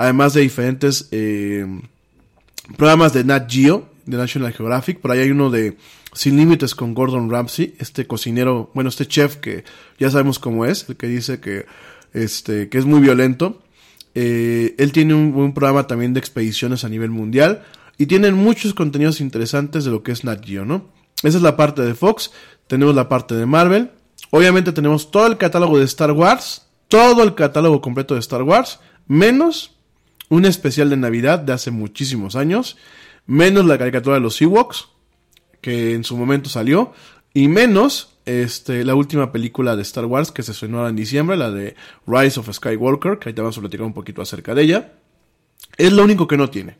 Además 0.00 0.32
de 0.32 0.40
diferentes 0.40 1.08
eh, 1.10 1.66
programas 2.78 3.12
de 3.12 3.22
Nat 3.22 3.52
Geo 3.52 3.86
de 4.06 4.16
National 4.16 4.50
Geographic. 4.54 4.98
Por 4.98 5.10
ahí 5.10 5.18
hay 5.18 5.30
uno 5.30 5.50
de 5.50 5.76
Sin 6.14 6.38
Límites 6.38 6.74
con 6.74 6.94
Gordon 6.94 7.30
Ramsay, 7.30 7.74
este 7.78 8.06
cocinero, 8.06 8.70
bueno, 8.72 8.88
este 8.88 9.06
chef 9.06 9.36
que 9.36 9.62
ya 9.98 10.08
sabemos 10.08 10.38
cómo 10.38 10.64
es, 10.64 10.88
el 10.88 10.96
que 10.96 11.06
dice 11.06 11.38
que, 11.38 11.66
este, 12.14 12.70
que 12.70 12.78
es 12.78 12.86
muy 12.86 13.00
violento. 13.00 13.60
Eh, 14.14 14.74
él 14.78 14.90
tiene 14.92 15.12
un, 15.12 15.34
un, 15.34 15.52
programa 15.52 15.86
también 15.86 16.14
de 16.14 16.20
expediciones 16.20 16.82
a 16.82 16.88
nivel 16.88 17.10
mundial 17.10 17.62
y 17.98 18.06
tienen 18.06 18.32
muchos 18.32 18.72
contenidos 18.72 19.20
interesantes 19.20 19.84
de 19.84 19.90
lo 19.90 20.02
que 20.02 20.12
es 20.12 20.24
Nat 20.24 20.42
Geo, 20.42 20.64
¿no? 20.64 20.88
Esa 21.22 21.36
es 21.36 21.42
la 21.42 21.58
parte 21.58 21.82
de 21.82 21.94
Fox, 21.94 22.30
tenemos 22.68 22.94
la 22.94 23.10
parte 23.10 23.34
de 23.34 23.44
Marvel, 23.44 23.90
obviamente 24.30 24.72
tenemos 24.72 25.10
todo 25.10 25.26
el 25.26 25.36
catálogo 25.36 25.78
de 25.78 25.84
Star 25.84 26.12
Wars, 26.12 26.68
todo 26.88 27.22
el 27.22 27.34
catálogo 27.34 27.82
completo 27.82 28.14
de 28.14 28.20
Star 28.20 28.44
Wars, 28.44 28.80
menos 29.06 29.76
un 30.30 30.46
especial 30.46 30.88
de 30.88 30.96
Navidad 30.96 31.40
de 31.40 31.52
hace 31.52 31.70
muchísimos 31.70 32.36
años 32.36 32.78
menos 33.26 33.64
la 33.64 33.78
caricatura 33.78 34.16
de 34.16 34.20
los 34.20 34.40
Ewoks, 34.42 34.88
que 35.60 35.94
en 35.94 36.04
su 36.04 36.16
momento 36.16 36.48
salió, 36.48 36.92
y 37.32 37.48
menos 37.48 38.18
este, 38.26 38.84
la 38.84 38.94
última 38.94 39.30
película 39.30 39.76
de 39.76 39.82
Star 39.82 40.04
Wars 40.04 40.32
que 40.32 40.42
se 40.42 40.52
estrenó 40.52 40.88
en 40.88 40.96
diciembre, 40.96 41.36
la 41.36 41.50
de 41.50 41.76
Rise 42.06 42.40
of 42.40 42.52
Skywalker, 42.52 43.18
que 43.18 43.28
ahorita 43.28 43.42
vamos 43.42 43.58
a 43.58 43.60
platicar 43.60 43.86
un 43.86 43.92
poquito 43.92 44.22
acerca 44.22 44.54
de 44.54 44.62
ella. 44.62 44.92
Es 45.76 45.92
lo 45.92 46.02
único 46.02 46.26
que 46.26 46.36
no 46.36 46.50
tiene. 46.50 46.76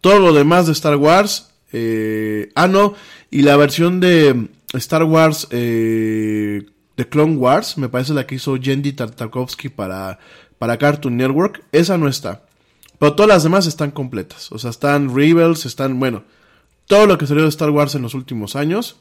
Todo 0.00 0.18
lo 0.18 0.32
demás 0.32 0.66
de 0.66 0.72
Star 0.72 0.96
Wars, 0.96 1.54
eh, 1.72 2.50
ah 2.54 2.68
no, 2.68 2.94
y 3.30 3.42
la 3.42 3.56
versión 3.56 3.98
de 4.00 4.48
Star 4.74 5.04
Wars 5.04 5.48
eh, 5.50 6.66
de 6.96 7.08
Clone 7.08 7.36
Wars, 7.36 7.78
me 7.78 7.88
parece 7.88 8.14
la 8.14 8.26
que 8.26 8.34
hizo 8.34 8.56
Jendy 8.56 8.92
Tartakovsky 8.92 9.70
para, 9.70 10.18
para 10.58 10.76
Cartoon 10.76 11.16
Network, 11.16 11.64
esa 11.72 11.96
no 11.96 12.08
está. 12.08 12.45
Pero 12.98 13.14
todas 13.14 13.28
las 13.28 13.42
demás 13.42 13.66
están 13.66 13.90
completas. 13.90 14.50
O 14.52 14.58
sea, 14.58 14.70
están 14.70 15.14
Rebels, 15.14 15.66
están, 15.66 15.98
bueno, 15.98 16.24
todo 16.86 17.06
lo 17.06 17.18
que 17.18 17.26
salió 17.26 17.42
de 17.42 17.48
Star 17.48 17.70
Wars 17.70 17.94
en 17.94 18.02
los 18.02 18.14
últimos 18.14 18.56
años 18.56 18.96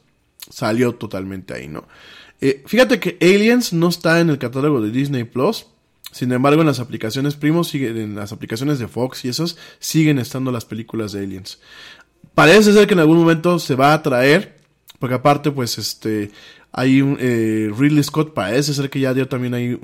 salió 0.49 0.95
totalmente 0.95 1.53
ahí, 1.53 1.67
¿no? 1.67 1.87
Eh, 2.41 2.63
fíjate 2.65 2.99
que 2.99 3.17
Aliens 3.21 3.73
no 3.73 3.89
está 3.89 4.19
en 4.19 4.29
el 4.29 4.37
catálogo 4.37 4.81
de 4.81 4.91
Disney 4.91 5.23
Plus. 5.23 5.67
Sin 6.11 6.31
embargo, 6.31 6.61
en 6.61 6.67
las 6.67 6.79
aplicaciones 6.79 7.35
primos, 7.35 7.73
en 7.73 8.15
las 8.15 8.31
aplicaciones 8.31 8.79
de 8.79 8.87
Fox 8.87 9.25
y 9.25 9.29
esos, 9.29 9.57
siguen 9.79 10.19
estando 10.19 10.51
las 10.51 10.65
películas 10.65 11.11
de 11.11 11.23
Aliens. 11.23 11.59
Parece 12.33 12.73
ser 12.73 12.87
que 12.87 12.93
en 12.93 13.01
algún 13.01 13.17
momento 13.17 13.59
se 13.59 13.75
va 13.75 13.93
a 13.93 14.01
traer, 14.01 14.57
porque 14.99 15.15
aparte, 15.15 15.51
pues, 15.51 15.77
este, 15.77 16.31
hay 16.77 17.01
un, 17.01 17.17
eh, 17.21 17.71
Ridley 17.75 18.03
Scott 18.03 18.33
parece 18.33 18.73
ser 18.73 18.89
que 18.89 18.99
ya 18.99 19.13
dio 19.13 19.29
también 19.29 19.53
ahí 19.53 19.79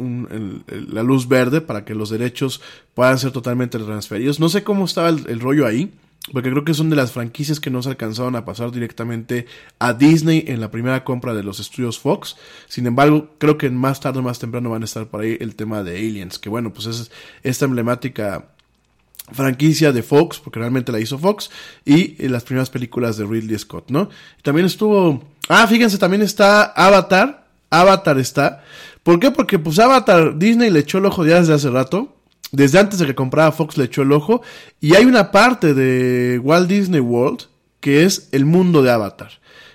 la 0.67 1.03
luz 1.03 1.25
verde 1.25 1.61
para 1.61 1.85
que 1.85 1.95
los 1.95 2.09
derechos 2.09 2.61
puedan 2.93 3.17
ser 3.17 3.31
totalmente 3.31 3.79
transferidos. 3.79 4.41
No 4.41 4.49
sé 4.49 4.65
cómo 4.65 4.83
estaba 4.83 5.07
el, 5.07 5.39
rollo 5.39 5.65
ahí, 5.65 5.93
porque 6.33 6.51
creo 6.51 6.65
que 6.65 6.73
son 6.73 6.89
de 6.89 6.97
las 6.97 7.13
franquicias 7.13 7.61
que 7.61 7.69
no 7.69 7.81
se 7.81 7.87
alcanzaron 7.87 8.35
a 8.35 8.43
pasar 8.43 8.73
directamente 8.73 9.45
a 9.79 9.93
Disney 9.93 10.43
en 10.47 10.59
la 10.59 10.69
primera 10.69 11.05
compra 11.05 11.33
de 11.33 11.43
los 11.43 11.61
estudios 11.61 11.97
Fox. 11.97 12.35
Sin 12.67 12.85
embargo, 12.85 13.29
creo 13.37 13.57
que 13.57 13.69
más 13.69 14.01
tarde 14.01 14.19
o 14.19 14.23
más 14.23 14.39
temprano 14.39 14.69
van 14.69 14.81
a 14.81 14.85
estar 14.85 15.07
por 15.07 15.21
ahí 15.21 15.37
el 15.39 15.55
tema 15.55 15.83
de 15.83 15.97
Aliens, 15.97 16.39
que 16.39 16.49
bueno, 16.49 16.73
pues 16.73 16.87
es 16.87 17.09
esta 17.41 17.63
emblemática 17.63 18.49
franquicia 19.31 19.93
de 19.93 20.03
Fox, 20.03 20.39
porque 20.39 20.59
realmente 20.59 20.91
la 20.91 20.99
hizo 20.99 21.17
Fox, 21.17 21.49
y 21.85 22.27
las 22.27 22.43
primeras 22.43 22.69
películas 22.69 23.15
de 23.15 23.25
Ridley 23.25 23.57
Scott, 23.57 23.89
¿no? 23.91 24.09
También 24.43 24.65
estuvo, 24.65 25.23
ah, 25.49 25.67
fíjense, 25.67 25.97
también 25.97 26.21
está 26.21 26.63
Avatar, 26.63 27.45
Avatar 27.69 28.19
está, 28.19 28.63
¿por 29.03 29.19
qué? 29.19 29.31
Porque 29.31 29.59
pues 29.59 29.79
Avatar, 29.79 30.37
Disney 30.37 30.69
le 30.69 30.79
echó 30.79 30.97
el 30.97 31.05
ojo 31.05 31.25
ya 31.25 31.39
desde 31.39 31.53
hace 31.53 31.69
rato, 31.69 32.15
desde 32.51 32.79
antes 32.79 32.99
de 32.99 33.05
que 33.05 33.15
comprara 33.15 33.51
Fox 33.51 33.77
le 33.77 33.85
echó 33.85 34.01
el 34.01 34.11
ojo, 34.11 34.41
y 34.79 34.95
hay 34.95 35.05
una 35.05 35.31
parte 35.31 35.73
de 35.73 36.39
Walt 36.39 36.67
Disney 36.67 37.01
World 37.01 37.43
que 37.79 38.03
es 38.03 38.29
el 38.31 38.45
mundo 38.45 38.83
de 38.83 38.91
Avatar, 38.91 39.31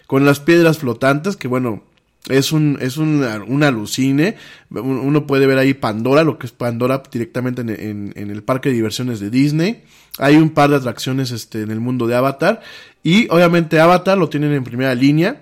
con 0.07 0.25
las 0.25 0.41
piedras 0.41 0.79
flotantes, 0.79 1.37
que 1.37 1.49
bueno, 1.49 1.83
es 2.29 2.53
un, 2.53 2.79
es 2.81 2.97
un, 2.97 3.25
un 3.47 3.63
alucine. 3.63 4.37
Uno 4.71 5.27
puede 5.27 5.47
ver 5.47 5.59
ahí 5.59 5.75
Pandora, 5.75 6.25
lo 6.25 6.39
que 6.39 6.47
es 6.47 6.53
Pandora 6.53 7.03
directamente 7.11 7.61
en, 7.63 7.71
en, 7.71 8.13
en, 8.17 8.31
el 8.31 8.43
parque 8.43 8.69
de 8.69 8.75
diversiones 8.75 9.21
de 9.21 9.31
Disney. 9.31 9.85
Hay 10.19 10.37
un 10.37 10.51
par 10.51 10.71
de 10.71 10.77
atracciones 10.77 11.31
este, 11.31 11.63
en 11.63 11.71
el 11.71 11.81
mundo 11.81 12.07
de 12.07 12.17
Avatar. 12.17 12.63
Y 13.03 13.29
obviamente 13.31 13.79
Avatar 13.79 14.19
lo 14.19 14.29
tienen 14.29 14.53
en 14.53 14.65
primera 14.65 14.95
línea. 14.95 15.41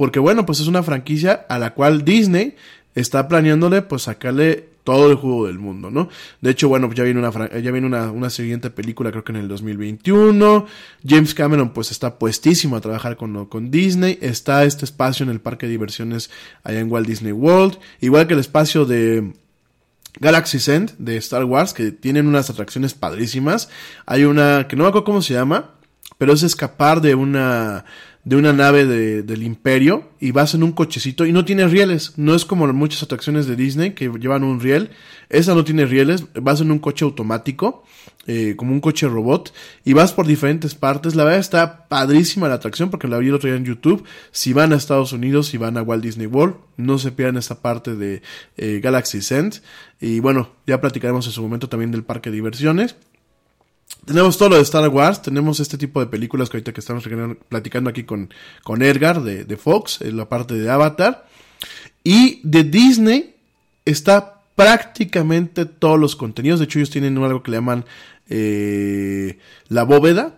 Porque 0.00 0.18
bueno, 0.18 0.46
pues 0.46 0.60
es 0.60 0.66
una 0.66 0.82
franquicia 0.82 1.44
a 1.50 1.58
la 1.58 1.74
cual 1.74 2.06
Disney 2.06 2.56
está 2.94 3.28
planeándole 3.28 3.82
pues 3.82 4.04
sacarle 4.04 4.70
todo 4.82 5.10
el 5.10 5.16
juego 5.16 5.46
del 5.46 5.58
mundo, 5.58 5.90
¿no? 5.90 6.08
De 6.40 6.52
hecho, 6.52 6.70
bueno, 6.70 6.90
ya 6.90 7.04
viene 7.04 7.20
una 7.20 7.30
ya 7.60 7.70
viene 7.70 7.86
una, 7.86 8.10
una 8.10 8.30
siguiente 8.30 8.70
película, 8.70 9.10
creo 9.10 9.24
que 9.24 9.32
en 9.32 9.36
el 9.36 9.48
2021. 9.48 10.64
James 11.06 11.34
Cameron, 11.34 11.74
pues 11.74 11.90
está 11.90 12.18
puestísimo 12.18 12.76
a 12.76 12.80
trabajar 12.80 13.18
con, 13.18 13.44
con 13.44 13.70
Disney. 13.70 14.18
Está 14.22 14.64
este 14.64 14.86
espacio 14.86 15.24
en 15.24 15.28
el 15.28 15.40
parque 15.42 15.66
de 15.66 15.72
diversiones 15.72 16.30
allá 16.64 16.80
en 16.80 16.90
Walt 16.90 17.06
Disney 17.06 17.32
World. 17.32 17.76
Igual 18.00 18.26
que 18.26 18.32
el 18.32 18.40
espacio 18.40 18.86
de 18.86 19.34
Galaxy 20.18 20.70
End 20.72 20.94
de 20.96 21.18
Star 21.18 21.44
Wars, 21.44 21.74
que 21.74 21.92
tienen 21.92 22.26
unas 22.26 22.48
atracciones 22.48 22.94
padrísimas. 22.94 23.68
Hay 24.06 24.24
una 24.24 24.66
que 24.66 24.76
no 24.76 24.84
me 24.84 24.88
acuerdo 24.88 25.04
cómo 25.04 25.20
se 25.20 25.34
llama, 25.34 25.72
pero 26.16 26.32
es 26.32 26.42
escapar 26.42 27.02
de 27.02 27.14
una 27.14 27.84
de 28.24 28.36
una 28.36 28.52
nave 28.52 28.84
de, 28.84 29.22
del 29.22 29.42
imperio 29.42 30.10
y 30.20 30.32
vas 30.32 30.54
en 30.54 30.62
un 30.62 30.72
cochecito 30.72 31.24
y 31.24 31.32
no 31.32 31.44
tiene 31.44 31.66
rieles. 31.66 32.18
No 32.18 32.34
es 32.34 32.44
como 32.44 32.70
muchas 32.72 33.02
atracciones 33.02 33.46
de 33.46 33.56
Disney 33.56 33.92
que 33.94 34.10
llevan 34.18 34.44
un 34.44 34.60
riel. 34.60 34.90
Esa 35.30 35.54
no 35.54 35.64
tiene 35.64 35.86
rieles. 35.86 36.24
Vas 36.34 36.60
en 36.60 36.70
un 36.70 36.78
coche 36.80 37.04
automático, 37.04 37.84
eh, 38.26 38.54
como 38.56 38.72
un 38.72 38.80
coche 38.80 39.08
robot, 39.08 39.54
y 39.84 39.94
vas 39.94 40.12
por 40.12 40.26
diferentes 40.26 40.74
partes. 40.74 41.14
La 41.14 41.24
verdad 41.24 41.40
está 41.40 41.88
padrísima 41.88 42.48
la 42.48 42.56
atracción 42.56 42.90
porque 42.90 43.08
la 43.08 43.18
vi 43.18 43.28
el 43.28 43.34
otro 43.34 43.48
día 43.48 43.56
en 43.56 43.64
YouTube. 43.64 44.04
Si 44.32 44.52
van 44.52 44.72
a 44.72 44.76
Estados 44.76 45.12
Unidos, 45.12 45.54
y 45.54 45.56
van 45.56 45.78
a 45.78 45.82
Walt 45.82 46.02
Disney 46.02 46.26
World, 46.26 46.56
no 46.76 46.98
se 46.98 47.12
pierdan 47.12 47.38
esta 47.38 47.62
parte 47.62 47.96
de 47.96 48.22
eh, 48.56 48.80
Galaxy 48.82 49.20
End. 49.34 49.62
Y 50.00 50.20
bueno, 50.20 50.50
ya 50.66 50.80
platicaremos 50.80 51.26
en 51.26 51.32
su 51.32 51.42
momento 51.42 51.68
también 51.68 51.90
del 51.90 52.04
parque 52.04 52.30
de 52.30 52.36
diversiones. 52.36 52.96
Tenemos 54.04 54.38
todo 54.38 54.50
lo 54.50 54.56
de 54.56 54.62
Star 54.62 54.88
Wars, 54.88 55.22
tenemos 55.22 55.60
este 55.60 55.76
tipo 55.78 56.00
de 56.00 56.06
películas 56.06 56.48
que 56.48 56.56
ahorita 56.56 56.72
que 56.72 56.80
estamos 56.80 57.04
platicando 57.48 57.90
aquí 57.90 58.04
con, 58.04 58.32
con 58.62 58.82
Edgar 58.82 59.22
de, 59.22 59.44
de 59.44 59.56
Fox, 59.56 60.00
en 60.00 60.16
la 60.16 60.28
parte 60.28 60.54
de 60.54 60.70
Avatar. 60.70 61.26
Y 62.02 62.40
de 62.42 62.64
Disney 62.64 63.34
está 63.84 64.40
prácticamente 64.54 65.64
todos 65.64 65.98
los 65.98 66.16
contenidos. 66.16 66.60
De 66.60 66.64
hecho, 66.64 66.78
ellos 66.78 66.90
tienen 66.90 67.16
algo 67.18 67.42
que 67.42 67.50
le 67.50 67.56
llaman 67.58 67.84
eh, 68.28 69.38
la 69.68 69.84
bóveda, 69.84 70.34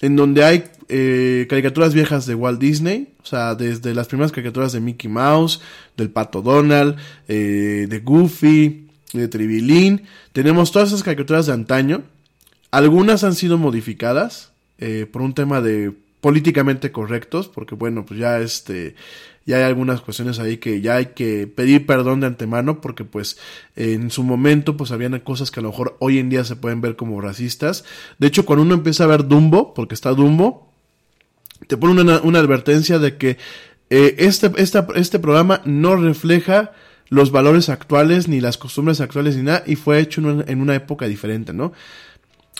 en 0.00 0.16
donde 0.16 0.44
hay 0.44 0.64
eh, 0.88 1.46
caricaturas 1.48 1.94
viejas 1.94 2.26
de 2.26 2.34
Walt 2.34 2.60
Disney, 2.60 3.14
o 3.22 3.26
sea, 3.26 3.54
desde 3.54 3.94
las 3.94 4.06
primeras 4.06 4.32
caricaturas 4.32 4.72
de 4.72 4.80
Mickey 4.80 5.10
Mouse, 5.10 5.60
del 5.96 6.10
Pato 6.10 6.42
Donald, 6.42 6.96
eh, 7.28 7.86
de 7.88 7.98
Goofy, 8.00 8.88
de 9.12 9.28
Tribilín, 9.28 10.02
tenemos 10.32 10.72
todas 10.72 10.88
esas 10.88 11.02
caricaturas 11.02 11.46
de 11.46 11.52
antaño. 11.52 12.02
Algunas 12.74 13.22
han 13.22 13.36
sido 13.36 13.56
modificadas 13.56 14.50
eh, 14.78 15.06
por 15.08 15.22
un 15.22 15.32
tema 15.32 15.60
de 15.60 15.92
políticamente 16.20 16.90
correctos, 16.90 17.46
porque 17.46 17.76
bueno, 17.76 18.04
pues 18.04 18.18
ya 18.18 18.40
este, 18.40 18.96
ya 19.46 19.58
hay 19.58 19.62
algunas 19.62 20.00
cuestiones 20.00 20.40
ahí 20.40 20.56
que 20.56 20.80
ya 20.80 20.96
hay 20.96 21.06
que 21.14 21.46
pedir 21.46 21.86
perdón 21.86 22.18
de 22.18 22.26
antemano, 22.26 22.80
porque 22.80 23.04
pues 23.04 23.38
en 23.76 24.10
su 24.10 24.24
momento 24.24 24.76
pues 24.76 24.90
habían 24.90 25.16
cosas 25.20 25.52
que 25.52 25.60
a 25.60 25.62
lo 25.62 25.68
mejor 25.68 25.96
hoy 26.00 26.18
en 26.18 26.30
día 26.30 26.42
se 26.42 26.56
pueden 26.56 26.80
ver 26.80 26.96
como 26.96 27.20
racistas. 27.20 27.84
De 28.18 28.26
hecho, 28.26 28.44
cuando 28.44 28.64
uno 28.64 28.74
empieza 28.74 29.04
a 29.04 29.06
ver 29.06 29.28
Dumbo, 29.28 29.72
porque 29.72 29.94
está 29.94 30.10
Dumbo, 30.10 30.72
te 31.68 31.76
pone 31.76 32.00
una, 32.00 32.38
advertencia 32.40 32.98
de 32.98 33.16
que 33.18 33.38
eh, 33.88 34.16
este, 34.18 34.50
esta, 34.56 34.84
este 34.96 35.20
programa 35.20 35.62
no 35.64 35.94
refleja 35.94 36.72
los 37.08 37.30
valores 37.30 37.68
actuales, 37.68 38.26
ni 38.26 38.40
las 38.40 38.58
costumbres 38.58 39.00
actuales, 39.00 39.36
ni 39.36 39.44
nada, 39.44 39.62
y 39.64 39.76
fue 39.76 40.00
hecho 40.00 40.20
en 40.22 40.26
una, 40.26 40.44
en 40.48 40.60
una 40.60 40.74
época 40.74 41.06
diferente, 41.06 41.52
¿no? 41.52 41.72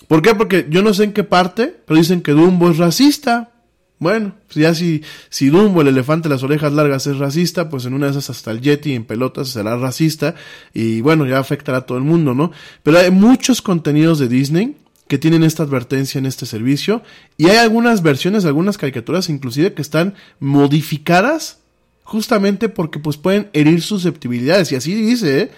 ¿Por 0.09 0.23
qué? 0.23 0.35
Porque 0.35 0.67
yo 0.69 0.83
no 0.83 0.95
sé 0.95 1.05
en 1.05 1.13
qué 1.13 1.25
parte, 1.25 1.75
pero 1.87 1.99
dicen 1.99 2.23
que 2.23 2.33
Dumbo 2.33 2.71
es 2.71 2.79
racista. 2.79 3.51
Bueno, 3.99 4.35
pues 4.47 4.57
ya 4.57 4.75
si, 4.75 5.03
si 5.31 5.49
Dumbo, 5.49 5.81
el 5.81 5.89
elefante 5.89 6.29
de 6.29 6.35
las 6.35 6.43
orejas 6.43 6.73
largas, 6.73 7.07
es 7.07 7.19
racista, 7.19 7.69
pues 7.71 7.87
en 7.87 7.95
una 7.95 8.07
de 8.07 8.13
esas 8.13 8.31
hasta 8.31 8.51
el 8.51 8.61
Yeti 8.61 8.93
en 8.93 9.05
pelotas 9.05 9.49
será 9.49 9.77
racista 9.77 10.35
y 10.73 11.01
bueno, 11.01 11.27
ya 11.27 11.39
afectará 11.39 11.79
a 11.79 11.87
todo 11.87 11.99
el 11.99 12.05
mundo, 12.05 12.35
¿no? 12.35 12.51
Pero 12.83 12.99
hay 12.99 13.11
muchos 13.11 13.63
contenidos 13.63 14.19
de 14.19 14.29
Disney 14.29 14.77
que 15.09 15.19
tienen 15.19 15.43
esta 15.43 15.63
advertencia 15.63 16.19
en 16.19 16.27
este 16.27 16.47
servicio 16.47 17.03
y 17.37 17.47
hay 17.47 17.57
algunas 17.57 18.03
versiones, 18.03 18.45
algunas 18.45 18.79
caricaturas 18.79 19.29
inclusive 19.29 19.75
que 19.75 19.83
están 19.83 20.15
modificadas 20.41 21.59
justamente 22.03 22.69
porque 22.69 22.99
pues 22.99 23.17
pueden 23.17 23.49
herir 23.53 23.83
susceptibilidades 23.83 24.73
y 24.73 24.77
así 24.77 24.95
dice 24.95 25.41
¿eh? 25.41 25.51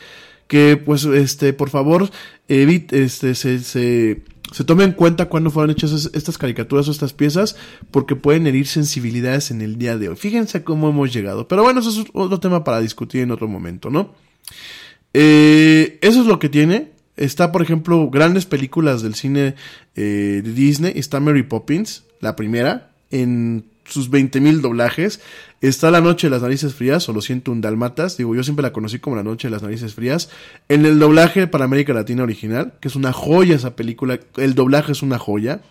que 0.47 0.77
pues 0.77 1.05
este 1.05 1.53
por 1.53 1.71
favor 1.71 2.11
evite 2.49 3.03
este 3.03 3.35
se, 3.35 3.59
se 3.61 4.23
se 4.53 4.65
tome 4.65 4.85
en 4.85 4.93
cuenta 4.93 5.27
cuando 5.27 5.51
fueron 5.51 5.71
hechas 5.71 6.11
estas 6.13 6.39
caricaturas 6.39 6.89
o 6.89 6.91
estas 6.93 7.13
piezas, 7.13 7.57
porque 7.91 8.17
pueden 8.17 8.47
herir 8.47 8.67
sensibilidades 8.67 9.51
en 9.51 9.61
el 9.61 9.77
día 9.77 9.99
de 9.99 10.09
hoy. 10.09 10.17
Fíjense 10.17 10.63
cómo 10.63 10.89
hemos 10.89 11.13
llegado. 11.13 11.49
Pero 11.49 11.63
bueno, 11.63 11.81
eso 11.81 11.91
es 11.91 12.07
otro 12.13 12.39
tema 12.41 12.63
para 12.65 12.81
discutir 12.81 13.23
en 13.23 13.33
otro 13.33 13.49
momento, 13.49 13.91
¿no? 13.91 14.15
Eh, 15.13 15.99
eso 16.01 16.21
es 16.21 16.27
lo 16.27 16.39
que 16.39 16.49
tiene. 16.49 16.93
Está, 17.17 17.51
por 17.51 17.63
ejemplo, 17.63 18.11
grandes 18.11 18.47
películas 18.47 19.03
del 19.03 19.15
cine 19.15 19.55
eh, 19.95 20.43
de 20.45 20.53
Disney. 20.53 20.93
Está 20.97 21.19
Mary 21.19 21.43
Poppins, 21.43 22.05
la 22.21 22.37
primera, 22.37 22.93
en 23.11 23.65
sus 23.89 24.11
20.000 24.11 24.61
doblajes. 24.61 25.21
Está 25.61 25.91
La 25.91 26.01
Noche 26.01 26.27
de 26.27 26.31
las 26.33 26.43
Narices 26.43 26.75
Frías, 26.75 27.09
o 27.09 27.13
Lo 27.13 27.21
siento 27.21 27.53
un 27.53 27.61
Dalmatas. 27.61 28.17
Digo, 28.17 28.35
yo 28.35 28.43
siempre 28.43 28.63
la 28.63 28.73
conocí 28.73 28.99
como 28.99 29.17
La 29.17 29.23
Noche 29.23 29.49
de 29.49 29.53
las 29.53 29.63
Narices 29.63 29.95
Frías. 29.95 30.31
En 30.69 30.87
el 30.87 30.99
doblaje 30.99 31.47
para 31.47 31.65
América 31.65 31.93
Latina 31.93 32.23
original, 32.23 32.75
que 32.81 32.89
es 32.89 32.97
una 32.97 33.13
joya 33.13 33.57
esa 33.57 33.77
película. 33.77 34.21
El 34.37 34.55
doblaje 34.55 34.93
es 34.93 35.03
una 35.03 35.19
joya. 35.19 35.63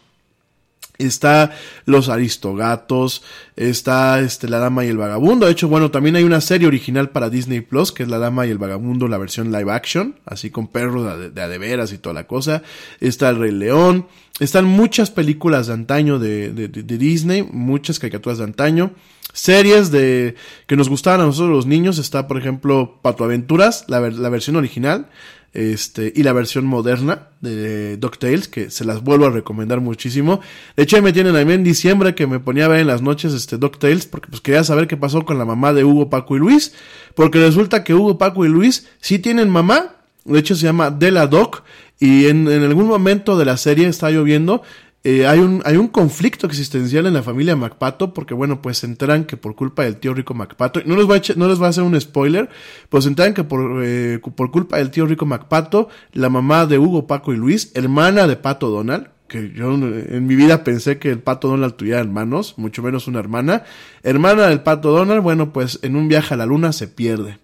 Está 0.97 1.55
Los 1.85 2.09
Aristogatos, 2.09 3.23
está 3.55 4.19
este, 4.19 4.47
La 4.47 4.59
Dama 4.59 4.85
y 4.85 4.89
el 4.89 4.97
Vagabundo. 4.97 5.45
De 5.45 5.51
hecho, 5.51 5.67
bueno, 5.67 5.91
también 5.91 6.15
hay 6.15 6.23
una 6.23 6.41
serie 6.41 6.67
original 6.67 7.09
para 7.09 7.29
Disney 7.29 7.61
Plus, 7.61 7.91
que 7.91 8.03
es 8.03 8.09
La 8.09 8.19
Dama 8.19 8.45
y 8.45 8.51
el 8.51 8.57
Vagabundo, 8.57 9.07
la 9.07 9.17
versión 9.17 9.51
live 9.51 9.71
action, 9.71 10.15
así 10.25 10.49
con 10.49 10.67
perros 10.67 11.19
de, 11.19 11.29
de 11.31 11.41
adeveras 11.41 11.91
y 11.91 11.97
toda 11.97 12.13
la 12.13 12.27
cosa. 12.27 12.63
Está 12.99 13.29
El 13.29 13.39
Rey 13.39 13.51
León. 13.51 14.07
Están 14.39 14.65
muchas 14.65 15.11
películas 15.11 15.67
de 15.67 15.73
antaño 15.73 16.19
de, 16.19 16.51
de, 16.51 16.97
Disney, 16.97 17.43
muchas 17.43 17.99
caricaturas 17.99 18.39
de 18.39 18.43
antaño. 18.43 18.91
Series 19.31 19.91
de 19.91 20.35
que 20.67 20.75
nos 20.75 20.89
gustaban 20.89 21.21
a 21.21 21.25
nosotros 21.25 21.51
los 21.51 21.65
niños. 21.65 21.99
Está, 21.99 22.27
por 22.27 22.37
ejemplo, 22.37 22.99
Pato 23.01 23.23
Aventuras, 23.23 23.85
la, 23.87 24.01
la 24.01 24.29
versión 24.29 24.57
original 24.57 25.07
este, 25.55 26.11
y 26.15 26.23
la 26.23 26.33
versión 26.33 26.65
moderna 26.65 27.29
de 27.41 27.97
DuckTales, 27.97 28.47
que 28.47 28.69
se 28.69 28.85
las 28.85 29.01
vuelvo 29.01 29.25
a 29.25 29.29
recomendar 29.29 29.79
muchísimo. 29.79 30.41
De 30.75 30.83
hecho, 30.83 31.01
me 31.01 31.13
tienen 31.13 31.35
a 31.35 31.45
mí 31.45 31.53
en 31.53 31.63
diciembre 31.63 32.13
que 32.13 32.27
me 32.27 32.39
ponía 32.39 32.65
a 32.65 32.67
ver 32.67 32.81
en 32.81 32.87
las 32.87 33.01
noches 33.01 33.33
este 33.33 33.57
DuckTales, 33.57 34.05
porque 34.05 34.27
pues 34.29 34.41
quería 34.41 34.63
saber 34.63 34.87
qué 34.87 34.97
pasó 34.97 35.23
con 35.23 35.37
la 35.37 35.45
mamá 35.45 35.73
de 35.73 35.83
Hugo, 35.83 36.09
Paco 36.09 36.35
y 36.35 36.39
Luis, 36.39 36.73
porque 37.15 37.39
resulta 37.39 37.83
que 37.83 37.93
Hugo, 37.93 38.17
Paco 38.17 38.45
y 38.45 38.49
Luis 38.49 38.87
sí 38.99 39.17
tienen 39.17 39.49
mamá, 39.49 39.95
de 40.25 40.39
hecho 40.39 40.55
se 40.55 40.63
llama 40.63 40.91
Della 40.91 41.27
Doc, 41.27 41.63
y 41.97 42.25
en 42.25 42.49
algún 42.49 42.87
momento 42.87 43.37
de 43.37 43.45
la 43.45 43.55
serie 43.55 43.87
está 43.87 44.11
lloviendo, 44.11 44.61
eh, 45.07 45.27
hay, 45.27 45.37
un, 45.37 45.61
hay 45.65 45.77
un 45.77 45.87
conflicto 45.87 46.47
existencial 46.47 47.05
en 47.05 47.13
la 47.13 47.21
familia 47.21 47.55
MacPato 47.55 48.11
porque, 48.11 48.33
bueno, 48.33 48.63
pues 48.63 48.79
se 48.79 48.87
enteran 48.87 49.25
que 49.25 49.37
por 49.37 49.55
culpa 49.55 49.83
del 49.83 49.97
tío 49.97 50.15
rico 50.15 50.33
MacPato, 50.33 50.81
no 50.83 50.95
les 50.95 51.05
voy 51.05 51.19
a, 51.19 51.21
no 51.35 51.47
les 51.47 51.59
voy 51.59 51.67
a 51.67 51.69
hacer 51.69 51.83
un 51.83 52.01
spoiler, 52.01 52.49
pues 52.89 53.03
se 53.03 53.11
enteran 53.11 53.35
que 53.35 53.43
por, 53.43 53.83
eh, 53.85 54.19
por 54.35 54.49
culpa 54.49 54.79
del 54.79 54.89
tío 54.89 55.05
rico 55.05 55.27
MacPato, 55.27 55.89
la 56.13 56.29
mamá 56.29 56.65
de 56.65 56.79
Hugo, 56.79 57.05
Paco 57.05 57.33
y 57.33 57.37
Luis, 57.37 57.71
hermana 57.75 58.25
de 58.25 58.35
Pato 58.35 58.71
Donald, 58.71 59.09
que 59.27 59.51
yo 59.51 59.75
en 59.75 60.25
mi 60.25 60.35
vida 60.35 60.63
pensé 60.63 60.97
que 60.97 61.11
el 61.11 61.19
Pato 61.19 61.49
Donald 61.49 61.75
tuviera 61.75 61.99
hermanos, 61.99 62.55
mucho 62.57 62.81
menos 62.81 63.05
una 63.07 63.19
hermana, 63.19 63.63
hermana 64.01 64.47
del 64.47 64.61
Pato 64.61 64.89
Donald, 64.89 65.21
bueno, 65.21 65.53
pues 65.53 65.77
en 65.83 65.97
un 65.97 66.07
viaje 66.07 66.33
a 66.33 66.37
la 66.37 66.47
luna 66.47 66.73
se 66.73 66.87
pierde. 66.87 67.37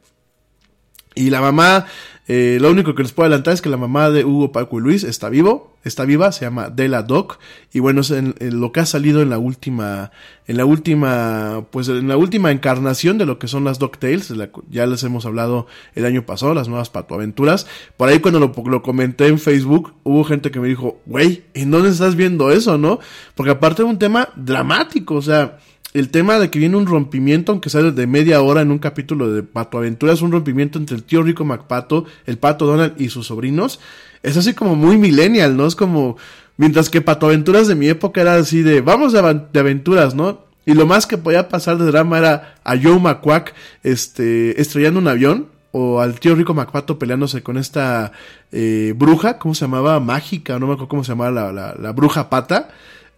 Y 1.14 1.30
la 1.30 1.42
mamá, 1.42 1.86
eh, 2.34 2.60
lo 2.62 2.72
único 2.72 2.96
que 2.96 3.04
les 3.04 3.12
puedo 3.12 3.28
adelantar 3.28 3.54
es 3.54 3.62
que 3.62 3.68
la 3.68 3.76
mamá 3.76 4.10
de 4.10 4.24
Hugo, 4.24 4.54
Paco 4.54 4.80
y 4.80 4.82
Luis 4.82 5.04
está 5.04 5.28
vivo, 5.28 5.76
está 5.84 6.06
viva, 6.06 6.32
se 6.32 6.46
llama 6.46 6.70
Della 6.70 7.02
Doc, 7.02 7.40
y 7.74 7.80
bueno, 7.80 8.00
es 8.00 8.12
en, 8.12 8.36
lo 8.40 8.72
que 8.72 8.80
ha 8.80 8.86
salido 8.86 9.22
en 9.22 9.30
la 9.30 9.38
última, 9.38 10.12
en 10.48 10.56
la 10.56 10.64
última, 10.64 11.66
pues 11.72 11.90
en 11.90 12.08
la 12.08 12.16
última 12.16 12.52
encarnación 12.52 13.18
de 13.18 13.26
lo 13.26 13.38
que 13.38 13.50
son 13.50 13.66
las 13.66 13.80
Doc 13.80 13.98
Tales, 13.98 14.34
ya 14.70 14.86
les 14.86 15.04
hemos 15.04 15.26
hablado 15.26 15.68
el 15.94 16.06
año 16.06 16.26
pasado, 16.26 16.54
las 16.54 16.70
nuevas 16.70 16.90
patoaventuras, 16.90 17.68
por 17.98 18.08
ahí 18.08 18.20
cuando 18.20 18.40
lo, 18.40 18.54
lo 18.66 18.82
comenté 18.82 19.28
en 19.28 19.38
Facebook, 19.38 19.94
hubo 20.04 20.24
gente 20.24 20.52
que 20.52 20.62
me 20.62 20.70
dijo, 20.70 21.02
güey, 21.06 21.44
¿en 21.54 21.70
dónde 21.70 21.90
estás 21.90 22.16
viendo 22.16 22.50
eso, 22.50 22.78
no? 22.78 23.00
Porque 23.36 23.52
aparte 23.52 23.84
de 23.84 23.90
un 23.90 24.00
tema 24.00 24.30
dramático, 24.38 25.16
o 25.16 25.22
sea, 25.22 25.58
el 25.94 26.10
tema 26.10 26.40
de 26.40 26.50
que 26.50 26.60
viene 26.60 26.78
un 26.78 26.86
rompimiento, 26.86 27.52
aunque 27.52 27.70
sea 27.70 27.82
de 27.82 28.08
media 28.08 28.42
hora 28.42 28.62
en 28.62 28.72
un 28.72 28.80
capítulo 28.80 29.32
de 29.32 29.44
Pato 29.44 29.78
Aventuras, 29.78 30.22
un 30.22 30.32
rompimiento 30.32 30.80
entre 30.80 30.96
el 30.96 31.04
tío 31.04 31.22
rico 31.22 31.44
MacPato, 31.44 32.06
el 32.26 32.38
Pato 32.38 32.66
Donald 32.66 32.94
y 33.00 33.10
sus 33.10 33.28
sobrinos, 33.28 33.80
es 34.24 34.38
así 34.38 34.54
como 34.54 34.76
muy 34.76 34.98
millennial, 34.98 35.58
¿no? 35.58 35.68
Es 35.68 35.76
como, 35.76 36.18
mientras 36.58 36.90
que 36.90 37.02
Pato 37.02 37.26
Aventuras 37.26 37.68
de 37.68 37.76
mi 37.76 37.90
época 37.90 38.22
era 38.22 38.36
así 38.36 38.62
de, 38.62 38.82
vamos 38.82 39.12
de, 39.12 39.20
aventuras, 39.60 40.16
¿no? 40.16 40.46
Y 40.66 40.76
lo 40.76 40.86
más 40.86 41.08
que 41.08 41.18
podía 41.18 41.50
pasar 41.50 41.78
de 41.78 41.86
drama 41.86 42.20
era 42.20 42.56
a 42.64 42.78
Joe 42.78 43.00
McQuack, 43.00 43.54
este, 43.84 44.62
estrellando 44.62 45.00
un 45.00 45.08
avión, 45.08 45.48
o 45.74 46.02
al 46.02 46.20
tío 46.20 46.36
rico 46.36 46.54
MacPato 46.54 47.00
peleándose 47.00 47.44
con 47.44 47.58
esta 47.58 48.12
eh, 48.52 48.94
bruja, 48.96 49.40
¿cómo 49.40 49.56
se 49.56 49.66
llamaba? 49.66 50.00
Mágica, 50.00 50.60
no 50.60 50.68
me 50.68 50.74
acuerdo 50.74 50.90
cómo 50.90 51.04
se 51.04 51.14
llamaba 51.14 51.32
la, 51.32 51.52
la, 51.52 51.76
la 51.76 51.92
bruja 51.94 52.30
pata. 52.30 52.70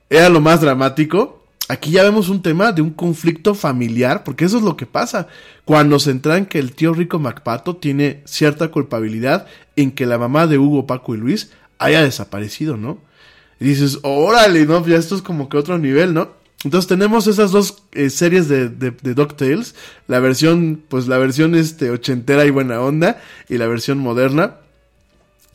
Era 0.10 0.30
lo 0.30 0.40
más 0.40 0.62
dramático 0.62 1.43
aquí 1.74 1.92
ya 1.92 2.04
vemos 2.04 2.30
un 2.30 2.42
tema 2.42 2.72
de 2.72 2.82
un 2.82 2.92
conflicto 2.92 3.56
familiar, 3.56 4.24
porque 4.24 4.46
eso 4.46 4.58
es 4.58 4.64
lo 4.64 4.78
que 4.78 4.86
pasa 4.86 5.28
cuando 5.66 6.00
se 6.00 6.12
entra 6.12 6.38
en 6.38 6.46
que 6.46 6.60
el 6.60 6.74
tío 6.74 6.94
rico 6.94 7.20
MacPato 7.20 7.76
tiene 7.78 8.22
cierta 8.26 8.70
culpabilidad 8.70 9.48
en 9.76 9.92
que 9.92 10.06
la 10.06 10.18
mamá 10.18 10.48
de 10.48 10.58
Hugo, 10.58 10.88
Paco 10.88 11.16
y 11.16 11.18
Luis 11.18 11.52
haya 11.80 12.04
desaparecido, 12.04 12.78
¿no? 12.78 13.00
Y 13.60 13.66
dices, 13.66 14.00
órale, 14.04 14.66
¿no? 14.66 14.86
Ya 14.86 14.98
esto 14.98 15.16
es 15.16 15.22
como 15.22 15.50
que 15.50 15.58
otro 15.58 15.78
nivel, 15.78 16.14
¿no? 16.14 16.32
Entonces 16.64 16.88
tenemos 16.88 17.28
esas 17.28 17.52
dos 17.52 17.84
eh, 17.92 18.10
series 18.10 18.48
de, 18.48 18.70
de, 18.70 18.92
de 18.92 19.14
DuckTales, 19.14 19.76
la 20.08 20.20
versión, 20.20 20.82
pues 20.88 21.08
la 21.08 21.18
versión 21.18 21.56
este 21.56 21.90
ochentera 21.90 22.46
y 22.46 22.52
buena 22.52 22.80
onda, 22.80 23.22
y 23.50 23.58
la 23.58 23.68
versión 23.68 23.98
moderna. 23.98 24.58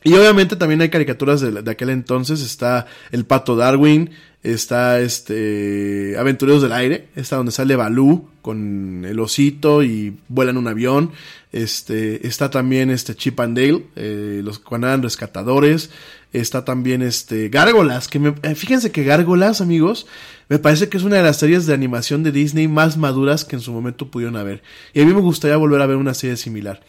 Y 0.03 0.13
obviamente 0.13 0.55
también 0.55 0.81
hay 0.81 0.89
caricaturas 0.89 1.41
de, 1.41 1.61
de 1.61 1.71
aquel 1.71 1.89
entonces, 1.89 2.41
está 2.41 2.85
el 3.11 3.25
Pato 3.25 3.55
Darwin, 3.55 4.11
está 4.43 5.01
este 5.01 6.15
Aventureros 6.17 6.61
del 6.61 6.71
Aire, 6.71 7.09
está 7.15 7.35
donde 7.35 7.51
sale 7.51 7.75
Balú 7.75 8.29
con 8.41 9.03
el 9.05 9.19
osito 9.19 9.83
y 9.83 10.15
vuelan 10.29 10.57
un 10.57 10.67
avión, 10.67 11.11
este 11.51 12.25
está 12.25 12.49
también 12.49 12.89
este 12.89 13.15
Chip 13.15 13.39
and 13.39 13.57
Dale, 13.57 13.85
eh, 13.95 14.41
los 14.43 14.59
cuando 14.59 14.95
rescatadores, 14.97 15.89
está 16.31 16.63
también 16.63 17.01
este 17.01 17.49
Gárgolas, 17.49 18.07
que 18.07 18.19
me, 18.19 18.33
eh, 18.43 18.55
fíjense 18.55 18.91
que 18.91 19.03
Gárgolas, 19.03 19.59
amigos, 19.59 20.07
me 20.47 20.57
parece 20.57 20.87
que 20.87 20.97
es 20.97 21.03
una 21.03 21.17
de 21.17 21.23
las 21.23 21.37
series 21.37 21.65
de 21.65 21.73
animación 21.73 22.23
de 22.23 22.31
Disney 22.31 22.67
más 22.67 22.97
maduras 22.97 23.43
que 23.43 23.57
en 23.57 23.61
su 23.61 23.73
momento 23.73 24.09
pudieron 24.09 24.37
haber. 24.37 24.63
Y 24.93 25.01
a 25.01 25.05
mí 25.05 25.13
me 25.13 25.21
gustaría 25.21 25.57
volver 25.57 25.81
a 25.81 25.85
ver 25.85 25.97
una 25.97 26.13
serie 26.13 26.37
similar. 26.37 26.81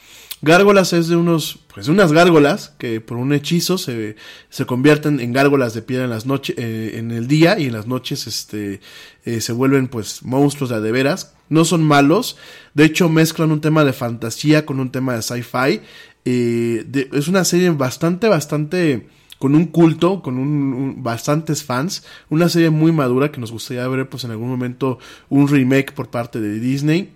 Gárgolas 0.43 0.95
es 0.95 1.09
de 1.09 1.17
unos, 1.17 1.59
pues 1.73 1.89
unas 1.89 2.13
gárgolas 2.13 2.73
que 2.79 3.03
por 3.03 3.19
un 3.19 3.35
hechizo 3.35 3.77
se, 3.77 4.17
se 4.49 4.65
convierten 4.65 5.21
en 5.21 5.35
gárgolas 5.35 5.75
de 5.75 5.83
piedra 5.83 6.05
en 6.05 6.11
las 6.11 6.25
noches, 6.25 6.57
eh, 6.59 6.93
en 6.95 7.11
el 7.11 7.29
día 7.29 7.59
y 7.59 7.67
en 7.67 7.75
las 7.75 7.87
noches, 7.87 8.27
este, 8.27 8.81
eh, 9.27 9.43
se 9.43 9.53
vuelven 9.53 9.89
pues 9.89 10.23
monstruos 10.23 10.71
de, 10.71 10.81
de 10.81 10.93
veras. 10.93 11.35
No 11.51 11.67
son 11.67 11.83
malos, 11.83 12.39
de 12.73 12.85
hecho 12.85 13.11
mezclan 13.11 13.53
un 13.53 13.61
tema 13.61 13.85
de 13.85 13.93
fantasía 13.93 14.65
con 14.65 14.81
un 14.81 14.91
tema 14.91 15.15
de 15.15 15.23
sci-fi. 15.23 15.83
Eh, 16.25 17.09
es 17.13 17.29
una 17.29 17.45
serie 17.45 17.69
bastante, 17.71 18.29
bastante 18.29 19.09
con 19.39 19.55
un 19.55 19.67
culto, 19.67 20.23
con 20.23 20.39
un, 20.39 20.73
un, 20.73 21.03
bastantes 21.03 21.65
fans, 21.65 22.05
una 22.31 22.49
serie 22.49 22.71
muy 22.71 22.93
madura 22.93 23.31
que 23.31 23.41
nos 23.41 23.53
gustaría 23.53 23.87
ver 23.89 24.09
pues 24.09 24.25
en 24.25 24.31
algún 24.31 24.49
momento 24.49 24.99
un 25.29 25.49
remake 25.49 25.93
por 25.93 26.09
parte 26.09 26.41
de 26.41 26.61
Disney. 26.61 27.13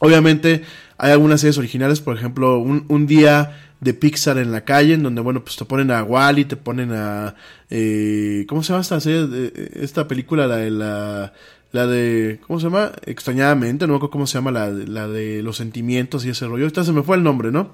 Obviamente 0.00 0.62
hay 0.98 1.12
algunas 1.12 1.40
series 1.40 1.56
originales, 1.58 2.00
por 2.00 2.16
ejemplo, 2.16 2.58
un, 2.58 2.84
un 2.88 3.06
día 3.06 3.56
de 3.80 3.94
Pixar 3.94 4.38
en 4.38 4.52
la 4.52 4.64
calle, 4.64 4.94
en 4.94 5.02
donde, 5.04 5.20
bueno, 5.20 5.42
pues 5.44 5.56
te 5.56 5.64
ponen 5.64 5.90
a 5.90 6.02
Wally, 6.02 6.44
te 6.44 6.56
ponen 6.56 6.92
a... 6.92 7.34
Eh, 7.70 8.44
¿Cómo 8.48 8.62
se 8.62 8.72
llama 8.72 8.82
esta 8.82 9.00
serie? 9.00 9.52
Esta 9.74 10.06
película, 10.08 10.46
la 10.46 10.56
de 10.56 10.70
la... 10.70 11.32
La 11.70 11.86
de, 11.86 12.40
¿cómo 12.46 12.58
se 12.58 12.64
llama? 12.64 12.92
Extrañadamente, 13.04 13.86
no 13.86 13.92
me 13.92 13.96
acuerdo 13.98 14.10
cómo 14.10 14.26
se 14.26 14.38
llama, 14.38 14.50
la, 14.50 14.70
la 14.70 15.06
de 15.06 15.42
los 15.42 15.58
sentimientos 15.58 16.24
y 16.24 16.30
ese 16.30 16.46
rollo. 16.46 16.64
Ahorita 16.64 16.82
se 16.82 16.92
me 16.92 17.02
fue 17.02 17.18
el 17.18 17.22
nombre, 17.22 17.52
¿no? 17.52 17.72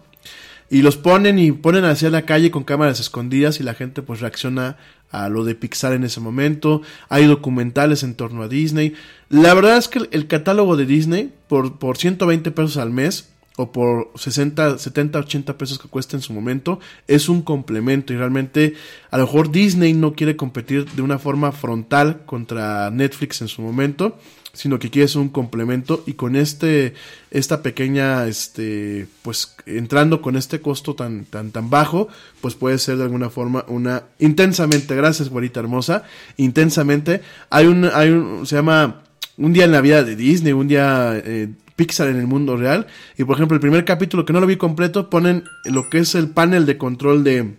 Y 0.70 0.82
los 0.82 0.97
ponen 0.97 1.39
y 1.39 1.53
ponen 1.53 1.85
hacia 1.85 2.11
la 2.11 2.23
calle 2.23 2.51
con 2.51 2.65
cámaras 2.65 3.01
escondidas 3.01 3.61
y 3.61 3.62
la 3.62 3.74
gente 3.74 4.03
pues 4.03 4.20
reacciona 4.20 4.77
a 5.11 5.28
lo 5.28 5.45
de 5.45 5.55
Pixar 5.55 5.93
en 5.93 6.05
ese 6.05 6.20
momento. 6.20 6.82
Hay 7.09 7.27
documentales 7.27 8.03
en 8.03 8.15
torno 8.15 8.43
a 8.43 8.49
Disney. 8.49 8.95
La 9.28 9.55
verdad 9.55 9.77
es 9.77 9.89
que 9.89 10.09
el, 10.11 10.27
catálogo 10.27 10.77
de 10.77 10.86
Disney 10.86 11.32
por, 11.49 11.78
por 11.78 11.97
120 11.97 12.51
pesos 12.51 12.77
al 12.77 12.91
mes 12.91 13.31
o 13.57 13.70
por 13.70 14.11
60, 14.16 14.78
70, 14.78 15.20
80 15.20 15.57
pesos 15.57 15.78
que 15.78 15.89
cuesta 15.89 16.16
en 16.16 16.23
su 16.23 16.32
momento 16.32 16.81
es 17.07 17.28
un 17.28 17.43
complemento 17.43 18.12
y 18.12 18.16
realmente 18.16 18.74
a 19.11 19.19
lo 19.19 19.27
mejor 19.27 19.53
Disney 19.53 19.93
no 19.93 20.15
quiere 20.15 20.36
competir 20.36 20.91
de 20.91 21.03
una 21.03 21.19
forma 21.19 21.53
frontal 21.53 22.23
contra 22.27 22.91
Netflix 22.91 23.41
en 23.43 23.49
su 23.49 23.62
momento 23.62 24.19
sino 24.55 24.79
que 24.79 24.91
quiere 24.91 25.09
ser 25.09 25.21
un 25.21 25.29
complemento 25.29 26.03
y 26.07 26.15
con 26.15 26.37
este 26.37 26.95
esta 27.31 27.63
pequeña 27.63 28.27
este 28.27 29.07
pues 29.23 29.55
entrando 29.67 30.23
con 30.23 30.37
este 30.37 30.61
costo 30.61 30.95
tan 30.95 31.25
tan 31.27 31.51
tan 31.51 31.69
bajo 31.69 32.09
pues 32.41 32.55
puede 32.55 32.79
ser 32.79 32.97
de 32.97 33.05
alguna 33.05 33.31
forma 33.31 33.65
una 33.69 34.05
intensamente 34.19 34.97
gracias 34.97 35.29
güerita 35.29 35.61
hermosa 35.61 36.05
intensamente. 36.37 37.21
Hay 37.51 37.67
un 37.67 37.85
hay 37.93 38.11
un 38.11 38.47
se 38.47 38.57
llama 38.57 39.03
un 39.37 39.53
día 39.53 39.65
en 39.65 39.73
la 39.73 39.81
vida 39.81 40.03
de 40.03 40.17
Disney 40.17 40.53
un 40.53 40.69
día 40.69 41.21
eh, 41.25 41.49
Pixar 41.77 42.09
en 42.09 42.17
el 42.17 42.27
mundo 42.27 42.57
real. 42.57 42.87
Y 43.19 43.25
por 43.25 43.37
ejemplo 43.37 43.57
el 43.57 43.61
primer 43.61 43.85
capítulo 43.85 44.25
que 44.25 44.33
no 44.33 44.41
lo 44.41 44.47
vi 44.47 44.57
completo 44.57 45.11
ponen 45.11 45.45
lo 45.65 45.91
que 45.91 45.99
es 45.99 46.15
el 46.15 46.31
panel 46.31 46.67
de 46.67 46.79
control 46.79 47.25
de 47.25 47.55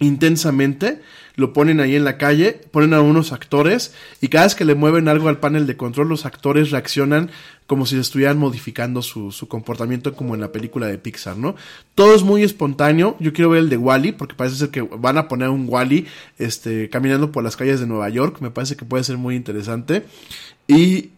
intensamente, 0.00 1.00
lo 1.36 1.52
ponen 1.52 1.80
ahí 1.80 1.96
en 1.96 2.04
la 2.04 2.16
calle, 2.16 2.60
ponen 2.70 2.94
a 2.94 3.00
unos 3.00 3.32
actores 3.32 3.92
y 4.20 4.28
cada 4.28 4.44
vez 4.44 4.54
que 4.54 4.64
le 4.64 4.74
mueven 4.74 5.08
algo 5.08 5.28
al 5.28 5.38
panel 5.38 5.66
de 5.66 5.76
control 5.76 6.08
los 6.08 6.26
actores 6.26 6.70
reaccionan 6.70 7.30
como 7.66 7.86
si 7.86 7.98
estuvieran 7.98 8.38
modificando 8.38 9.02
su, 9.02 9.32
su 9.32 9.48
comportamiento 9.48 10.14
como 10.14 10.34
en 10.34 10.40
la 10.40 10.52
película 10.52 10.86
de 10.86 10.98
Pixar, 10.98 11.36
¿no? 11.36 11.56
Todo 11.94 12.14
es 12.14 12.22
muy 12.22 12.42
espontáneo, 12.42 13.16
yo 13.18 13.32
quiero 13.32 13.50
ver 13.50 13.60
el 13.60 13.68
de 13.68 13.76
Wally 13.76 14.12
porque 14.12 14.34
parece 14.34 14.56
ser 14.56 14.70
que 14.70 14.82
van 14.82 15.18
a 15.18 15.28
poner 15.28 15.48
un 15.48 15.66
Wally 15.68 16.06
este, 16.38 16.88
caminando 16.90 17.32
por 17.32 17.42
las 17.42 17.56
calles 17.56 17.80
de 17.80 17.86
Nueva 17.86 18.08
York, 18.10 18.38
me 18.40 18.50
parece 18.50 18.76
que 18.76 18.84
puede 18.84 19.02
ser 19.02 19.16
muy 19.16 19.34
interesante 19.34 20.04
y 20.68 21.10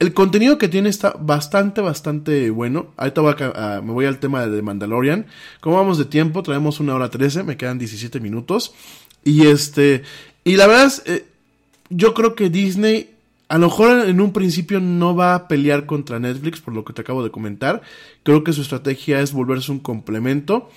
el 0.00 0.14
contenido 0.14 0.56
que 0.56 0.68
tiene 0.68 0.88
está 0.88 1.14
bastante, 1.20 1.82
bastante 1.82 2.48
bueno. 2.48 2.86
Ahorita 2.96 3.82
me 3.82 3.92
voy 3.92 4.06
al 4.06 4.18
tema 4.18 4.46
de 4.46 4.62
Mandalorian. 4.62 5.26
Como 5.60 5.76
vamos 5.76 5.98
de 5.98 6.06
tiempo, 6.06 6.42
traemos 6.42 6.80
una 6.80 6.94
hora 6.94 7.10
trece, 7.10 7.42
me 7.42 7.58
quedan 7.58 7.78
17 7.78 8.18
minutos. 8.18 8.72
Y 9.24 9.46
este, 9.46 10.02
y 10.44 10.56
la 10.56 10.66
verdad 10.66 10.86
es, 10.86 11.02
eh, 11.06 11.26
yo 11.90 12.14
creo 12.14 12.34
que 12.34 12.50
Disney, 12.50 13.10
a 13.48 13.58
lo 13.58 13.66
mejor 13.66 14.08
en 14.08 14.20
un 14.20 14.32
principio 14.32 14.80
no 14.80 15.14
va 15.14 15.34
a 15.34 15.48
pelear 15.48 15.86
contra 15.86 16.18
Netflix, 16.18 16.60
por 16.60 16.74
lo 16.74 16.84
que 16.84 16.92
te 16.92 17.02
acabo 17.02 17.22
de 17.22 17.30
comentar. 17.30 17.82
Creo 18.22 18.44
que 18.44 18.52
su 18.52 18.62
estrategia 18.62 19.20
es 19.20 19.32
volverse 19.32 19.72
un 19.72 19.80
complemento. 19.80 20.70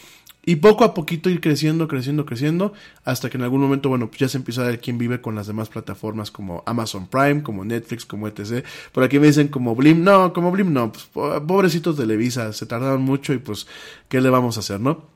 Y 0.45 0.57
poco 0.57 0.83
a 0.83 0.93
poquito 0.93 1.29
ir 1.29 1.39
creciendo, 1.39 1.87
creciendo, 1.87 2.25
creciendo, 2.25 2.73
hasta 3.05 3.29
que 3.29 3.37
en 3.37 3.43
algún 3.43 3.61
momento, 3.61 3.87
bueno, 3.87 4.07
pues 4.09 4.19
ya 4.19 4.27
se 4.27 4.37
empieza 4.37 4.61
a 4.61 4.65
ver 4.65 4.81
quién 4.81 4.97
vive 4.97 5.21
con 5.21 5.35
las 5.35 5.47
demás 5.47 5.69
plataformas 5.69 6.31
como 6.31 6.63
Amazon 6.65 7.07
Prime, 7.07 7.43
como 7.43 7.63
Netflix, 7.63 8.05
como 8.05 8.27
etc. 8.27 8.65
Por 8.91 9.05
aquí 9.05 9.19
me 9.19 9.27
dicen 9.27 9.47
como 9.47 9.73
Blim, 9.73 10.03
no, 10.03 10.33
como 10.33 10.51
Blim 10.51 10.73
no, 10.73 10.91
pues 10.91 11.05
pobrecitos 11.13 11.95
Televisa, 11.95 12.51
se 12.51 12.65
tardaron 12.65 13.03
mucho 13.03 13.31
y 13.31 13.37
pues, 13.37 13.67
¿qué 14.09 14.19
le 14.19 14.29
vamos 14.29 14.57
a 14.57 14.59
hacer, 14.59 14.81
no? 14.81 15.12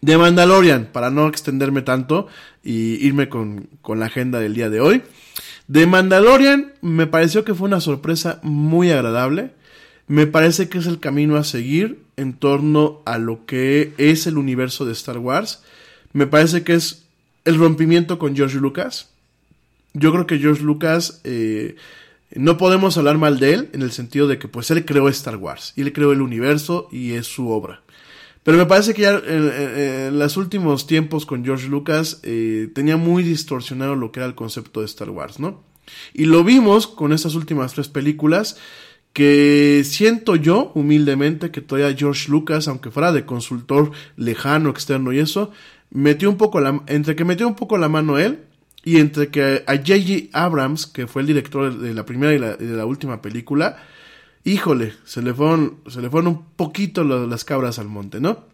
De 0.00 0.16
Mandalorian, 0.16 0.88
para 0.92 1.10
no 1.10 1.28
extenderme 1.28 1.82
tanto 1.82 2.26
y 2.64 3.04
irme 3.06 3.28
con, 3.28 3.68
con 3.82 4.00
la 4.00 4.06
agenda 4.06 4.40
del 4.40 4.54
día 4.54 4.70
de 4.70 4.80
hoy. 4.80 5.02
De 5.68 5.86
Mandalorian 5.86 6.72
me 6.80 7.06
pareció 7.06 7.44
que 7.44 7.54
fue 7.54 7.68
una 7.68 7.80
sorpresa 7.80 8.40
muy 8.42 8.90
agradable. 8.90 9.52
Me 10.06 10.26
parece 10.26 10.68
que 10.68 10.78
es 10.78 10.86
el 10.86 10.98
camino 10.98 11.36
a 11.36 11.44
seguir 11.44 12.02
en 12.16 12.32
torno 12.32 13.02
a 13.04 13.18
lo 13.18 13.46
que 13.46 13.92
es 13.96 14.26
el 14.26 14.38
universo 14.38 14.84
de 14.84 14.92
Star 14.92 15.18
Wars. 15.18 15.62
Me 16.12 16.26
parece 16.26 16.64
que 16.64 16.74
es 16.74 17.04
el 17.44 17.58
rompimiento 17.58 18.18
con 18.18 18.34
George 18.34 18.58
Lucas. 18.58 19.10
Yo 19.92 20.12
creo 20.12 20.26
que 20.26 20.38
George 20.38 20.62
Lucas 20.62 21.20
eh, 21.24 21.76
no 22.34 22.56
podemos 22.58 22.96
hablar 22.96 23.18
mal 23.18 23.38
de 23.38 23.54
él 23.54 23.70
en 23.72 23.82
el 23.82 23.92
sentido 23.92 24.28
de 24.28 24.38
que 24.38 24.48
pues 24.48 24.70
él 24.70 24.84
creó 24.84 25.08
Star 25.08 25.36
Wars 25.36 25.72
y 25.76 25.82
él 25.82 25.92
creó 25.92 26.12
el 26.12 26.22
universo 26.22 26.88
y 26.92 27.12
es 27.12 27.26
su 27.26 27.48
obra. 27.50 27.82
Pero 28.42 28.56
me 28.56 28.66
parece 28.66 28.94
que 28.94 29.02
ya 29.02 29.10
en, 29.10 29.22
en, 29.26 29.78
en 29.78 30.18
los 30.18 30.36
últimos 30.36 30.86
tiempos 30.86 31.26
con 31.26 31.44
George 31.44 31.68
Lucas 31.68 32.20
eh, 32.22 32.70
tenía 32.74 32.96
muy 32.96 33.22
distorsionado 33.22 33.94
lo 33.96 34.12
que 34.12 34.20
era 34.20 34.26
el 34.26 34.34
concepto 34.34 34.80
de 34.80 34.86
Star 34.86 35.10
Wars, 35.10 35.38
¿no? 35.38 35.62
Y 36.14 36.24
lo 36.24 36.44
vimos 36.44 36.86
con 36.86 37.12
estas 37.12 37.34
últimas 37.34 37.74
tres 37.74 37.88
películas 37.88 38.56
que 39.12 39.82
siento 39.84 40.36
yo 40.36 40.72
humildemente 40.74 41.50
que 41.50 41.60
todavía 41.60 41.96
George 41.96 42.30
Lucas, 42.30 42.68
aunque 42.68 42.90
fuera 42.90 43.12
de 43.12 43.26
consultor 43.26 43.90
lejano, 44.16 44.70
externo 44.70 45.12
y 45.12 45.18
eso, 45.18 45.50
metió 45.90 46.30
un 46.30 46.36
poco 46.36 46.60
la, 46.60 46.82
entre 46.86 47.16
que 47.16 47.24
metió 47.24 47.48
un 47.48 47.56
poco 47.56 47.76
la 47.76 47.88
mano 47.88 48.18
él 48.18 48.44
y 48.84 48.98
entre 48.98 49.28
que 49.28 49.64
a 49.66 49.76
J.J. 49.76 50.28
Abrams, 50.32 50.86
que 50.86 51.06
fue 51.06 51.22
el 51.22 51.28
director 51.28 51.76
de 51.76 51.92
la 51.92 52.06
primera 52.06 52.32
y 52.32 52.38
la, 52.38 52.56
de 52.56 52.76
la 52.76 52.86
última 52.86 53.20
película, 53.20 53.82
híjole, 54.44 54.94
se 55.04 55.22
le 55.22 55.34
fueron, 55.34 55.78
se 55.88 56.00
le 56.00 56.10
fueron 56.10 56.28
un 56.28 56.44
poquito 56.56 57.04
las 57.04 57.44
cabras 57.44 57.78
al 57.78 57.88
monte, 57.88 58.20
¿no? 58.20 58.44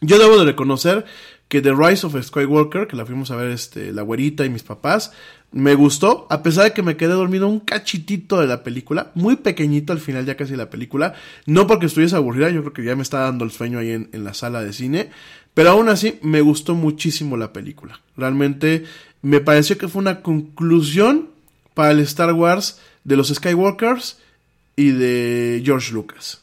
Yo 0.00 0.18
debo 0.18 0.38
de 0.38 0.44
reconocer 0.44 1.04
que 1.48 1.60
The 1.60 1.74
Rise 1.74 2.06
of 2.06 2.20
Skywalker, 2.20 2.88
que 2.88 2.96
la 2.96 3.06
fuimos 3.06 3.30
a 3.30 3.36
ver 3.36 3.50
este, 3.50 3.92
la 3.92 4.02
güerita 4.02 4.44
y 4.44 4.50
mis 4.50 4.62
papás, 4.62 5.12
me 5.52 5.74
gustó, 5.74 6.26
a 6.30 6.42
pesar 6.42 6.64
de 6.64 6.72
que 6.72 6.82
me 6.82 6.96
quedé 6.96 7.12
dormido 7.12 7.46
un 7.46 7.60
cachitito 7.60 8.40
de 8.40 8.46
la 8.46 8.62
película, 8.62 9.12
muy 9.14 9.36
pequeñito 9.36 9.92
al 9.92 10.00
final 10.00 10.24
ya 10.24 10.36
casi 10.36 10.56
la 10.56 10.70
película, 10.70 11.14
no 11.44 11.66
porque 11.66 11.86
estuviese 11.86 12.16
aburrida, 12.16 12.50
yo 12.50 12.62
creo 12.62 12.72
que 12.72 12.84
ya 12.84 12.96
me 12.96 13.02
estaba 13.02 13.24
dando 13.24 13.44
el 13.44 13.50
sueño 13.50 13.78
ahí 13.78 13.90
en, 13.90 14.08
en 14.12 14.24
la 14.24 14.34
sala 14.34 14.62
de 14.62 14.72
cine, 14.72 15.10
pero 15.54 15.70
aún 15.70 15.88
así 15.88 16.18
me 16.22 16.40
gustó 16.40 16.74
muchísimo 16.74 17.36
la 17.36 17.52
película. 17.52 18.00
Realmente 18.16 18.84
me 19.20 19.40
pareció 19.40 19.76
que 19.76 19.88
fue 19.88 20.00
una 20.00 20.22
conclusión 20.22 21.28
para 21.74 21.90
el 21.90 22.00
Star 22.00 22.32
Wars 22.32 22.80
de 23.04 23.16
los 23.16 23.28
Skywalkers 23.28 24.18
y 24.76 24.90
de 24.90 25.62
George 25.64 25.92
Lucas. 25.92 26.40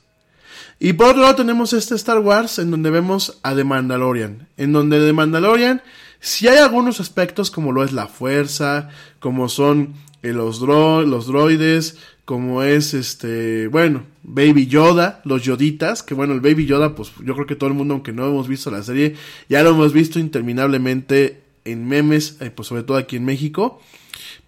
Y 0.80 0.94
por 0.94 1.08
otro 1.08 1.22
lado 1.22 1.36
tenemos 1.36 1.74
este 1.74 1.96
Star 1.96 2.20
Wars 2.20 2.60
en 2.60 2.72
donde 2.72 2.90
vemos 2.90 3.40
a 3.44 3.54
The 3.54 3.64
Mandalorian, 3.64 4.48
en 4.58 4.72
donde 4.72 5.06
The 5.06 5.14
Mandalorian 5.14 5.82
si 6.20 6.48
hay 6.48 6.58
algunos 6.58 7.00
aspectos 7.00 7.50
como 7.50 7.72
lo 7.72 7.84
es 7.84 7.94
la 7.94 8.08
fuerza, 8.08 8.90
como 9.20 9.48
son 9.48 9.94
eh, 10.22 10.34
los, 10.34 10.60
dro 10.60 11.02
los 11.02 11.28
droides, 11.28 11.98
como 12.26 12.62
es 12.62 12.94
este, 12.94 13.68
bueno, 13.68 14.04
Baby 14.24 14.68
Yoda, 14.68 15.22
los 15.24 15.44
Yoditas, 15.44 16.04
que 16.04 16.14
bueno, 16.14 16.34
el 16.34 16.42
Baby 16.42 16.66
Yoda, 16.66 16.94
pues 16.94 17.12
yo 17.24 17.34
creo 17.36 17.48
que 17.48 17.56
todo 17.56 17.70
el 17.70 17.76
mundo, 17.76 17.94
aunque 17.94 18.12
no 18.12 18.28
hemos 18.28 18.48
visto 18.48 18.70
la 18.70 18.84
serie, 18.84 19.16
ya 19.48 19.64
lo 19.64 19.70
hemos 19.72 19.94
visto 19.94 20.20
interminablemente 20.20 21.42
en 21.64 21.88
memes, 21.88 22.38
eh, 22.42 22.52
pues 22.52 22.68
sobre 22.68 22.84
todo 22.84 22.98
aquí 22.98 23.16
en 23.16 23.26
México. 23.26 23.82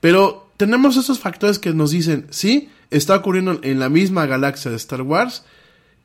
Pero 0.02 0.51
tenemos 0.62 0.96
esos 0.96 1.18
factores 1.18 1.58
que 1.58 1.74
nos 1.74 1.90
dicen, 1.90 2.28
sí, 2.30 2.70
está 2.92 3.16
ocurriendo 3.16 3.60
en 3.64 3.80
la 3.80 3.90
misma 3.90 4.28
galaxia 4.28 4.70
de 4.70 4.78
Star 4.78 5.02
Wars, 5.02 5.44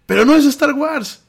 pero 0.07 0.25
no 0.25 0.35
es 0.35 0.47
Star 0.47 0.73
Wars. 0.73 1.21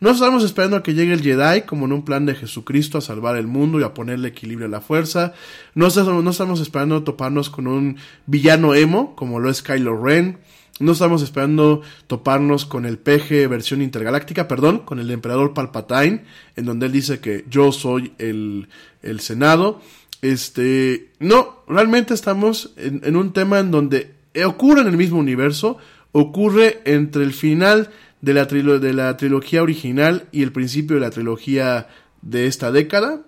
No 0.00 0.10
estamos 0.10 0.44
esperando 0.44 0.76
a 0.76 0.82
que 0.82 0.92
llegue 0.92 1.14
el 1.14 1.22
Jedi 1.22 1.62
como 1.62 1.86
en 1.86 1.94
un 1.94 2.04
plan 2.04 2.26
de 2.26 2.34
Jesucristo 2.34 2.98
a 2.98 3.00
salvar 3.00 3.36
el 3.36 3.46
mundo 3.46 3.80
y 3.80 3.84
a 3.84 3.94
ponerle 3.94 4.28
equilibrio 4.28 4.66
a 4.66 4.70
la 4.70 4.82
fuerza. 4.82 5.32
No 5.74 5.86
estamos, 5.86 6.22
no 6.22 6.28
estamos 6.28 6.60
esperando 6.60 7.04
toparnos 7.04 7.48
con 7.48 7.68
un 7.68 7.96
villano 8.26 8.74
emo 8.74 9.16
como 9.16 9.40
lo 9.40 9.48
es 9.48 9.62
Kylo 9.62 10.04
Ren. 10.04 10.36
No 10.78 10.92
estamos 10.92 11.22
esperando 11.22 11.80
toparnos 12.06 12.66
con 12.66 12.84
el 12.84 12.98
PG 12.98 13.48
versión 13.48 13.80
intergaláctica, 13.80 14.46
perdón, 14.46 14.80
con 14.80 14.98
el 14.98 15.10
emperador 15.10 15.54
Palpatine, 15.54 16.24
en 16.56 16.66
donde 16.66 16.84
él 16.84 16.92
dice 16.92 17.20
que 17.20 17.46
yo 17.48 17.72
soy 17.72 18.12
el, 18.18 18.68
el 19.00 19.20
Senado. 19.20 19.80
Este, 20.22 21.10
no, 21.18 21.62
realmente 21.68 22.14
estamos 22.14 22.72
en, 22.76 23.16
un 23.16 23.32
tema 23.32 23.60
en 23.60 23.70
donde 23.70 24.14
ocurre 24.44 24.80
en 24.80 24.88
el 24.88 24.96
mismo 24.96 25.18
universo, 25.18 25.78
ocurre 26.12 26.80
entre 26.84 27.24
el 27.24 27.32
final 27.32 27.90
de 28.20 28.34
la, 28.34 28.46
de 28.46 28.92
la, 28.92 29.16
trilogía 29.16 29.62
original 29.62 30.26
y 30.32 30.42
el 30.42 30.52
principio 30.52 30.96
de 30.96 31.02
la 31.02 31.10
trilogía 31.10 31.88
de 32.22 32.46
esta 32.46 32.72
década. 32.72 33.20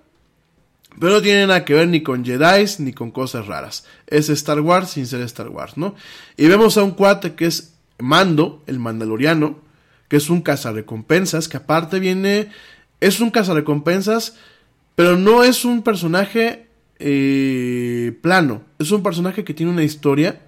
Pero 0.98 1.12
no 1.12 1.20
tiene 1.20 1.46
nada 1.46 1.64
que 1.66 1.74
ver 1.74 1.88
ni 1.88 2.02
con 2.02 2.24
Jedi 2.24 2.64
ni 2.78 2.92
con 2.94 3.10
cosas 3.10 3.46
raras. 3.46 3.84
Es 4.06 4.30
Star 4.30 4.60
Wars 4.60 4.90
sin 4.90 5.06
ser 5.06 5.20
Star 5.22 5.48
Wars, 5.48 5.76
¿no? 5.76 5.94
Y 6.38 6.46
vemos 6.46 6.78
a 6.78 6.82
un 6.82 6.92
cuate 6.92 7.34
que 7.34 7.46
es 7.46 7.74
Mando, 7.98 8.62
el 8.66 8.78
Mandaloriano, 8.78 9.58
que 10.08 10.16
es 10.16 10.30
un 10.30 10.40
cazarrecompensas, 10.40 11.48
que 11.48 11.58
aparte 11.58 11.98
viene. 11.98 12.48
Es 13.00 13.20
un 13.20 13.30
cazarrecompensas, 13.30 14.36
pero 14.94 15.18
no 15.18 15.44
es 15.44 15.66
un 15.66 15.82
personaje 15.82 16.65
eh, 16.98 18.18
plano. 18.22 18.62
Es 18.78 18.90
un 18.90 19.02
personaje 19.02 19.44
que 19.44 19.54
tiene 19.54 19.72
una 19.72 19.84
historia 19.84 20.40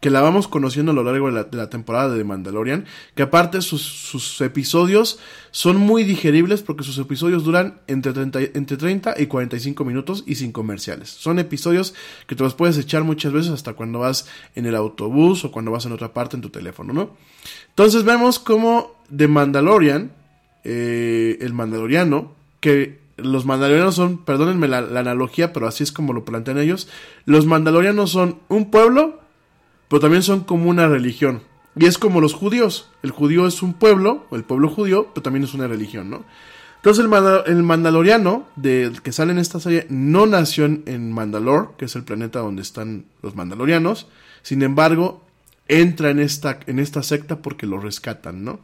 que 0.00 0.10
la 0.10 0.20
vamos 0.20 0.46
conociendo 0.46 0.92
a 0.92 0.94
lo 0.94 1.02
largo 1.02 1.32
de 1.32 1.46
la, 1.50 1.70
temporada 1.70 2.10
de 2.10 2.18
The 2.18 2.24
Mandalorian, 2.24 2.84
que 3.14 3.22
aparte 3.22 3.62
sus, 3.62 4.40
episodios 4.40 5.18
son 5.50 5.78
muy 5.78 6.04
digeribles 6.04 6.62
porque 6.62 6.84
sus 6.84 6.98
episodios 6.98 7.44
duran 7.44 7.80
entre 7.86 8.12
30, 8.12 8.42
y- 8.42 8.50
entre 8.54 8.76
30 8.76 9.14
y 9.18 9.26
45 9.26 9.84
minutos 9.84 10.22
y 10.26 10.36
sin 10.36 10.52
comerciales. 10.52 11.08
Son 11.08 11.38
episodios 11.38 11.94
que 12.26 12.36
te 12.36 12.44
los 12.44 12.54
puedes 12.54 12.76
echar 12.78 13.04
muchas 13.04 13.32
veces 13.32 13.52
hasta 13.52 13.72
cuando 13.72 14.00
vas 14.00 14.28
en 14.54 14.66
el 14.66 14.76
autobús 14.76 15.44
o 15.44 15.50
cuando 15.50 15.70
vas 15.70 15.86
en 15.86 15.92
otra 15.92 16.12
parte 16.12 16.36
en 16.36 16.42
tu 16.42 16.50
teléfono, 16.50 16.92
¿no? 16.92 17.16
Entonces 17.70 18.04
vemos 18.04 18.38
como 18.38 19.02
The 19.14 19.28
Mandalorian, 19.28 20.12
eh, 20.62 21.38
el 21.40 21.52
mandaloriano, 21.52 22.34
que 22.60 23.05
los 23.16 23.46
mandalorianos 23.46 23.94
son, 23.94 24.18
perdónenme 24.18 24.68
la, 24.68 24.78
analogía, 24.78 25.52
pero 25.52 25.66
así 25.66 25.82
es 25.82 25.92
como 25.92 26.12
lo 26.12 26.24
plantean 26.24 26.58
ellos, 26.58 26.88
los 27.24 27.46
mandalorianos 27.46 28.10
son 28.10 28.40
un 28.48 28.70
pueblo, 28.70 29.20
pero 29.88 30.00
también 30.00 30.22
son 30.22 30.40
como 30.40 30.68
una 30.68 30.88
religión. 30.88 31.42
Y 31.78 31.86
es 31.86 31.98
como 31.98 32.20
los 32.20 32.34
judíos, 32.34 32.90
el 33.02 33.10
judío 33.10 33.46
es 33.46 33.62
un 33.62 33.74
pueblo, 33.74 34.26
el 34.32 34.44
pueblo 34.44 34.68
judío, 34.68 35.08
pero 35.14 35.22
también 35.22 35.44
es 35.44 35.54
una 35.54 35.66
religión, 35.66 36.10
¿no? 36.10 36.24
Entonces 36.76 37.04
el, 37.04 37.52
el 37.52 37.62
mandaloriano 37.62 38.46
del 38.54 39.02
que 39.02 39.12
sale 39.12 39.32
en 39.32 39.38
esta 39.38 39.60
serie 39.60 39.86
no 39.90 40.26
nació 40.26 40.66
en, 40.66 40.84
en 40.86 41.12
Mandalore, 41.12 41.70
que 41.76 41.86
es 41.86 41.96
el 41.96 42.04
planeta 42.04 42.38
donde 42.38 42.62
están 42.62 43.06
los 43.22 43.34
mandalorianos, 43.34 44.06
sin 44.42 44.62
embargo 44.62 45.26
entra 45.68 46.10
en 46.10 46.20
esta, 46.20 46.60
en 46.66 46.78
esta 46.78 47.02
secta 47.02 47.42
porque 47.42 47.66
lo 47.66 47.80
rescatan, 47.80 48.44
¿no? 48.44 48.60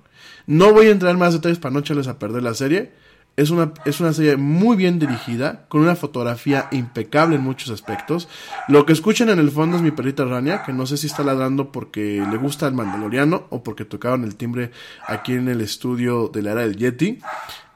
No 0.47 0.73
voy 0.73 0.87
a 0.87 0.91
entrar 0.91 1.13
en 1.13 1.19
más 1.19 1.35
detalles 1.35 1.59
para 1.59 1.73
no 1.73 1.81
echarles 1.81 2.09
a 2.09 2.19
perder 2.19 2.43
la 2.43 2.55
serie. 2.55 2.93
Es 3.35 3.49
una, 3.49 3.73
es 3.87 3.99
una 4.01 4.13
serie 4.13 4.37
muy 4.37 4.77
bien 4.77 4.99
dirigida, 4.99 5.65
con 5.69 5.81
una 5.81 5.97
fotografía 5.97 6.69
impecable 6.71 7.37
en 7.37 7.43
muchos 7.43 7.71
aspectos. 7.71 8.29
Lo 8.69 8.85
que 8.85 8.93
escuchan 8.93 9.31
en 9.31 9.39
el 9.39 9.51
fondo 9.51 9.77
es 9.77 9.83
mi 9.83 9.91
perrita 9.91 10.25
Rania, 10.25 10.63
que 10.65 10.75
no 10.75 10.85
sé 10.85 10.99
si 10.99 11.07
está 11.07 11.25
ladrando 11.25 11.73
porque 11.73 12.23
le 12.31 12.37
gusta 12.37 12.67
el 12.67 12.75
mandaloriano 12.75 13.47
o 13.49 13.63
porque 13.63 13.87
tocaron 13.87 14.25
el 14.25 14.37
timbre 14.37 14.71
aquí 15.07 15.33
en 15.33 15.49
el 15.49 15.63
estudio 15.63 16.29
de 16.29 16.43
la 16.43 16.53
era 16.53 16.61
del 16.61 16.77
Yeti. 16.77 17.21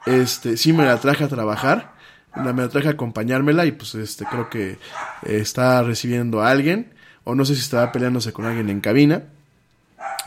Este, 0.05 0.57
sí 0.57 0.73
me 0.73 0.85
la 0.85 0.99
traje 0.99 1.23
a 1.23 1.27
trabajar, 1.27 1.93
la, 2.35 2.53
me 2.53 2.61
la 2.61 2.69
traje 2.69 2.87
a 2.89 2.91
acompañármela 2.91 3.65
y 3.65 3.71
pues 3.71 3.95
este, 3.95 4.25
creo 4.25 4.49
que 4.49 4.71
eh, 4.71 4.77
está 5.23 5.81
recibiendo 5.81 6.41
a 6.41 6.51
alguien, 6.51 6.93
o 7.23 7.33
no 7.33 7.45
sé 7.45 7.55
si 7.55 7.61
estaba 7.61 7.91
peleándose 7.91 8.31
con 8.31 8.45
alguien 8.45 8.69
en 8.69 8.79
cabina. 8.79 9.23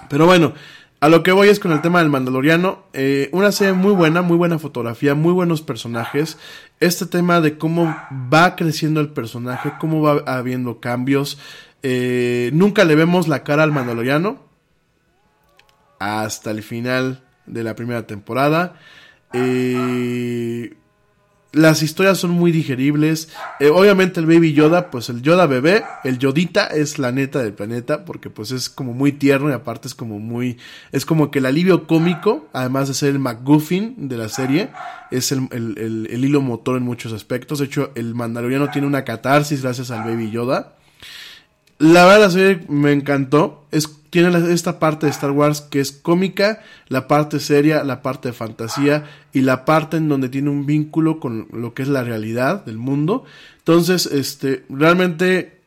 Pero 0.09 0.27
bueno, 0.27 0.55
a 1.01 1.09
lo 1.09 1.23
que 1.23 1.33
voy 1.33 1.49
es 1.49 1.59
con 1.59 1.73
el 1.73 1.81
tema 1.81 2.01
del 2.01 2.11
Mandaloriano. 2.11 2.85
eh, 2.93 3.31
una 3.33 3.53
serie 3.53 3.73
muy 3.73 3.93
buena, 3.93 4.21
muy 4.23 4.37
buena 4.37 4.59
fotografía, 4.59 5.15
muy 5.15 5.33
buenos 5.33 5.63
personajes. 5.63 6.39
Este 6.79 7.07
tema 7.07 7.41
de 7.41 7.57
cómo 7.57 7.97
va 8.33 8.55
creciendo 8.55 9.01
el 9.01 9.09
personaje, 9.09 9.73
cómo 9.81 10.03
va 10.03 10.23
habiendo 10.27 10.81
cambios. 10.81 11.39
eh, 11.83 12.51
nunca 12.53 12.85
le 12.85 12.95
vemos 12.95 13.29
la 13.29 13.43
cara 13.43 13.63
al 13.63 13.73
Mandaloriano. 13.73 14.39
Hasta 15.99 16.51
el 16.51 16.63
final 16.63 17.23
de 17.47 17.65
la 17.65 17.75
primera 17.75 18.07
temporada. 18.07 18.75
Eh, 19.33 20.75
las 21.53 21.83
historias 21.83 22.19
son 22.19 22.31
muy 22.31 22.53
digeribles. 22.53 23.29
Eh, 23.59 23.69
obviamente 23.71 24.21
el 24.21 24.27
Baby 24.27 24.53
Yoda, 24.53 24.91
pues 24.91 25.09
el 25.09 25.21
Yoda 25.23 25.47
bebé, 25.47 25.83
el 26.05 26.19
Yodita 26.19 26.67
es 26.69 26.99
la 26.99 27.11
neta 27.13 27.43
del 27.43 27.53
planeta, 27.55 28.05
porque 28.05 28.31
pues 28.31 28.53
es 28.53 28.71
como 28.71 28.93
muy 28.95 29.13
tierno 29.13 29.51
y 29.51 29.53
aparte 29.53 29.89
es 29.89 29.95
como 29.95 30.19
muy, 30.21 30.59
es 30.93 31.05
como 31.05 31.31
que 31.31 31.41
el 31.41 31.47
alivio 31.47 31.87
cómico, 31.89 32.49
además 32.53 32.87
de 32.89 32.95
ser 32.95 33.11
el 33.11 33.19
McGuffin 33.19 34.09
de 34.09 34.17
la 34.17 34.29
serie, 34.29 34.71
es 35.11 35.33
el, 35.33 35.49
el- 35.51 35.77
el- 35.79 36.09
el 36.11 36.25
hilo 36.25 36.41
motor 36.41 36.77
en 36.77 36.85
muchos 36.85 37.13
aspectos. 37.13 37.59
De 37.59 37.65
hecho, 37.67 37.91
el 37.97 38.15
Mandaloriano 38.15 38.71
tiene 38.71 38.87
una 38.87 39.05
catarsis 39.05 39.63
gracias 39.63 39.91
al 39.91 40.05
Baby 40.05 40.31
Yoda. 40.31 40.75
La 41.79 42.05
verdad, 42.05 42.21
la 42.27 42.31
serie 42.31 42.65
me 42.69 42.93
encantó. 42.93 43.65
Es, 43.71 43.89
tiene 44.11 44.53
esta 44.53 44.79
parte 44.79 45.07
de 45.07 45.13
Star 45.13 45.31
Wars 45.31 45.61
que 45.61 45.81
es 45.81 45.93
cómica, 45.93 46.61
la 46.89 47.09
parte 47.09 47.41
seria, 47.41 47.85
la 47.85 48.03
parte 48.03 48.29
de 48.29 48.33
fantasía 48.35 49.05
y 49.33 49.41
la 49.43 49.65
parte 49.65 49.97
en 49.97 50.09
donde 50.09 50.29
tiene 50.29 50.51
un 50.51 50.67
vínculo 50.67 51.21
con 51.21 51.47
lo 51.53 51.75
que 51.75 51.83
es 51.83 51.89
la 51.89 52.03
realidad 52.03 52.65
del 52.65 52.77
mundo. 52.77 53.25
Entonces, 53.59 54.07
este, 54.07 54.65
realmente, 54.69 55.59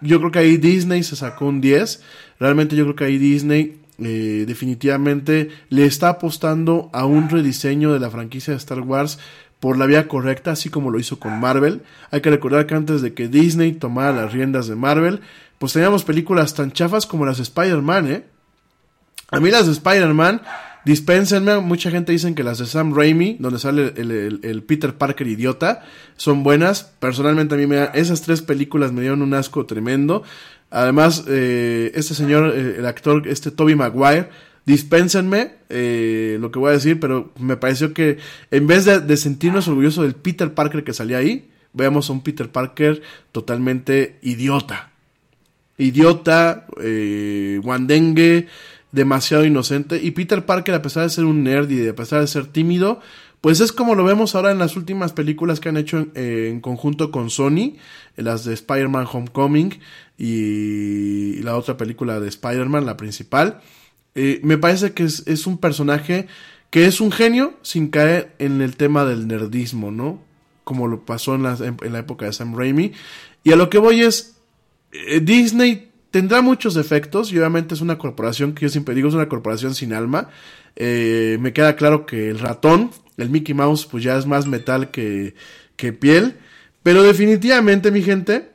yo 0.00 0.18
creo 0.18 0.32
que 0.32 0.40
ahí 0.40 0.56
Disney 0.56 1.04
se 1.04 1.14
sacó 1.14 1.46
un 1.46 1.60
10. 1.60 2.02
Realmente 2.40 2.74
yo 2.74 2.84
creo 2.84 2.96
que 2.96 3.04
ahí 3.04 3.18
Disney 3.18 3.78
eh, 3.98 4.44
definitivamente 4.46 5.48
le 5.70 5.86
está 5.86 6.10
apostando 6.10 6.90
a 6.92 7.06
un 7.06 7.30
rediseño 7.30 7.92
de 7.92 8.00
la 8.00 8.10
franquicia 8.10 8.52
de 8.52 8.58
Star 8.58 8.80
Wars 8.80 9.18
por 9.60 9.78
la 9.78 9.86
vía 9.86 10.06
correcta, 10.08 10.52
así 10.52 10.68
como 10.68 10.90
lo 10.90 10.98
hizo 10.98 11.18
con 11.18 11.40
Marvel. 11.40 11.82
Hay 12.10 12.20
que 12.20 12.30
recordar 12.30 12.66
que 12.66 12.74
antes 12.74 13.02
de 13.02 13.14
que 13.14 13.28
Disney 13.28 13.72
tomara 13.72 14.12
las 14.12 14.32
riendas 14.32 14.66
de 14.68 14.76
Marvel, 14.76 15.20
pues 15.58 15.72
teníamos 15.72 16.04
películas 16.04 16.54
tan 16.54 16.72
chafas 16.72 17.06
como 17.06 17.24
las 17.26 17.38
de 17.38 17.44
Spider-Man, 17.44 18.10
¿eh? 18.10 18.24
A 19.30 19.40
mí 19.40 19.50
las 19.50 19.66
de 19.66 19.72
Spider-Man, 19.72 20.42
dispénsenme, 20.84 21.58
mucha 21.58 21.90
gente 21.90 22.12
dicen 22.12 22.34
que 22.34 22.44
las 22.44 22.58
de 22.58 22.66
Sam 22.66 22.94
Raimi, 22.94 23.36
donde 23.40 23.58
sale 23.58 23.92
el, 23.96 24.10
el- 24.12 24.40
el 24.42 24.62
Peter 24.62 24.94
Parker 24.94 25.26
idiota, 25.26 25.82
son 26.16 26.42
buenas. 26.44 26.92
Personalmente 27.00 27.54
a 27.54 27.58
mí 27.58 27.66
me 27.66 27.88
esas 27.94 28.22
tres 28.22 28.42
películas 28.42 28.92
me 28.92 29.00
dieron 29.00 29.22
un 29.22 29.34
asco 29.34 29.66
tremendo. 29.66 30.22
Además, 30.70 31.24
eh, 31.28 31.90
este 31.94 32.14
señor, 32.14 32.52
eh, 32.54 32.76
el 32.78 32.86
actor, 32.86 33.26
este 33.26 33.50
Toby 33.50 33.74
Maguire, 33.74 34.28
dispénsenme 34.66 35.52
eh, 35.70 36.36
lo 36.40 36.50
que 36.50 36.58
voy 36.58 36.70
a 36.70 36.74
decir, 36.74 37.00
pero 37.00 37.32
me 37.38 37.56
pareció 37.56 37.94
que 37.94 38.18
en 38.50 38.66
vez 38.66 38.84
de, 38.84 39.16
sentirnos 39.16 39.68
orgullosos 39.68 40.04
del 40.04 40.14
Peter 40.14 40.52
Parker 40.52 40.84
que 40.84 40.92
salía 40.92 41.18
ahí, 41.18 41.48
veamos 41.72 42.10
a 42.10 42.12
un 42.12 42.22
Peter 42.22 42.50
Parker 42.50 43.00
totalmente 43.32 44.18
idiota 44.22 44.90
idiota, 45.78 46.66
eh, 46.80 47.60
guandengue, 47.62 48.46
demasiado 48.92 49.44
inocente. 49.44 50.00
Y 50.02 50.12
Peter 50.12 50.44
Parker, 50.46 50.74
a 50.74 50.82
pesar 50.82 51.02
de 51.02 51.10
ser 51.10 51.24
un 51.24 51.44
nerd 51.44 51.70
y 51.70 51.86
a 51.88 51.94
pesar 51.94 52.20
de 52.20 52.26
ser 52.26 52.46
tímido, 52.46 53.00
pues 53.40 53.60
es 53.60 53.72
como 53.72 53.94
lo 53.94 54.04
vemos 54.04 54.34
ahora 54.34 54.50
en 54.50 54.58
las 54.58 54.76
últimas 54.76 55.12
películas 55.12 55.60
que 55.60 55.68
han 55.68 55.76
hecho 55.76 55.98
en, 55.98 56.12
eh, 56.14 56.58
conjunto 56.62 57.10
con 57.10 57.30
Sony, 57.30 57.76
en 58.16 58.24
las 58.24 58.44
de 58.44 58.54
Spider-Man 58.54 59.06
Homecoming 59.12 59.78
y 60.18 61.42
la 61.42 61.56
otra 61.56 61.76
película 61.76 62.20
de 62.20 62.28
Spider-Man, 62.28 62.86
la 62.86 62.96
principal. 62.96 63.60
Eh, 64.16 64.40
me 64.42 64.56
parece 64.56 64.92
que 64.92 65.04
es, 65.04 65.46
un 65.46 65.58
personaje 65.58 66.26
que 66.70 66.86
es 66.86 67.02
un 67.02 67.12
genio 67.12 67.54
sin 67.60 67.88
caer 67.88 68.34
en 68.38 68.62
el 68.62 68.74
tema 68.76 69.04
del 69.04 69.28
nerdismo, 69.28 69.90
¿no? 69.90 70.22
Como 70.64 70.88
lo 70.88 71.04
pasó 71.04 71.34
en 71.34 71.42
la, 71.42 71.98
época 71.98 72.24
de 72.24 72.32
Sam 72.32 72.56
Raimi. 72.56 72.92
Y 73.44 73.52
a 73.52 73.56
lo 73.56 73.68
que 73.68 73.76
voy 73.76 74.00
es, 74.00 74.38
eh, 74.90 75.20
Disney 75.20 75.90
tendrá 76.10 76.40
muchos 76.40 76.72
defectos 76.72 77.30
y 77.30 77.38
obviamente 77.38 77.74
es 77.74 77.82
una 77.82 77.98
corporación 77.98 78.54
que 78.54 78.62
yo 78.62 78.68
siempre 78.70 78.94
digo 78.94 79.08
es 79.08 79.14
una 79.14 79.28
corporación 79.28 79.74
sin 79.74 79.92
alma. 79.92 80.30
Eh, 80.76 81.36
me 81.38 81.52
queda 81.52 81.76
claro 81.76 82.06
que 82.06 82.30
el 82.30 82.38
ratón, 82.38 82.92
el 83.18 83.28
Mickey 83.28 83.54
Mouse, 83.54 83.84
pues 83.84 84.02
ya 84.02 84.16
es 84.16 84.24
más 84.24 84.46
metal 84.46 84.90
que, 84.90 85.34
piel. 86.00 86.38
Pero 86.82 87.02
definitivamente, 87.02 87.90
mi 87.90 88.02
gente, 88.02 88.48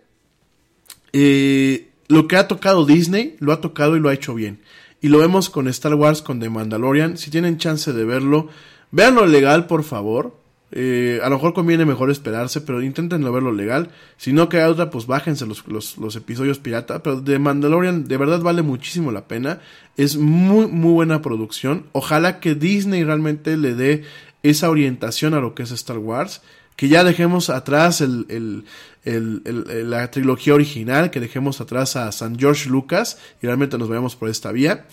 lo 2.08 2.28
que 2.28 2.36
ha 2.36 2.48
tocado 2.48 2.84
Disney, 2.88 3.36
lo 3.40 3.54
ha 3.54 3.62
tocado 3.62 3.96
y 3.96 4.00
lo 4.00 4.10
ha 4.10 4.14
hecho 4.16 4.34
bien. 4.34 4.60
Y 5.02 5.10
lo 5.10 5.18
vemos 5.18 5.50
con 5.50 5.68
Star 5.68 5.96
Wars, 5.96 6.22
con 6.22 6.40
The 6.40 6.50
Mandalorian. 6.50 7.18
Si 7.18 7.32
tienen 7.32 7.58
chance 7.58 7.92
de 7.92 8.06
verlo, 8.06 8.50
véanlo 8.92 9.26
legal, 9.26 9.66
por 9.68 9.84
favor. 9.84 10.40
Eh, 10.74 11.20
a 11.22 11.28
lo 11.28 11.36
mejor 11.36 11.54
conviene 11.54 11.84
mejor 11.86 12.10
esperarse, 12.12 12.62
pero 12.62 12.82
inténtenlo 12.82 13.34
verlo 13.34 13.52
legal. 13.52 13.90
Si 14.18 14.32
no 14.32 14.48
queda 14.48 14.70
otra, 14.70 14.90
pues 14.90 15.06
bájense 15.08 15.46
los, 15.46 15.68
los, 15.68 15.98
los 15.98 16.16
episodios 16.16 16.60
pirata. 16.60 17.02
Pero 17.04 17.22
The 17.22 17.40
Mandalorian 17.40 18.08
de 18.08 18.18
verdad 18.18 18.40
vale 18.42 18.62
muchísimo 18.62 19.12
la 19.12 19.28
pena. 19.28 19.60
Es 19.98 20.18
muy, 20.18 20.68
muy 20.68 20.94
buena 20.94 21.22
producción. 21.22 21.88
Ojalá 21.92 22.40
que 22.40 22.56
Disney 22.56 23.04
realmente 23.04 23.58
le 23.58 23.74
dé 23.76 24.04
esa 24.44 24.70
orientación 24.70 25.34
a 25.34 25.42
lo 25.42 25.56
que 25.56 25.64
es 25.64 25.72
Star 25.72 25.98
Wars. 25.98 26.42
Que 26.78 26.88
ya 26.88 27.04
dejemos 27.04 27.50
atrás 27.50 28.00
el, 28.02 28.26
el- 28.30 28.64
el- 29.04 29.42
el- 29.46 29.90
la 29.90 30.10
trilogía 30.12 30.54
original, 30.54 31.10
que 31.12 31.20
dejemos 31.20 31.62
atrás 31.62 31.96
a 31.96 32.12
San 32.12 32.38
George 32.38 32.70
Lucas 32.70 33.18
y 33.42 33.48
realmente 33.48 33.78
nos 33.78 33.90
vayamos 33.90 34.16
por 34.16 34.30
esta 34.30 34.52
vía. 34.52 34.86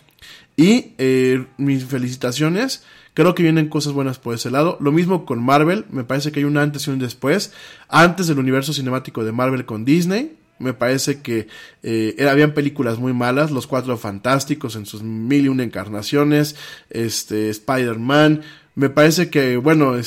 Y 0.57 0.95
eh, 0.99 1.47
mis 1.57 1.85
felicitaciones. 1.85 2.83
Creo 3.15 3.35
que 3.35 3.43
vienen 3.43 3.69
cosas 3.69 3.93
buenas 3.93 4.19
por 4.19 4.35
ese 4.35 4.51
lado. 4.51 4.77
Lo 4.81 4.93
mismo 4.93 5.25
con 5.27 5.43
Marvel. 5.43 5.85
Me 5.91 6.05
parece 6.05 6.31
que 6.31 6.41
hay 6.41 6.45
un 6.45 6.57
antes 6.57 6.87
y 6.87 6.91
un 6.91 6.99
después. 7.01 7.53
Antes 7.89 8.27
del 8.29 8.39
universo 8.39 8.73
cinemático 8.73 9.25
de 9.25 9.33
Marvel 9.33 9.65
con 9.65 9.85
Disney. 9.85 10.37
Me 10.61 10.73
parece 10.73 11.21
que 11.21 11.47
eh, 11.85 12.17
habían 12.31 12.55
películas 12.55 12.99
muy 12.99 13.13
malas. 13.13 13.51
Los 13.53 13.67
Cuatro 13.69 13.97
Fantásticos 13.97 14.75
en 14.77 14.87
sus 14.87 15.03
mil 15.03 15.45
y 15.47 15.49
una 15.49 15.63
encarnaciones. 15.65 16.57
Este, 16.91 17.49
Spider-Man. 17.51 18.43
Me 18.75 18.89
parece 18.91 19.31
que, 19.31 19.57
bueno, 19.57 19.97
es- 19.97 20.07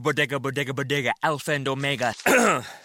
Bodega, 0.00 0.38
bodega, 0.38 0.72
bodega, 0.72 1.14
alpha 1.20 1.54
and 1.54 1.68
omega. 1.68 2.12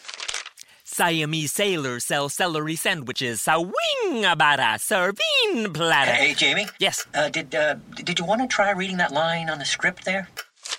Siamese 0.97 1.51
sailors 1.51 2.05
sell 2.05 2.27
celery 2.27 2.75
sandwiches. 2.75 3.41
Sawing 3.41 4.25
about 4.25 4.59
a 4.59 4.79
serving 4.79 5.71
platter. 5.71 6.11
Hey, 6.11 6.33
Jamie. 6.33 6.65
Yes. 6.79 7.05
Uh, 7.13 7.29
did 7.29 7.53
uh, 7.53 7.75
did 7.97 8.17
you 8.17 8.25
want 8.25 8.41
to 8.41 8.47
try 8.47 8.71
reading 8.71 8.97
that 8.97 9.11
line 9.11 9.47
on 9.47 9.59
the 9.59 9.65
script 9.65 10.05
there? 10.05 10.27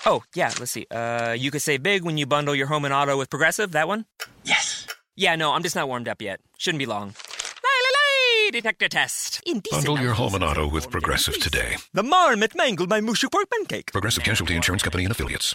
Oh, 0.05 0.25
yeah, 0.35 0.51
let's 0.59 0.73
see. 0.73 0.87
Uh, 0.91 1.37
you 1.39 1.53
could 1.53 1.63
save 1.63 1.85
big 1.85 2.03
when 2.03 2.19
you 2.19 2.27
bundle 2.27 2.57
your 2.57 2.67
home 2.67 2.85
and 2.85 2.93
auto 2.93 3.17
with 3.17 3.31
Progressive, 3.31 3.71
that 3.73 3.87
one? 3.87 4.07
Yes. 4.43 4.89
Yeah, 5.15 5.37
no, 5.37 5.53
I'm 5.53 5.63
just 5.63 5.77
not 5.77 5.87
warmed 5.87 6.09
up 6.09 6.21
yet. 6.21 6.41
Shouldn't 6.59 6.81
be 6.81 6.87
long. 6.87 7.09
Lay, 7.09 7.79
lay, 7.85 8.47
lay, 8.47 8.51
detector 8.51 8.89
test. 8.89 9.41
Indecent. 9.47 9.87
Bundle 9.87 10.03
your 10.05 10.15
home 10.15 10.35
and 10.35 10.43
auto 10.43 10.69
with 10.69 10.91
Progressive 10.91 11.39
today. 11.39 11.77
The 11.95 12.03
marmot 12.03 12.57
mangled 12.57 12.91
my 12.91 13.01
mushy 13.01 13.29
workman 13.33 13.67
cake. 13.67 13.93
Progressive 13.93 14.25
Casualty 14.25 14.57
Insurance 14.57 14.83
Company 14.83 15.05
and 15.05 15.13
Affiliates. 15.13 15.55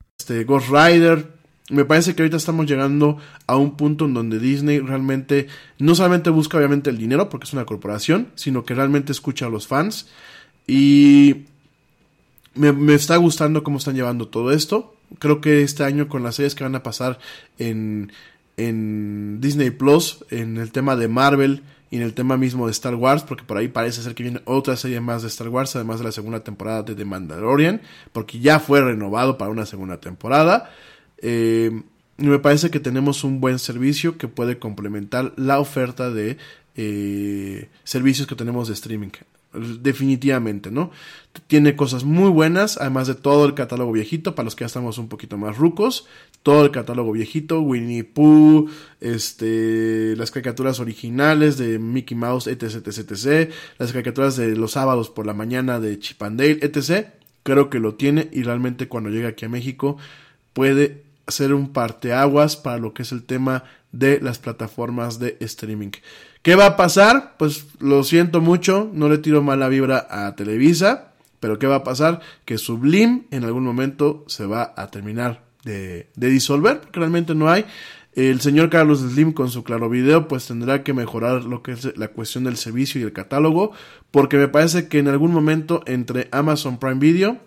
este, 0.21 0.43
Ghost 0.43 0.67
Rider. 0.69 1.27
Me 1.69 1.85
parece 1.85 2.13
que 2.13 2.21
ahorita 2.21 2.37
estamos 2.37 2.67
llegando 2.67 3.17
a 3.47 3.55
un 3.55 3.75
punto 3.75 4.05
en 4.05 4.13
donde 4.13 4.39
Disney 4.39 4.79
realmente 4.79 5.47
no 5.79 5.95
solamente 5.95 6.29
busca 6.29 6.57
obviamente 6.57 6.89
el 6.89 6.97
dinero 6.97 7.29
porque 7.29 7.45
es 7.45 7.53
una 7.53 7.65
corporación, 7.65 8.27
sino 8.35 8.63
que 8.63 8.75
realmente 8.75 9.11
escucha 9.11 9.47
a 9.47 9.49
los 9.49 9.67
fans. 9.67 10.09
Y 10.67 11.45
me, 12.53 12.71
me 12.71 12.93
está 12.93 13.15
gustando 13.17 13.63
cómo 13.63 13.77
están 13.77 13.95
llevando 13.95 14.27
todo 14.27 14.51
esto. 14.51 14.95
Creo 15.17 15.41
que 15.41 15.63
este 15.63 15.83
año 15.83 16.07
con 16.07 16.23
las 16.23 16.35
series 16.35 16.55
que 16.55 16.63
van 16.63 16.75
a 16.75 16.83
pasar 16.83 17.19
en, 17.57 18.11
en 18.57 19.39
Disney 19.41 19.71
Plus, 19.71 20.23
en 20.29 20.57
el 20.57 20.71
tema 20.71 20.95
de 20.95 21.07
Marvel 21.07 21.63
y 21.91 21.97
en 21.97 22.03
el 22.03 22.13
tema 22.13 22.37
mismo 22.37 22.65
de 22.65 22.71
Star 22.71 22.95
Wars, 22.95 23.21
porque 23.23 23.43
por 23.43 23.57
ahí 23.57 23.67
parece 23.67 24.01
ser 24.01 24.15
que 24.15 24.23
viene 24.23 24.41
otra 24.45 24.77
serie 24.77 25.01
más 25.01 25.21
de 25.21 25.27
Star 25.27 25.49
Wars, 25.49 25.75
además 25.75 25.99
de 25.99 26.05
la 26.05 26.13
segunda 26.13 26.39
temporada 26.39 26.83
de 26.83 26.95
The 26.95 27.03
Mandalorian, 27.03 27.81
porque 28.13 28.39
ya 28.39 28.59
fue 28.59 28.81
renovado 28.81 29.37
para 29.37 29.51
una 29.51 29.65
segunda 29.65 29.99
temporada. 29.99 30.71
Eh, 31.17 31.83
me 32.17 32.39
parece 32.39 32.71
que 32.71 32.79
tenemos 32.79 33.25
un 33.25 33.41
buen 33.41 33.59
servicio 33.59 34.17
que 34.17 34.29
puede 34.29 34.57
complementar 34.57 35.33
la 35.35 35.59
oferta 35.59 36.09
de 36.09 36.37
eh, 36.75 37.69
servicios 37.83 38.25
que 38.25 38.35
tenemos 38.35 38.69
de 38.69 38.73
streaming. 38.73 39.09
Definitivamente, 39.53 40.71
¿no? 40.71 40.91
Tiene 41.47 41.75
cosas 41.75 42.05
muy 42.05 42.29
buenas, 42.29 42.77
además 42.77 43.07
de 43.07 43.15
todo 43.15 43.45
el 43.45 43.53
catálogo 43.53 43.91
viejito, 43.91 44.33
para 44.33 44.45
los 44.45 44.55
que 44.55 44.61
ya 44.63 44.67
estamos 44.67 44.97
un 44.97 45.09
poquito 45.09 45.37
más 45.37 45.57
rucos. 45.57 46.07
Todo 46.41 46.63
el 46.63 46.71
catálogo 46.71 47.11
viejito, 47.11 47.59
Winnie 47.59 48.05
Pooh, 48.05 48.69
este, 49.01 50.15
las 50.15 50.31
caricaturas 50.31 50.79
originales 50.79 51.57
de 51.57 51.79
Mickey 51.79 52.15
Mouse, 52.15 52.47
etc, 52.47 52.87
etc, 52.87 53.11
etc. 53.11 53.53
Las 53.77 53.91
caricaturas 53.91 54.37
de 54.37 54.55
los 54.55 54.71
sábados 54.71 55.09
por 55.09 55.25
la 55.25 55.33
mañana 55.33 55.81
de 55.81 55.99
Chip 55.99 56.23
and 56.23 56.39
Dale, 56.39 56.59
etc. 56.61 57.07
Creo 57.43 57.69
que 57.69 57.79
lo 57.79 57.95
tiene 57.95 58.29
y 58.31 58.43
realmente 58.43 58.87
cuando 58.87 59.09
llegue 59.09 59.27
aquí 59.27 59.45
a 59.45 59.49
México 59.49 59.97
puede 60.53 61.03
ser 61.27 61.53
un 61.53 61.73
parteaguas 61.73 62.55
para 62.55 62.77
lo 62.77 62.93
que 62.93 63.03
es 63.03 63.11
el 63.11 63.23
tema 63.23 63.65
de 63.91 64.19
las 64.21 64.39
plataformas 64.39 65.19
de 65.19 65.37
streaming. 65.41 65.91
¿Qué 66.41 66.55
va 66.55 66.65
a 66.65 66.77
pasar? 66.77 67.35
Pues 67.37 67.67
lo 67.79 68.03
siento 68.03 68.41
mucho, 68.41 68.89
no 68.93 69.09
le 69.09 69.19
tiro 69.19 69.43
mala 69.43 69.69
vibra 69.69 70.07
a 70.09 70.35
Televisa, 70.35 71.13
pero 71.39 71.59
¿qué 71.59 71.67
va 71.67 71.77
a 71.77 71.83
pasar? 71.83 72.21
Que 72.45 72.57
Sublime 72.57 73.23
en 73.29 73.43
algún 73.43 73.63
momento 73.63 74.23
se 74.27 74.45
va 74.45 74.73
a 74.75 74.87
terminar 74.87 75.43
de, 75.63 76.09
de 76.15 76.29
disolver, 76.29 76.81
porque 76.81 76.99
realmente 76.99 77.35
no 77.35 77.49
hay. 77.49 77.65
El 78.13 78.41
señor 78.41 78.69
Carlos 78.69 78.99
Slim 78.99 79.31
con 79.31 79.49
su 79.49 79.63
claro 79.63 79.89
video 79.89 80.27
pues 80.27 80.47
tendrá 80.47 80.83
que 80.83 80.93
mejorar 80.93 81.45
lo 81.45 81.63
que 81.63 81.73
es 81.73 81.97
la 81.97 82.09
cuestión 82.09 82.43
del 82.43 82.57
servicio 82.57 82.99
y 82.99 83.03
el 83.03 83.13
catálogo, 83.13 83.71
porque 84.09 84.37
me 84.37 84.47
parece 84.47 84.87
que 84.87 84.99
en 84.99 85.07
algún 85.07 85.31
momento 85.31 85.83
entre 85.85 86.27
Amazon 86.31 86.77
Prime 86.77 86.99
Video, 86.99 87.37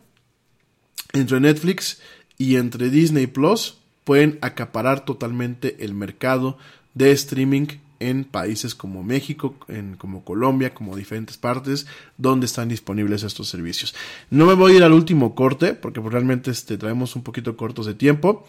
entre 1.12 1.40
Netflix 1.40 2.00
y 2.38 2.56
entre 2.56 2.90
Disney 2.90 3.26
Plus 3.26 3.78
pueden 4.04 4.38
acaparar 4.40 5.04
totalmente 5.04 5.84
el 5.84 5.94
mercado 5.94 6.58
de 6.94 7.12
streaming 7.12 7.66
en 8.08 8.24
países 8.24 8.74
como 8.74 9.02
México, 9.02 9.54
en, 9.68 9.96
como 9.96 10.24
Colombia, 10.24 10.74
como 10.74 10.96
diferentes 10.96 11.36
partes 11.36 11.86
donde 12.18 12.46
están 12.46 12.68
disponibles 12.68 13.22
estos 13.22 13.48
servicios. 13.48 13.94
No 14.30 14.46
me 14.46 14.54
voy 14.54 14.72
a 14.72 14.76
ir 14.76 14.82
al 14.82 14.92
último 14.92 15.34
corte 15.34 15.74
porque 15.74 16.00
realmente 16.00 16.50
este, 16.50 16.76
traemos 16.78 17.16
un 17.16 17.22
poquito 17.22 17.56
cortos 17.56 17.86
de 17.86 17.94
tiempo. 17.94 18.46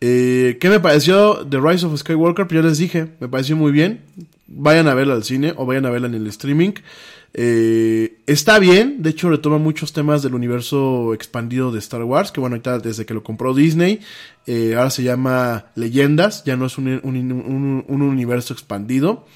Eh, 0.00 0.56
¿Qué 0.60 0.70
me 0.70 0.80
pareció 0.80 1.46
The 1.46 1.60
Rise 1.60 1.86
of 1.86 1.98
Skywalker? 1.98 2.46
Pues 2.46 2.62
ya 2.62 2.68
les 2.68 2.78
dije, 2.78 3.08
me 3.20 3.28
pareció 3.28 3.56
muy 3.56 3.72
bien. 3.72 4.00
Vayan 4.46 4.88
a 4.88 4.94
verla 4.94 5.14
al 5.14 5.24
cine 5.24 5.54
o 5.56 5.66
vayan 5.66 5.86
a 5.86 5.90
verla 5.90 6.08
en 6.08 6.14
el 6.14 6.26
streaming. 6.26 6.72
Eh, 7.32 8.18
está 8.26 8.58
bien, 8.58 9.02
de 9.02 9.10
hecho 9.10 9.30
retoma 9.30 9.58
muchos 9.58 9.92
temas 9.92 10.22
del 10.22 10.34
universo 10.34 11.14
expandido 11.14 11.70
de 11.70 11.78
Star 11.78 12.02
Wars, 12.02 12.32
que 12.32 12.40
bueno, 12.40 12.54
ahorita 12.54 12.80
desde 12.80 13.06
que 13.06 13.14
lo 13.14 13.22
compró 13.22 13.54
Disney, 13.54 14.00
eh, 14.46 14.74
ahora 14.76 14.90
se 14.90 15.04
llama 15.04 15.66
Leyendas, 15.76 16.42
ya 16.44 16.56
no 16.56 16.66
es 16.66 16.76
un, 16.76 17.00
un, 17.04 17.84
un, 17.86 18.02
universo 18.02 18.52
expandido. 18.52 19.26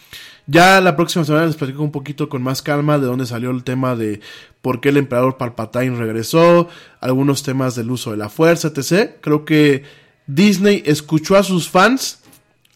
Ya 0.47 0.81
la 0.81 0.95
próxima 0.95 1.25
semana 1.25 1.47
les 1.47 1.57
platico 1.57 1.83
un 1.83 1.93
poquito 1.93 2.29
con 2.29 2.43
más 2.43 2.61
calma 2.61 2.99
de 2.99 3.07
dónde 3.07 3.25
salió 3.25 3.51
el 3.51 3.65
tema 3.65 3.97
de 3.97 4.21
por 4.61 4.81
qué 4.81 4.91
el 4.91 4.99
emperador 4.99 5.39
Palpatine 5.39 5.97
regresó, 5.97 6.69
algunos 7.01 7.43
temas 7.43 7.77
del 7.77 7.91
uso 7.91 8.11
de 8.11 8.19
la 8.19 8.29
fuerza, 8.29 8.69
etc. 8.69 9.13
Creo 9.23 9.45
que 9.47 9.85
Disney 10.27 10.83
escuchó 10.85 11.37
a 11.37 11.43
sus 11.43 11.71
fans, 11.71 12.23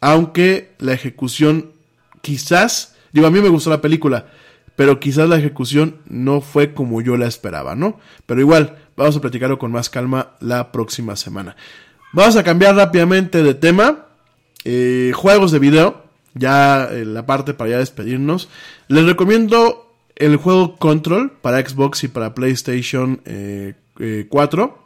aunque 0.01 0.75
la 0.79 0.93
ejecución 0.93 1.73
quizás, 2.23 2.97
digo, 3.13 3.27
a 3.27 3.31
mí 3.31 3.41
me 3.41 3.49
gustó 3.49 3.69
la 3.69 3.83
película, 3.83 4.29
pero 4.79 5.01
quizás 5.01 5.29
la 5.29 5.39
ejecución 5.39 5.97
no 6.09 6.41
fue 6.41 6.73
como 6.73 7.01
yo 7.01 7.17
la 7.17 7.27
esperaba, 7.27 7.75
¿no? 7.75 7.99
Pero 8.27 8.41
igual, 8.41 8.77
vamos 8.97 9.17
a 9.17 9.21
platicarlo 9.21 9.59
con 9.59 9.73
más 9.73 9.91
calma 9.91 10.37
la 10.39 10.71
próxima 10.71 11.17
semana. 11.17 11.57
Vamos 12.13 12.37
a 12.37 12.45
cambiar 12.45 12.77
rápidamente 12.77 13.43
de 13.43 13.55
tema. 13.55 14.07
Eh, 14.65 15.11
juegos 15.17 15.51
de 15.51 15.59
video, 15.59 16.05
ya 16.35 16.91
la 16.93 17.27
parte 17.27 17.55
para 17.55 17.71
ya 17.71 17.79
despedirnos. 17.79 18.49
Les 18.87 19.05
recomiendo 19.05 19.93
el 20.15 20.37
juego 20.37 20.77
Control 20.77 21.33
para 21.43 21.59
Xbox 21.59 22.05
y 22.05 22.09
para 22.09 22.33
PlayStation 22.33 23.21
eh, 23.25 23.75
eh, 23.99 24.27
4. 24.29 24.79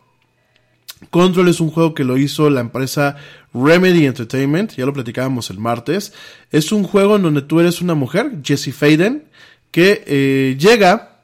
Control 1.11 1.49
es 1.49 1.61
un 1.61 1.71
juego 1.71 1.93
que 1.93 2.05
lo 2.05 2.17
hizo 2.17 2.49
la 2.49 2.63
empresa 2.63 3.17
Remedy 3.53 4.07
Entertainment, 4.07 4.73
ya 4.75 4.87
lo 4.87 4.95
platicábamos 4.95 5.51
el 5.51 5.59
martes. 5.59 6.15
Es 6.51 6.73
un 6.73 6.85
juego 6.85 7.17
en 7.17 7.23
donde 7.25 7.43
tú 7.43 7.61
eres 7.61 7.83
una 7.83 7.95
mujer, 7.95 8.39
Jessie 8.43 8.73
Faden, 8.73 9.25
que 9.73 10.05
eh, 10.07 10.57
llega, 10.59 11.17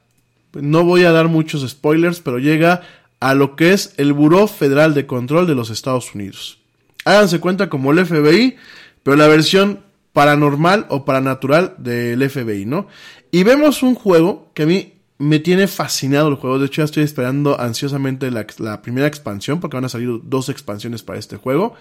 no 0.54 0.82
voy 0.82 1.04
a 1.04 1.12
dar 1.12 1.28
muchos 1.28 1.68
spoilers, 1.68 2.20
pero 2.20 2.38
llega 2.38 2.82
a 3.20 3.34
lo 3.34 3.54
que 3.54 3.72
es 3.72 3.94
el 3.96 4.12
Buró 4.12 4.48
Federal 4.48 4.94
de 4.94 5.06
Control 5.06 5.46
de 5.46 5.54
los 5.54 5.70
Estados 5.70 6.14
Unidos. 6.14 6.58
Háganse 7.04 7.38
cuenta 7.38 7.68
como 7.68 7.92
el 7.92 8.04
FBI, 8.04 8.56
pero 9.02 9.16
la 9.16 9.28
versión 9.28 9.80
paranormal 10.12 10.86
o 10.88 11.04
paranatural 11.04 11.74
del 11.78 12.28
FBI, 12.28 12.66
¿no? 12.66 12.88
Y 13.30 13.44
vemos 13.44 13.82
un 13.82 13.94
juego 13.94 14.50
que 14.54 14.64
a 14.64 14.66
mí 14.66 14.94
me 15.18 15.38
tiene 15.40 15.66
fascinado 15.66 16.28
el 16.28 16.36
juego. 16.36 16.58
De 16.58 16.66
hecho, 16.66 16.80
ya 16.80 16.86
estoy 16.86 17.02
esperando 17.02 17.60
ansiosamente 17.60 18.30
la, 18.30 18.46
la, 18.58 18.82
primera 18.82 19.06
expansión, 19.06 19.60
porque 19.60 19.76
van 19.76 19.84
a 19.84 19.88
salir 19.88 20.08
dos 20.24 20.48
expansiones 20.48 21.02
para 21.02 21.18
este 21.18 21.36
juego. 21.36 21.74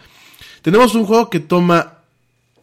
Tenemos 0.61 0.95
un 0.95 1.06
juego 1.06 1.30
que 1.30 1.39
toma 1.39 1.99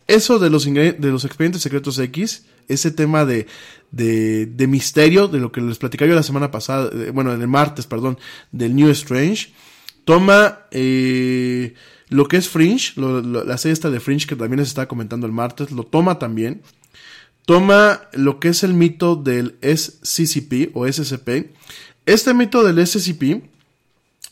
eso 0.06 0.38
de 0.38 0.50
los, 0.50 0.64
de 0.64 0.96
los 1.00 1.24
expedientes 1.24 1.62
secretos 1.62 1.98
X, 1.98 2.44
ese 2.68 2.90
tema 2.90 3.24
de, 3.24 3.46
de, 3.90 4.46
de, 4.46 4.66
misterio, 4.66 5.28
de 5.28 5.38
lo 5.38 5.52
que 5.52 5.60
les 5.60 5.78
platicaba 5.78 6.08
yo 6.08 6.14
la 6.14 6.22
semana 6.22 6.50
pasada, 6.50 6.90
bueno, 7.12 7.32
el 7.32 7.48
martes, 7.48 7.86
perdón, 7.86 8.18
del 8.52 8.74
New 8.74 8.90
Strange. 8.90 9.52
Toma 10.04 10.60
eh, 10.70 11.74
lo 12.08 12.28
que 12.28 12.36
es 12.36 12.48
Fringe, 12.48 12.92
la 12.96 13.56
serie 13.58 13.90
de 13.90 14.00
Fringe 14.00 14.26
que 14.26 14.36
también 14.36 14.60
les 14.60 14.68
estaba 14.68 14.88
comentando 14.88 15.26
el 15.26 15.32
martes, 15.32 15.70
lo 15.70 15.84
toma 15.84 16.18
también. 16.18 16.62
Toma 17.46 18.02
lo 18.12 18.40
que 18.40 18.48
es 18.48 18.62
el 18.62 18.74
mito 18.74 19.16
del 19.16 19.56
SCCP 19.62 20.74
o 20.74 20.90
SCP. 20.90 21.52
Este 22.06 22.34
mito 22.34 22.62
del 22.64 22.86
SCP 22.86 23.42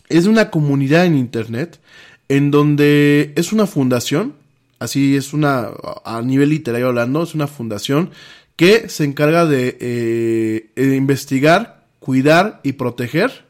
es 0.09 0.27
una 0.27 0.51
comunidad 0.51 1.07
en 1.07 1.17
Internet 1.17 1.81
en 2.29 2.51
donde 2.51 3.33
es 3.37 3.53
una 3.53 3.67
fundación, 3.67 4.35
así 4.83 5.17
es 5.17 5.33
una, 5.33 5.69
a 6.05 6.23
nivel 6.23 6.51
literario 6.51 6.89
hablando, 6.89 7.23
es 7.23 7.35
una 7.35 7.47
fundación 7.47 8.11
que 8.57 8.89
se 8.89 9.05
encarga 9.05 9.47
de 9.47 9.77
eh, 9.81 10.71
investigar, 10.77 11.87
cuidar 11.99 12.61
y 12.63 12.73
proteger 12.73 13.45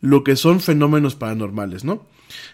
lo 0.00 0.24
que 0.24 0.36
son 0.36 0.60
fenómenos 0.60 1.14
paranormales, 1.14 1.84
¿no? 1.84 2.06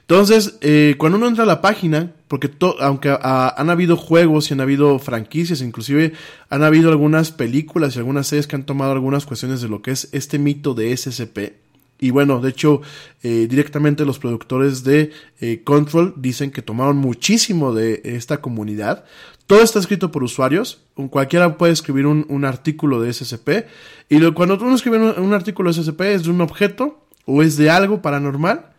Entonces, 0.02 0.58
eh, 0.60 0.96
cuando 0.98 1.18
uno 1.18 1.28
entra 1.28 1.44
a 1.44 1.46
la 1.46 1.60
página, 1.60 2.12
porque 2.28 2.50
aunque 2.80 3.08
a, 3.10 3.54
han 3.56 3.70
habido 3.70 3.96
juegos 3.96 4.50
y 4.50 4.54
han 4.54 4.60
habido 4.60 4.98
franquicias, 4.98 5.62
inclusive 5.62 6.12
han 6.48 6.62
habido 6.62 6.90
algunas 6.90 7.30
películas 7.30 7.94
y 7.94 7.98
algunas 7.98 8.26
series 8.26 8.46
que 8.46 8.56
han 8.56 8.66
tomado 8.66 8.92
algunas 8.92 9.24
cuestiones 9.26 9.60
de 9.60 9.68
lo 9.68 9.82
que 9.82 9.92
es 9.92 10.08
este 10.12 10.38
mito 10.38 10.74
de 10.74 10.96
SCP, 10.96 11.54
Y 12.00 12.10
bueno, 12.10 12.40
de 12.40 12.48
hecho, 12.48 12.80
eh, 13.22 13.46
directamente 13.48 14.06
los 14.06 14.18
productores 14.18 14.82
de 14.84 15.12
eh, 15.40 15.60
Control 15.62 16.14
dicen 16.16 16.50
que 16.50 16.62
tomaron 16.62 16.96
muchísimo 16.96 17.74
de 17.74 18.00
esta 18.04 18.40
comunidad. 18.40 19.04
Todo 19.46 19.62
está 19.62 19.78
escrito 19.78 20.10
por 20.10 20.24
usuarios. 20.24 20.82
Cualquiera 21.10 21.58
puede 21.58 21.74
escribir 21.74 22.06
un, 22.06 22.24
un 22.30 22.46
artículo 22.46 23.02
de 23.02 23.12
SCP. 23.12 23.66
Y 24.08 24.18
cuando 24.32 24.54
uno 24.54 24.74
escribe 24.74 24.96
un, 24.96 25.22
un 25.22 25.34
artículo 25.34 25.70
de 25.70 25.82
SCP 25.82 26.00
es 26.02 26.22
de 26.24 26.30
un 26.30 26.40
objeto 26.40 27.04
o 27.26 27.42
es 27.42 27.58
de 27.58 27.68
algo 27.68 28.00
paranormal 28.00 28.70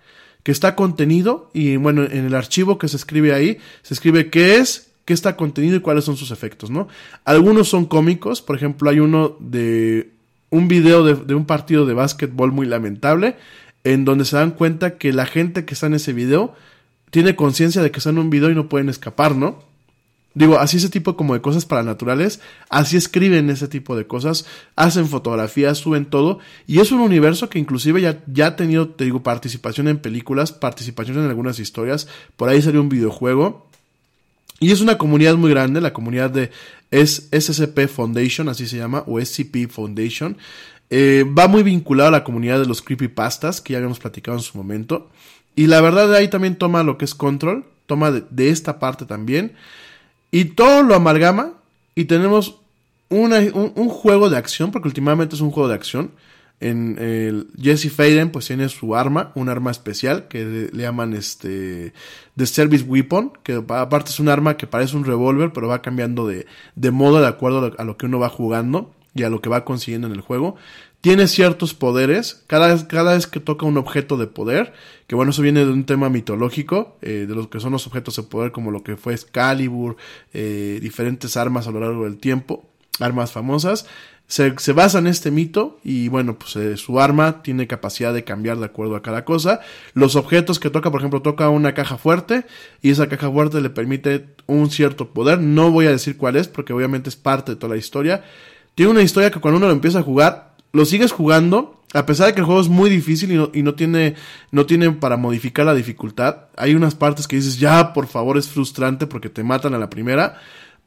que 0.41 0.51
está 0.51 0.75
contenido. 0.75 1.51
Y 1.53 1.75
bueno, 1.75 2.03
en 2.03 2.25
el 2.25 2.33
archivo 2.33 2.79
que 2.79 2.87
se 2.87 2.97
escribe 2.97 3.33
ahí, 3.33 3.59
se 3.83 3.93
escribe 3.93 4.31
qué 4.31 4.55
es, 4.55 4.93
qué 5.05 5.13
está 5.13 5.35
contenido 5.35 5.75
y 5.75 5.81
cuáles 5.81 6.05
son 6.05 6.17
sus 6.17 6.31
efectos, 6.31 6.71
¿no? 6.71 6.87
Algunos 7.23 7.67
son 7.67 7.85
cómicos. 7.85 8.41
Por 8.41 8.55
ejemplo, 8.55 8.89
hay 8.89 8.99
uno 8.99 9.37
de 9.39 10.11
un 10.51 10.67
video 10.67 11.03
de, 11.03 11.33
un 11.33 11.45
partido 11.45 11.85
de 11.87 11.95
básquetbol 11.95 12.51
muy 12.51 12.67
lamentable, 12.67 13.37
en 13.83 14.05
donde 14.05 14.25
se 14.25 14.35
dan 14.35 14.51
cuenta 14.51 14.97
que 14.97 15.11
la 15.11 15.25
gente 15.25 15.65
que 15.65 15.73
está 15.73 15.87
en 15.87 15.95
ese 15.95 16.13
video 16.13 16.53
tiene 17.09 17.35
conciencia 17.35 17.81
de 17.81 17.89
que 17.89 17.97
está 17.97 18.11
en 18.11 18.19
un 18.19 18.29
video 18.29 18.51
y 18.51 18.55
no 18.55 18.69
pueden 18.69 18.89
escapar, 18.89 19.35
¿no? 19.35 19.63
Digo, 20.33 20.59
así 20.59 20.77
ese 20.77 20.89
tipo 20.89 21.17
como 21.17 21.33
de 21.33 21.41
cosas 21.41 21.65
paranaturales, 21.65 22.39
así 22.69 22.95
escriben 22.95 23.49
ese 23.49 23.67
tipo 23.67 23.97
de 23.97 24.07
cosas, 24.07 24.45
hacen 24.77 25.07
fotografías, 25.07 25.77
suben 25.77 26.05
todo, 26.05 26.39
y 26.67 26.79
es 26.79 26.91
un 26.91 26.99
universo 26.99 27.49
que 27.49 27.59
inclusive 27.59 28.01
ya, 28.01 28.23
ya 28.27 28.47
ha 28.47 28.55
tenido, 28.55 28.89
te 28.89 29.03
digo, 29.03 29.23
participación 29.23 29.89
en 29.89 29.97
películas, 29.97 30.53
participación 30.53 31.17
en 31.17 31.25
algunas 31.25 31.59
historias, 31.59 32.07
por 32.37 32.47
ahí 32.47 32.61
salió 32.61 32.79
un 32.79 32.87
videojuego, 32.87 33.70
y 34.61 34.71
es 34.71 34.79
una 34.79 34.97
comunidad 34.97 35.35
muy 35.35 35.49
grande, 35.49 35.81
la 35.81 35.91
comunidad 35.91 36.29
de 36.29 36.51
es 36.91 37.27
SCP 37.31 37.87
Foundation, 37.87 38.47
así 38.47 38.67
se 38.67 38.77
llama, 38.77 39.03
o 39.07 39.19
SCP 39.19 39.67
Foundation. 39.69 40.37
Eh, 40.89 41.25
va 41.37 41.47
muy 41.47 41.63
vinculado 41.63 42.09
a 42.09 42.11
la 42.11 42.23
comunidad 42.23 42.59
de 42.59 42.65
los 42.67 42.81
creepypastas, 42.81 43.59
que 43.59 43.73
ya 43.73 43.77
habíamos 43.79 43.99
platicado 43.99 44.37
en 44.37 44.43
su 44.43 44.57
momento. 44.57 45.09
Y 45.55 45.67
la 45.67 45.81
verdad 45.81 46.07
de 46.09 46.17
ahí 46.17 46.27
también 46.27 46.55
toma 46.57 46.83
lo 46.83 46.97
que 46.97 47.05
es 47.05 47.15
Control, 47.15 47.65
toma 47.87 48.11
de, 48.11 48.49
esta 48.49 48.77
parte 48.77 49.05
también. 49.05 49.53
Y 50.31 50.45
todo 50.45 50.83
lo 50.83 50.95
amalgama 50.95 51.53
y 51.95 52.05
tenemos 52.05 52.57
una- 53.09 53.39
un, 53.39 53.73
un 53.75 53.89
juego 53.89 54.29
de 54.29 54.37
acción, 54.37 54.71
porque 54.71 54.87
últimamente 54.87 55.35
es 55.35 55.41
un 55.41 55.51
juego 55.51 55.69
de 55.69 55.75
acción. 55.75 56.11
En 56.61 56.99
el 56.99 57.47
Jesse 57.59 57.91
Faden 57.91 58.29
pues 58.29 58.45
tiene 58.45 58.69
su 58.69 58.95
arma, 58.95 59.31
un 59.33 59.49
arma 59.49 59.71
especial 59.71 60.27
que 60.27 60.69
le, 60.71 60.81
llaman 60.83 61.15
este 61.15 61.91
The 62.37 62.45
Service 62.45 62.85
Weapon, 62.85 63.33
que 63.41 63.63
aparte 63.67 64.11
es 64.11 64.19
un 64.19 64.29
arma 64.29 64.57
que 64.57 64.67
parece 64.67 64.95
un 64.95 65.03
revólver, 65.03 65.53
pero 65.53 65.67
va 65.67 65.81
cambiando 65.81 66.27
de, 66.27 66.45
de 66.75 66.91
modo 66.91 67.19
de 67.19 67.27
acuerdo 67.27 67.73
a 67.75 67.83
lo, 67.83 67.97
que 67.97 68.05
uno 68.05 68.19
va 68.19 68.29
jugando 68.29 68.93
y 69.15 69.23
a 69.23 69.31
lo 69.31 69.41
que 69.41 69.49
va 69.49 69.65
consiguiendo 69.65 70.05
en 70.05 70.13
el 70.13 70.21
juego. 70.21 70.55
Tiene 71.01 71.27
ciertos 71.27 71.73
poderes, 71.73 72.43
cada 72.45 72.67
vez, 72.67 72.83
cada 72.83 73.15
vez 73.15 73.25
que 73.25 73.39
toca 73.39 73.65
un 73.65 73.77
objeto 73.77 74.15
de 74.17 74.27
poder, 74.27 74.71
que 75.07 75.15
bueno, 75.15 75.31
eso 75.31 75.41
viene 75.41 75.65
de 75.65 75.71
un 75.71 75.85
tema 75.85 76.09
mitológico, 76.09 76.99
eh, 77.01 77.25
de 77.27 77.33
lo 77.33 77.49
que 77.49 77.59
son 77.59 77.71
los 77.71 77.87
objetos 77.87 78.17
de 78.17 78.23
poder, 78.23 78.51
como 78.51 78.69
lo 78.69 78.83
que 78.83 78.97
fue 78.97 79.15
Excalibur, 79.15 79.97
eh, 80.31 80.77
diferentes 80.79 81.37
armas 81.37 81.65
a 81.65 81.71
lo 81.71 81.79
largo 81.79 82.03
del 82.03 82.17
tiempo, 82.19 82.69
armas 82.99 83.31
famosas 83.31 83.87
se, 84.31 84.53
se 84.59 84.71
basa 84.71 84.99
en 84.99 85.07
este 85.07 85.29
mito 85.29 85.77
y 85.83 86.07
bueno, 86.07 86.39
pues 86.39 86.55
eh, 86.55 86.77
su 86.77 87.01
arma 87.01 87.43
tiene 87.43 87.67
capacidad 87.67 88.13
de 88.13 88.23
cambiar 88.23 88.59
de 88.59 88.65
acuerdo 88.65 88.95
a 88.95 89.01
cada 89.01 89.25
cosa. 89.25 89.59
Los 89.93 90.15
objetos 90.15 90.57
que 90.57 90.69
toca, 90.69 90.89
por 90.89 91.01
ejemplo, 91.01 91.21
toca 91.21 91.49
una 91.49 91.73
caja 91.73 91.97
fuerte 91.97 92.45
y 92.81 92.91
esa 92.91 93.09
caja 93.09 93.29
fuerte 93.29 93.59
le 93.59 93.69
permite 93.69 94.27
un 94.47 94.71
cierto 94.71 95.09
poder. 95.09 95.41
No 95.41 95.69
voy 95.69 95.87
a 95.87 95.91
decir 95.91 96.15
cuál 96.15 96.37
es 96.37 96.47
porque 96.47 96.71
obviamente 96.71 97.09
es 97.09 97.17
parte 97.17 97.51
de 97.51 97.55
toda 97.57 97.73
la 97.73 97.79
historia. 97.79 98.23
Tiene 98.73 98.91
una 98.91 99.01
historia 99.01 99.31
que 99.31 99.41
cuando 99.41 99.57
uno 99.57 99.67
lo 99.67 99.73
empieza 99.73 99.99
a 99.99 100.03
jugar, 100.03 100.53
lo 100.71 100.85
sigues 100.85 101.11
jugando. 101.11 101.83
A 101.93 102.05
pesar 102.05 102.27
de 102.27 102.33
que 102.33 102.39
el 102.39 102.45
juego 102.45 102.61
es 102.61 102.69
muy 102.69 102.89
difícil 102.89 103.33
y 103.33 103.35
no, 103.35 103.51
y 103.53 103.63
no 103.63 103.75
tiene, 103.75 104.15
no 104.51 104.65
tiene 104.65 104.91
para 104.91 105.17
modificar 105.17 105.65
la 105.65 105.75
dificultad, 105.75 106.45
hay 106.55 106.73
unas 106.73 106.95
partes 106.95 107.27
que 107.27 107.35
dices, 107.35 107.59
ya, 107.59 107.91
por 107.91 108.07
favor, 108.07 108.37
es 108.37 108.47
frustrante 108.47 109.07
porque 109.07 109.27
te 109.27 109.43
matan 109.43 109.73
a 109.73 109.77
la 109.77 109.89
primera. 109.89 110.39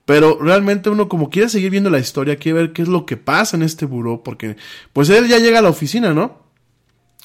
Pero 0.05 0.39
realmente 0.41 0.91
uno 0.91 1.09
como 1.09 1.31
quiere 1.31 1.49
seguir 1.49 1.71
viendo 1.71 1.91
la 1.91 1.99
historia, 1.99 2.37
quiere 2.37 2.59
ver 2.59 2.73
qué 2.73 2.83
es 2.83 2.89
lo 2.89 3.07
que 3.07 3.17
pasa 3.17 3.57
en 3.57 3.63
este 3.63 3.87
buró, 3.87 4.23
porque 4.23 4.57
pues 4.93 5.09
él 5.09 5.29
ya 5.29 5.39
llega 5.39 5.61
a 5.61 5.63
la 5.63 5.71
oficina, 5.71 6.13
¿no? 6.13 6.45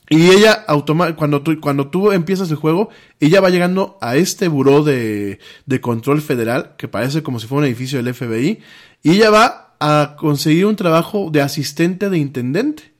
Y 0.09 0.31
ella, 0.31 0.53
automa 0.67 1.15
cuando 1.15 1.43
tú, 1.43 1.59
cuando 1.61 1.89
tú 1.89 2.11
empiezas 2.11 2.49
el 2.49 2.55
juego, 2.55 2.89
ella 3.19 3.41
va 3.41 3.49
llegando 3.49 3.97
a 4.01 4.15
este 4.15 4.47
buró 4.47 4.83
de, 4.83 5.39
de 5.67 5.81
control 5.81 6.21
federal, 6.21 6.75
que 6.77 6.87
parece 6.87 7.21
como 7.21 7.39
si 7.39 7.45
fuera 7.45 7.59
un 7.59 7.65
edificio 7.65 8.01
del 8.01 8.15
FBI, 8.15 8.59
y 9.03 9.11
ella 9.11 9.29
va 9.29 9.75
a 9.79 10.15
conseguir 10.17 10.65
un 10.65 10.75
trabajo 10.75 11.29
de 11.31 11.41
asistente 11.41 12.09
de 12.09 12.17
intendente. 12.17 12.91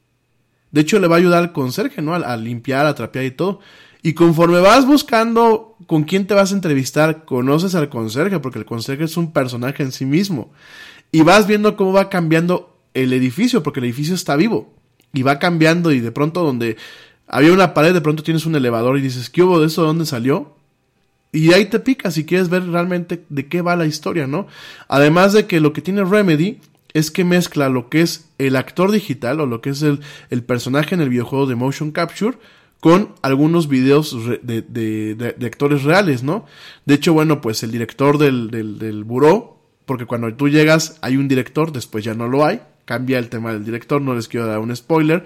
De 0.72 0.82
hecho, 0.82 1.00
le 1.00 1.08
va 1.08 1.16
a 1.16 1.20
ayudar 1.20 1.40
al 1.40 1.52
conserje, 1.52 2.02
¿no? 2.04 2.14
A, 2.14 2.18
a 2.18 2.38
limpiar, 2.38 2.86
a 2.86 2.94
trapear 2.94 3.26
y 3.26 3.32
todo. 3.32 3.60
Y 4.02 4.14
conforme 4.14 4.60
vas 4.60 4.86
buscando 4.86 5.76
con 5.86 6.04
quién 6.04 6.26
te 6.26 6.34
vas 6.34 6.52
a 6.52 6.56
entrevistar, 6.56 7.26
conoces 7.26 7.76
al 7.76 7.90
conserje, 7.90 8.40
porque 8.40 8.60
el 8.60 8.66
conserje 8.66 9.04
es 9.04 9.18
un 9.18 9.34
personaje 9.34 9.84
en 9.84 9.92
sí 9.92 10.06
mismo. 10.06 10.52
Y 11.12 11.22
vas 11.22 11.48
viendo 11.48 11.76
cómo 11.76 11.92
va 11.92 12.10
cambiando 12.10 12.78
el 12.94 13.12
edificio, 13.12 13.62
porque 13.62 13.80
el 13.80 13.86
edificio 13.86 14.16
está 14.16 14.36
vivo. 14.36 14.74
Y 15.14 15.24
va 15.24 15.40
cambiando 15.40 15.92
y 15.92 16.00
de 16.00 16.12
pronto 16.12 16.44
donde 16.44 16.78
había 17.28 17.52
una 17.52 17.74
pared, 17.74 17.94
de 17.94 18.02
pronto 18.02 18.24
tienes 18.24 18.46
un 18.46 18.56
elevador 18.56 18.98
y 18.98 19.02
dices, 19.02 19.30
¿qué 19.30 19.44
hubo 19.44 19.60
de 19.60 19.68
eso? 19.68 19.82
¿De 19.82 19.88
dónde 19.88 20.06
salió? 20.06 20.56
Y 21.32 21.54
ahí 21.54 21.66
te 21.66 21.80
picas 21.80 22.14
si 22.14 22.26
quieres 22.26 22.50
ver 22.50 22.66
realmente 22.68 23.24
de 23.30 23.48
qué 23.48 23.62
va 23.62 23.76
la 23.76 23.86
historia, 23.86 24.28
¿no? 24.28 24.48
Además 24.88 25.34
de 25.34 25.46
que 25.46 25.60
lo 25.60 25.74
que 25.74 25.82
tiene 25.82 26.04
Remedy 26.04 26.60
es 26.94 27.12
que 27.12 27.24
mezcla 27.24 27.70
lo 27.70 27.90
que 27.90 28.02
es 28.02 28.30
el 28.40 28.56
actor 28.56 28.92
digital 28.92 29.42
o 29.42 29.46
lo 29.46 29.62
que 29.62 29.70
es 29.72 29.82
el, 29.84 30.00
el 30.32 30.44
personaje 30.44 30.96
en 30.96 31.02
el 31.02 31.10
videojuego 31.10 31.46
de 31.46 31.56
motion 31.56 31.92
capture 31.92 32.38
con 32.80 33.16
algunos 33.22 33.68
videos 33.68 34.16
de, 34.26 34.62
de, 34.62 35.16
de, 35.16 35.46
actores 35.46 35.84
reales, 35.84 36.24
¿no? 36.24 36.46
De 36.86 36.94
hecho, 36.96 37.14
bueno, 37.14 37.42
pues 37.42 37.62
el 37.64 37.72
director 37.72 38.18
del, 38.18 38.50
del, 38.52 38.80
del 38.80 39.04
buró, 39.04 39.60
porque 39.86 40.06
cuando 40.06 40.34
tú 40.34 40.48
llegas 40.48 40.98
hay 41.02 41.18
un 41.18 41.28
director, 41.28 41.72
después 41.72 42.04
ya 42.04 42.14
no 42.14 42.28
lo 42.28 42.46
hay, 42.46 42.62
cambia 42.86 43.20
el 43.20 43.30
tema 43.30 43.54
del 43.54 43.66
director, 43.66 44.02
no 44.02 44.16
les 44.16 44.28
quiero 44.28 44.48
dar 44.48 44.60
un 44.60 44.76
spoiler, 44.76 45.24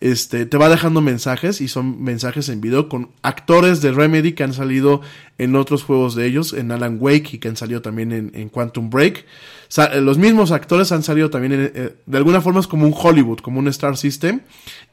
este, 0.00 0.46
te 0.46 0.56
va 0.56 0.68
dejando 0.68 1.00
mensajes 1.00 1.60
y 1.60 1.68
son 1.68 2.02
mensajes 2.02 2.48
en 2.48 2.60
video 2.60 2.88
con 2.88 3.10
actores 3.22 3.80
de 3.80 3.92
Remedy 3.92 4.32
que 4.32 4.42
han 4.42 4.52
salido 4.52 5.00
en 5.38 5.54
otros 5.54 5.84
juegos 5.84 6.14
de 6.14 6.26
ellos, 6.26 6.52
en 6.52 6.72
Alan 6.72 6.98
Wake 7.00 7.34
y 7.34 7.38
que 7.38 7.48
han 7.48 7.56
salido 7.56 7.82
también 7.82 8.12
en, 8.12 8.32
en 8.34 8.48
Quantum 8.48 8.90
Break. 8.90 9.26
Sa 9.68 9.94
los 9.94 10.18
mismos 10.18 10.50
actores 10.50 10.90
han 10.90 11.02
salido 11.02 11.30
también, 11.30 11.52
en, 11.52 11.72
eh, 11.74 11.94
de 12.04 12.18
alguna 12.18 12.40
forma 12.40 12.60
es 12.60 12.66
como 12.66 12.84
un 12.84 12.94
Hollywood, 12.96 13.38
como 13.38 13.60
un 13.60 13.68
Star 13.68 13.96
System. 13.96 14.40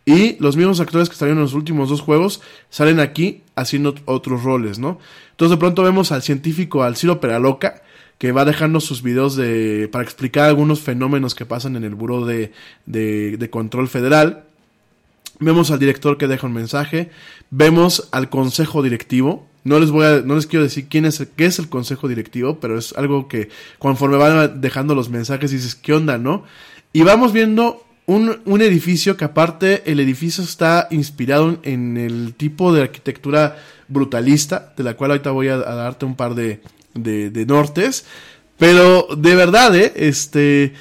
Y 0.05 0.37
los 0.39 0.57
mismos 0.57 0.79
actores 0.79 1.09
que 1.09 1.15
salieron 1.15 1.39
en 1.39 1.43
los 1.43 1.53
últimos 1.53 1.89
dos 1.89 2.01
juegos 2.01 2.41
salen 2.69 2.99
aquí 2.99 3.43
haciendo 3.55 3.95
otros 4.05 4.43
roles, 4.43 4.79
¿no? 4.79 4.99
Entonces 5.31 5.57
de 5.57 5.59
pronto 5.59 5.83
vemos 5.83 6.11
al 6.11 6.23
científico, 6.23 6.83
al 6.83 6.95
Ciro 6.95 7.19
Peraloca, 7.19 7.83
que 8.17 8.31
va 8.31 8.45
dejando 8.45 8.79
sus 8.79 9.01
videos 9.01 9.35
de, 9.35 9.89
para 9.91 10.03
explicar 10.03 10.47
algunos 10.47 10.79
fenómenos 10.79 11.33
que 11.33 11.45
pasan 11.45 11.75
en 11.75 11.83
el 11.83 11.95
Buró 11.95 12.25
de, 12.25 12.51
de, 12.85 13.49
Control 13.49 13.87
Federal. 13.87 14.43
Vemos 15.39 15.71
al 15.71 15.79
director 15.79 16.17
que 16.19 16.27
deja 16.27 16.45
un 16.45 16.53
mensaje. 16.53 17.09
Vemos 17.49 18.09
al 18.11 18.29
consejo 18.29 18.83
directivo. 18.83 19.47
No 19.63 19.79
les 19.79 19.89
voy 19.89 20.05
a, 20.05 20.21
no 20.21 20.35
les 20.35 20.45
quiero 20.45 20.61
decir 20.63 20.87
quién 20.87 21.05
es, 21.05 21.27
qué 21.35 21.45
es 21.45 21.57
el 21.57 21.69
consejo 21.69 22.07
directivo, 22.07 22.59
pero 22.59 22.77
es 22.77 22.93
algo 22.93 23.27
que 23.27 23.49
conforme 23.79 24.17
van 24.17 24.61
dejando 24.61 24.93
los 24.93 25.09
mensajes 25.09 25.49
dices, 25.49 25.73
¿qué 25.73 25.93
onda, 25.93 26.19
no? 26.19 26.43
Y 26.93 27.01
vamos 27.01 27.33
viendo 27.33 27.83
un, 28.05 28.41
un 28.45 28.61
edificio 28.61 29.15
que 29.17 29.25
aparte 29.25 29.83
el 29.89 29.99
edificio 29.99 30.43
está 30.43 30.87
inspirado 30.91 31.59
en 31.63 31.97
el 31.97 32.33
tipo 32.35 32.73
de 32.73 32.83
arquitectura 32.83 33.57
brutalista, 33.87 34.73
de 34.75 34.83
la 34.83 34.95
cual 34.95 35.11
ahorita 35.11 35.31
voy 35.31 35.49
a, 35.49 35.57
darte 35.57 36.05
un 36.05 36.15
par 36.15 36.35
de, 36.35 36.61
de, 36.93 37.29
de, 37.29 37.45
nortes. 37.45 38.05
Pero 38.57 39.07
de 39.17 39.35
verdad, 39.35 39.75
¿eh? 39.75 39.93
Este, 39.95 40.73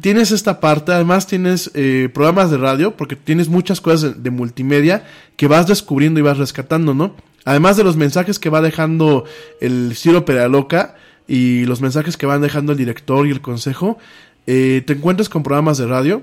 tienes 0.00 0.30
esta 0.30 0.60
parte, 0.60 0.92
además 0.92 1.26
tienes 1.26 1.70
eh, 1.74 2.08
programas 2.12 2.50
de 2.50 2.58
radio, 2.58 2.96
porque 2.96 3.16
tienes 3.16 3.48
muchas 3.48 3.80
cosas 3.80 4.14
de, 4.14 4.22
de, 4.22 4.30
multimedia 4.30 5.04
que 5.36 5.48
vas 5.48 5.66
descubriendo 5.66 6.20
y 6.20 6.22
vas 6.22 6.38
rescatando, 6.38 6.94
¿no? 6.94 7.14
Además 7.44 7.76
de 7.76 7.84
los 7.84 7.96
mensajes 7.96 8.38
que 8.38 8.50
va 8.50 8.60
dejando 8.60 9.24
el 9.60 9.94
Ciro 9.96 10.24
Peraloca 10.24 10.96
y 11.26 11.64
los 11.64 11.80
mensajes 11.80 12.16
que 12.16 12.26
van 12.26 12.42
dejando 12.42 12.72
el 12.72 12.78
director 12.78 13.26
y 13.26 13.30
el 13.30 13.40
consejo, 13.40 13.98
eh, 14.46 14.82
te 14.86 14.94
encuentras 14.94 15.28
con 15.28 15.42
programas 15.42 15.78
de 15.78 15.86
radio, 15.86 16.22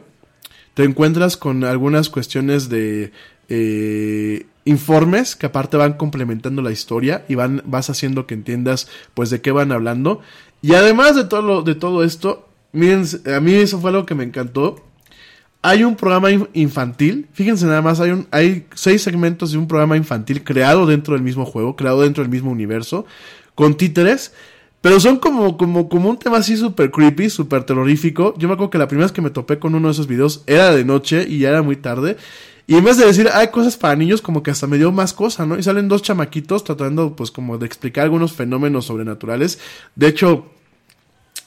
te 0.75 0.83
encuentras 0.83 1.37
con 1.37 1.63
algunas 1.63 2.09
cuestiones 2.09 2.69
de 2.69 3.11
eh, 3.49 4.45
informes 4.65 5.35
que 5.35 5.45
aparte 5.47 5.77
van 5.77 5.93
complementando 5.93 6.61
la 6.61 6.71
historia 6.71 7.25
y 7.27 7.35
van 7.35 7.63
vas 7.65 7.89
haciendo 7.89 8.27
que 8.27 8.33
entiendas 8.33 8.87
pues 9.13 9.29
de 9.29 9.41
qué 9.41 9.51
van 9.51 9.71
hablando. 9.71 10.21
Y 10.61 10.73
además 10.73 11.15
de 11.15 11.23
todo 11.23 11.41
lo, 11.41 11.61
de 11.63 11.75
todo 11.75 12.03
esto 12.03 12.49
miren 12.73 13.05
a 13.33 13.39
mí 13.39 13.53
eso 13.53 13.79
fue 13.79 13.89
algo 13.91 14.05
que 14.05 14.15
me 14.15 14.25
encantó. 14.25 14.83
Hay 15.61 15.83
un 15.83 15.95
programa 15.95 16.29
infantil 16.53 17.27
fíjense 17.31 17.65
nada 17.65 17.81
más 17.81 18.01
hay 18.01 18.11
un 18.11 18.27
hay 18.31 18.67
seis 18.75 19.01
segmentos 19.01 19.53
de 19.53 19.57
un 19.57 19.67
programa 19.67 19.95
infantil 19.95 20.43
creado 20.43 20.85
dentro 20.85 21.13
del 21.13 21.23
mismo 21.23 21.45
juego 21.45 21.75
creado 21.75 22.01
dentro 22.01 22.21
del 22.23 22.31
mismo 22.31 22.51
universo 22.51 23.05
con 23.55 23.75
títeres 23.75 24.33
pero 24.85 24.99
son 24.99 25.17
como, 25.17 25.57
como, 25.57 25.89
como 25.89 26.11
un 26.11 26.19
tema 26.19 26.37
así 26.37 26.55
súper 26.55 26.91
creepy, 26.91 27.31
súper 27.31 27.63
terrorífico. 27.63 28.35
Yo 28.37 28.47
me 28.47 28.53
acuerdo 28.53 28.69
que 28.69 28.77
la 28.77 28.87
primera 28.87 29.07
vez 29.07 29.11
que 29.11 29.23
me 29.23 29.31
topé 29.31 29.57
con 29.57 29.73
uno 29.73 29.87
de 29.87 29.93
esos 29.93 30.05
videos 30.05 30.43
era 30.45 30.75
de 30.75 30.85
noche 30.85 31.25
y 31.27 31.39
ya 31.39 31.49
era 31.49 31.63
muy 31.63 31.75
tarde. 31.75 32.17
Y 32.67 32.75
en 32.75 32.83
vez 32.83 32.97
de 32.97 33.07
decir, 33.07 33.27
hay 33.33 33.47
cosas 33.47 33.77
para 33.77 33.95
niños, 33.95 34.21
como 34.21 34.43
que 34.43 34.51
hasta 34.51 34.67
me 34.67 34.77
dio 34.77 34.91
más 34.91 35.11
cosa, 35.13 35.43
¿no? 35.47 35.57
Y 35.57 35.63
salen 35.63 35.87
dos 35.87 36.03
chamaquitos 36.03 36.63
tratando, 36.63 37.15
pues, 37.15 37.31
como 37.31 37.57
de 37.57 37.65
explicar 37.65 38.03
algunos 38.03 38.33
fenómenos 38.33 38.85
sobrenaturales. 38.85 39.57
De 39.95 40.05
hecho, 40.05 40.51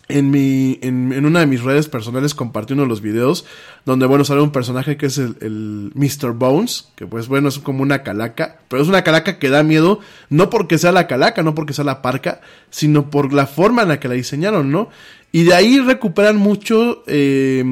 en 0.08 0.30
mi, 0.30 0.78
en, 0.82 1.12
en, 1.12 1.26
una 1.26 1.40
de 1.40 1.46
mis 1.46 1.62
redes 1.62 1.88
personales 1.88 2.34
compartí 2.34 2.72
uno 2.72 2.82
de 2.82 2.88
los 2.88 3.02
videos 3.02 3.44
donde, 3.84 4.06
bueno, 4.06 4.24
sale 4.24 4.40
un 4.40 4.52
personaje 4.52 4.96
que 4.96 5.06
es 5.06 5.18
el, 5.18 5.36
el 5.40 5.92
Mr. 5.94 6.32
Bones, 6.32 6.88
que 6.96 7.06
pues 7.06 7.28
bueno, 7.28 7.48
es 7.48 7.58
como 7.58 7.82
una 7.82 8.02
calaca, 8.02 8.58
pero 8.68 8.82
es 8.82 8.88
una 8.88 9.04
calaca 9.04 9.38
que 9.38 9.50
da 9.50 9.62
miedo, 9.62 10.00
no 10.30 10.48
porque 10.48 10.78
sea 10.78 10.92
la 10.92 11.06
calaca, 11.06 11.42
no 11.42 11.54
porque 11.54 11.74
sea 11.74 11.84
la 11.84 12.00
parca, 12.00 12.40
sino 12.70 13.10
por 13.10 13.32
la 13.32 13.46
forma 13.46 13.82
en 13.82 13.88
la 13.88 14.00
que 14.00 14.08
la 14.08 14.14
diseñaron, 14.14 14.70
¿no? 14.70 14.88
Y 15.30 15.44
de 15.44 15.54
ahí 15.54 15.78
recuperan 15.78 16.36
mucho, 16.36 17.02
eh, 17.06 17.62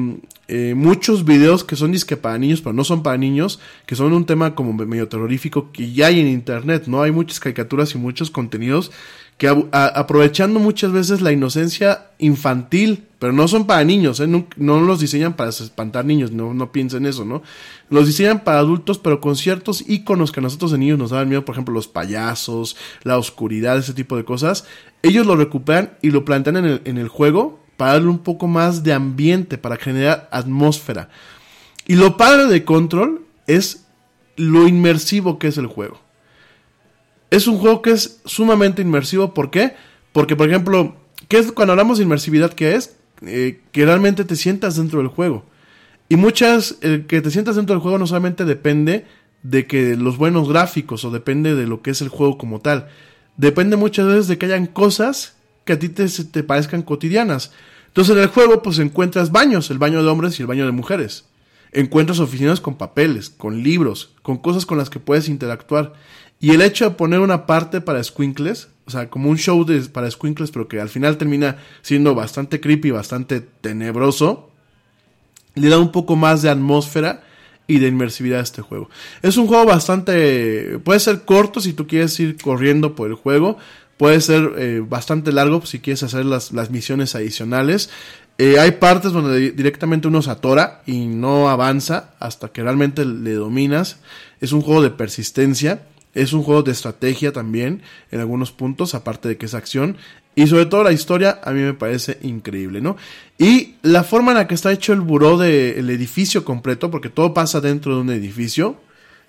eh, 0.47 0.75
muchos 0.75 1.25
videos 1.25 1.63
que 1.63 1.75
son 1.75 1.91
disque 1.91 2.15
para 2.15 2.37
niños, 2.37 2.61
pero 2.61 2.73
no 2.73 2.83
son 2.83 3.01
para 3.01 3.17
niños, 3.17 3.59
que 3.87 3.95
son 3.95 4.13
un 4.13 4.27
tema 4.27 4.53
como 4.53 4.73
medio 4.73 5.07
terrorífico 5.07 5.71
que 5.71 5.91
ya 5.91 6.07
hay 6.07 6.19
en 6.19 6.27
internet, 6.27 6.83
¿no? 6.85 7.01
Hay 7.01 7.11
muchas 7.11 7.39
caricaturas 7.39 7.95
y 7.95 7.97
muchos 7.97 8.29
contenidos 8.29 8.91
que 9.37 9.47
aprovechando 9.71 10.59
muchas 10.59 10.91
veces 10.91 11.21
la 11.21 11.31
inocencia 11.31 12.07
infantil, 12.17 13.05
pero 13.19 13.33
no 13.33 13.47
son 13.47 13.67
para 13.67 13.83
niños, 13.83 14.19
¿eh? 14.19 14.27
no, 14.27 14.81
los 14.81 14.99
diseñan 14.99 15.33
para 15.35 15.51
espantar 15.51 16.05
niños, 16.05 16.31
no, 16.31 16.55
no 16.55 16.71
piensen 16.71 17.05
eso, 17.05 17.23
¿no? 17.23 17.43
Los 17.89 18.07
diseñan 18.07 18.43
para 18.43 18.57
adultos, 18.57 18.97
pero 18.97 19.21
con 19.21 19.35
ciertos 19.35 19.87
iconos 19.87 20.31
que 20.31 20.39
a 20.39 20.43
nosotros 20.43 20.71
de 20.71 20.79
niños 20.79 20.97
nos 20.97 21.11
daban 21.11 21.29
miedo, 21.29 21.45
por 21.45 21.53
ejemplo, 21.53 21.73
los 21.73 21.87
payasos, 21.87 22.77
la 23.03 23.17
oscuridad, 23.19 23.77
ese 23.77 23.93
tipo 23.93 24.17
de 24.17 24.25
cosas. 24.25 24.65
Ellos 25.03 25.27
lo 25.27 25.35
recuperan 25.35 25.93
y 26.01 26.09
lo 26.09 26.25
plantean 26.25 26.81
en 26.83 26.97
el 26.97 27.07
juego 27.07 27.59
para 27.77 27.93
darle 27.93 28.09
un 28.09 28.19
poco 28.19 28.47
más 28.47 28.83
de 28.83 28.93
ambiente, 28.93 29.59
para 29.59 29.77
generar 29.77 30.27
atmósfera. 30.31 31.09
Y 31.85 31.95
lo 31.95 32.17
padre 32.17 32.47
de 32.47 32.65
Control 32.65 33.21
es 33.45 33.85
lo 34.35 34.67
inmersivo 34.67 35.39
que 35.39 35.47
es 35.47 35.57
el 35.57 35.67
juego. 35.67 36.06
Es 37.29 37.47
un 37.47 37.57
juego 37.57 37.81
que 37.81 37.91
es 37.91 38.21
sumamente 38.25 38.81
inmersivo. 38.81 39.33
¿Por 39.33 39.51
qué? 39.51 39.75
Porque, 40.11 40.35
por 40.35 40.49
ejemplo, 40.49 40.95
¿qué 41.27 41.39
es 41.39 41.51
cuando 41.51 41.73
hablamos 41.73 41.97
de 41.97 42.05
inmersividad? 42.05 42.53
¿Qué 42.53 42.75
es? 42.75 42.95
Eh, 43.21 43.61
que 43.71 43.85
realmente 43.85 44.23
te 44.25 44.35
sientas 44.35 44.75
dentro 44.75 44.99
del 44.99 45.07
juego. 45.07 45.43
Y 46.09 46.15
muchas, 46.15 46.77
el 46.81 47.05
que 47.05 47.21
te 47.21 47.31
sientas 47.31 47.55
dentro 47.55 47.75
del 47.75 47.81
juego 47.81 47.97
no 47.97 48.07
solamente 48.07 48.45
depende 48.45 49.05
de 49.43 49.67
que 49.67 49.95
los 49.95 50.17
buenos 50.17 50.47
gráficos 50.49 51.03
o 51.03 51.11
depende 51.11 51.55
de 51.55 51.67
lo 51.67 51.81
que 51.81 51.91
es 51.91 52.01
el 52.01 52.09
juego 52.09 52.37
como 52.37 52.59
tal. 52.59 52.87
Depende 53.35 53.75
muchas 53.75 54.07
veces 54.07 54.27
de 54.27 54.37
que 54.37 54.45
hayan 54.45 54.67
cosas 54.67 55.35
que 55.65 55.73
a 55.73 55.79
ti 55.79 55.89
te, 55.89 56.07
te 56.07 56.43
parezcan 56.43 56.81
cotidianas. 56.81 57.51
Entonces 57.87 58.15
en 58.15 58.21
el 58.21 58.29
juego 58.29 58.61
pues 58.61 58.79
encuentras 58.79 59.31
baños, 59.31 59.69
el 59.69 59.77
baño 59.77 60.01
de 60.01 60.09
hombres 60.09 60.39
y 60.39 60.43
el 60.43 60.47
baño 60.47 60.65
de 60.65 60.71
mujeres. 60.71 61.25
Encuentras 61.71 62.19
oficinas 62.19 62.61
con 62.61 62.75
papeles, 62.75 63.29
con 63.29 63.63
libros, 63.63 64.13
con 64.21 64.37
cosas 64.37 64.65
con 64.65 64.77
las 64.77 64.89
que 64.89 64.99
puedes 64.99 65.29
interactuar. 65.29 65.93
Y 66.39 66.51
el 66.51 66.61
hecho 66.61 66.85
de 66.85 66.95
poner 66.95 67.19
una 67.19 67.45
parte 67.45 67.81
para 67.81 68.03
squinkles, 68.03 68.69
o 68.85 68.91
sea, 68.91 69.09
como 69.09 69.29
un 69.29 69.37
show 69.37 69.65
para 69.91 70.09
squinkles, 70.09 70.51
pero 70.51 70.67
que 70.67 70.79
al 70.79 70.89
final 70.89 71.17
termina 71.17 71.57
siendo 71.81 72.15
bastante 72.15 72.59
creepy, 72.61 72.91
bastante 72.91 73.41
tenebroso, 73.41 74.49
le 75.55 75.69
da 75.69 75.79
un 75.79 75.91
poco 75.91 76.15
más 76.15 76.41
de 76.41 76.49
atmósfera 76.49 77.23
y 77.67 77.79
de 77.79 77.87
inmersividad 77.87 78.39
a 78.39 78.43
este 78.43 78.61
juego. 78.61 78.89
Es 79.21 79.37
un 79.37 79.47
juego 79.47 79.65
bastante... 79.65 80.79
puede 80.83 80.99
ser 80.99 81.25
corto 81.25 81.59
si 81.59 81.73
tú 81.73 81.85
quieres 81.87 82.17
ir 82.19 82.37
corriendo 82.41 82.95
por 82.95 83.09
el 83.09 83.15
juego, 83.15 83.57
puede 83.97 84.21
ser 84.21 84.53
eh, 84.57 84.83
bastante 84.87 85.31
largo 85.31 85.65
si 85.65 85.79
quieres 85.79 86.03
hacer 86.03 86.25
las, 86.25 86.51
las 86.51 86.71
misiones 86.71 87.15
adicionales. 87.15 87.89
Eh, 88.39 88.59
hay 88.59 88.71
partes 88.71 89.11
donde 89.11 89.51
directamente 89.51 90.07
uno 90.07 90.21
se 90.21 90.29
atora 90.29 90.83
y 90.85 91.07
no 91.07 91.49
avanza 91.49 92.11
hasta 92.19 92.49
que 92.49 92.61
realmente 92.61 93.03
le 93.03 93.33
dominas. 93.33 93.97
Es 94.41 94.51
un 94.51 94.61
juego 94.61 94.81
de 94.81 94.91
persistencia. 94.91 95.83
Es 96.13 96.33
un 96.33 96.41
juego 96.41 96.63
de 96.63 96.71
estrategia 96.71 97.31
también 97.31 97.83
en 98.11 98.19
algunos 98.19 98.51
puntos, 98.51 98.95
aparte 98.95 99.27
de 99.29 99.37
que 99.37 99.45
es 99.45 99.53
acción. 99.53 99.97
Y 100.33 100.47
sobre 100.47 100.65
todo 100.67 100.83
la 100.83 100.91
historia 100.91 101.39
a 101.43 101.51
mí 101.51 101.61
me 101.61 101.73
parece 101.73 102.19
increíble, 102.21 102.81
¿no? 102.81 102.95
Y 103.39 103.75
la 103.81 104.03
forma 104.03 104.31
en 104.31 104.37
la 104.37 104.47
que 104.47 104.55
está 104.55 104.71
hecho 104.71 104.93
el 104.93 105.01
buró 105.01 105.37
del 105.37 105.89
edificio 105.89 106.45
completo, 106.45 106.91
porque 106.91 107.09
todo 107.09 107.33
pasa 107.33 107.61
dentro 107.61 107.95
de 107.95 108.01
un 108.01 108.09
edificio. 108.11 108.79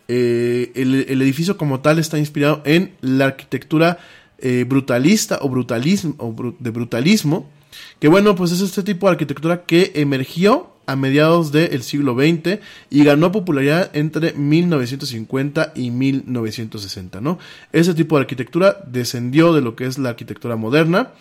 Eh, 0.07 0.73
el, 0.75 1.21
edificio 1.21 1.59
como 1.59 1.81
tal 1.81 1.99
está 1.99 2.19
inspirado 2.19 2.63
en 2.65 2.93
la 3.03 3.27
arquitectura 3.27 3.99
eh, 4.39 4.65
brutalista 4.67 5.39
o 5.43 5.49
o 5.49 6.55
de 6.59 6.71
brutalismo. 6.71 7.51
Que 7.99 8.09
bueno, 8.09 8.35
pues 8.35 8.53
es 8.53 8.61
este 8.61 8.83
tipo 8.83 9.07
de 9.07 9.13
arquitectura 9.13 9.65
que 9.65 9.93
emergió 9.95 10.71
a 10.87 10.97
mediados 10.97 11.53
del 11.53 11.83
siglo 11.83 12.15
XX 12.15 12.61
y 12.89 13.05
ganó 13.05 13.31
popularidad 13.31 13.91
entre 13.95 14.33
1950 14.33 15.73
y 15.75 15.91
1960, 15.91 17.21
¿no? 17.21 17.39
Ese 17.73 17.93
tipo 17.93 18.17
de 18.17 18.23
arquitectura 18.23 18.79
descendió 18.87 19.53
de 19.53 19.61
lo 19.61 19.77
que 19.77 19.85
es 19.85 19.99
la 19.99 20.09
arquitectura 20.09 20.57
moderna, 20.57 21.13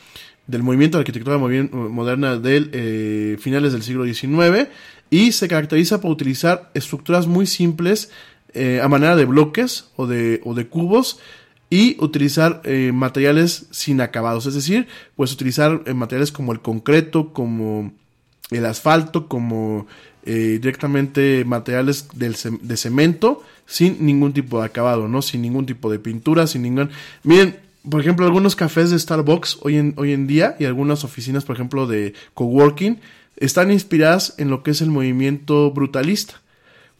del 0.47 0.63
movimiento 0.63 0.97
de 0.97 1.01
arquitectura 1.01 1.37
moderna 1.37 2.37
del 2.37 2.69
eh, 2.71 3.37
finales 3.39 3.73
del 3.73 3.83
siglo 3.83 4.05
XIX 4.05 4.69
y 5.09 5.33
se 5.33 5.47
caracteriza 5.47 6.01
por 6.01 6.11
utilizar 6.11 6.71
estructuras 6.73 7.27
muy 7.27 7.45
simples 7.45 8.09
eh, 8.53 8.79
a 8.81 8.87
manera 8.87 9.15
de 9.17 9.25
bloques 9.25 9.89
o 9.97 10.07
de, 10.07 10.41
o 10.45 10.53
de 10.53 10.67
cubos 10.67 11.19
y 11.69 11.97
utilizar 11.99 12.61
eh, 12.63 12.91
materiales 12.93 13.67
sin 13.71 14.01
acabados, 14.01 14.45
es 14.45 14.53
decir, 14.53 14.87
pues 15.15 15.33
utilizar 15.33 15.81
eh, 15.85 15.93
materiales 15.93 16.31
como 16.31 16.53
el 16.53 16.61
concreto, 16.61 17.33
como 17.33 17.91
el 18.51 18.65
asfalto, 18.65 19.27
como 19.27 19.85
eh, 20.25 20.59
directamente 20.61 21.43
materiales 21.45 22.07
del, 22.13 22.35
de 22.61 22.77
cemento 22.77 23.43
sin 23.65 24.05
ningún 24.05 24.33
tipo 24.33 24.59
de 24.59 24.65
acabado, 24.65 25.07
¿no? 25.07 25.21
Sin 25.21 25.41
ningún 25.41 25.65
tipo 25.65 25.91
de 25.91 25.99
pintura, 25.99 26.47
sin 26.47 26.61
ningún... 26.61 26.89
Miren, 27.23 27.57
por 27.89 28.01
ejemplo, 28.01 28.25
algunos 28.25 28.55
cafés 28.55 28.89
de 28.89 28.99
Starbucks 28.99 29.59
hoy 29.61 29.77
en, 29.77 29.93
hoy 29.97 30.13
en 30.13 30.25
día 30.25 30.55
y 30.59 30.65
algunas 30.65 31.03
oficinas, 31.03 31.43
por 31.43 31.55
ejemplo, 31.55 31.85
de 31.85 32.13
coworking, 32.33 32.99
están 33.35 33.71
inspiradas 33.71 34.35
en 34.37 34.49
lo 34.49 34.63
que 34.63 34.71
es 34.71 34.81
el 34.81 34.89
movimiento 34.89 35.71
brutalista. 35.71 36.41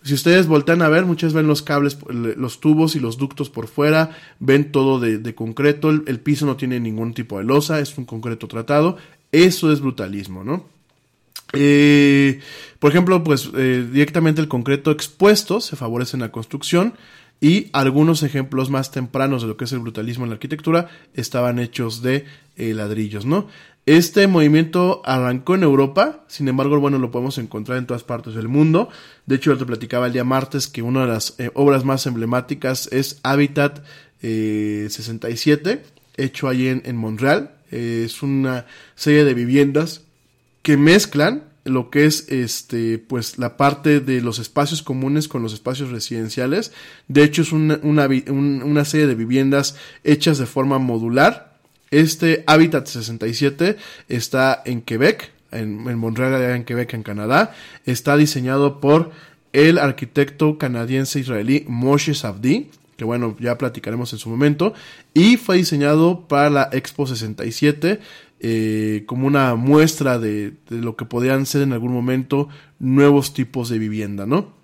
Si 0.03 0.13
ustedes 0.13 0.47
voltean 0.47 0.81
a 0.81 0.89
ver, 0.89 1.05
muchas 1.05 1.33
ven 1.33 1.47
los 1.47 1.61
cables, 1.61 1.97
los 2.09 2.59
tubos 2.59 2.95
y 2.95 2.99
los 2.99 3.17
ductos 3.17 3.49
por 3.49 3.67
fuera, 3.67 4.17
ven 4.39 4.71
todo 4.71 4.99
de, 4.99 5.35
concreto, 5.35 5.89
el, 5.89 6.03
el, 6.07 6.19
piso 6.19 6.45
no 6.45 6.55
tiene 6.55 6.79
ningún 6.79 7.13
tipo 7.13 7.37
de 7.37 7.43
losa, 7.43 7.79
es 7.79 7.97
un 7.97 8.05
concreto 8.05 8.47
tratado. 8.47 8.97
Eso 9.31 9.71
es 9.71 9.81
brutalismo, 9.81 10.43
¿no? 10.43 10.77
Eh, 11.53 12.39
por 12.79 12.91
ejemplo, 12.91 13.23
pues 13.23 13.49
eh, 13.55 13.87
directamente 13.91 14.41
el 14.41 14.47
concreto 14.47 14.91
expuesto 14.91 15.61
se 15.61 15.75
favorece 15.75 16.17
en 16.17 16.21
la 16.21 16.31
construcción 16.31 16.93
y 17.39 17.69
algunos 17.73 18.23
ejemplos 18.23 18.69
más 18.69 18.91
tempranos 18.91 19.41
de 19.41 19.47
lo 19.47 19.57
que 19.57 19.65
es 19.65 19.71
el 19.71 19.79
brutalismo 19.79 20.25
en 20.25 20.31
la 20.31 20.35
arquitectura 20.35 20.89
estaban 21.13 21.59
hechos 21.59 22.01
de 22.01 22.25
eh, 22.55 22.73
ladrillos, 22.73 23.25
¿no? 23.25 23.47
Este 23.87 24.27
movimiento 24.27 25.01
arrancó 25.05 25.55
en 25.55 25.63
Europa, 25.63 26.25
sin 26.27 26.49
embargo, 26.49 26.77
bueno, 26.77 26.99
lo 26.99 27.09
podemos 27.09 27.37
encontrar 27.37 27.77
en 27.77 27.85
todas 27.85 28.03
partes 28.03 28.33
del 28.35 28.49
mundo. 28.49 28.89
De 29.27 29.37
hecho, 29.37 29.53
yo 29.53 29.57
te 29.57 29.65
platicaba 29.65 30.07
el 30.07 30.11
día 30.11 30.25
martes 30.25 30.67
que 30.67 30.81
una 30.81 31.03
de 31.03 31.07
las 31.07 31.35
eh, 31.37 31.51
obras 31.53 31.85
más 31.85 32.05
emblemáticas 32.05 32.89
es 32.91 33.21
Habitat 33.23 33.79
eh, 34.21 34.87
67, 34.89 35.85
hecho 36.17 36.49
allí 36.49 36.67
en, 36.67 36.97
Montreal. 36.97 37.55
Es 37.71 38.21
una 38.23 38.65
serie 38.95 39.23
de 39.23 39.33
viviendas 39.33 40.01
que 40.63 40.75
mezclan 40.75 41.45
lo 41.63 41.89
que 41.89 42.05
es 42.05 42.27
este 42.29 42.97
pues 42.97 43.37
la 43.37 43.55
parte 43.55 44.01
de 44.01 44.19
los 44.19 44.39
espacios 44.39 44.83
comunes 44.83 45.29
con 45.29 45.43
los 45.43 45.53
espacios 45.53 45.91
residenciales. 45.91 46.73
De 47.07 47.23
hecho, 47.23 47.41
es 47.41 47.53
una, 47.53 47.79
una, 47.83 48.09
una 48.27 48.83
serie 48.83 49.07
de 49.07 49.15
viviendas 49.15 49.77
hechas 50.03 50.39
de 50.39 50.45
forma 50.45 50.77
modular 50.77 51.56
este 51.91 52.43
Habitat 52.47 52.87
67 52.87 53.77
está 54.09 54.61
en 54.65 54.81
Quebec, 54.81 55.31
en, 55.51 55.97
Montreal, 55.97 56.41
en 56.55 56.63
Quebec, 56.65 56.93
en 56.93 57.03
Canadá. 57.03 57.53
Está 57.85 58.17
diseñado 58.17 58.79
por 58.79 59.11
el 59.53 59.77
arquitecto 59.77 60.57
canadiense 60.57 61.19
israelí 61.19 61.65
Moshe 61.67 62.13
Safdie, 62.13 62.69
que 62.97 63.05
bueno, 63.05 63.35
ya 63.39 63.57
platicaremos 63.57 64.11
en 64.13 64.19
su 64.19 64.29
momento, 64.29 64.73
y 65.13 65.37
fue 65.37 65.57
diseñado 65.57 66.27
para 66.27 66.49
la 66.49 66.69
Expo 66.71 67.07
67 67.07 67.99
eh, 68.39 69.03
como 69.07 69.25
una 69.25 69.55
muestra 69.55 70.19
de, 70.19 70.53
de, 70.69 70.77
lo 70.77 70.95
que 70.95 71.05
podrían 71.05 71.47
ser 71.47 71.63
en 71.63 71.73
algún 71.73 71.91
momento 71.91 72.49
nuevos 72.79 73.33
tipos 73.33 73.69
de 73.69 73.79
vivienda, 73.79 74.27
¿no? 74.27 74.57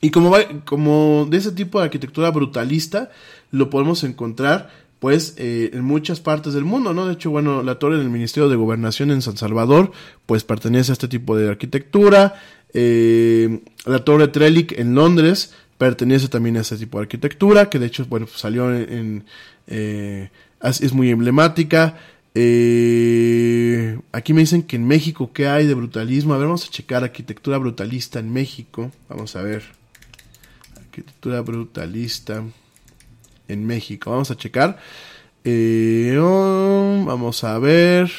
Y 0.00 0.10
como, 0.10 0.34
como 0.64 1.26
de 1.28 1.36
ese 1.36 1.52
tipo 1.52 1.78
de 1.78 1.84
arquitectura 1.84 2.30
brutalista, 2.30 3.10
lo 3.50 3.68
podemos 3.68 4.02
encontrar 4.04 4.70
pues 5.00 5.34
eh, 5.38 5.70
en 5.72 5.82
muchas 5.82 6.20
partes 6.20 6.52
del 6.52 6.64
mundo, 6.64 6.92
¿no? 6.92 7.06
De 7.06 7.14
hecho, 7.14 7.30
bueno, 7.30 7.62
la 7.62 7.78
torre 7.78 7.98
del 7.98 8.10
Ministerio 8.10 8.48
de 8.48 8.56
Gobernación 8.56 9.10
en 9.10 9.22
San 9.22 9.36
Salvador, 9.36 9.90
pues 10.26 10.44
pertenece 10.44 10.92
a 10.92 10.94
este 10.94 11.08
tipo 11.08 11.36
de 11.36 11.48
arquitectura. 11.48 12.34
Eh, 12.72 13.60
la 13.86 14.04
torre 14.04 14.28
Trellick 14.28 14.78
en 14.78 14.94
Londres 14.94 15.54
pertenece 15.78 16.28
también 16.28 16.58
a 16.58 16.60
este 16.60 16.76
tipo 16.76 16.98
de 16.98 17.04
arquitectura, 17.04 17.70
que 17.70 17.78
de 17.78 17.86
hecho, 17.86 18.04
bueno, 18.04 18.26
pues 18.26 18.38
salió 18.38 18.72
en... 18.74 19.24
eh, 19.66 20.30
es 20.62 20.92
muy 20.92 21.10
emblemática. 21.10 21.96
Eh, 22.34 23.98
aquí 24.12 24.34
me 24.34 24.40
dicen 24.40 24.62
que 24.62 24.76
en 24.76 24.86
México, 24.86 25.32
¿qué 25.32 25.48
hay 25.48 25.66
de 25.66 25.74
brutalismo? 25.74 26.34
A 26.34 26.36
ver, 26.36 26.46
vamos 26.46 26.66
a 26.66 26.70
checar 26.70 27.02
arquitectura 27.02 27.56
brutalista 27.56 28.18
en 28.18 28.30
México. 28.30 28.92
Vamos 29.08 29.34
a 29.34 29.42
ver. 29.42 29.62
arquitectura 30.76 31.40
brutalista 31.40 32.44
en 33.52 33.66
México. 33.66 34.10
Vamos 34.10 34.30
a 34.30 34.36
checar. 34.36 34.78
Eh, 35.44 36.18
oh, 36.20 37.02
vamos 37.06 37.44
a 37.44 37.58
ver. 37.58 38.10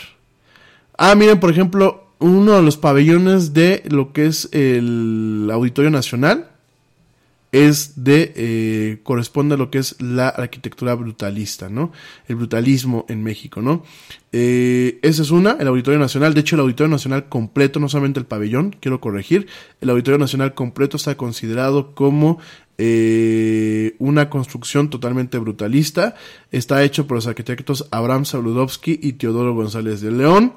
Ah, 0.98 1.16
miren, 1.16 1.40
por 1.40 1.52
ejemplo, 1.52 2.08
uno 2.20 2.53
de 2.53 2.62
los 2.62 2.78
pabellones 2.78 3.53
de 3.53 3.84
lo 3.90 4.14
que 4.14 4.28
es 4.28 4.49
el 4.52 5.49
Auditorio 5.52 5.90
Nacional 5.90 6.51
es 7.52 8.03
de 8.03 8.32
eh, 8.36 8.99
corresponde 9.03 9.56
a 9.56 9.57
lo 9.57 9.69
que 9.69 9.80
es 9.80 10.02
la 10.02 10.30
arquitectura 10.30 10.95
brutalista, 10.95 11.69
¿no? 11.69 11.91
El 12.28 12.38
brutalismo 12.38 13.06
en 13.10 13.23
México, 13.23 13.61
¿no? 13.61 13.84
Eh, 14.32 14.99
esa 15.02 15.22
es 15.22 15.32
una, 15.32 15.57
el 15.60 15.68
Auditorio 15.68 15.99
Nacional. 15.99 16.34
De 16.34 16.40
hecho, 16.41 16.56
el 16.56 16.61
Auditorio 16.61 16.90
Nacional 16.90 17.28
completo, 17.28 17.80
no 17.80 17.90
solamente 17.90 18.22
el 18.22 18.26
pabellón, 18.26 18.76
quiero 18.80 19.02
corregir, 19.02 19.48
el 19.82 19.90
Auditorio 19.90 20.18
Nacional 20.18 20.53
completo 20.53 20.95
está 20.95 21.15
considerado 21.15 21.94
como 21.94 22.40
eh, 22.78 23.95
una 23.99 24.30
construcción 24.30 24.90
totalmente 24.90 25.38
brutalista. 25.38 26.15
Está 26.52 26.84
hecho 26.84 27.06
por 27.06 27.15
los 27.15 27.28
arquitectos 27.28 27.88
Abraham 27.91 28.23
Saludowski 28.23 28.98
y 29.02 29.14
Teodoro 29.14 29.53
González 29.53 29.99
de 29.99 30.11
León. 30.11 30.53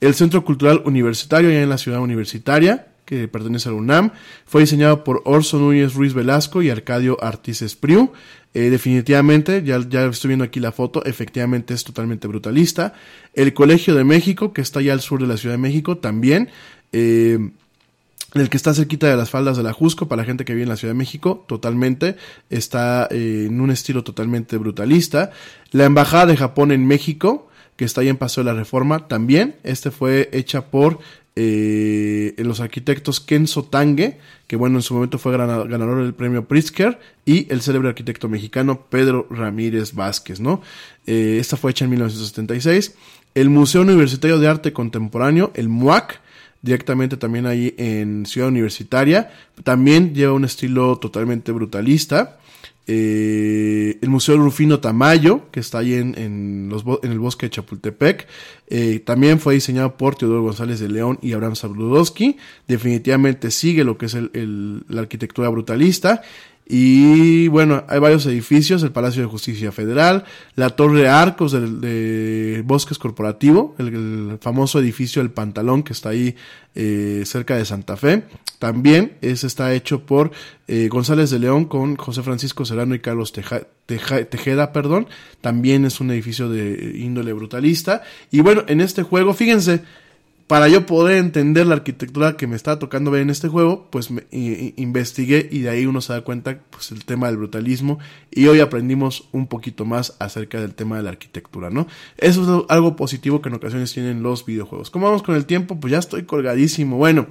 El 0.00 0.14
Centro 0.14 0.44
Cultural 0.44 0.82
Universitario, 0.84 1.50
ya 1.50 1.62
en 1.62 1.70
la 1.70 1.78
ciudad 1.78 2.00
universitaria, 2.00 2.88
que 3.06 3.28
pertenece 3.28 3.70
al 3.70 3.76
UNAM, 3.76 4.10
fue 4.44 4.60
diseñado 4.60 5.04
por 5.04 5.22
Orson 5.24 5.62
Núñez 5.62 5.94
Ruiz 5.94 6.12
Velasco 6.12 6.60
y 6.60 6.68
Arcadio 6.68 7.16
Artiz 7.22 7.62
Espriu. 7.62 8.12
Eh, 8.52 8.68
definitivamente, 8.70 9.62
ya, 9.62 9.76
estoy 9.76 10.28
viendo 10.28 10.44
aquí 10.44 10.60
la 10.60 10.72
foto, 10.72 11.04
efectivamente 11.04 11.72
es 11.72 11.84
totalmente 11.84 12.26
brutalista. 12.26 12.94
El 13.32 13.54
Colegio 13.54 13.94
de 13.94 14.04
México, 14.04 14.52
que 14.52 14.60
está 14.60 14.80
allá 14.80 14.92
al 14.92 15.00
sur 15.00 15.20
de 15.20 15.26
la 15.26 15.36
Ciudad 15.36 15.54
de 15.54 15.58
México, 15.58 15.98
también. 15.98 16.50
Eh, 16.92 17.38
el 18.34 18.50
que 18.50 18.56
está 18.56 18.74
cerquita 18.74 19.08
de 19.08 19.16
las 19.16 19.30
faldas 19.30 19.56
de 19.56 19.62
la 19.62 19.72
Jusco, 19.72 20.08
para 20.08 20.22
la 20.22 20.26
gente 20.26 20.44
que 20.44 20.52
vive 20.52 20.64
en 20.64 20.68
la 20.68 20.76
Ciudad 20.76 20.94
de 20.94 20.98
México, 20.98 21.44
totalmente, 21.46 22.16
está 22.50 23.08
eh, 23.10 23.46
en 23.48 23.60
un 23.60 23.70
estilo 23.70 24.04
totalmente 24.04 24.56
brutalista. 24.56 25.30
La 25.70 25.84
Embajada 25.84 26.26
de 26.26 26.36
Japón 26.36 26.72
en 26.72 26.86
México, 26.86 27.48
que 27.76 27.84
está 27.84 28.00
ahí 28.00 28.08
en 28.08 28.16
Paso 28.16 28.40
de 28.40 28.46
la 28.46 28.54
Reforma, 28.54 29.06
también, 29.06 29.56
este 29.62 29.90
fue 29.90 30.28
hecha 30.32 30.66
por 30.66 30.98
eh, 31.38 32.34
los 32.38 32.60
arquitectos 32.60 33.20
Kenzo 33.20 33.64
Tange, 33.64 34.18
que 34.46 34.56
bueno, 34.56 34.78
en 34.78 34.82
su 34.82 34.94
momento 34.94 35.18
fue 35.18 35.32
ganador 35.32 36.02
del 36.02 36.14
premio 36.14 36.48
Pritzker, 36.48 36.98
y 37.26 37.46
el 37.52 37.60
célebre 37.60 37.90
arquitecto 37.90 38.28
mexicano 38.28 38.86
Pedro 38.88 39.26
Ramírez 39.30 39.92
Vázquez, 39.92 40.40
¿no? 40.40 40.62
Eh, 41.06 41.36
esta 41.38 41.58
fue 41.58 41.72
hecha 41.72 41.84
en 41.84 41.90
1976. 41.90 42.94
El 43.34 43.50
Museo 43.50 43.82
Universitario 43.82 44.38
de 44.38 44.48
Arte 44.48 44.72
Contemporáneo, 44.72 45.52
el 45.54 45.68
MUAC, 45.68 46.20
directamente 46.62 47.18
también 47.18 47.44
ahí 47.44 47.74
en 47.76 48.24
Ciudad 48.24 48.48
Universitaria, 48.48 49.30
también 49.62 50.14
lleva 50.14 50.32
un 50.32 50.46
estilo 50.46 50.96
totalmente 50.96 51.52
brutalista. 51.52 52.38
Eh, 52.88 53.98
el 54.00 54.08
Museo 54.08 54.36
Rufino 54.36 54.78
Tamayo, 54.78 55.50
que 55.50 55.58
está 55.58 55.78
ahí 55.78 55.94
en, 55.94 56.14
en 56.16 56.70
el 57.02 57.18
bosque 57.18 57.46
de 57.46 57.50
Chapultepec, 57.50 58.28
eh, 58.68 59.00
también 59.00 59.40
fue 59.40 59.54
diseñado 59.54 59.96
por 59.96 60.14
Teodoro 60.14 60.42
González 60.42 60.78
de 60.78 60.88
León 60.88 61.18
y 61.20 61.32
Abraham 61.32 61.56
Sabludowski. 61.56 62.36
Definitivamente 62.68 63.50
sigue 63.50 63.84
lo 63.84 63.98
que 63.98 64.06
es 64.06 64.14
la 64.14 65.00
arquitectura 65.00 65.48
brutalista. 65.48 66.22
Y 66.68 67.46
bueno, 67.46 67.84
hay 67.88 68.00
varios 68.00 68.26
edificios, 68.26 68.82
el 68.82 68.90
Palacio 68.90 69.22
de 69.22 69.28
Justicia 69.28 69.70
Federal, 69.70 70.24
la 70.56 70.70
Torre 70.70 71.08
Arcos 71.08 71.52
de, 71.52 72.62
Bosques 72.64 72.98
Corporativo, 72.98 73.76
el, 73.78 74.38
famoso 74.40 74.80
edificio 74.80 75.22
El 75.22 75.30
Pantalón 75.30 75.84
que 75.84 75.92
está 75.92 76.08
ahí 76.08 76.34
eh, 76.74 77.22
cerca 77.24 77.56
de 77.56 77.64
Santa 77.64 77.96
Fe. 77.96 78.24
También 78.58 79.16
ese 79.20 79.46
está 79.46 79.72
hecho 79.74 80.04
por 80.04 80.32
eh, 80.66 80.88
González 80.88 81.30
de 81.30 81.38
León 81.38 81.66
con 81.66 81.94
José 81.94 82.24
Francisco 82.24 82.64
Serrano 82.64 82.96
y 82.96 82.98
Carlos 82.98 83.32
Tejeda, 83.32 84.72
perdón. 84.72 85.06
También 85.40 85.84
es 85.84 86.00
un 86.00 86.10
edificio 86.10 86.48
de 86.48 86.96
índole 86.98 87.32
brutalista. 87.32 88.02
Y 88.32 88.40
bueno, 88.40 88.64
en 88.66 88.80
este 88.80 89.04
juego, 89.04 89.34
fíjense, 89.34 89.82
para 90.46 90.68
yo 90.68 90.86
poder 90.86 91.18
entender 91.18 91.66
la 91.66 91.74
arquitectura 91.74 92.36
que 92.36 92.46
me 92.46 92.54
estaba 92.54 92.78
tocando 92.78 93.10
ver 93.10 93.22
en 93.22 93.30
este 93.30 93.48
juego, 93.48 93.88
pues 93.90 94.10
me, 94.10 94.26
investigué 94.30 95.48
y 95.50 95.60
de 95.60 95.70
ahí 95.70 95.86
uno 95.86 96.00
se 96.00 96.12
da 96.12 96.20
cuenta 96.20 96.60
pues 96.70 96.92
el 96.92 97.04
tema 97.04 97.26
del 97.26 97.36
brutalismo 97.36 97.98
y 98.30 98.46
hoy 98.46 98.60
aprendimos 98.60 99.28
un 99.32 99.48
poquito 99.48 99.84
más 99.84 100.14
acerca 100.20 100.60
del 100.60 100.74
tema 100.74 100.98
de 100.98 101.02
la 101.02 101.10
arquitectura, 101.10 101.70
¿no? 101.70 101.88
Eso 102.16 102.42
es 102.42 102.64
algo 102.70 102.94
positivo 102.94 103.42
que 103.42 103.48
en 103.48 103.56
ocasiones 103.56 103.92
tienen 103.92 104.22
los 104.22 104.46
videojuegos. 104.46 104.90
¿Cómo 104.90 105.06
vamos 105.06 105.24
con 105.24 105.34
el 105.34 105.46
tiempo? 105.46 105.80
Pues 105.80 105.90
ya 105.90 105.98
estoy 105.98 106.22
colgadísimo. 106.22 106.96
Bueno, 106.96 107.26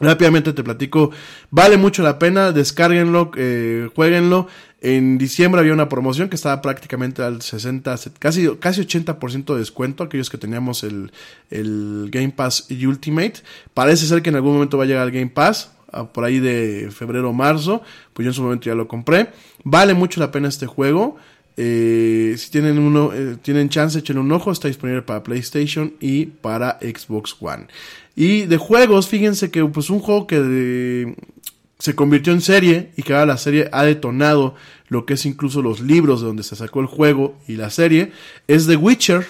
Rápidamente 0.00 0.52
te 0.52 0.62
platico, 0.62 1.10
vale 1.50 1.76
mucho 1.76 2.04
la 2.04 2.20
pena, 2.20 2.52
descárguenlo, 2.52 3.32
eh, 3.36 3.88
jueguenlo. 3.96 4.46
En 4.80 5.18
diciembre 5.18 5.60
había 5.60 5.72
una 5.72 5.88
promoción 5.88 6.28
que 6.28 6.36
estaba 6.36 6.62
prácticamente 6.62 7.22
al 7.22 7.42
60, 7.42 7.96
casi, 8.18 8.48
casi 8.60 8.82
80% 8.82 9.52
de 9.52 9.58
descuento, 9.58 10.04
aquellos 10.04 10.30
que 10.30 10.38
teníamos 10.38 10.84
el, 10.84 11.10
el 11.50 12.08
Game 12.12 12.30
Pass 12.30 12.68
Ultimate. 12.70 13.34
Parece 13.74 14.06
ser 14.06 14.22
que 14.22 14.30
en 14.30 14.36
algún 14.36 14.54
momento 14.54 14.78
va 14.78 14.84
a 14.84 14.86
llegar 14.86 15.06
el 15.06 15.12
Game 15.12 15.30
Pass, 15.30 15.72
por 16.12 16.24
ahí 16.24 16.38
de 16.38 16.90
febrero 16.92 17.30
o 17.30 17.32
marzo, 17.32 17.82
pues 18.12 18.24
yo 18.24 18.30
en 18.30 18.34
su 18.34 18.42
momento 18.42 18.66
ya 18.66 18.74
lo 18.74 18.86
compré. 18.86 19.28
Vale 19.64 19.94
mucho 19.94 20.20
la 20.20 20.30
pena 20.30 20.48
este 20.48 20.66
juego. 20.66 21.16
Eh, 21.56 22.36
si 22.38 22.50
tienen 22.50 22.78
uno, 22.78 23.12
eh, 23.12 23.36
tienen 23.42 23.68
chance, 23.68 23.98
échenle 23.98 24.20
un 24.20 24.30
ojo. 24.30 24.52
Está 24.52 24.68
disponible 24.68 25.02
para 25.02 25.22
PlayStation 25.22 25.94
y 25.98 26.26
para 26.26 26.78
Xbox 26.80 27.34
One. 27.40 27.66
Y 28.14 28.42
de 28.42 28.56
juegos, 28.58 29.08
fíjense 29.08 29.50
que 29.50 29.64
pues 29.64 29.90
un 29.90 30.00
juego 30.00 30.26
que 30.26 31.16
se 31.78 31.94
convirtió 31.94 32.32
en 32.32 32.40
serie 32.40 32.90
y 32.96 33.02
que 33.02 33.12
ahora 33.12 33.26
la 33.26 33.36
serie 33.36 33.68
ha 33.72 33.84
detonado 33.84 34.56
lo 34.88 35.06
que 35.06 35.14
es 35.14 35.26
incluso 35.26 35.62
los 35.62 35.80
libros 35.80 36.20
de 36.20 36.26
donde 36.26 36.42
se 36.42 36.56
sacó 36.56 36.80
el 36.80 36.86
juego 36.86 37.38
y 37.46 37.56
la 37.56 37.70
serie, 37.70 38.12
es 38.48 38.66
The 38.66 38.76
Witcher. 38.76 39.26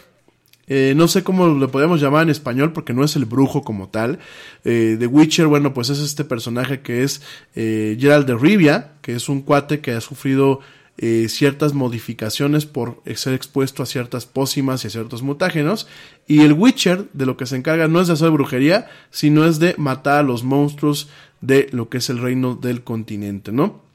Eh, 0.71 0.93
no 0.97 1.09
sé 1.09 1.25
cómo 1.25 1.49
lo 1.49 1.71
podemos 1.71 2.01
llamar 2.01 2.25
en 2.25 2.29
español 2.31 2.73
porque 2.73 2.93
no 2.93 3.05
es 3.05 3.17
el 3.17 3.25
brujo 3.25 3.63
como 3.63 3.89
tal. 3.89 4.19
Eh, 4.65 4.97
The 4.99 5.07
Witcher, 5.07 5.47
bueno, 5.47 5.75
pues 5.75 5.91
es 5.91 5.99
este 5.99 6.25
personaje 6.25 6.81
que 6.81 7.03
es 7.03 7.23
eh, 7.55 7.97
Gerald 7.99 8.27
de 8.27 8.37
Rivia, 8.37 8.93
que 9.03 9.15
es 9.15 9.29
un 9.29 9.43
cuate 9.43 9.81
que 9.81 9.93
ha 9.93 10.01
sufrido 10.01 10.61
eh, 11.01 11.29
ciertas 11.29 11.75
modificaciones 11.75 12.67
por 12.67 13.03
ser 13.15 13.33
expuesto 13.35 13.85
a 13.85 13.87
ciertas 13.87 14.27
pócimas 14.27 14.85
y 14.85 14.89
a 14.89 14.91
ciertos 14.91 15.23
mutágenos. 15.23 15.87
Y 16.27 16.41
el 16.41 16.53
Witcher 16.53 17.09
de 17.13 17.25
lo 17.25 17.37
que 17.37 17.47
se 17.47 17.57
encarga 17.57 17.89
no 17.89 18.01
es 18.01 18.09
de 18.09 18.15
hacer 18.15 18.31
brujería, 18.31 18.89
sino 19.11 19.45
es 19.45 19.59
de 19.59 19.75
matar 19.79 20.19
a 20.19 20.23
los 20.23 20.45
monstruos 20.45 21.09
de 21.41 21.69
lo 21.73 21.89
que 21.89 21.99
es 21.99 22.11
el 22.11 22.19
reino 22.19 22.55
del 22.55 22.83
continente, 22.83 23.53
¿no? 23.53 23.89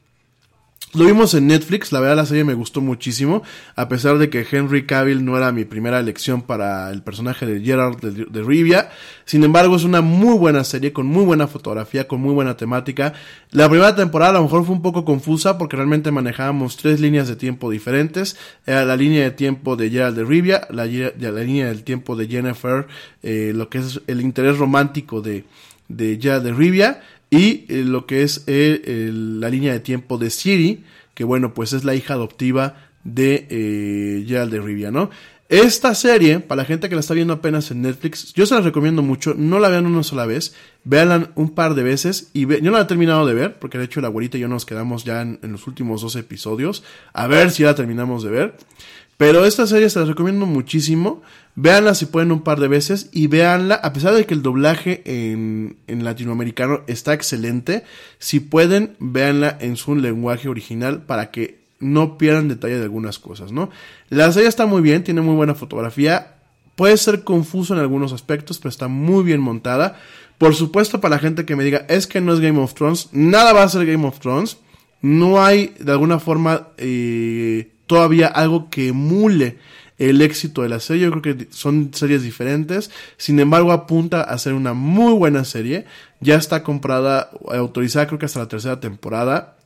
Lo 0.96 1.06
vimos 1.06 1.34
en 1.34 1.48
Netflix, 1.48 1.92
la 1.92 2.00
verdad 2.00 2.18
la 2.18 2.26
serie 2.28 2.44
me 2.44 2.54
gustó 2.54 2.80
muchísimo, 2.80 3.42
a 3.76 3.90
pesar 3.90 4.20
de 4.20 4.30
que 4.30 4.46
Henry 4.50 4.86
Cavill 4.86 5.26
no 5.26 5.36
era 5.36 5.52
mi 5.52 5.66
primera 5.66 6.00
elección 6.00 6.44
para 6.44 6.92
el 6.92 7.02
personaje 7.02 7.48
de 7.48 7.62
Gerard 7.62 7.98
de, 8.00 8.44
Rivia. 8.44 8.92
Sin 9.26 9.44
embargo, 9.44 9.76
es 9.76 9.86
una 9.86 10.02
muy 10.02 10.38
buena 10.38 10.64
serie, 10.64 10.94
con 10.94 11.08
muy 11.08 11.26
buena 11.26 11.48
fotografía, 11.48 12.08
con 12.08 12.22
muy 12.22 12.36
buena 12.36 12.58
temática. 12.58 13.14
La 13.50 13.68
primera 13.70 13.96
temporada 13.96 14.30
a 14.30 14.34
lo 14.36 14.44
mejor 14.44 14.68
fue 14.68 14.76
un 14.76 14.84
poco 14.84 15.04
confusa 15.04 15.58
porque 15.58 15.78
realmente 15.78 16.12
manejábamos 16.12 16.78
tres 16.78 17.00
líneas 17.00 17.28
de 17.28 17.38
tiempo 17.38 17.72
diferentes. 17.72 18.38
Era 18.68 18.86
la 18.86 18.96
línea 18.96 19.24
de 19.24 19.32
tiempo 19.32 19.76
de 19.76 19.90
Gerald 19.90 20.16
de 20.16 20.26
Rivia, 20.26 20.68
la, 20.70 20.86
línea 20.86 21.68
del 21.70 21.84
tiempo 21.84 22.16
de 22.16 22.28
Jennifer, 22.28 22.86
eh, 23.24 23.52
lo 23.56 23.68
que 23.68 23.80
es 23.80 24.00
el 24.06 24.22
interés 24.22 24.60
romántico 24.60 25.22
de, 25.22 25.44
de 25.88 26.20
Gerald 26.22 26.46
de 26.46 26.54
Rivia 26.54 27.02
y 27.34 27.66
eh, 27.68 27.84
lo 27.84 28.06
que 28.06 28.22
es 28.22 28.44
eh, 28.46 29.10
la 29.12 29.50
línea 29.50 29.74
de 29.74 29.80
tiempo 29.80 30.20
de 30.20 30.30
Siri, 30.30 30.84
que 31.16 31.24
bueno, 31.24 31.56
pues 31.56 31.74
es 31.74 31.84
la 31.84 31.96
hija 31.96 32.14
adoptiva 32.14 32.76
de 33.04 33.48
eh, 33.50 34.24
Gerald 34.28 34.52
de 34.52 34.62
Rivia, 34.62 34.92
¿no? 34.92 35.10
Esta 35.50 35.96
serie, 35.96 36.40
para 36.40 36.62
la 36.62 36.66
gente 36.66 36.90
que 36.90 36.96
la 36.96 37.02
está 37.02 37.16
viendo 37.16 37.34
apenas 37.34 37.72
en 37.72 37.82
Netflix, 37.82 38.34
yo 38.34 38.46
se 38.46 38.54
la 38.54 38.62
recomiendo 38.62 39.02
mucho, 39.02 39.34
no 39.36 39.60
la 39.60 39.70
vean 39.70 39.88
una 39.88 40.04
sola 40.04 40.28
vez, 40.28 40.56
véanla 40.84 41.32
un 41.36 41.50
par 41.50 41.74
de 41.74 41.82
veces 41.82 42.30
y 42.34 42.42
yo 42.48 42.62
no 42.62 42.72
la 42.72 42.82
he 42.82 42.86
terminado 42.86 43.26
de 43.26 43.34
ver, 43.34 43.60
porque 43.60 43.78
de 43.78 43.86
hecho 43.86 44.00
la 44.00 44.08
abuelita 44.08 44.38
y 44.38 44.42
yo 44.42 44.48
nos 44.48 44.66
quedamos 44.66 45.04
ya 45.04 45.22
en, 45.22 45.40
los 45.42 45.68
últimos 45.68 46.02
dos 46.02 46.16
episodios, 46.16 46.84
a 47.14 47.28
ver 47.28 47.50
si 47.50 47.64
la 47.64 47.76
terminamos 47.76 48.24
de 48.24 48.30
ver. 48.30 48.58
Pero 49.24 49.46
esta 49.46 49.66
serie 49.66 49.90
se 49.90 50.00
la 50.00 50.06
recomiendo 50.06 50.46
muchísimo. 50.46 51.22
Véanla 51.56 51.96
si 51.96 52.08
pueden 52.08 52.34
un 52.34 52.42
par 52.42 52.60
de 52.60 52.68
veces 52.68 53.08
y 53.14 53.28
véanla, 53.28 53.76
a 53.76 53.94
pesar 53.94 54.14
de 54.14 54.26
que 54.26 54.34
el 54.34 54.42
doblaje 54.42 55.02
en, 55.06 55.78
en, 55.88 56.04
latinoamericano 56.04 56.82
está 56.88 57.14
excelente, 57.14 57.86
si 58.20 58.42
pueden, 58.42 58.98
véanla 59.00 59.58
en 59.62 59.78
su 59.78 59.96
lenguaje 59.96 60.50
original 60.50 61.04
para 61.04 61.32
que 61.32 61.60
no 61.80 62.18
pierdan 62.18 62.50
detalle 62.50 62.76
de 62.76 62.84
algunas 62.84 63.18
cosas, 63.18 63.54
¿no? 63.54 63.70
La 64.10 64.30
serie 64.34 64.50
está 64.50 64.66
muy 64.66 64.82
bien, 64.82 65.06
tiene 65.06 65.22
muy 65.22 65.36
buena 65.36 65.56
fotografía, 65.56 66.36
puede 66.76 66.98
ser 66.98 67.24
confuso 67.24 67.74
en 67.74 67.80
algunos 67.80 68.12
aspectos, 68.12 68.58
pero 68.58 68.72
está 68.72 68.90
muy 68.90 69.24
bien 69.24 69.40
montada. 69.40 70.02
Por 70.38 70.54
supuesto, 70.54 71.00
para 71.00 71.16
la 71.16 71.20
gente 71.20 71.46
que 71.46 71.56
me 71.56 71.64
diga, 71.64 71.86
es 71.88 72.08
que 72.08 72.20
no 72.20 72.34
es 72.34 72.42
Game 72.42 72.60
of 72.60 72.74
Thrones, 72.74 73.08
nada 73.14 73.54
va 73.54 73.64
a 73.64 73.70
ser 73.70 73.86
Game 73.86 74.06
of 74.06 74.20
Thrones. 74.20 74.58
No 75.02 75.42
hay 75.42 75.74
de 75.80 75.94
alguna 75.94 76.20
forma 76.20 76.68
eh, 76.78 77.70
todavía 77.94 78.26
algo 78.26 78.72
que 78.72 78.88
emule 78.88 79.60
el 80.00 80.24
éxito 80.24 80.64
de 80.64 80.70
la 80.70 80.80
serie. 80.80 81.04
Yo 81.04 81.12
creo 81.12 81.22
que 81.22 81.48
son 81.52 81.92
series 81.94 82.24
diferentes. 82.24 82.90
Sin 83.18 83.40
embargo, 83.40 83.72
apunta 83.72 84.22
a 84.22 84.36
ser 84.40 84.54
una 84.54 84.74
muy 84.74 85.14
buena 85.14 85.46
serie. 85.46 85.86
Ya 86.20 86.34
está 86.34 86.64
comprada, 86.64 87.30
autorizada 87.52 88.08
creo 88.08 88.18
que 88.18 88.26
hasta 88.26 88.40
la 88.40 88.48
tercera 88.48 88.80
temporada. 88.80 89.58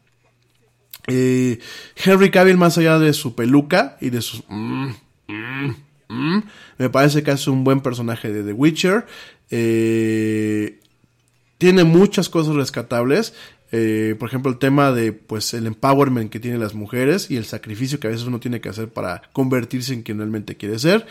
Eh, 1.08 1.60
Henry 1.96 2.30
Cavill, 2.30 2.58
más 2.58 2.78
allá 2.78 3.00
de 3.00 3.14
su 3.14 3.34
peluca 3.34 3.96
y 4.02 4.10
de 4.10 4.22
sus... 4.22 4.44
mm, 4.50 4.90
mm, 5.30 5.76
mm, 6.10 6.44
me 6.80 6.90
parece 6.90 7.24
que 7.24 7.32
es 7.32 7.48
un 7.48 7.64
buen 7.64 7.80
personaje 7.80 8.30
de 8.30 8.44
The 8.44 8.52
Witcher. 8.52 9.06
Eh, 9.52 10.82
tiene 11.60 11.86
muchas 11.86 12.28
cosas 12.28 12.56
rescatables. 12.56 13.34
Eh, 13.72 14.16
por 14.18 14.30
ejemplo, 14.30 14.52
el 14.52 14.60
tema 14.60 14.92
de 14.92 15.12
pues 15.12 15.54
el 15.54 15.68
empowerment 15.68 16.32
que 16.32 16.40
tienen 16.40 16.60
las 16.60 16.74
mujeres 16.74 17.30
y 17.30 17.36
el 17.36 17.46
sacrificio 17.46 18.00
que 18.00 18.08
a 18.08 18.12
veces 18.12 18.26
uno 18.26 18.40
tiene 18.40 18.62
que 18.62 18.70
hacer 18.70 18.88
para 18.90 19.24
convertirse 19.34 19.94
en 19.94 20.04
quien 20.04 20.18
realmente 20.18 20.56
quiere 20.56 20.80
ser. 20.80 21.06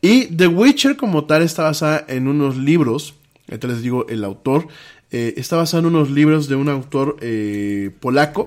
Y 0.00 0.26
The 0.26 0.48
Witcher 0.48 0.96
como 0.96 1.26
tal 1.26 1.42
está 1.42 1.64
basada 1.64 2.04
en 2.08 2.28
unos 2.28 2.56
libros, 2.56 3.14
ahorita 3.48 3.68
les 3.68 3.82
digo 3.82 4.06
el 4.08 4.24
autor, 4.24 4.68
eh, 5.10 5.34
está 5.36 5.56
basada 5.56 5.82
en 5.82 5.86
unos 5.86 6.10
libros 6.10 6.48
de 6.48 6.56
un 6.56 6.68
autor 6.68 7.18
eh, 7.20 7.90
polaco. 8.00 8.46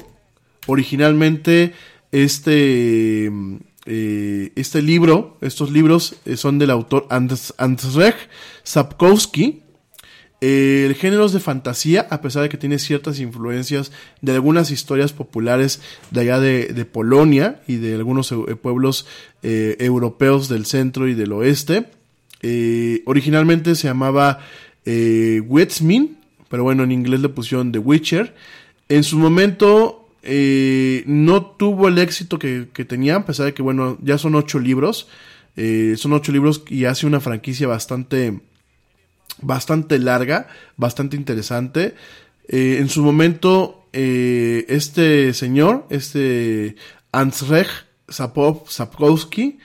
Originalmente 0.67 1.73
este, 2.11 3.31
este 3.85 4.81
libro, 4.81 5.38
estos 5.41 5.69
libros 5.69 6.15
son 6.35 6.57
del 6.57 6.72
autor 6.72 7.05
Andrzej 7.11 7.53
Andrzej 7.59 8.15
Sapkowski, 8.63 9.61
eh, 10.41 10.84
el 10.86 10.95
género 10.95 11.26
es 11.26 11.32
de 11.32 11.40
fantasía, 11.40 12.07
a 12.10 12.22
pesar 12.22 12.44
de 12.44 12.49
que 12.49 12.57
tiene 12.57 12.78
ciertas 12.78 13.20
influencias 13.20 13.91
de 14.22 14.34
algunas 14.34 14.70
historias 14.70 15.14
populares 15.14 15.82
de 16.12 16.22
allá 16.22 16.40
de, 16.40 16.86
Polonia 16.86 17.62
y 17.68 17.78
de 17.78 17.95
algunos 17.95 18.32
eh, 18.32 18.36
pueblos 18.56 19.07
eh, 19.44 19.78
europeos 19.80 20.49
del 20.49 20.66
centro 20.66 21.07
y 21.07 21.14
del 21.14 21.32
oeste. 21.32 21.86
Eh, 22.41 23.02
originalmente 23.06 23.76
se 23.76 23.88
llamaba 23.88 24.40
eh, 24.86 25.41
Witsmin, 25.48 26.18
pero 26.49 26.64
bueno, 26.64 26.84
en 26.84 26.91
inglés 26.91 27.22
le 27.22 27.30
pusieron 27.30 27.72
The 27.72 27.80
Witcher. 27.80 28.34
En 28.90 29.03
su 29.03 29.18
momento 29.18 30.10
no 31.06 31.45
tuvo 31.45 31.88
el 31.88 31.99
éxito 31.99 32.40
que, 32.40 32.66
tenía, 32.88 33.18
a 33.18 33.26
pesar 33.26 33.45
de 33.45 33.53
que, 33.53 33.62
bueno, 33.62 33.99
ya 34.02 34.18
son 34.18 34.34
ocho 34.34 34.57
libros. 34.57 35.07
Son 35.56 36.14
ocho 36.14 36.32
libros 36.32 36.64
y 36.68 36.86
hace 36.86 37.06
una 37.06 37.20
franquicia 37.20 37.68
bastante 37.68 38.40
bastante 39.41 39.99
larga, 39.99 40.48
bastante 40.78 41.16
interesante. 41.16 41.95
Eh, 42.48 42.78
en 42.80 42.90
su 42.90 43.03
momento, 43.03 43.88
eh, 43.94 44.66
este 44.70 45.34
señor, 45.34 45.88
este 45.90 46.76
Ansrej 47.12 47.68
Sapkowski, 48.07 49.60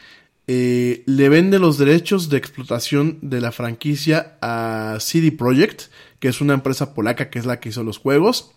eh, 0.47 1.03
le 1.07 1.29
vende 1.29 1.59
los 1.59 1.79
derechos 1.79 2.29
de 2.29 2.39
explotación 2.39 3.19
de 3.23 3.41
la 3.41 3.53
franquicia 3.53 4.37
a 4.41 4.97
CD 4.99 5.31
Projekt, 5.31 5.83
que 6.19 6.29
es 6.29 6.41
una 6.41 6.55
empresa 6.55 6.95
polaca 6.95 7.31
que 7.31 7.39
es 7.39 7.47
la 7.47 7.61
que 7.61 7.69
hizo 7.69 7.85
los 7.85 7.99
juegos, 7.99 8.53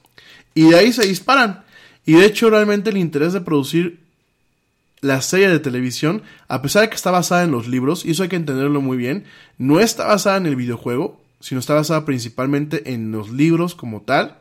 y 0.56 0.70
de 0.70 0.78
ahí 0.78 0.94
se 0.94 1.06
disparan. 1.06 1.64
Y 2.06 2.14
de 2.14 2.26
hecho, 2.26 2.50
realmente 2.50 2.90
el 2.90 2.98
interés 2.98 3.34
de 3.34 3.42
producir 3.42 4.03
la 5.04 5.22
serie 5.22 5.50
de 5.50 5.60
televisión, 5.60 6.24
a 6.48 6.62
pesar 6.62 6.84
de 6.84 6.90
que 6.90 6.96
está 6.96 7.12
basada 7.12 7.44
en 7.44 7.52
los 7.52 7.68
libros, 7.68 8.06
y 8.06 8.12
eso 8.12 8.24
hay 8.24 8.30
que 8.30 8.38
entenderlo 8.38 8.82
muy 8.82 8.98
bien, 8.98 9.26
no 9.58 9.80
está 9.80 10.08
basada 10.08 10.38
en 10.38 10.46
el 10.46 10.56
videojuego, 10.56 11.22
sino 11.40 11.60
está 11.60 11.74
basada 11.74 12.06
principalmente 12.06 12.94
en 12.94 13.12
los 13.12 13.30
libros 13.30 13.76
como 13.76 14.02
tal. 14.02 14.38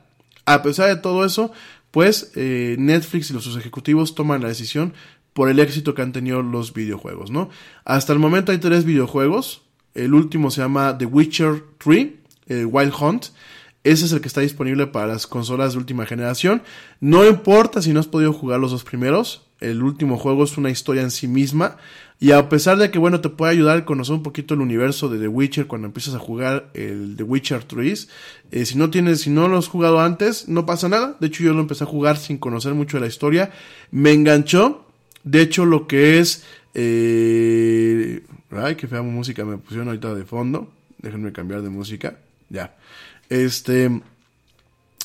A 0.46 0.62
pesar 0.62 0.88
de 0.88 0.96
todo 0.96 1.24
eso, 1.24 1.52
pues 1.90 2.30
eh, 2.36 2.76
Netflix 2.78 3.30
y 3.30 3.34
los 3.34 3.42
sus 3.42 3.56
ejecutivos 3.56 4.14
toman 4.14 4.40
la 4.40 4.48
decisión 4.48 4.94
por 5.32 5.48
el 5.48 5.58
éxito 5.58 5.94
que 5.94 6.02
han 6.02 6.12
tenido 6.12 6.42
los 6.42 6.74
videojuegos, 6.74 7.30
¿no? 7.30 7.50
Hasta 7.84 8.12
el 8.12 8.18
momento 8.20 8.52
hay 8.52 8.58
tres 8.58 8.84
videojuegos. 8.84 9.62
El 9.94 10.14
último 10.14 10.50
se 10.50 10.60
llama 10.60 10.96
The 10.96 11.06
Witcher 11.06 11.64
3, 11.78 12.08
eh, 12.48 12.64
Wild 12.64 12.94
Hunt. 13.00 13.26
Ese 13.84 14.04
es 14.04 14.12
el 14.12 14.20
que 14.20 14.28
está 14.28 14.40
disponible 14.40 14.86
para 14.86 15.08
las 15.08 15.26
consolas 15.26 15.72
de 15.72 15.78
última 15.78 16.06
generación. 16.06 16.62
No 17.00 17.26
importa 17.26 17.82
si 17.82 17.92
no 17.92 17.98
has 17.98 18.06
podido 18.06 18.32
jugar 18.32 18.60
los 18.60 18.70
dos 18.70 18.84
primeros. 18.84 19.42
El 19.62 19.82
último 19.82 20.18
juego 20.18 20.44
es 20.44 20.58
una 20.58 20.70
historia 20.70 21.02
en 21.02 21.10
sí 21.10 21.28
misma. 21.28 21.76
Y 22.20 22.30
a 22.30 22.48
pesar 22.48 22.78
de 22.78 22.90
que, 22.90 22.98
bueno, 22.98 23.20
te 23.20 23.30
puede 23.30 23.52
ayudar 23.52 23.78
a 23.78 23.84
conocer 23.84 24.14
un 24.14 24.22
poquito 24.22 24.54
el 24.54 24.60
universo 24.60 25.08
de 25.08 25.18
The 25.18 25.28
Witcher 25.28 25.66
cuando 25.66 25.86
empiezas 25.86 26.14
a 26.14 26.18
jugar 26.18 26.70
el 26.74 27.16
The 27.16 27.24
Witcher 27.24 27.64
3. 27.64 28.08
Eh, 28.52 28.64
si 28.64 28.78
no 28.78 28.90
tienes, 28.90 29.22
si 29.22 29.30
no 29.30 29.48
lo 29.48 29.58
has 29.58 29.66
jugado 29.66 30.00
antes, 30.00 30.48
no 30.48 30.64
pasa 30.64 30.88
nada. 30.88 31.16
De 31.18 31.26
hecho, 31.26 31.42
yo 31.42 31.52
lo 31.52 31.60
empecé 31.60 31.84
a 31.84 31.88
jugar 31.88 32.16
sin 32.16 32.38
conocer 32.38 32.74
mucho 32.74 32.96
de 32.96 33.00
la 33.00 33.06
historia. 33.08 33.50
Me 33.90 34.12
enganchó. 34.12 34.86
De 35.24 35.40
hecho, 35.42 35.64
lo 35.64 35.86
que 35.86 36.20
es... 36.20 36.44
Eh... 36.74 38.22
Ay, 38.50 38.76
qué 38.76 38.86
fea 38.86 39.02
música 39.02 39.44
me 39.44 39.58
pusieron 39.58 39.88
ahorita 39.88 40.14
de 40.14 40.24
fondo. 40.24 40.70
Déjenme 40.98 41.32
cambiar 41.32 41.62
de 41.62 41.70
música. 41.70 42.18
Ya. 42.50 42.76
Este... 43.28 43.90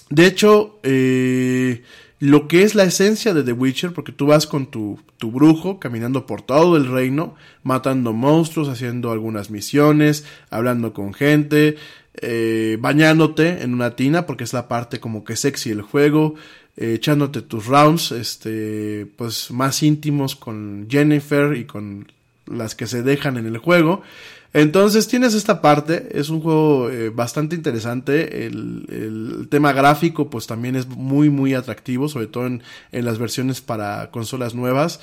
De 0.09 0.25
hecho, 0.25 0.79
eh, 0.84 1.84
lo 2.19 2.48
que 2.48 2.64
es 2.64 2.73
la 2.73 2.84
esencia 2.84 3.34
de 3.34 3.44
The 3.44 3.52
Witcher, 3.53 3.94
porque 3.94 4.11
tú 4.11 4.26
vas 4.26 4.48
con 4.48 4.68
tu, 4.68 4.99
tu, 5.18 5.31
brujo 5.31 5.80
caminando 5.80 6.26
por 6.26 6.41
todo 6.41 6.76
el 6.76 6.88
reino, 6.88 7.35
matando 7.64 8.14
monstruos, 8.14 8.69
haciendo 8.69 9.11
algunas 9.11 9.52
misiones, 9.52 10.26
hablando 10.49 10.94
con 10.94 11.14
gente, 11.14 11.76
eh, 12.15 12.77
bañándote 12.80 13.61
en 13.61 13.73
una 13.73 13.95
tina, 13.95 14.26
porque 14.26 14.44
es 14.44 14.53
la 14.53 14.68
parte 14.68 14.99
como 14.99 15.23
que 15.23 15.35
sexy 15.35 15.69
del 15.69 15.84
juego, 15.84 16.34
eh, 16.76 16.95
echándote 16.95 17.44
tus 17.44 17.68
rounds, 17.68 18.11
este, 18.11 19.06
pues 19.15 19.52
más 19.52 19.84
íntimos 19.84 20.35
con 20.35 20.88
Jennifer 20.89 21.56
y 21.56 21.65
con 21.65 22.11
las 22.48 22.73
que 22.73 22.88
se 22.88 23.03
dejan 23.03 23.38
en 23.38 23.45
el 23.45 23.60
juego. 23.60 24.02
Entonces 24.53 25.07
tienes 25.07 25.34
esta 25.34 25.61
parte, 25.61 26.10
es 26.11 26.30
un 26.30 26.41
juego 26.41 26.90
eh, 26.90 27.10
bastante 27.10 27.56
interesante, 27.56 28.45
el, 28.45 28.86
el, 28.90 29.48
tema 29.49 29.74
gráfico 29.74 30.30
pues 30.30 30.48
también 30.48 30.76
es 30.76 30.88
muy 30.88 31.30
muy 31.30 31.53
atractivo, 31.53 32.10
sobre 32.10 32.28
todo 32.28 32.48
en, 32.48 32.64
en 32.91 33.06
las 33.06 33.19
versiones 33.19 33.61
para 33.61 34.10
consolas 34.11 34.56
nuevas. 34.56 34.99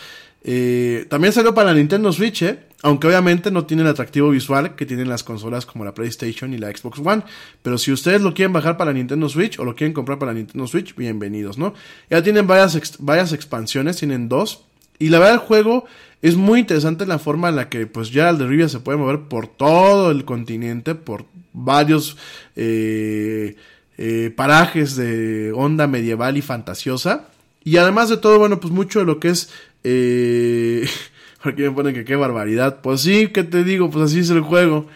Eh, 0.46 1.06
también 1.08 1.32
salió 1.32 1.54
para 1.54 1.72
Nintendo 1.72 2.12
Switch, 2.12 2.42
eh, 2.42 2.58
aunque 2.82 3.06
obviamente 3.06 3.50
no 3.50 3.64
tiene 3.64 3.82
el 3.82 3.88
atractivo 3.88 4.28
visual 4.28 4.76
que 4.76 4.84
tienen 4.84 5.08
las 5.08 5.24
consolas 5.24 5.64
como 5.64 5.86
la 5.86 5.94
PlayStation 5.94 6.52
y 6.52 6.58
la 6.58 6.68
Xbox 6.68 6.98
One. 7.02 7.22
Pero 7.62 7.78
si 7.78 7.90
ustedes 7.90 8.20
lo 8.20 8.34
quieren 8.34 8.52
bajar 8.52 8.76
para 8.76 8.92
Nintendo 8.92 9.28
Switch 9.30 9.58
o 9.58 9.64
lo 9.64 9.74
quieren 9.74 9.94
comprar 9.94 10.18
para 10.18 10.34
Nintendo 10.34 10.66
Switch, 10.66 10.94
bienvenidos, 10.94 11.56
¿no? 11.56 11.72
Ya 12.10 12.22
tienen 12.22 12.46
varias, 12.46 12.98
varias 12.98 13.32
expansiones, 13.32 13.96
tienen 13.96 14.28
dos. 14.28 14.66
Y 14.98 15.08
la 15.08 15.18
verdad 15.18 15.34
el 15.34 15.40
juego 15.40 15.86
es 16.24 16.36
muy 16.36 16.60
interesante 16.60 17.04
la 17.04 17.18
forma 17.18 17.50
en 17.50 17.56
la 17.56 17.68
que 17.68 17.86
pues 17.86 18.10
Gerald 18.10 18.38
de 18.38 18.46
Rivia 18.46 18.70
se 18.70 18.80
puede 18.80 18.96
mover 18.96 19.28
por 19.28 19.46
todo 19.46 20.10
el 20.10 20.24
continente, 20.24 20.94
por 20.94 21.26
varios 21.52 22.16
eh, 22.56 23.56
eh, 23.98 24.32
parajes 24.34 24.96
de 24.96 25.52
onda 25.52 25.86
medieval 25.86 26.38
y 26.38 26.40
fantasiosa. 26.40 27.28
Y 27.62 27.76
además 27.76 28.08
de 28.08 28.16
todo, 28.16 28.38
bueno, 28.38 28.58
pues 28.58 28.72
mucho 28.72 29.00
de 29.00 29.04
lo 29.04 29.20
que 29.20 29.28
es... 29.28 29.50
Eh, 29.84 30.88
aquí 31.42 31.60
me 31.60 31.72
ponen 31.72 31.94
que 31.94 32.06
qué 32.06 32.16
barbaridad. 32.16 32.80
Pues 32.80 33.02
sí, 33.02 33.28
¿qué 33.28 33.44
te 33.44 33.62
digo? 33.62 33.90
Pues 33.90 34.10
así 34.10 34.20
es 34.20 34.30
el 34.30 34.40
juego. 34.40 34.86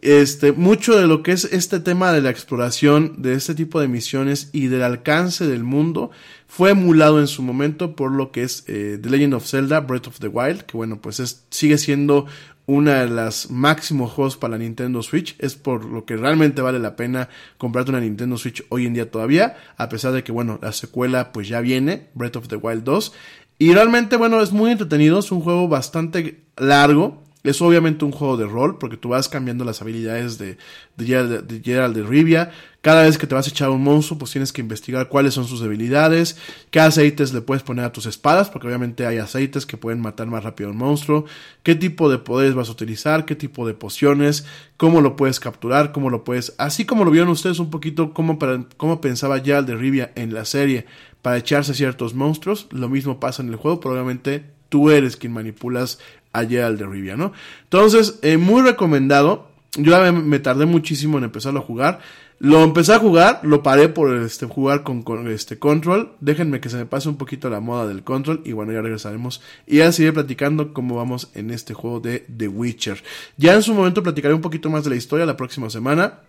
Este, 0.00 0.52
mucho 0.52 0.98
de 0.98 1.06
lo 1.06 1.22
que 1.22 1.32
es 1.32 1.44
este 1.44 1.80
tema 1.80 2.10
de 2.10 2.22
la 2.22 2.30
exploración, 2.30 3.20
de 3.20 3.34
este 3.34 3.54
tipo 3.54 3.82
de 3.82 3.88
misiones 3.88 4.48
y 4.54 4.68
del 4.68 4.82
alcance 4.82 5.46
del 5.46 5.62
mundo, 5.62 6.10
fue 6.50 6.70
emulado 6.70 7.20
en 7.20 7.28
su 7.28 7.42
momento 7.42 7.94
por 7.94 8.10
lo 8.10 8.32
que 8.32 8.42
es 8.42 8.64
eh, 8.66 8.98
The 9.00 9.08
Legend 9.08 9.34
of 9.34 9.46
Zelda 9.46 9.78
Breath 9.78 10.08
of 10.08 10.18
the 10.18 10.26
Wild, 10.26 10.62
que 10.62 10.76
bueno, 10.76 11.00
pues 11.00 11.20
es, 11.20 11.46
sigue 11.48 11.78
siendo 11.78 12.26
una 12.66 13.02
de 13.02 13.08
las 13.08 13.52
máximos 13.52 14.10
juegos 14.10 14.36
para 14.36 14.52
la 14.52 14.58
Nintendo 14.58 15.00
Switch. 15.04 15.36
Es 15.38 15.54
por 15.54 15.84
lo 15.84 16.04
que 16.04 16.16
realmente 16.16 16.60
vale 16.60 16.80
la 16.80 16.96
pena 16.96 17.28
comprarte 17.56 17.92
una 17.92 18.00
Nintendo 18.00 18.36
Switch 18.36 18.64
hoy 18.68 18.86
en 18.86 18.94
día 18.94 19.12
todavía, 19.12 19.58
a 19.76 19.88
pesar 19.88 20.12
de 20.12 20.24
que 20.24 20.32
bueno, 20.32 20.58
la 20.60 20.72
secuela 20.72 21.30
pues 21.30 21.46
ya 21.46 21.60
viene, 21.60 22.08
Breath 22.14 22.34
of 22.34 22.48
the 22.48 22.56
Wild 22.56 22.82
2. 22.82 23.12
Y 23.60 23.72
realmente 23.72 24.16
bueno, 24.16 24.42
es 24.42 24.50
muy 24.50 24.72
entretenido, 24.72 25.20
es 25.20 25.30
un 25.30 25.42
juego 25.42 25.68
bastante 25.68 26.42
largo, 26.56 27.22
es 27.44 27.62
obviamente 27.62 28.04
un 28.04 28.10
juego 28.10 28.36
de 28.36 28.46
rol, 28.46 28.76
porque 28.78 28.96
tú 28.96 29.10
vas 29.10 29.28
cambiando 29.28 29.64
las 29.64 29.82
habilidades 29.82 30.36
de, 30.36 30.58
de, 30.96 31.06
Gerald, 31.06 31.46
de, 31.46 31.60
Gerald 31.60 31.96
de 31.96 32.02
Rivia. 32.02 32.50
Cada 32.80 33.02
vez 33.02 33.18
que 33.18 33.26
te 33.26 33.34
vas 33.34 33.46
a 33.46 33.50
echar 33.50 33.68
un 33.70 33.82
monstruo, 33.82 34.18
pues 34.18 34.30
tienes 34.30 34.52
que 34.52 34.62
investigar 34.62 35.08
cuáles 35.08 35.34
son 35.34 35.46
sus 35.46 35.60
debilidades, 35.60 36.38
qué 36.70 36.80
aceites 36.80 37.32
le 37.34 37.42
puedes 37.42 37.62
poner 37.62 37.84
a 37.84 37.92
tus 37.92 38.06
espadas, 38.06 38.48
porque 38.48 38.68
obviamente 38.68 39.06
hay 39.06 39.18
aceites 39.18 39.66
que 39.66 39.76
pueden 39.76 40.00
matar 40.00 40.28
más 40.28 40.44
rápido 40.44 40.70
a 40.70 40.72
un 40.72 40.78
monstruo, 40.78 41.26
qué 41.62 41.74
tipo 41.74 42.10
de 42.10 42.18
poderes 42.18 42.54
vas 42.54 42.68
a 42.68 42.72
utilizar, 42.72 43.26
qué 43.26 43.36
tipo 43.36 43.66
de 43.66 43.74
pociones, 43.74 44.46
cómo 44.78 45.02
lo 45.02 45.16
puedes 45.16 45.40
capturar, 45.40 45.92
cómo 45.92 46.08
lo 46.08 46.24
puedes, 46.24 46.54
así 46.56 46.86
como 46.86 47.04
lo 47.04 47.10
vieron 47.10 47.28
ustedes 47.28 47.58
un 47.58 47.70
poquito, 47.70 48.14
cómo, 48.14 48.38
cómo 48.76 49.00
pensaba 49.00 49.40
Gerald 49.40 49.68
de 49.68 49.76
Rivia 49.76 50.12
en 50.14 50.32
la 50.32 50.46
serie 50.46 50.86
para 51.20 51.36
echarse 51.36 51.74
ciertos 51.74 52.14
monstruos, 52.14 52.66
lo 52.70 52.88
mismo 52.88 53.20
pasa 53.20 53.42
en 53.42 53.50
el 53.50 53.56
juego, 53.56 53.80
pero 53.80 53.92
obviamente 53.92 54.44
tú 54.70 54.90
eres 54.90 55.16
quien 55.16 55.32
manipulas 55.32 55.98
a 56.32 56.44
Gerald 56.44 56.78
de 56.78 56.86
Rivia, 56.86 57.16
¿no? 57.16 57.32
Entonces, 57.64 58.18
eh, 58.22 58.36
muy 58.36 58.62
recomendado. 58.62 59.50
Yo 59.76 60.12
me, 60.12 60.38
tardé 60.40 60.66
muchísimo 60.66 61.18
en 61.18 61.24
empezarlo 61.24 61.60
a 61.60 61.62
jugar. 61.62 62.00
Lo 62.42 62.64
empecé 62.64 62.94
a 62.94 62.98
jugar, 62.98 63.40
lo 63.42 63.62
paré 63.62 63.90
por 63.90 64.16
este, 64.16 64.46
jugar 64.46 64.82
con, 64.82 65.04
este 65.30 65.58
control. 65.58 66.12
Déjenme 66.20 66.58
que 66.58 66.70
se 66.70 66.78
me 66.78 66.86
pase 66.86 67.10
un 67.10 67.18
poquito 67.18 67.50
la 67.50 67.60
moda 67.60 67.86
del 67.86 68.02
control 68.02 68.40
y 68.46 68.52
bueno, 68.52 68.72
ya 68.72 68.80
regresaremos. 68.80 69.42
Y 69.66 69.76
ya 69.76 69.92
seguiré 69.92 70.14
platicando 70.14 70.72
cómo 70.72 70.96
vamos 70.96 71.28
en 71.34 71.50
este 71.50 71.74
juego 71.74 72.00
de 72.00 72.24
The 72.34 72.48
Witcher. 72.48 73.02
Ya 73.36 73.52
en 73.52 73.62
su 73.62 73.74
momento 73.74 74.02
platicaré 74.02 74.32
un 74.32 74.40
poquito 74.40 74.70
más 74.70 74.84
de 74.84 74.90
la 74.90 74.96
historia 74.96 75.26
la 75.26 75.36
próxima 75.36 75.68
semana. 75.68 76.20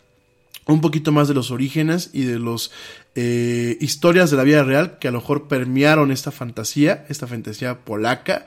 Un 0.68 0.82
poquito 0.82 1.14
más 1.14 1.30
de 1.30 1.34
los 1.34 1.50
orígenes 1.50 2.10
y 2.12 2.24
de 2.24 2.40
los 2.40 2.74
eh, 3.16 3.78
historias 3.80 4.30
de 4.32 4.38
la 4.38 4.44
vida 4.44 4.64
real 4.64 5.00
que 5.00 5.08
a 5.08 5.12
lo 5.12 5.20
mejor 5.20 5.48
permearon 5.48 6.12
esta 6.12 6.32
fantasía, 6.32 7.06
esta 7.08 7.26
fantasía 7.26 7.80
polaca. 7.86 8.46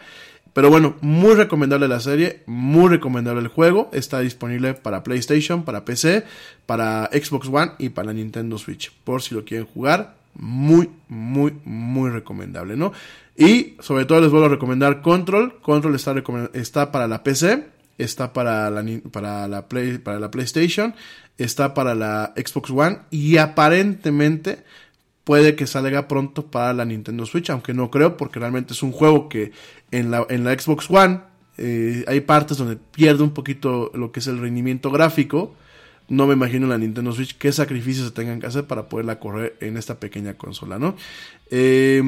Pero 0.55 0.71
bueno, 0.71 0.95
muy 1.01 1.35
recomendable 1.35 1.89
la 1.89 1.99
serie, 1.99 2.43
muy 2.47 2.89
recomendable 2.89 3.43
el 3.43 3.49
juego. 3.49 3.91
Está 3.93 4.21
disponible 4.21 4.75
para 4.75 5.03
PlayStation, 5.03 5.65
para 5.65 5.85
PC, 5.85 6.25
para 6.65 7.11
Xbox 7.13 7.49
One 7.49 7.73
y 7.79 7.89
para 7.89 8.13
Nintendo 8.13 8.57
Switch. 8.57 8.93
Por 9.03 9.21
si 9.21 9.35
lo 9.35 9.45
quieren 9.45 9.67
jugar, 9.67 10.15
muy, 10.35 10.91
muy, 11.09 11.55
muy 11.65 12.11
recomendable, 12.11 12.77
¿no? 12.77 12.93
Y 13.37 13.75
sobre 13.81 14.05
todo 14.05 14.21
les 14.21 14.31
vuelvo 14.31 14.47
a 14.47 14.51
recomendar 14.51 15.03
Control. 15.03 15.61
Control 15.61 15.97
está, 15.97 16.93
para 16.93 17.09
la 17.09 17.25
PC, 17.25 17.67
está 17.99 18.33
para, 18.33 18.71
la 18.71 19.69
Play, 19.69 19.99
para 19.99 20.21
la 20.21 20.31
PlayStation, 20.31 20.95
está 21.37 21.75
para 21.75 21.97
la 21.97 22.33
Xbox 22.37 22.71
One 22.71 22.99
y 23.11 23.39
aparentemente 23.39 24.63
puede 25.25 25.57
que 25.57 25.67
salga 25.67 26.07
pronto 26.07 26.47
para 26.47 26.73
la 26.73 26.85
Nintendo 26.85 27.27
Switch, 27.27 27.51
aunque 27.51 27.75
no 27.75 27.91
creo 27.91 28.17
porque 28.17 28.39
realmente 28.39 28.75
es 28.75 28.83
un 28.83 28.93
juego 28.93 29.29
que 29.29 29.53
en 29.91 30.11
la, 30.11 30.27
en 30.29 30.45
la 30.45 30.59
Xbox 30.59 30.91
One 30.91 31.21
eh, 31.57 32.05
hay 32.07 32.21
partes 32.21 32.59
donde 32.59 32.77
pierde 32.77 33.23
un 33.23 33.31
poquito 33.31 33.91
lo 33.95 34.13
que 34.13 34.21
es 34.21 34.27
el 34.27 34.39
rendimiento 34.39 34.91
gráfico. 34.91 35.55
No 36.09 36.27
me 36.27 36.35
imagino 36.35 36.67
en 36.67 36.71
la 36.71 36.79
Nintendo 36.79 37.13
Switch 37.13 37.37
qué 37.39 37.51
sacrificios 37.53 38.09
se 38.09 38.13
tengan 38.13 38.41
que 38.41 38.47
hacer 38.47 38.65
para 38.67 38.89
poderla 38.89 39.19
correr 39.19 39.57
en 39.61 39.79
esta 39.79 39.99
pequeña 39.99 40.35
consola, 40.35 40.79
¿no? 40.79 40.97
Eh, 41.51 42.03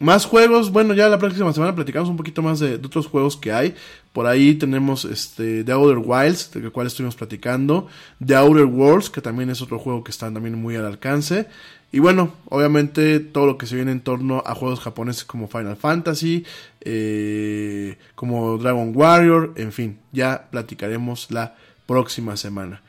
más 0.00 0.26
juegos, 0.26 0.70
bueno, 0.70 0.94
ya 0.94 1.08
la 1.08 1.18
próxima 1.18 1.52
semana 1.52 1.74
platicamos 1.74 2.08
un 2.08 2.16
poquito 2.16 2.40
más 2.40 2.60
de, 2.60 2.76
otros 2.76 3.08
juegos 3.08 3.36
que 3.36 3.52
hay. 3.52 3.74
Por 4.12 4.26
ahí 4.26 4.54
tenemos 4.54 5.04
este 5.04 5.64
The 5.64 5.72
Outer 5.72 5.98
Wilds, 5.98 6.52
del 6.52 6.70
cual 6.70 6.86
estuvimos 6.86 7.16
platicando. 7.16 7.88
The 8.24 8.36
Outer 8.36 8.66
Worlds, 8.66 9.10
que 9.10 9.20
también 9.20 9.50
es 9.50 9.60
otro 9.60 9.78
juego 9.78 10.04
que 10.04 10.12
está 10.12 10.32
también 10.32 10.60
muy 10.60 10.76
al 10.76 10.86
alcance. 10.86 11.48
Y 11.90 12.00
bueno, 12.00 12.34
obviamente 12.50 13.18
todo 13.18 13.46
lo 13.46 13.56
que 13.56 13.66
se 13.66 13.74
viene 13.74 13.92
en 13.92 14.00
torno 14.00 14.42
a 14.44 14.54
juegos 14.54 14.80
japoneses 14.80 15.24
como 15.24 15.48
Final 15.48 15.76
Fantasy, 15.76 16.44
eh, 16.82 17.96
como 18.14 18.58
Dragon 18.58 18.92
Warrior, 18.94 19.54
en 19.56 19.72
fin, 19.72 19.98
ya 20.12 20.48
platicaremos 20.50 21.30
la 21.30 21.56
próxima 21.86 22.36
semana. 22.36 22.82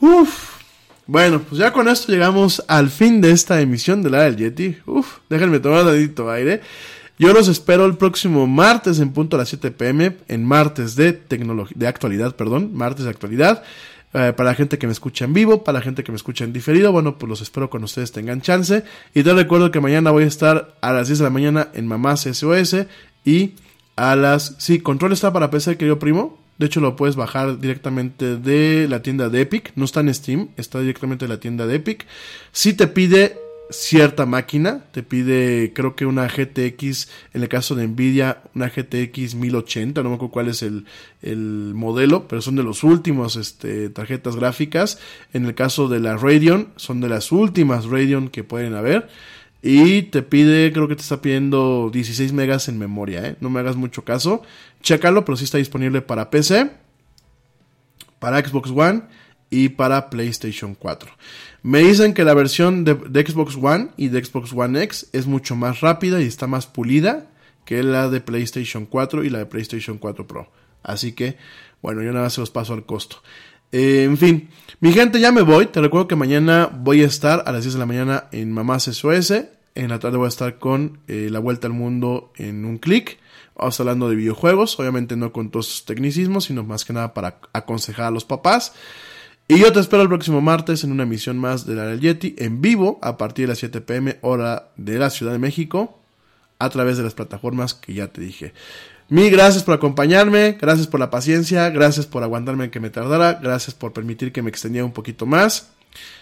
Uf, 0.00 0.60
bueno, 1.06 1.40
pues 1.40 1.58
ya 1.58 1.72
con 1.72 1.88
esto 1.88 2.12
llegamos 2.12 2.62
al 2.68 2.88
fin 2.88 3.20
de 3.20 3.32
esta 3.32 3.60
emisión 3.60 4.02
de 4.02 4.10
la 4.10 4.22
del 4.22 4.36
Yeti. 4.36 4.76
Uf, 4.86 5.18
déjenme 5.28 5.58
tomar 5.58 5.84
un 5.84 5.92
dedito 5.92 6.30
aire. 6.30 6.60
Yo 7.18 7.32
los 7.32 7.48
espero 7.48 7.84
el 7.84 7.96
próximo 7.96 8.46
martes 8.46 9.00
en 9.00 9.12
punto 9.12 9.36
a 9.36 9.40
las 9.40 9.48
7 9.48 9.70
pm, 9.72 10.16
en 10.28 10.44
martes 10.44 10.96
de 10.96 11.12
de 11.12 11.86
actualidad, 11.86 12.34
perdón, 12.36 12.70
martes 12.74 13.04
de 13.04 13.10
actualidad. 13.10 13.62
Eh, 14.16 14.32
para 14.32 14.50
la 14.50 14.54
gente 14.54 14.78
que 14.78 14.86
me 14.86 14.92
escucha 14.92 15.24
en 15.24 15.32
vivo, 15.32 15.64
para 15.64 15.80
la 15.80 15.82
gente 15.82 16.04
que 16.04 16.12
me 16.12 16.16
escucha 16.16 16.44
en 16.44 16.52
diferido, 16.52 16.92
bueno, 16.92 17.18
pues 17.18 17.28
los 17.28 17.40
espero 17.40 17.68
cuando 17.68 17.86
ustedes 17.86 18.12
tengan 18.12 18.40
chance. 18.40 18.84
Y 19.12 19.24
te 19.24 19.34
recuerdo 19.34 19.72
que 19.72 19.80
mañana 19.80 20.12
voy 20.12 20.22
a 20.22 20.28
estar 20.28 20.76
a 20.80 20.92
las 20.92 21.08
10 21.08 21.18
de 21.18 21.24
la 21.24 21.30
mañana 21.30 21.68
en 21.74 21.88
Mamás 21.88 22.20
SOS 22.20 22.86
y 23.24 23.54
a 23.96 24.14
las... 24.14 24.54
Sí, 24.58 24.78
control 24.78 25.12
está 25.12 25.32
para 25.32 25.50
PC, 25.50 25.76
querido 25.76 25.98
primo. 25.98 26.38
De 26.58 26.66
hecho, 26.66 26.80
lo 26.80 26.94
puedes 26.94 27.16
bajar 27.16 27.58
directamente 27.58 28.36
de 28.36 28.86
la 28.88 29.02
tienda 29.02 29.28
de 29.28 29.40
Epic. 29.40 29.72
No 29.74 29.84
está 29.84 29.98
en 29.98 30.14
Steam, 30.14 30.50
está 30.56 30.78
directamente 30.78 31.24
de 31.24 31.34
la 31.34 31.40
tienda 31.40 31.66
de 31.66 31.74
Epic. 31.74 32.06
Si 32.52 32.74
te 32.74 32.86
pide 32.86 33.36
cierta 33.70 34.26
máquina. 34.26 34.84
Te 34.92 35.02
pide, 35.02 35.72
creo 35.74 35.96
que 35.96 36.06
una 36.06 36.28
GTX, 36.28 37.08
en 37.32 37.42
el 37.42 37.48
caso 37.48 37.74
de 37.74 37.86
Nvidia, 37.86 38.42
una 38.54 38.68
GTX 38.68 39.34
1080, 39.34 40.02
no 40.02 40.10
me 40.10 40.14
acuerdo 40.16 40.32
cuál 40.32 40.48
es 40.48 40.62
el, 40.62 40.86
el 41.22 41.72
modelo, 41.74 42.28
pero 42.28 42.42
son 42.42 42.56
de 42.56 42.62
los 42.62 42.84
últimos 42.84 43.36
este, 43.36 43.88
tarjetas 43.90 44.36
gráficas. 44.36 44.98
En 45.32 45.46
el 45.46 45.54
caso 45.54 45.88
de 45.88 46.00
la 46.00 46.16
Radeon, 46.16 46.68
son 46.76 47.00
de 47.00 47.08
las 47.08 47.32
últimas 47.32 47.86
Radeon 47.86 48.28
que 48.28 48.44
pueden 48.44 48.74
haber. 48.74 49.08
Y 49.66 50.02
te 50.02 50.22
pide, 50.22 50.70
creo 50.74 50.88
que 50.88 50.94
te 50.96 51.00
está 51.00 51.22
pidiendo 51.22 51.88
16 51.90 52.34
megas 52.34 52.68
en 52.68 52.78
memoria, 52.78 53.26
¿eh? 53.26 53.36
No 53.40 53.48
me 53.48 53.60
hagas 53.60 53.76
mucho 53.76 54.04
caso. 54.04 54.42
Chécalo, 54.82 55.24
pero 55.24 55.36
sí 55.36 55.44
está 55.44 55.56
disponible 55.56 56.02
para 56.02 56.28
PC, 56.28 56.70
para 58.18 58.46
Xbox 58.46 58.70
One 58.70 59.04
y 59.48 59.70
para 59.70 60.10
PlayStation 60.10 60.74
4. 60.74 61.10
Me 61.64 61.78
dicen 61.78 62.12
que 62.12 62.24
la 62.24 62.34
versión 62.34 62.84
de, 62.84 62.92
Xbox 63.26 63.56
One 63.56 63.88
y 63.96 64.08
de 64.08 64.22
Xbox 64.22 64.52
One 64.52 64.82
X 64.82 65.08
es 65.14 65.26
mucho 65.26 65.56
más 65.56 65.80
rápida 65.80 66.20
y 66.20 66.26
está 66.26 66.46
más 66.46 66.66
pulida 66.66 67.30
que 67.64 67.82
la 67.82 68.10
de 68.10 68.20
PlayStation 68.20 68.84
4 68.84 69.24
y 69.24 69.30
la 69.30 69.38
de 69.38 69.46
PlayStation 69.46 69.96
4 69.96 70.26
Pro. 70.26 70.52
Así 70.82 71.12
que, 71.12 71.38
bueno, 71.80 72.02
yo 72.02 72.12
nada 72.12 72.26
más 72.26 72.34
se 72.34 72.42
los 72.42 72.50
paso 72.50 72.74
al 72.74 72.84
costo. 72.84 73.22
Eh, 73.72 74.04
en 74.04 74.18
fin, 74.18 74.50
mi 74.80 74.92
gente, 74.92 75.18
ya 75.20 75.32
me 75.32 75.40
voy. 75.40 75.64
Te 75.64 75.80
recuerdo 75.80 76.06
que 76.06 76.16
mañana 76.16 76.66
voy 76.66 77.02
a 77.02 77.06
estar 77.06 77.42
a 77.46 77.52
las 77.52 77.62
10 77.62 77.72
de 77.72 77.80
la 77.80 77.86
mañana 77.86 78.28
en 78.30 78.52
Mamás 78.52 78.82
SOS. 78.82 79.32
En 79.74 79.88
la 79.88 79.98
tarde 79.98 80.18
voy 80.18 80.26
a 80.26 80.28
estar 80.28 80.58
con 80.58 80.98
eh, 81.08 81.28
La 81.30 81.38
Vuelta 81.38 81.66
al 81.66 81.72
Mundo 81.72 82.30
en 82.36 82.66
un 82.66 82.76
clic. 82.76 83.18
Vamos 83.56 83.80
hablando 83.80 84.10
de 84.10 84.16
videojuegos, 84.16 84.78
obviamente 84.78 85.16
no 85.16 85.32
con 85.32 85.50
todos 85.50 85.68
sus 85.68 85.84
tecnicismos, 85.86 86.44
sino 86.44 86.62
más 86.62 86.84
que 86.84 86.92
nada 86.92 87.14
para 87.14 87.40
aconsejar 87.54 88.04
a 88.04 88.10
los 88.10 88.26
papás. 88.26 88.74
Y 89.46 89.58
yo 89.58 89.70
te 89.72 89.80
espero 89.80 90.02
el 90.02 90.08
próximo 90.08 90.40
martes 90.40 90.84
en 90.84 90.92
una 90.92 91.02
emisión 91.02 91.38
más 91.38 91.66
de 91.66 91.74
la 91.74 91.84
del 91.84 92.00
Yeti 92.00 92.34
en 92.38 92.62
vivo 92.62 92.98
a 93.02 93.18
partir 93.18 93.44
de 93.44 93.48
las 93.50 93.58
7 93.58 93.82
pm 93.82 94.16
hora 94.22 94.68
de 94.76 94.98
la 94.98 95.10
Ciudad 95.10 95.32
de 95.32 95.38
México 95.38 95.98
a 96.58 96.70
través 96.70 96.96
de 96.96 97.02
las 97.02 97.12
plataformas 97.12 97.74
que 97.74 97.92
ya 97.92 98.08
te 98.08 98.22
dije. 98.22 98.54
Mil 99.10 99.30
gracias 99.30 99.62
por 99.62 99.74
acompañarme, 99.74 100.56
gracias 100.58 100.86
por 100.86 100.98
la 100.98 101.10
paciencia, 101.10 101.68
gracias 101.68 102.06
por 102.06 102.22
aguantarme 102.22 102.70
que 102.70 102.80
me 102.80 102.88
tardara, 102.88 103.34
gracias 103.34 103.74
por 103.74 103.92
permitir 103.92 104.32
que 104.32 104.40
me 104.40 104.48
extendiera 104.48 104.86
un 104.86 104.92
poquito 104.92 105.26
más. 105.26 105.68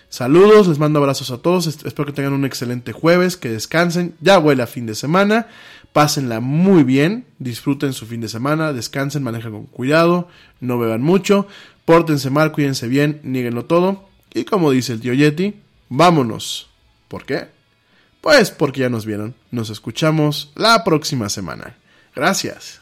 Saludos, 0.09 0.67
les 0.67 0.81
mando 0.81 0.99
abrazos 0.99 1.31
a 1.31 1.39
todos, 1.39 1.69
espero 1.69 2.07
que 2.07 2.13
tengan 2.13 2.33
un 2.33 2.45
excelente 2.45 2.93
jueves, 2.93 3.37
que 3.37 3.49
descansen, 3.51 4.15
ya 4.21 4.39
huele 4.41 4.65
a 4.65 4.67
fin 4.67 4.85
de 4.85 4.97
semana, 4.97 5.47
pásenla 5.93 6.41
muy 6.41 6.83
bien, 6.83 7.25
disfruten 7.39 7.93
su 7.93 8.05
fin 8.05 8.21
de 8.21 8.29
semana, 8.29 8.73
descansen, 8.73 9.23
manejen 9.23 9.53
con 9.53 9.67
cuidado, 9.67 10.29
no 10.61 10.79
beban 10.79 11.03
mucho. 11.03 11.47
Pórtense 11.85 12.31
mal, 12.31 12.53
cuídense 12.53 12.89
bien, 12.89 13.21
nieguenlo 13.23 13.65
todo. 13.65 14.09
Y 14.33 14.45
como 14.45 14.71
dice 14.71 14.93
el 14.93 15.01
tío 15.01 15.15
Yeti, 15.15 15.55
vámonos. 15.89 16.71
¿Por 17.09 17.25
qué? 17.25 17.49
Pues 18.21 18.51
porque 18.51 18.81
ya 18.81 18.89
nos 18.89 19.05
vieron. 19.05 19.35
Nos 19.51 19.71
escuchamos 19.71 20.53
la 20.55 20.85
próxima 20.85 21.29
semana. 21.29 21.77
Gracias. 22.15 22.82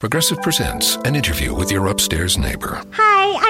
Progressive 0.00 0.40
presents 0.40 0.96
an 1.04 1.14
interview 1.14 1.52
with 1.54 1.70
your 1.70 1.88
upstairs 1.88 2.38
neighbor. 2.38 2.82
Hi, 2.92 3.36
I'm 3.46 3.49